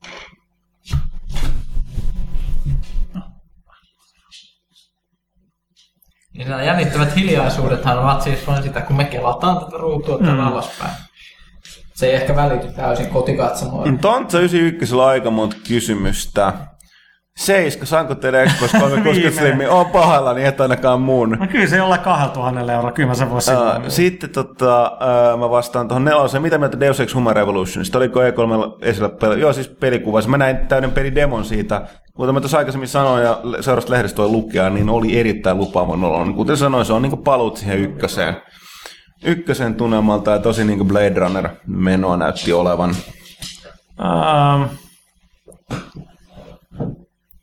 [6.36, 10.40] Niin nämä jännittävät hiljaisuudethan ovat siis vain sitä, kun me kelataan tätä ruutua mm.
[10.40, 10.90] alaspäin.
[11.94, 13.98] Se ei ehkä välity täysin kotikatsomoille.
[14.00, 16.52] Tontsa 91 aika monta kysymystä.
[17.36, 19.58] Seiska, saanko teidän Xbox 360 Slim?
[19.70, 21.31] On pahalla, niin et ainakaan mun.
[21.31, 24.92] No kyllä se jollain 2000 eurolla, kyllä mä sen voisin Uh, sitten tota,
[25.32, 26.42] uh, mä vastaan tuohon neloseen.
[26.42, 27.98] Mitä mieltä Deus Ex Human Revolutionista?
[27.98, 29.40] Oliko E3 esillä peli?
[29.40, 30.31] Joo, siis pelikuvassa.
[30.31, 31.82] Mä näin täyden pelidemon siitä.
[32.17, 36.35] Kuten mä tuossa aikaisemmin sanoin ja seurasta lehdestä voi lukea, niin oli erittäin lupaavan olon.
[36.35, 38.36] Kuten sanoin, se on niinku paluut siihen ykköseen.
[39.25, 42.95] Ykkösen tunnelmalta ja tosi niinku Blade Runner menoa näytti olevan.
[44.01, 44.62] Ähm,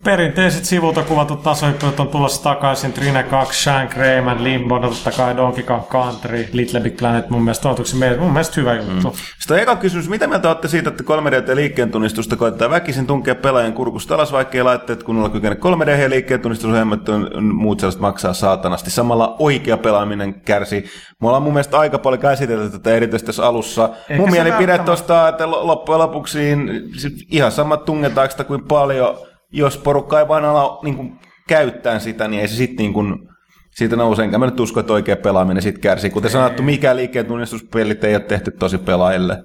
[0.04, 2.94] Perinteiset sivulta kuvatut tasohyppyt on tulossa takaisin.
[2.94, 7.44] Trine 2, Shank, Rayman, Limbo, no totta kai Donkey Kong Country, Little Big Planet mun
[7.44, 7.76] mielestä on
[8.20, 9.10] mun mielestä hyvä juttu.
[9.10, 9.16] Mm.
[9.40, 13.36] Sitten eka kysymys, mitä mieltä olette siitä, että 3D ja liikkeen tunnistusta koittaa väkisin tunkea
[13.36, 18.02] pelaajan kurkusta alas, vaikka ei laitteet kunnolla kykene 3D ja liikkeen tunnistusohjelmat on muut sellaiset
[18.02, 18.92] maksaa saatanasti.
[18.92, 20.86] Samalla oikea pelaaminen kärsii.
[21.22, 23.90] Me ollaan mun mielestä aika paljon käsitelty tätä erityisesti tässä alussa.
[24.10, 26.58] Eikä mun mielipide tuosta, että lo- loppujen lopuksi
[26.98, 29.18] sit ihan sama tungetaanko sitä kuin paljon,
[29.54, 33.30] jos porukka ei vaan ala niin kuin, käyttää sitä, niin ei se sitten niin kuin,
[33.72, 36.10] siitä nouse, enkä mä nyt usko, että oikea pelaaminen sit kärsii.
[36.10, 39.44] Kuten sanottu, mikä liikkeen tunnistuspelit ei ole tehty tosi pelaajille.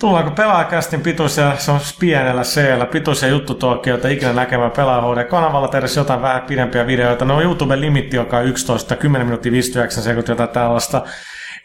[0.00, 6.22] Tullaanko pelaajakästin pituisia, se on pienellä c pituisia juttutuokioita ikinä näkemään pelaaja HD-kanavalla tehdä jotain
[6.22, 7.24] vähän pidempiä videoita.
[7.24, 11.02] No YouTuben limitti, joka on 11, 10 minuuttia 59 sekuntia jotain tällaista.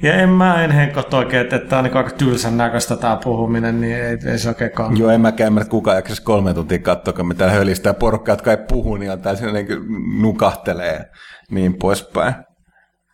[0.01, 3.81] Ja en mä en henkot oikein, että tämä on niin aika tylsän näköistä tämä puhuminen,
[3.81, 5.01] niin ei, ei se oikein kannata.
[5.01, 8.33] Joo, en mäkään ymmärrä, että kukaan jaksaisi kolme tuntia katsoa, kun me täällä hölistää porukkaa,
[8.33, 11.03] jotka ei puhu, niin on täällä sellainen niin nukahtelee ja
[11.51, 12.33] niin poispäin.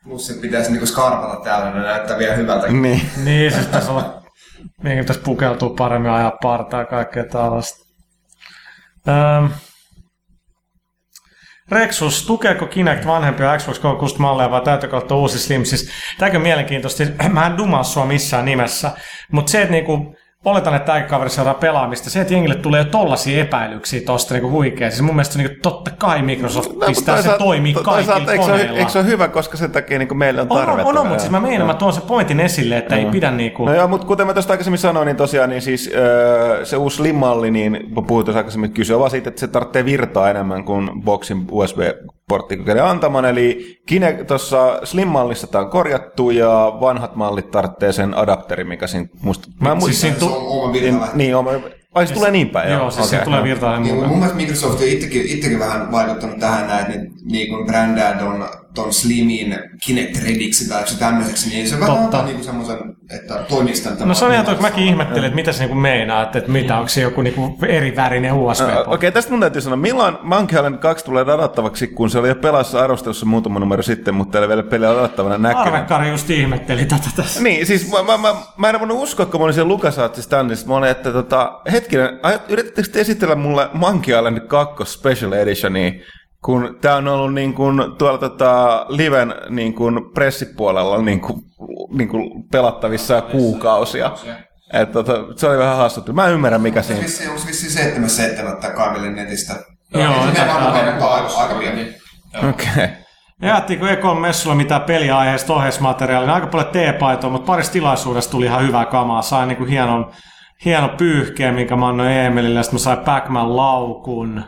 [0.03, 2.67] Plus se pitäisi niinku skarpata täällä, ne näyttää vielä hyvältä.
[2.67, 3.01] Niin.
[3.23, 4.23] Niin, siis pitäisi olla,
[4.83, 7.85] meidän pitäisi pukeutua paremmin, ajaa partaa ja kaikkea tällaista.
[9.07, 9.45] Ähm.
[11.71, 15.63] Rexus, tukeeko Kinect vanhempia Xbox 360 malleja vai täytyykö ottaa uusi Slim?
[15.63, 17.03] Siis, tämäkin on mielenkiintoista.
[17.29, 18.91] Mä en dumaa sua missään nimessä,
[19.31, 22.85] mutta se, että niinku, oletan, että tämäkin kaveri seuraa pelaamista, se, että jengille tulee jo
[22.85, 24.89] tollasia epäilyksiä tosta niinku huikea.
[24.89, 28.43] Siis mun mielestä se niinku, totta kai Microsoft pistää se toimii to- kaikilla toisaalta eikö
[28.45, 28.79] se, ole, koneilla.
[28.79, 30.89] eikö se ole hyvä, koska sen takia niin meille on On, tarvetta.
[30.89, 33.65] on, on, mutta siis mä meinaan, mä tuon sen pointin esille, että ei pidä niinku...
[33.65, 36.97] No joo, mutta kuten mä tuosta aikaisemmin sanoin, niin tosiaan niin siis, öö, se uusi
[36.97, 41.47] Slim-malli, niin puhuin tuossa aikaisemmin, kyse vaan siitä, että se tarvitsee virtaa enemmän kuin boxin
[42.27, 43.25] USB-portti kykenee antamaan.
[43.25, 46.49] Eli Kine, tuossa Slim-mallissa tämä on korjattu ja
[46.81, 49.47] vanhat mallit tarvitsee sen adapterin, mikä siinä musta...
[49.61, 50.01] Mä en Siis muista.
[50.01, 51.49] siinä Se tu- on oma virta Niin, oma,
[51.95, 53.43] ai se tulee niin päin, Joo, siis okay, tulee joo.
[53.45, 54.07] virtainen Niin, mulle.
[54.07, 58.13] mun mielestä Microsoft on itsekin, itsekin vähän vaikuttanut tähän näin, että ne niin kuin brändää
[58.17, 58.45] ton,
[58.77, 62.03] ton Slimin Kinect Rediksi tai joksi tämmöiseksi, niin se vähän Totta.
[62.03, 62.77] antaa niin semmoisen,
[63.15, 66.23] että toimiks tämän No se on ihan toki, mäkin ihmettelin, että mitä se niinku meinaa,
[66.23, 69.61] että, että mitä, onko se joku niinku eri värinen usb Okei, okay, tästä mun täytyy
[69.61, 73.83] sanoa, milloin Monkey Island 2 tulee ladattavaksi, kun se oli jo pelassa arvostelussa muutama numero
[73.83, 75.67] sitten, mutta ei ole vielä peliä ladattavana näkynyt.
[75.67, 77.43] Arvekkari just ihmetteli tätä tässä.
[77.43, 80.67] Niin, siis mä, mä, mä, mä en voinut uskoa, kun mä olin siellä Lukasaatsi standissa.
[80.67, 82.09] Mä olin, että tota, hetkinen,
[82.49, 85.91] yritettekö te esitellä mulle Monkey Island 2 Special Editionia,
[86.47, 91.41] kun tää on ollut niin kuin, tuolla tota, liven niin kuin pressipuolella niin kuin,
[91.91, 94.11] niin kuin pelattavissa kuukausia.
[94.73, 96.13] Et, tota, se oli vähän hassuttu.
[96.13, 97.01] Mä en ymmärrä, mikä siinä.
[97.01, 99.55] Vissiin, onko vissiin 77 kaivelen netistä.
[99.93, 101.95] Joo, se mene, mutta aika, aika pieni.
[102.49, 102.67] Okei.
[102.73, 102.87] Okay.
[103.41, 106.33] Jaettiinko E3-messulla mitään peliaiheista ohjeismateriaalia?
[106.33, 109.21] Aika paljon T-paitoa, mutta parissa tilaisuudessa tuli ihan hyvää kamaa.
[109.21, 110.11] Sain niinku hienon,
[110.65, 114.43] hieno pyyhkeä, minkä mä annoin Emilille, ja sitten mä sain Pac-Man laukun.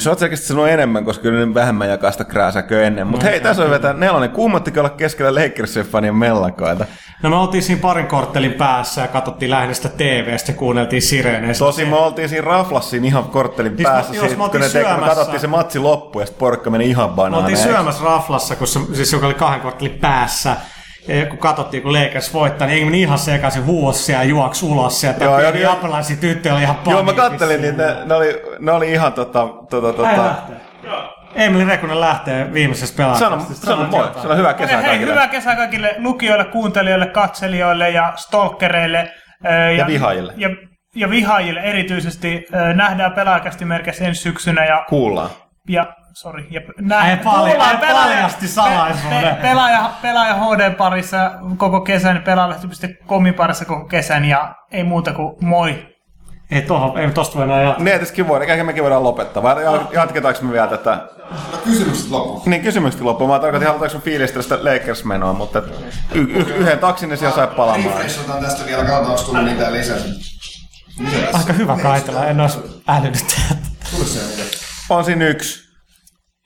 [0.00, 3.06] Sä oot selkeästi sanonut enemmän, koska kyllä vähemmän jakaa sitä krääsäkö ennen.
[3.06, 4.30] Mutta hei, tässä on vielä tää nelonen.
[4.30, 6.84] Kuumottikin olla keskellä Lakersin fanien mellakoita.
[7.22, 11.64] No me oltiin siinä parin korttelin päässä ja katsottiin lähinnä sitä TVstä ja kuunneltiin sireeneistä.
[11.64, 14.80] Tosi me oltiin siinä raflassin ihan korttelin Siis päässä, me kun ne oltiin teki, me
[14.90, 17.62] syömässä- katsottiin se matsi loppu ja sitten porukka meni ihan Me banaaneiksi.
[17.62, 20.56] oltiin syömässä raflassa, kun se, siis joka oli kahden korttelin päässä.
[21.08, 25.24] Ja kun katsottiin, kun Lakers voittaa, niin meni ihan sekaisin huosi ja juoksi ulos sieltä.
[25.24, 25.74] Joo, Joo, joo, pieni joo.
[25.74, 27.30] japanilaisia tyttöjä oli ihan Joo, mä paniikissa.
[27.30, 30.56] kattelin, niin ne, ne, oli, ne oli ihan tota, tota, tota, lähtee.
[31.34, 33.54] Emeli Rekunen lähtee viimeisessä sano, pelaajasta.
[33.66, 35.10] sano moi, sano hyvää kesää Hei, kaikille.
[35.12, 39.12] hyvää kesää kaikille lukijoille, kuuntelijoille, katselijoille ja stalkereille.
[39.44, 40.32] ää, Ja vihaajille.
[40.36, 40.48] Ja,
[40.96, 42.46] ja vihaajille erityisesti.
[42.52, 45.30] Ää, Nähdään pelaajakästi merkissä ensi syksynä ja, Kuullaan.
[45.68, 46.46] ja Sori.
[46.50, 49.20] Ja nä- palja- kuullaan ai paljasti salaisuuden.
[49.20, 55.12] Pe, pe, pelaaja, pelaaja HD parissa koko kesän, pelaajalehti.comin parissa koko kesän ja ei muuta
[55.12, 55.94] kuin moi.
[56.50, 57.78] Ei, tohon, ei tosta voi enää jatkaa.
[57.84, 59.42] Niin, tietysti voidaan, eikä mekin voidaan lopettaa.
[59.42, 60.90] Vai ja- jatketaanko me vielä tätä?
[61.52, 62.42] No kysymykset loppuun.
[62.46, 63.30] Niin, kysymykset loppuun.
[63.30, 65.62] Mä tarkoitin, halutaanko me fiilistellä sitä Lakers-menoa, mutta
[66.14, 67.94] y- y- yhden taksin ne siellä sai palaamaan.
[67.94, 69.96] Refreshataan tästä vielä, katsotaan onko tullut mitään lisää.
[71.32, 73.64] Aika hyvä kaitella, en olisi älynyt mitä.
[74.88, 75.63] On siinä yksi.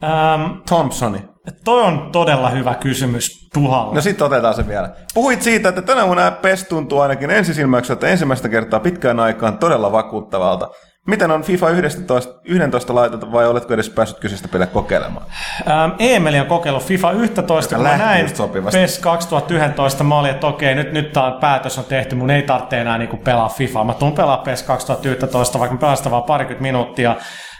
[0.04, 1.18] Ähm, Thompsoni.
[1.64, 3.94] toi on todella hyvä kysymys Tuhalle.
[3.94, 4.90] No sitten otetaan se vielä.
[5.14, 10.68] Puhuit siitä, että tänä vuonna PES tuntuu ainakin ensisilmäykseltä ensimmäistä kertaa pitkään aikaan todella vakuuttavalta.
[11.06, 15.26] Miten on FIFA 11, 11 laitettu vai oletko edes päässyt kyseistä peliä kokeilemaan?
[15.68, 18.26] Ähm, Eemeli on kokeillut FIFA 11, kun mä näin.
[18.72, 22.80] PES 2011, mä olin, että okei, nyt, nyt tää päätös on tehty, mun ei tarvitse
[22.80, 23.84] enää niinku pelaa FIFA.
[23.84, 27.16] Mä tuun pelaa PES 2011, vaikka mä pelaan sitä vaan parikymmentä minuuttia,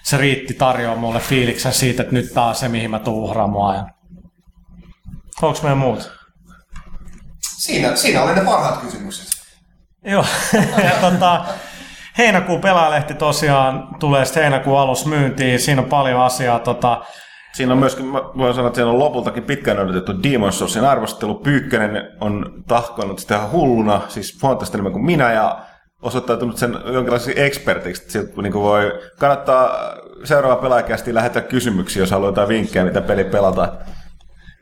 [0.08, 3.50] se riitti tarjoaa mulle fiiliksen siitä, että nyt tää on se, mihin mä tuun uhraan
[3.50, 3.90] mun ajan.
[5.42, 6.12] Onko meidän muut?
[7.56, 9.26] Siinä, siinä oli ne parhaat kysymykset.
[10.04, 10.24] Joo,
[10.84, 11.44] ja tota,
[12.18, 15.60] heinäkuun pelaajalehti tosiaan tulee sitten heinäkuun alussa myyntiin.
[15.60, 16.58] Siinä on paljon asiaa.
[16.58, 17.04] Tota,
[17.52, 21.34] Siinä on myöskin, mä voin sanoa, että siellä on lopultakin pitkään odotettu Demon's Soulsin arvostelu.
[21.34, 25.58] Pyykkönen on tahkoinut sitä ihan hulluna, siis huomattavasti enemmän kuin minä, ja
[26.02, 28.10] osoittautunut sen jonkinlaiseksi ekspertiksi.
[28.10, 29.70] Sieltä niin voi, kannattaa
[30.24, 33.72] seuraava pelaajakästi lähettää kysymyksiä, jos haluaa jotain vinkkejä, mitä peli pelata.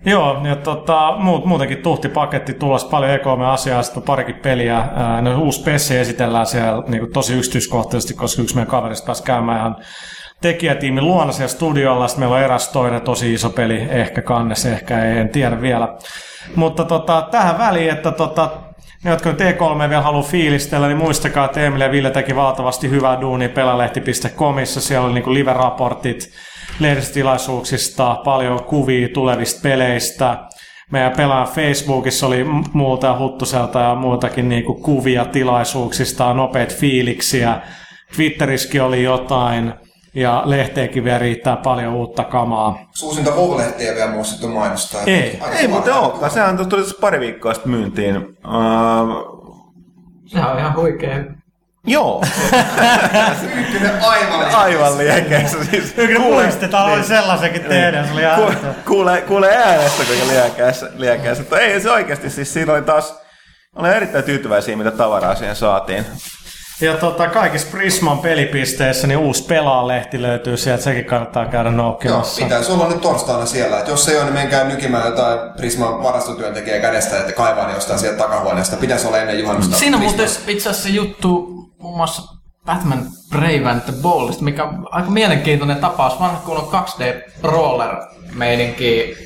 [0.05, 4.78] Joo, ja tota, muut, muutenkin tuhti paketti tulossa paljon EKM-asiaa, sitten on parikin peliä.
[4.78, 9.23] Ää, no, uusi pessi esitellään siellä niin kuin tosi yksityiskohtaisesti, koska yksi meidän kaverista pääsi
[9.23, 9.76] käymään ihan
[10.40, 12.08] tekijätiimin luona siellä studiolla.
[12.08, 15.89] Sitten meillä on eräs toinen tosi iso peli, ehkä kannes, ehkä ei, en tiedä vielä.
[16.55, 18.50] Mutta tota, tähän väliin, että tota,
[19.07, 22.91] ne, jotka nyt E3 vielä haluaa fiilistellä, niin muistakaa, että Emil ja Ville teki valtavasti
[22.91, 24.81] hyvää duunia pelalehti.comissa.
[24.81, 26.31] Siellä oli niin live-raportit
[26.81, 30.39] lehdistötilaisuuksista, paljon kuvia tulevista peleistä.
[30.93, 37.60] Meidän pelaajan Facebookissa oli m- muulta ja Huttuselta ja muutakin niin kuvia tilaisuuksista, nopeat fiiliksiä.
[38.17, 39.75] Twitterissäkin oli jotain
[40.17, 42.78] ja lehteenkin vielä riittää paljon uutta kamaa.
[43.03, 45.01] Uusinta WoW-lehtiä vielä muistettu mainostaa.
[45.07, 45.41] Ei.
[45.59, 48.17] Ei muuten olekaan, sehän tuli tässä pari viikkoa sitten myyntiin.
[48.17, 49.36] Uh,
[50.27, 51.19] Sehän on ihan huikea.
[51.86, 52.23] joo,
[53.55, 55.65] Pyykkönen aivan aivan liekeessä.
[55.65, 58.75] Siis, Kyllä muistetaan, oli sellaisenkin tehdä, se oli Ku- ääretön.
[58.86, 61.39] kuulee, kuulee äänestä, kuinka liekäs, liekäs.
[61.39, 63.20] Mutta ei se oikeasti, siis siinä oli taas,
[63.77, 66.05] olen erittäin tyytyväisiä, mitä tavaraa siihen saatiin.
[66.80, 72.42] Ja tota, kaikissa Prisman pelipisteissä niin uusi pelaalehti löytyy sieltä, sekin kannattaa käydä Joo, noukkimassa.
[72.42, 73.80] pitäisi olla nyt torstaina siellä.
[73.80, 78.18] Et jos ei ole, niin menkää nykimään jotain Prisman varastotyöntekijää kädestä, että kaivaa jostain sieltä
[78.18, 78.76] takahuoneesta.
[78.76, 79.76] Pitäisi olla ennen juhannusta.
[79.76, 81.46] Siinä on muuten itse asiassa juttu
[81.78, 82.22] muun muassa
[82.66, 86.20] Batman Brave and the Boldista, mikä on aika mielenkiintoinen tapaus.
[86.20, 89.16] Vanha kun on 2D-roller-meininki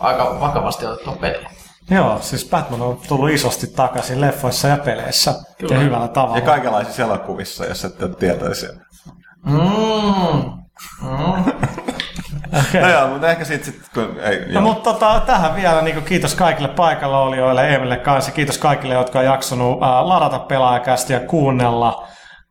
[0.00, 1.50] aika vakavasti otettua peliä.
[1.90, 5.34] Joo, siis Batman on tullut isosti takaisin leffoissa ja peleissä.
[5.58, 5.74] Kyllä.
[5.74, 6.38] Ja hyvällä tavalla.
[6.38, 8.70] Ja kaikenlaisissa elokuvissa, jos ette ole tietoisia.
[9.44, 10.58] Mm.
[11.02, 11.44] Mm.
[12.60, 12.80] Okay.
[12.82, 14.62] No joo, mutta ehkä sitten, sit, kun ei, No, joo.
[14.62, 18.32] mutta tota, tähän vielä niin kiitos kaikille paikalla olijoille, Emille kanssa.
[18.32, 22.06] Kiitos kaikille, jotka on jaksanut ää, ladata pelaajakästi ja kuunnella.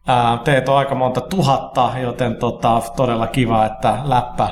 [0.08, 4.50] Ää, teitä on aika monta tuhatta, joten tota, todella kiva, että läppä,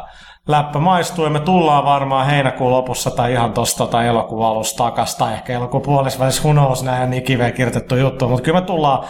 [0.47, 1.25] läppä maistuu.
[1.25, 5.53] Ja me tullaan varmaan heinäkuun lopussa tai ihan tuossa tota, elokuun alussa takas, tai ehkä
[5.53, 9.07] elokuun puolivälissä, who knows, näin niin kiveen kirjoitettu juttu, mutta kyllä me tullaan,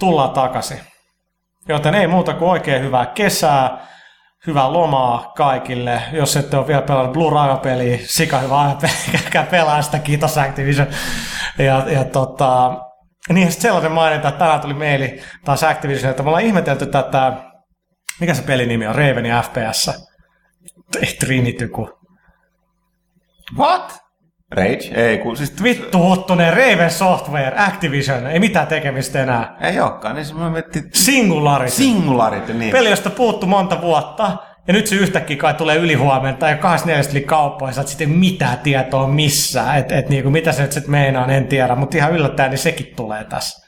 [0.00, 0.80] tullaan takaisin.
[1.68, 3.86] Joten ei muuta kuin oikein hyvää kesää,
[4.46, 6.02] hyvää lomaa kaikille.
[6.12, 10.86] Jos ette ole vielä pelannut Blue Rhino-peliä, sika hyvä ajapeli, käykää pelaa sitä, kiitos Activision.
[11.58, 12.80] Ja, ja tota,
[13.28, 17.32] niin sellainen maininta, että tänään tuli meili taas Activision, että me ollaan ihmetelty tätä,
[18.20, 20.15] mikä se pelinimi on, Raven ja FPS.
[21.00, 21.96] Ei Trinity, kun
[23.58, 24.06] What?
[24.50, 24.90] Rage?
[24.94, 29.56] Ei, kun siis vittu huttunen Raven Software, Activision, ei mitään tekemistä enää.
[29.60, 31.70] ei olekaan, niin se mä metti Singularity.
[31.70, 32.72] Singularity, niin.
[32.72, 37.20] Peli, josta puuttu monta vuotta, ja nyt se yhtäkkiä kai tulee ylihuomenta ja 24 tuli
[37.20, 39.78] kauppoja, sä et sitten mitään tietoa missään.
[39.78, 42.92] Että et, niinku, mitä se nyt sitten meinaa, en tiedä, mutta ihan yllättäen niin sekin
[42.96, 43.65] tulee tässä.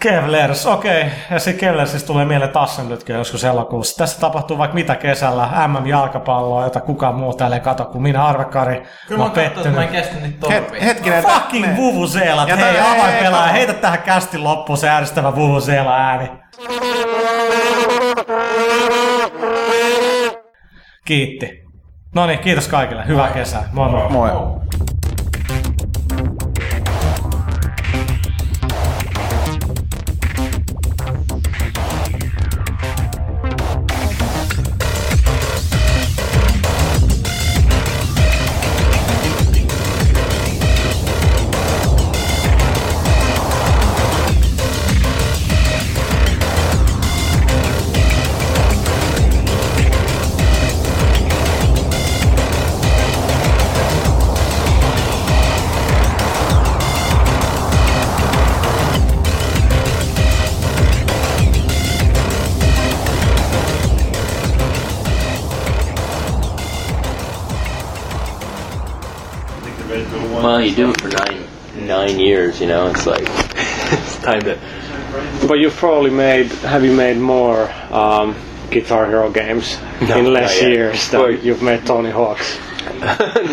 [0.00, 1.00] Kevlers, okei.
[1.00, 1.12] Okay.
[1.30, 3.98] Ja se Kevlers siis tulee mieleen Tassenlytkin joskus elokuussa.
[3.98, 5.48] Tässä tapahtuu vaikka mitä kesällä.
[5.66, 8.74] MM-jalkapalloa, jota kukaan muu täällä ei kato kuin minä, Arvekari.
[9.08, 10.82] Kyllä mä mä oon että mä en kestä niitä Het, torvia.
[10.84, 11.22] hetkinen.
[11.22, 12.48] Fucking me- vuvuzeelat.
[12.48, 16.28] Ja Hei, tää- ei, avainpelaaja, ei, heitä tähän kästin loppuun se äänestävä vuvuzeela ääni.
[21.04, 21.50] Kiitti.
[22.14, 23.06] No niin, kiitos kaikille.
[23.06, 23.68] Hyvää kesää.
[23.72, 24.08] Moi moi.
[24.10, 24.30] Moi.
[24.30, 24.58] Well,
[70.68, 71.44] you do it for nine
[71.86, 72.88] nine years, you know.
[72.88, 74.58] It's like it's time to.
[75.48, 78.36] But you've probably made, have you made more um,
[78.70, 82.58] Guitar Hero games No, in less years than you've made Tony Hawk's?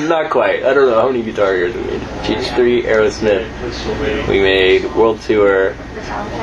[0.07, 0.63] Not quite.
[0.63, 2.01] I don't know how many guitar heroes we made.
[2.01, 4.27] GH3, Aerosmith.
[4.29, 5.73] We made World Tour,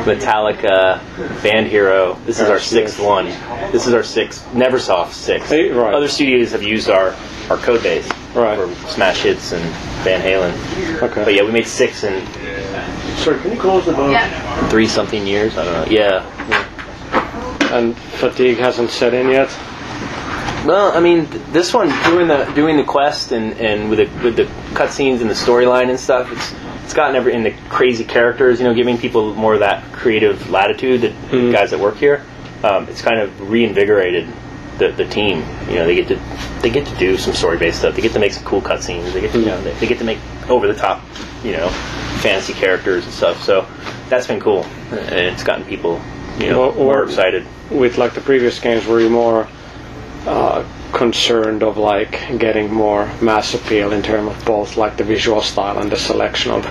[0.05, 1.01] Metallica,
[1.43, 2.15] Band Hero.
[2.27, 3.27] This is our sixth one.
[3.73, 4.45] This is our sixth.
[4.53, 5.49] Neversoft sixth.
[5.51, 5.95] Hey, right.
[5.95, 7.15] Other studios have used our
[7.51, 8.57] our code base Right.
[8.59, 9.63] for Smash Hits and
[10.03, 11.03] Van Halen.
[11.03, 11.25] Okay.
[11.25, 12.27] But yeah, we made six in
[13.17, 14.19] sorry, can you close the door?
[14.69, 15.57] Three something years.
[15.57, 15.93] I don't know.
[15.93, 16.27] Yeah.
[17.73, 19.49] And fatigue hasn't set in yet.
[20.67, 24.25] Well, I mean, th- this one doing the doing the quest and, and with the
[24.25, 28.05] with the cutscenes and the storyline and stuff, it's it's gotten every in the crazy
[28.05, 31.15] characters, you know, giving people more of that creative latitude.
[31.31, 32.25] The guys that work here,
[32.63, 34.29] um, it's kind of reinvigorated
[34.91, 35.39] the, the team.
[35.69, 36.17] You know, they get to
[36.63, 37.95] they get to do some story based stuff.
[37.95, 39.13] They get to make some cool cutscenes.
[39.13, 41.01] They get to you know they, they get to make over the top,
[41.45, 41.69] you know,
[42.21, 43.43] fantasy characters and stuff.
[43.43, 43.67] So
[44.09, 46.01] that's been cool, and it's gotten people
[46.39, 47.47] you know Or- or- more excited.
[47.71, 49.49] With like the previous games, were you more
[50.27, 50.63] uh,
[50.93, 55.79] concerned of like getting more mass appeal in terms of both like the visual style
[55.79, 56.65] and the selection of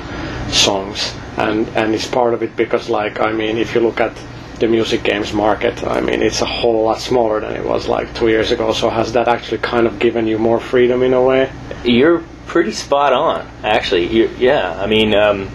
[0.54, 1.14] songs?
[1.38, 4.14] And and it's part of it because like I mean, if you look at
[4.62, 8.14] the music games market, I mean, it's a whole lot smaller than it was like
[8.14, 8.72] two years ago.
[8.74, 11.52] So has that actually kind of given you more freedom in a way?
[11.84, 14.08] You're pretty spot on, actually.
[14.08, 15.50] you yeah, I mean, um,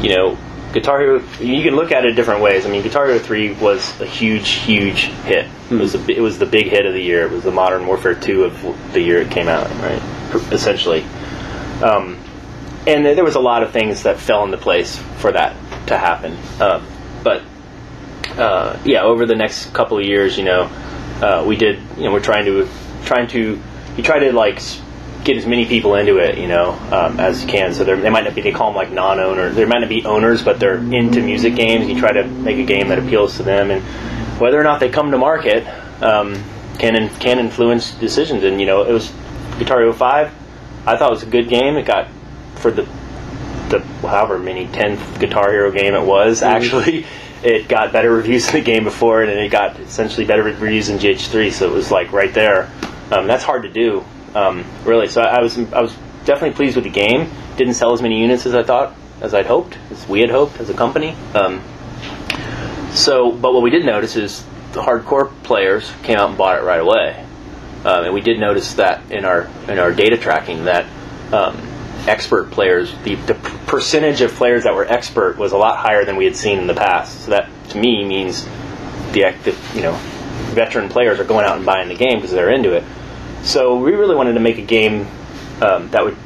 [0.00, 0.38] you know,
[0.72, 1.22] Guitar Hero.
[1.40, 2.64] You can look at it different ways.
[2.64, 5.48] I mean, Guitar Hero Three was a huge, huge hit.
[5.68, 7.26] It was a, it was the big hit of the year.
[7.26, 10.00] It was the Modern Warfare Two of the year it came out, right?
[10.52, 11.02] Essentially,
[11.82, 12.16] um,
[12.86, 15.56] and there was a lot of things that fell into place for that
[15.88, 16.36] to happen.
[16.60, 16.86] Um,
[17.24, 17.42] but
[18.38, 20.62] uh, yeah, over the next couple of years, you know,
[21.22, 21.78] uh, we did.
[21.96, 22.68] You know, we're trying to
[23.04, 23.60] trying to
[23.96, 24.60] you try to like
[25.24, 27.74] get as many people into it, you know, um, as you can.
[27.74, 29.54] So they're- might not be they call them like non-owners.
[29.54, 31.88] They might not be owners, but they're into music games.
[31.88, 33.82] You try to make a game that appeals to them, and
[34.40, 35.66] whether or not they come to market
[36.02, 36.42] um,
[36.78, 38.44] can in, can influence decisions.
[38.44, 39.12] And you know, it was
[39.58, 40.32] Guitar Hero Five.
[40.86, 41.76] I thought it was a good game.
[41.76, 42.08] It got
[42.56, 42.88] for the
[43.68, 47.06] the however many tenth Guitar Hero game it was actually.
[47.42, 50.98] It got better reviews in the game before and it got essentially better reviews in
[50.98, 51.52] GH3.
[51.52, 52.70] So it was like right there.
[53.10, 54.04] Um, that's hard to do,
[54.34, 55.08] um, really.
[55.08, 57.30] So I was I was definitely pleased with the game.
[57.56, 60.60] Didn't sell as many units as I thought, as I'd hoped, as we had hoped
[60.60, 61.16] as a company.
[61.34, 61.62] Um,
[62.92, 66.62] so, but what we did notice is the hardcore players came out and bought it
[66.62, 67.24] right away,
[67.84, 70.86] um, and we did notice that in our in our data tracking that
[71.32, 71.56] um,
[72.06, 73.34] expert players, the, the
[73.66, 76.66] percentage of players that were expert was a lot higher than we had seen in
[76.66, 77.24] the past.
[77.24, 78.44] So that to me means
[79.12, 79.98] the, act- the you know
[80.52, 82.84] veteran players are going out and buying the game because they're into it.
[83.42, 85.06] So we really wanted to make a game
[85.62, 86.16] um, that would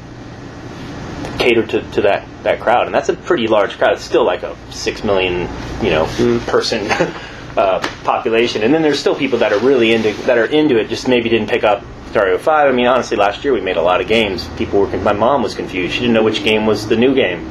[1.39, 3.93] cater to, to that, that crowd, and that's a pretty large crowd.
[3.93, 5.49] It's still like a six million
[5.83, 6.05] you know
[6.47, 6.89] person
[7.57, 10.87] uh, population, and then there's still people that are really into that are into it.
[10.87, 11.83] Just maybe didn't pick up
[12.23, 12.71] Hero Five.
[12.71, 14.47] I mean, honestly, last year we made a lot of games.
[14.57, 15.93] People were my mom was confused.
[15.93, 17.49] She didn't know which game was the new game.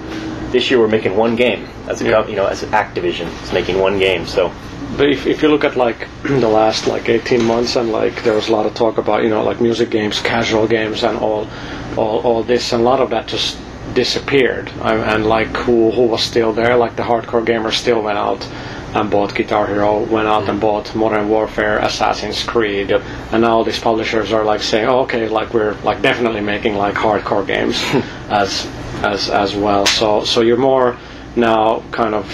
[0.51, 3.79] This year we're making one game as a co- you know as Activision is making
[3.79, 4.27] one game.
[4.27, 4.53] So
[4.97, 8.35] But if, if you look at like the last like 18 months and like there
[8.35, 11.49] was a lot of talk about you know like music games, casual games, and all,
[11.97, 13.59] all, all this, and a lot of that just
[13.95, 14.71] disappeared.
[14.81, 16.77] I, and like who who was still there?
[16.77, 18.47] Like the hardcore gamers still went out
[18.95, 23.79] and bought Guitar Hero, went out and bought Modern Warfare, Assassin's Creed, and now these
[23.81, 27.77] publishers are like saying, oh, okay, like we're like definitely making like hardcore games
[28.31, 28.67] as
[29.03, 29.85] as as well.
[29.85, 30.97] So so you're more
[31.37, 32.27] now kind of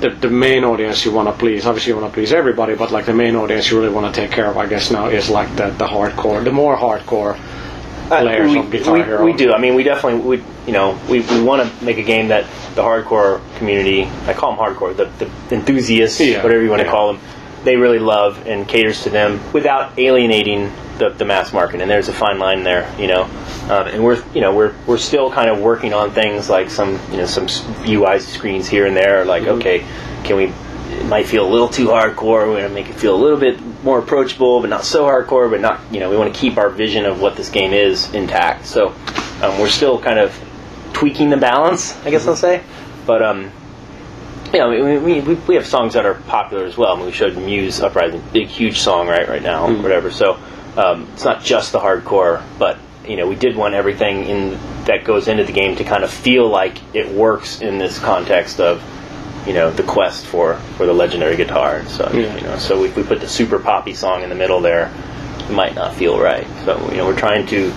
[0.00, 1.66] the, the main audience you want to please.
[1.66, 4.20] Obviously, you want to please everybody, but like the main audience you really want to
[4.20, 7.38] take care of, I guess now is like the, the hardcore, the more hardcore
[8.08, 9.24] players we, of Guitar we, Hero.
[9.24, 9.52] we do.
[9.52, 12.44] I mean, we definitely, we, you know, we, we want to make a game that
[12.74, 16.86] the hardcore community, I call them hardcore, the, the enthusiasts, Yeah, whatever you want to
[16.86, 16.90] yeah.
[16.92, 17.22] call them,
[17.64, 21.80] they really love and caters to them without alienating the, the mass market.
[21.80, 23.24] And there's a fine line there, you know.
[23.64, 26.98] Um, and we're, you know, we're, we're still kind of working on things like some,
[27.10, 27.46] you know, some
[27.86, 29.24] UI screens here and there.
[29.24, 29.58] Like, Mm-hmm.
[29.60, 29.86] okay,
[30.24, 30.52] can we?
[30.98, 32.48] It might feel a little too hardcore.
[32.48, 35.50] We're gonna make it feel a little bit more approachable, but not so hardcore.
[35.50, 38.12] But not, you know, we want to keep our vision of what this game is
[38.14, 38.66] intact.
[38.66, 38.88] So
[39.42, 40.34] um, we're still kind of
[40.92, 42.62] tweaking the balance, I guess I'll say.
[43.06, 43.50] But um,
[44.52, 46.94] you know, we, we, we, we have songs that are popular as well.
[46.94, 50.10] I mean, we showed Muse Uprising, big, huge song right right now, whatever.
[50.10, 50.38] So
[50.76, 55.04] um, it's not just the hardcore, but you know, we did want everything in that
[55.04, 58.82] goes into the game to kind of feel like it works in this context of
[59.48, 62.14] you know the quest for for the legendary guitar and such.
[62.14, 62.36] Yeah.
[62.36, 64.92] You know, so if we put the super poppy song in the middle there,
[65.38, 66.46] it might not feel right.
[66.64, 67.72] So you know, we're trying to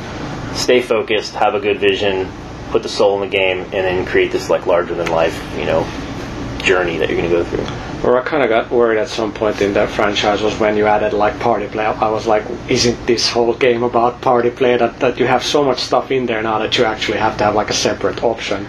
[0.54, 2.30] stay focused, have a good vision,
[2.72, 5.66] put the soul in the game, and then create this like larger than life, you
[5.66, 5.84] know,
[6.62, 7.91] journey that you're going to go through.
[8.04, 10.88] Or I kind of got worried at some point in that franchise was when you
[10.88, 11.86] added like party play.
[11.86, 14.76] I was like, isn't this whole game about party play?
[14.76, 17.44] That, that you have so much stuff in there now that you actually have to
[17.44, 18.66] have like a separate option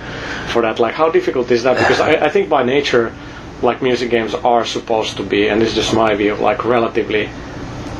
[0.48, 0.78] for that.
[0.78, 1.78] Like, how difficult is that?
[1.78, 3.14] Because I, I think by nature,
[3.62, 7.30] like music games are supposed to be, and this is just my view, like relatively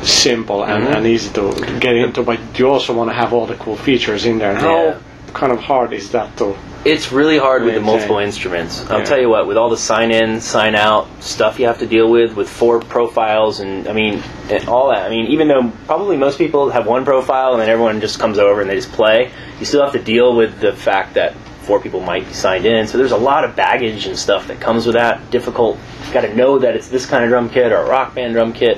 [0.02, 0.94] simple and, mm-hmm.
[0.94, 2.22] and easy to get into.
[2.22, 4.50] But you also want to have all the cool features in there.
[4.52, 4.92] And Yeah.
[4.94, 5.00] how
[5.32, 8.84] kind of hard is that to It's really hard with the multiple instruments.
[8.90, 9.04] I'll Yeah.
[9.04, 12.10] tell you what, with all the sign in, sign out stuff you have to deal
[12.10, 14.20] with, with four profiles, and I mean,
[14.50, 15.02] and all that.
[15.02, 18.36] I mean, even though probably most people have one profile and then everyone just comes
[18.36, 19.30] over and they just play,
[19.60, 22.88] you still have to deal with the fact that four people might be signed in.
[22.88, 25.30] So there's a lot of baggage and stuff that comes with that.
[25.30, 25.78] Difficult.
[26.02, 28.34] You've got to know that it's this kind of drum kit or a rock band
[28.34, 28.76] drum kit.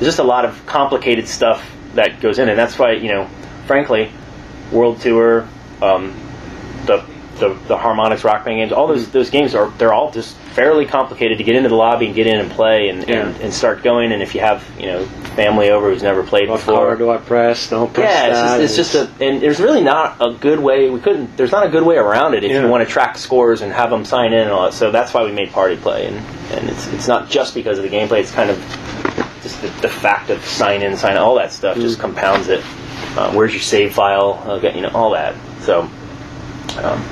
[0.00, 3.28] There's just a lot of complicated stuff that goes in, and that's why you know,
[3.68, 4.10] frankly,
[4.72, 5.46] World Tour,
[5.80, 6.12] um,
[6.86, 7.04] the,
[7.38, 10.84] the the harmonics rock band games, all those those games are they're all just fairly
[10.86, 13.42] complicated to get into the lobby and get in and play and, and, Yeah.
[13.44, 14.12] and start going.
[14.12, 15.04] And if you have you know
[15.36, 17.70] family over who's never played What before, do I press?
[17.70, 20.90] Don't press yeah, it's just, it's just a, and there's really not a good way.
[20.90, 21.36] We couldn't.
[21.36, 22.62] There's not a good way around it if Yeah.
[22.62, 24.74] you want to track scores and have them sign in and all that.
[24.74, 26.16] So that's why we made party play, and
[26.52, 28.20] and it's it's not just because of the gameplay.
[28.20, 28.58] It's kind of
[29.42, 31.82] just the, the fact of sign in, sign out, all that stuff Mm.
[31.82, 32.64] just compounds it.
[33.16, 34.42] Uh, where's your save file?
[34.46, 35.34] Okay, you know all that.
[35.60, 35.88] So.
[36.78, 37.02] Um,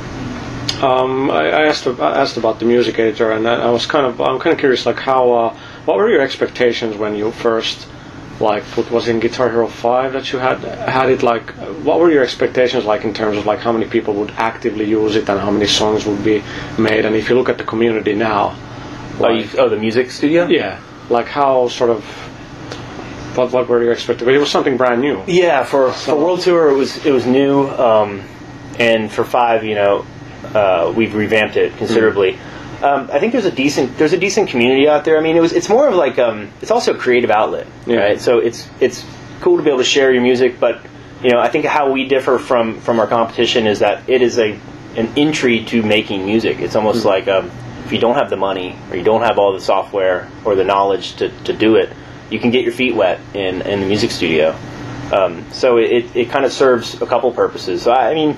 [0.82, 4.04] Um, I, I asked I asked about the music editor, and I I was kind
[4.04, 5.56] of I'm kind of curious, like how uh,
[5.86, 7.88] what were your expectations when you first
[8.40, 11.98] like put was in Guitar Hero Five that you had had it like uh, what
[11.98, 15.28] were your expectations like in terms of like how many people would actively use it
[15.28, 16.42] and how many songs would be
[16.78, 18.54] made, and if you look at the community now,
[19.20, 20.46] oh, you, oh, the music studio.
[20.46, 22.04] yeah, like how sort of
[23.34, 24.36] what what were your expectations?
[24.36, 25.22] It was something brand new.
[25.26, 28.22] Yeah, for, for World Tour it was it was new, um,
[28.78, 30.04] and for five, you know,
[30.54, 32.38] uh, we've revamped it considerably.
[32.82, 35.16] Um, I think there's a decent there's a decent community out there.
[35.18, 37.96] I mean, it was it's more of like um, it's also a creative outlet, Yeah.
[37.96, 38.20] right?
[38.20, 39.04] So it's it's
[39.40, 40.80] cool to be able to share your music, but
[41.22, 44.38] you know, I think how we differ from from our competition is that it is
[44.38, 44.58] a
[44.96, 46.58] an entry to making music.
[46.60, 47.50] It's almost like um,
[47.86, 50.64] if you don't have the money or you don't have all the software or the
[50.64, 51.90] knowledge to, to do it,
[52.30, 54.56] you can get your feet wet in, in the music studio.
[55.12, 57.82] Um, so it, it kind of serves a couple purposes.
[57.82, 58.36] So I, I mean,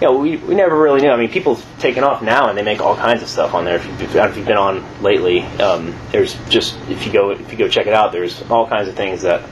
[0.00, 1.10] you know, we, we never really knew.
[1.10, 3.76] I mean, people taken off now and they make all kinds of stuff on there.
[3.76, 7.04] If, you, if, I don't know if you've been on lately, um, there's just if
[7.06, 9.46] you go if you go check it out, there's all kinds of things that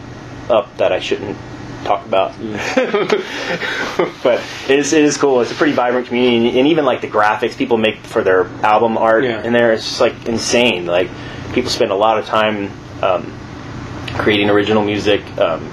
[0.48, 1.36] up that I shouldn't
[1.84, 2.32] talk about.
[4.22, 5.40] but it is, it is cool.
[5.40, 8.46] It's a pretty vibrant community, and, and even like the graphics people make for their
[8.64, 9.42] album art Yeah.
[9.42, 10.86] in there, it's just like insane.
[10.86, 11.08] Like
[11.52, 12.70] people spend a lot of time
[13.02, 13.32] um,
[14.18, 15.68] creating original music, um,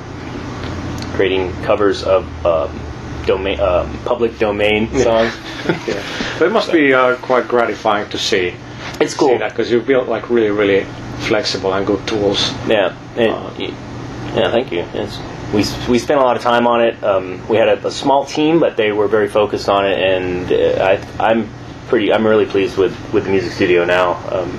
[1.16, 2.80] creating covers of um,
[3.26, 5.34] domain, um, public domain songs.
[5.88, 6.04] Yeah.
[6.38, 8.54] But it must be uh, quite gratifying to see.
[9.02, 9.38] It's cool.
[9.40, 10.86] Because you've built like really, really
[11.28, 12.52] flexible and good tools.
[12.68, 14.52] Yeah, Uh, yeah.
[14.52, 14.86] Thank you.
[14.94, 15.18] It's,
[15.54, 17.02] we we spent a lot of time on it.
[17.04, 20.52] Um, we had a, a small team, but they were very focused on it, and
[20.52, 20.84] uh,
[21.20, 21.50] I I'm
[21.88, 24.14] pretty I'm really pleased with with the music studio now.
[24.32, 24.52] Um,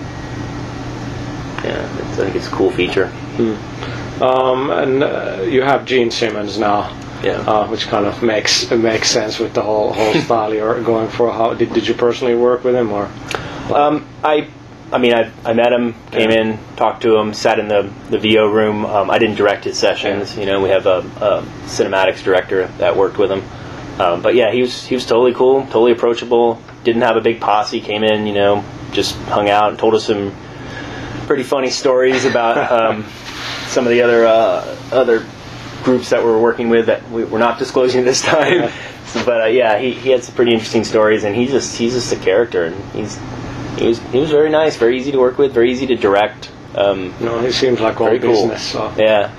[1.65, 3.13] yeah, it's, I think it's a cool feature.
[4.23, 6.89] Um, and uh, you have Gene Simmons now,
[7.27, 7.41] Yeah.
[7.41, 11.33] uh, which kind of makes makes sense with the whole whole style you're going for.
[11.33, 13.11] How did did you personally work with him or?
[13.75, 14.49] Um, I,
[14.93, 18.19] I mean, I, I met him, came in, talked to him, sat in the, the
[18.19, 18.87] VO room.
[18.87, 20.39] Um, I didn't direct his sessions.
[20.39, 23.43] You know, we have a, a cinematics director that worked with him.
[24.01, 26.63] Um, but yeah, he was he was totally cool, totally approachable.
[26.85, 27.81] Didn't have a big posse.
[27.81, 30.33] Came in, you know, just hung out and told us some
[31.27, 33.05] pretty funny stories about um,
[33.69, 35.27] some of the other uh, other
[35.87, 38.71] groups that we're working with that we, we're not disclosing this time.
[39.07, 41.95] So, but uh, yeah, he, he had some pretty interesting stories, and he just he's
[41.95, 43.17] just a character, and he's
[43.79, 46.51] he was he was very nice, very easy to work with, very easy to direct.
[46.75, 48.19] Um, No, he seems like all cool.
[48.19, 48.63] business.
[48.73, 48.93] So.
[48.99, 49.33] Yeah,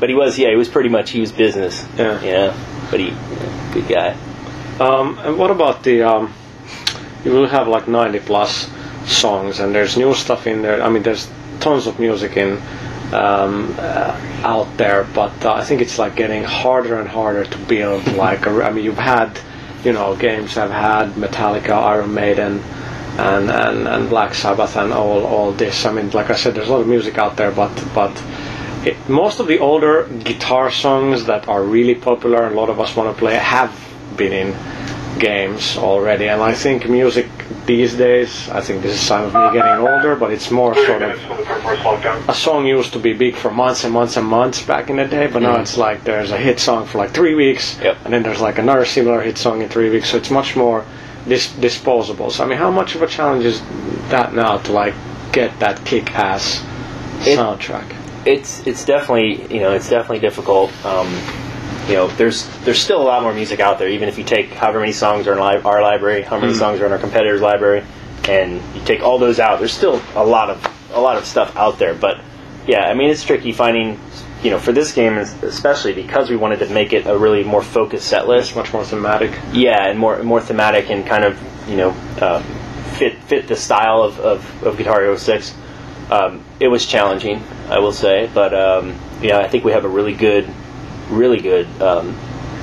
[0.00, 1.86] but he was yeah he was pretty much he was business.
[1.96, 2.20] Yeah.
[2.22, 4.16] yeah, but he yeah, good guy.
[4.80, 6.02] Um, and what about the?
[6.02, 6.34] Um,
[7.24, 8.68] you will have like 90 plus
[9.06, 10.82] songs, and there's new stuff in there.
[10.82, 12.60] I mean, there's tons of music in
[13.14, 17.58] um, uh, out there, but uh, I think it's like getting harder and harder to
[17.58, 18.06] build.
[18.14, 19.38] Like, a, I mean, you've had,
[19.84, 22.62] you know, games have had Metallica, Iron Maiden.
[23.16, 25.84] And, and, and Black Sabbath and all, all this.
[25.84, 28.10] I mean, like I said, there's a lot of music out there, but but
[28.84, 32.80] it, most of the older guitar songs that are really popular and a lot of
[32.80, 33.72] us want to play have
[34.16, 34.52] been in
[35.18, 37.26] games already and I think music
[37.66, 40.74] these days I think this is a sign of me getting older but it's more
[40.74, 41.18] sort of
[42.28, 45.06] a song used to be big for months and months and months back in the
[45.06, 47.96] day but now it's like there's a hit song for like three weeks Yep.
[48.04, 50.84] and then there's like another similar hit song in three weeks so it's much more
[51.28, 53.60] dis- disposable so I mean how much of a challenge is
[54.10, 54.94] that now to like
[55.32, 56.62] get that kick-ass
[57.26, 57.94] It- soundtrack
[58.26, 60.70] it's it's definitely you know it's definitely difficult.
[60.86, 61.08] Um,
[61.88, 63.88] you know, there's there's still a lot more music out there.
[63.88, 66.80] Even if you take however many songs are in li- our library, how many songs
[66.80, 67.84] are in our competitor's library,
[68.28, 71.54] and you take all those out, there's still a lot of a lot of stuff
[71.56, 71.94] out there.
[71.94, 72.20] But
[72.66, 73.98] yeah, I mean it's tricky finding
[74.44, 77.62] you know, for this game especially because we wanted to make it a really more
[77.62, 78.50] focused set list.
[78.50, 79.32] It's much more thematic.
[79.52, 81.90] Yeah, and more more thematic and kind of you know
[82.20, 82.42] uh,
[82.96, 85.54] fit fit the style of, of, of Guitar Hero Six.
[86.10, 89.88] Um, it was challenging, I will say, but um, yeah, I think we have a
[89.88, 90.46] really good,
[91.10, 92.16] really good um,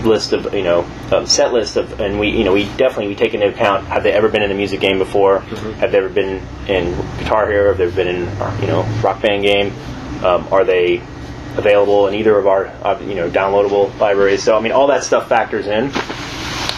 [0.04, 3.16] list of you know um, set list of, and we you know we definitely we
[3.16, 5.40] take into account have they ever been in a music game before?
[5.40, 7.70] Have they ever been in Guitar Hero?
[7.70, 8.22] Have they ever been in
[8.62, 9.74] you know Rock Band game?
[10.24, 10.98] Um, are they
[11.58, 14.44] available in either of our uh, you know downloadable libraries?
[14.44, 15.92] So I mean all that stuff factors in.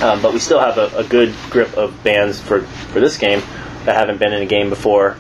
[0.02, 3.40] Um, but we still have a, a good grip of bands for, for this game
[3.86, 5.16] that haven't been in a game before,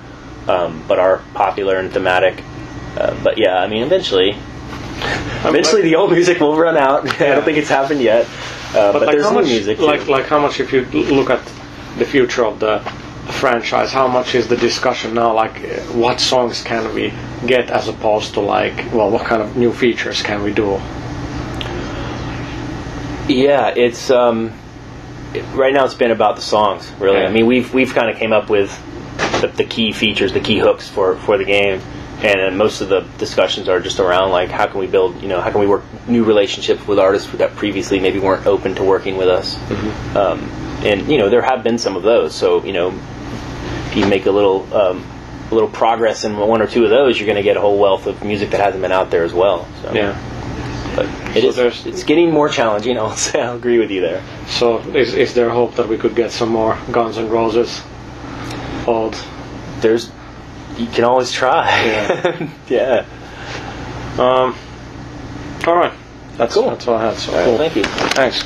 [0.48, 2.44] um, but are popular and thematic.
[2.98, 4.36] Uh, but yeah, I mean, eventually,
[5.46, 7.08] eventually the old music will run out.
[7.22, 8.26] I don't think it's happened yet,
[8.74, 9.78] uh, but, like there's how new much, music.
[9.78, 9.86] too.
[9.86, 11.44] like like how much if you look at
[11.98, 12.80] the future of the
[13.32, 15.34] franchise, how much is the discussion now?
[15.34, 17.14] Like, uh, what songs can we
[17.46, 20.80] get as opposed to like, well, what kind of new features can we do?
[23.28, 24.52] Yeah, it's um,
[25.54, 25.86] right now.
[25.86, 27.22] It's been about the songs, really.
[27.22, 27.28] Yeah.
[27.28, 28.70] I mean, we've we've kind of came up with
[29.42, 31.82] the, the key features, the key hooks for for the game,
[32.24, 35.42] and most of the discussions are just around like how can we build, you know,
[35.42, 39.18] how can we work new relationships with artists that previously maybe weren't open to working
[39.18, 39.58] with us,
[40.16, 40.40] um,
[40.86, 42.34] and you know, there have been some of those.
[42.34, 42.90] So you know,
[43.88, 44.74] if you make a little.
[44.74, 45.06] Um,
[45.52, 47.78] a little progress in one or two of those, you're going to get a whole
[47.78, 49.68] wealth of music that hasn't been out there as well.
[49.84, 49.94] So.
[49.94, 50.18] Yeah.
[50.96, 51.06] But
[51.38, 52.98] it So is- it's getting more challenging.
[53.00, 54.24] I'll say I'll agree with you there.
[54.48, 57.84] So is is there hope that we could get some more Guns N' Roses?
[58.88, 59.16] Old.
[59.82, 60.10] There's
[60.78, 61.68] you can always try.
[61.86, 62.50] Yeah.
[62.70, 63.06] yeah.
[64.14, 64.56] Um.
[65.68, 65.94] All right.
[66.38, 66.70] That's Cool.
[66.70, 67.18] That's all I had.
[67.18, 67.58] So All right, cool.
[67.58, 67.84] thank you.
[67.84, 68.44] Thanks.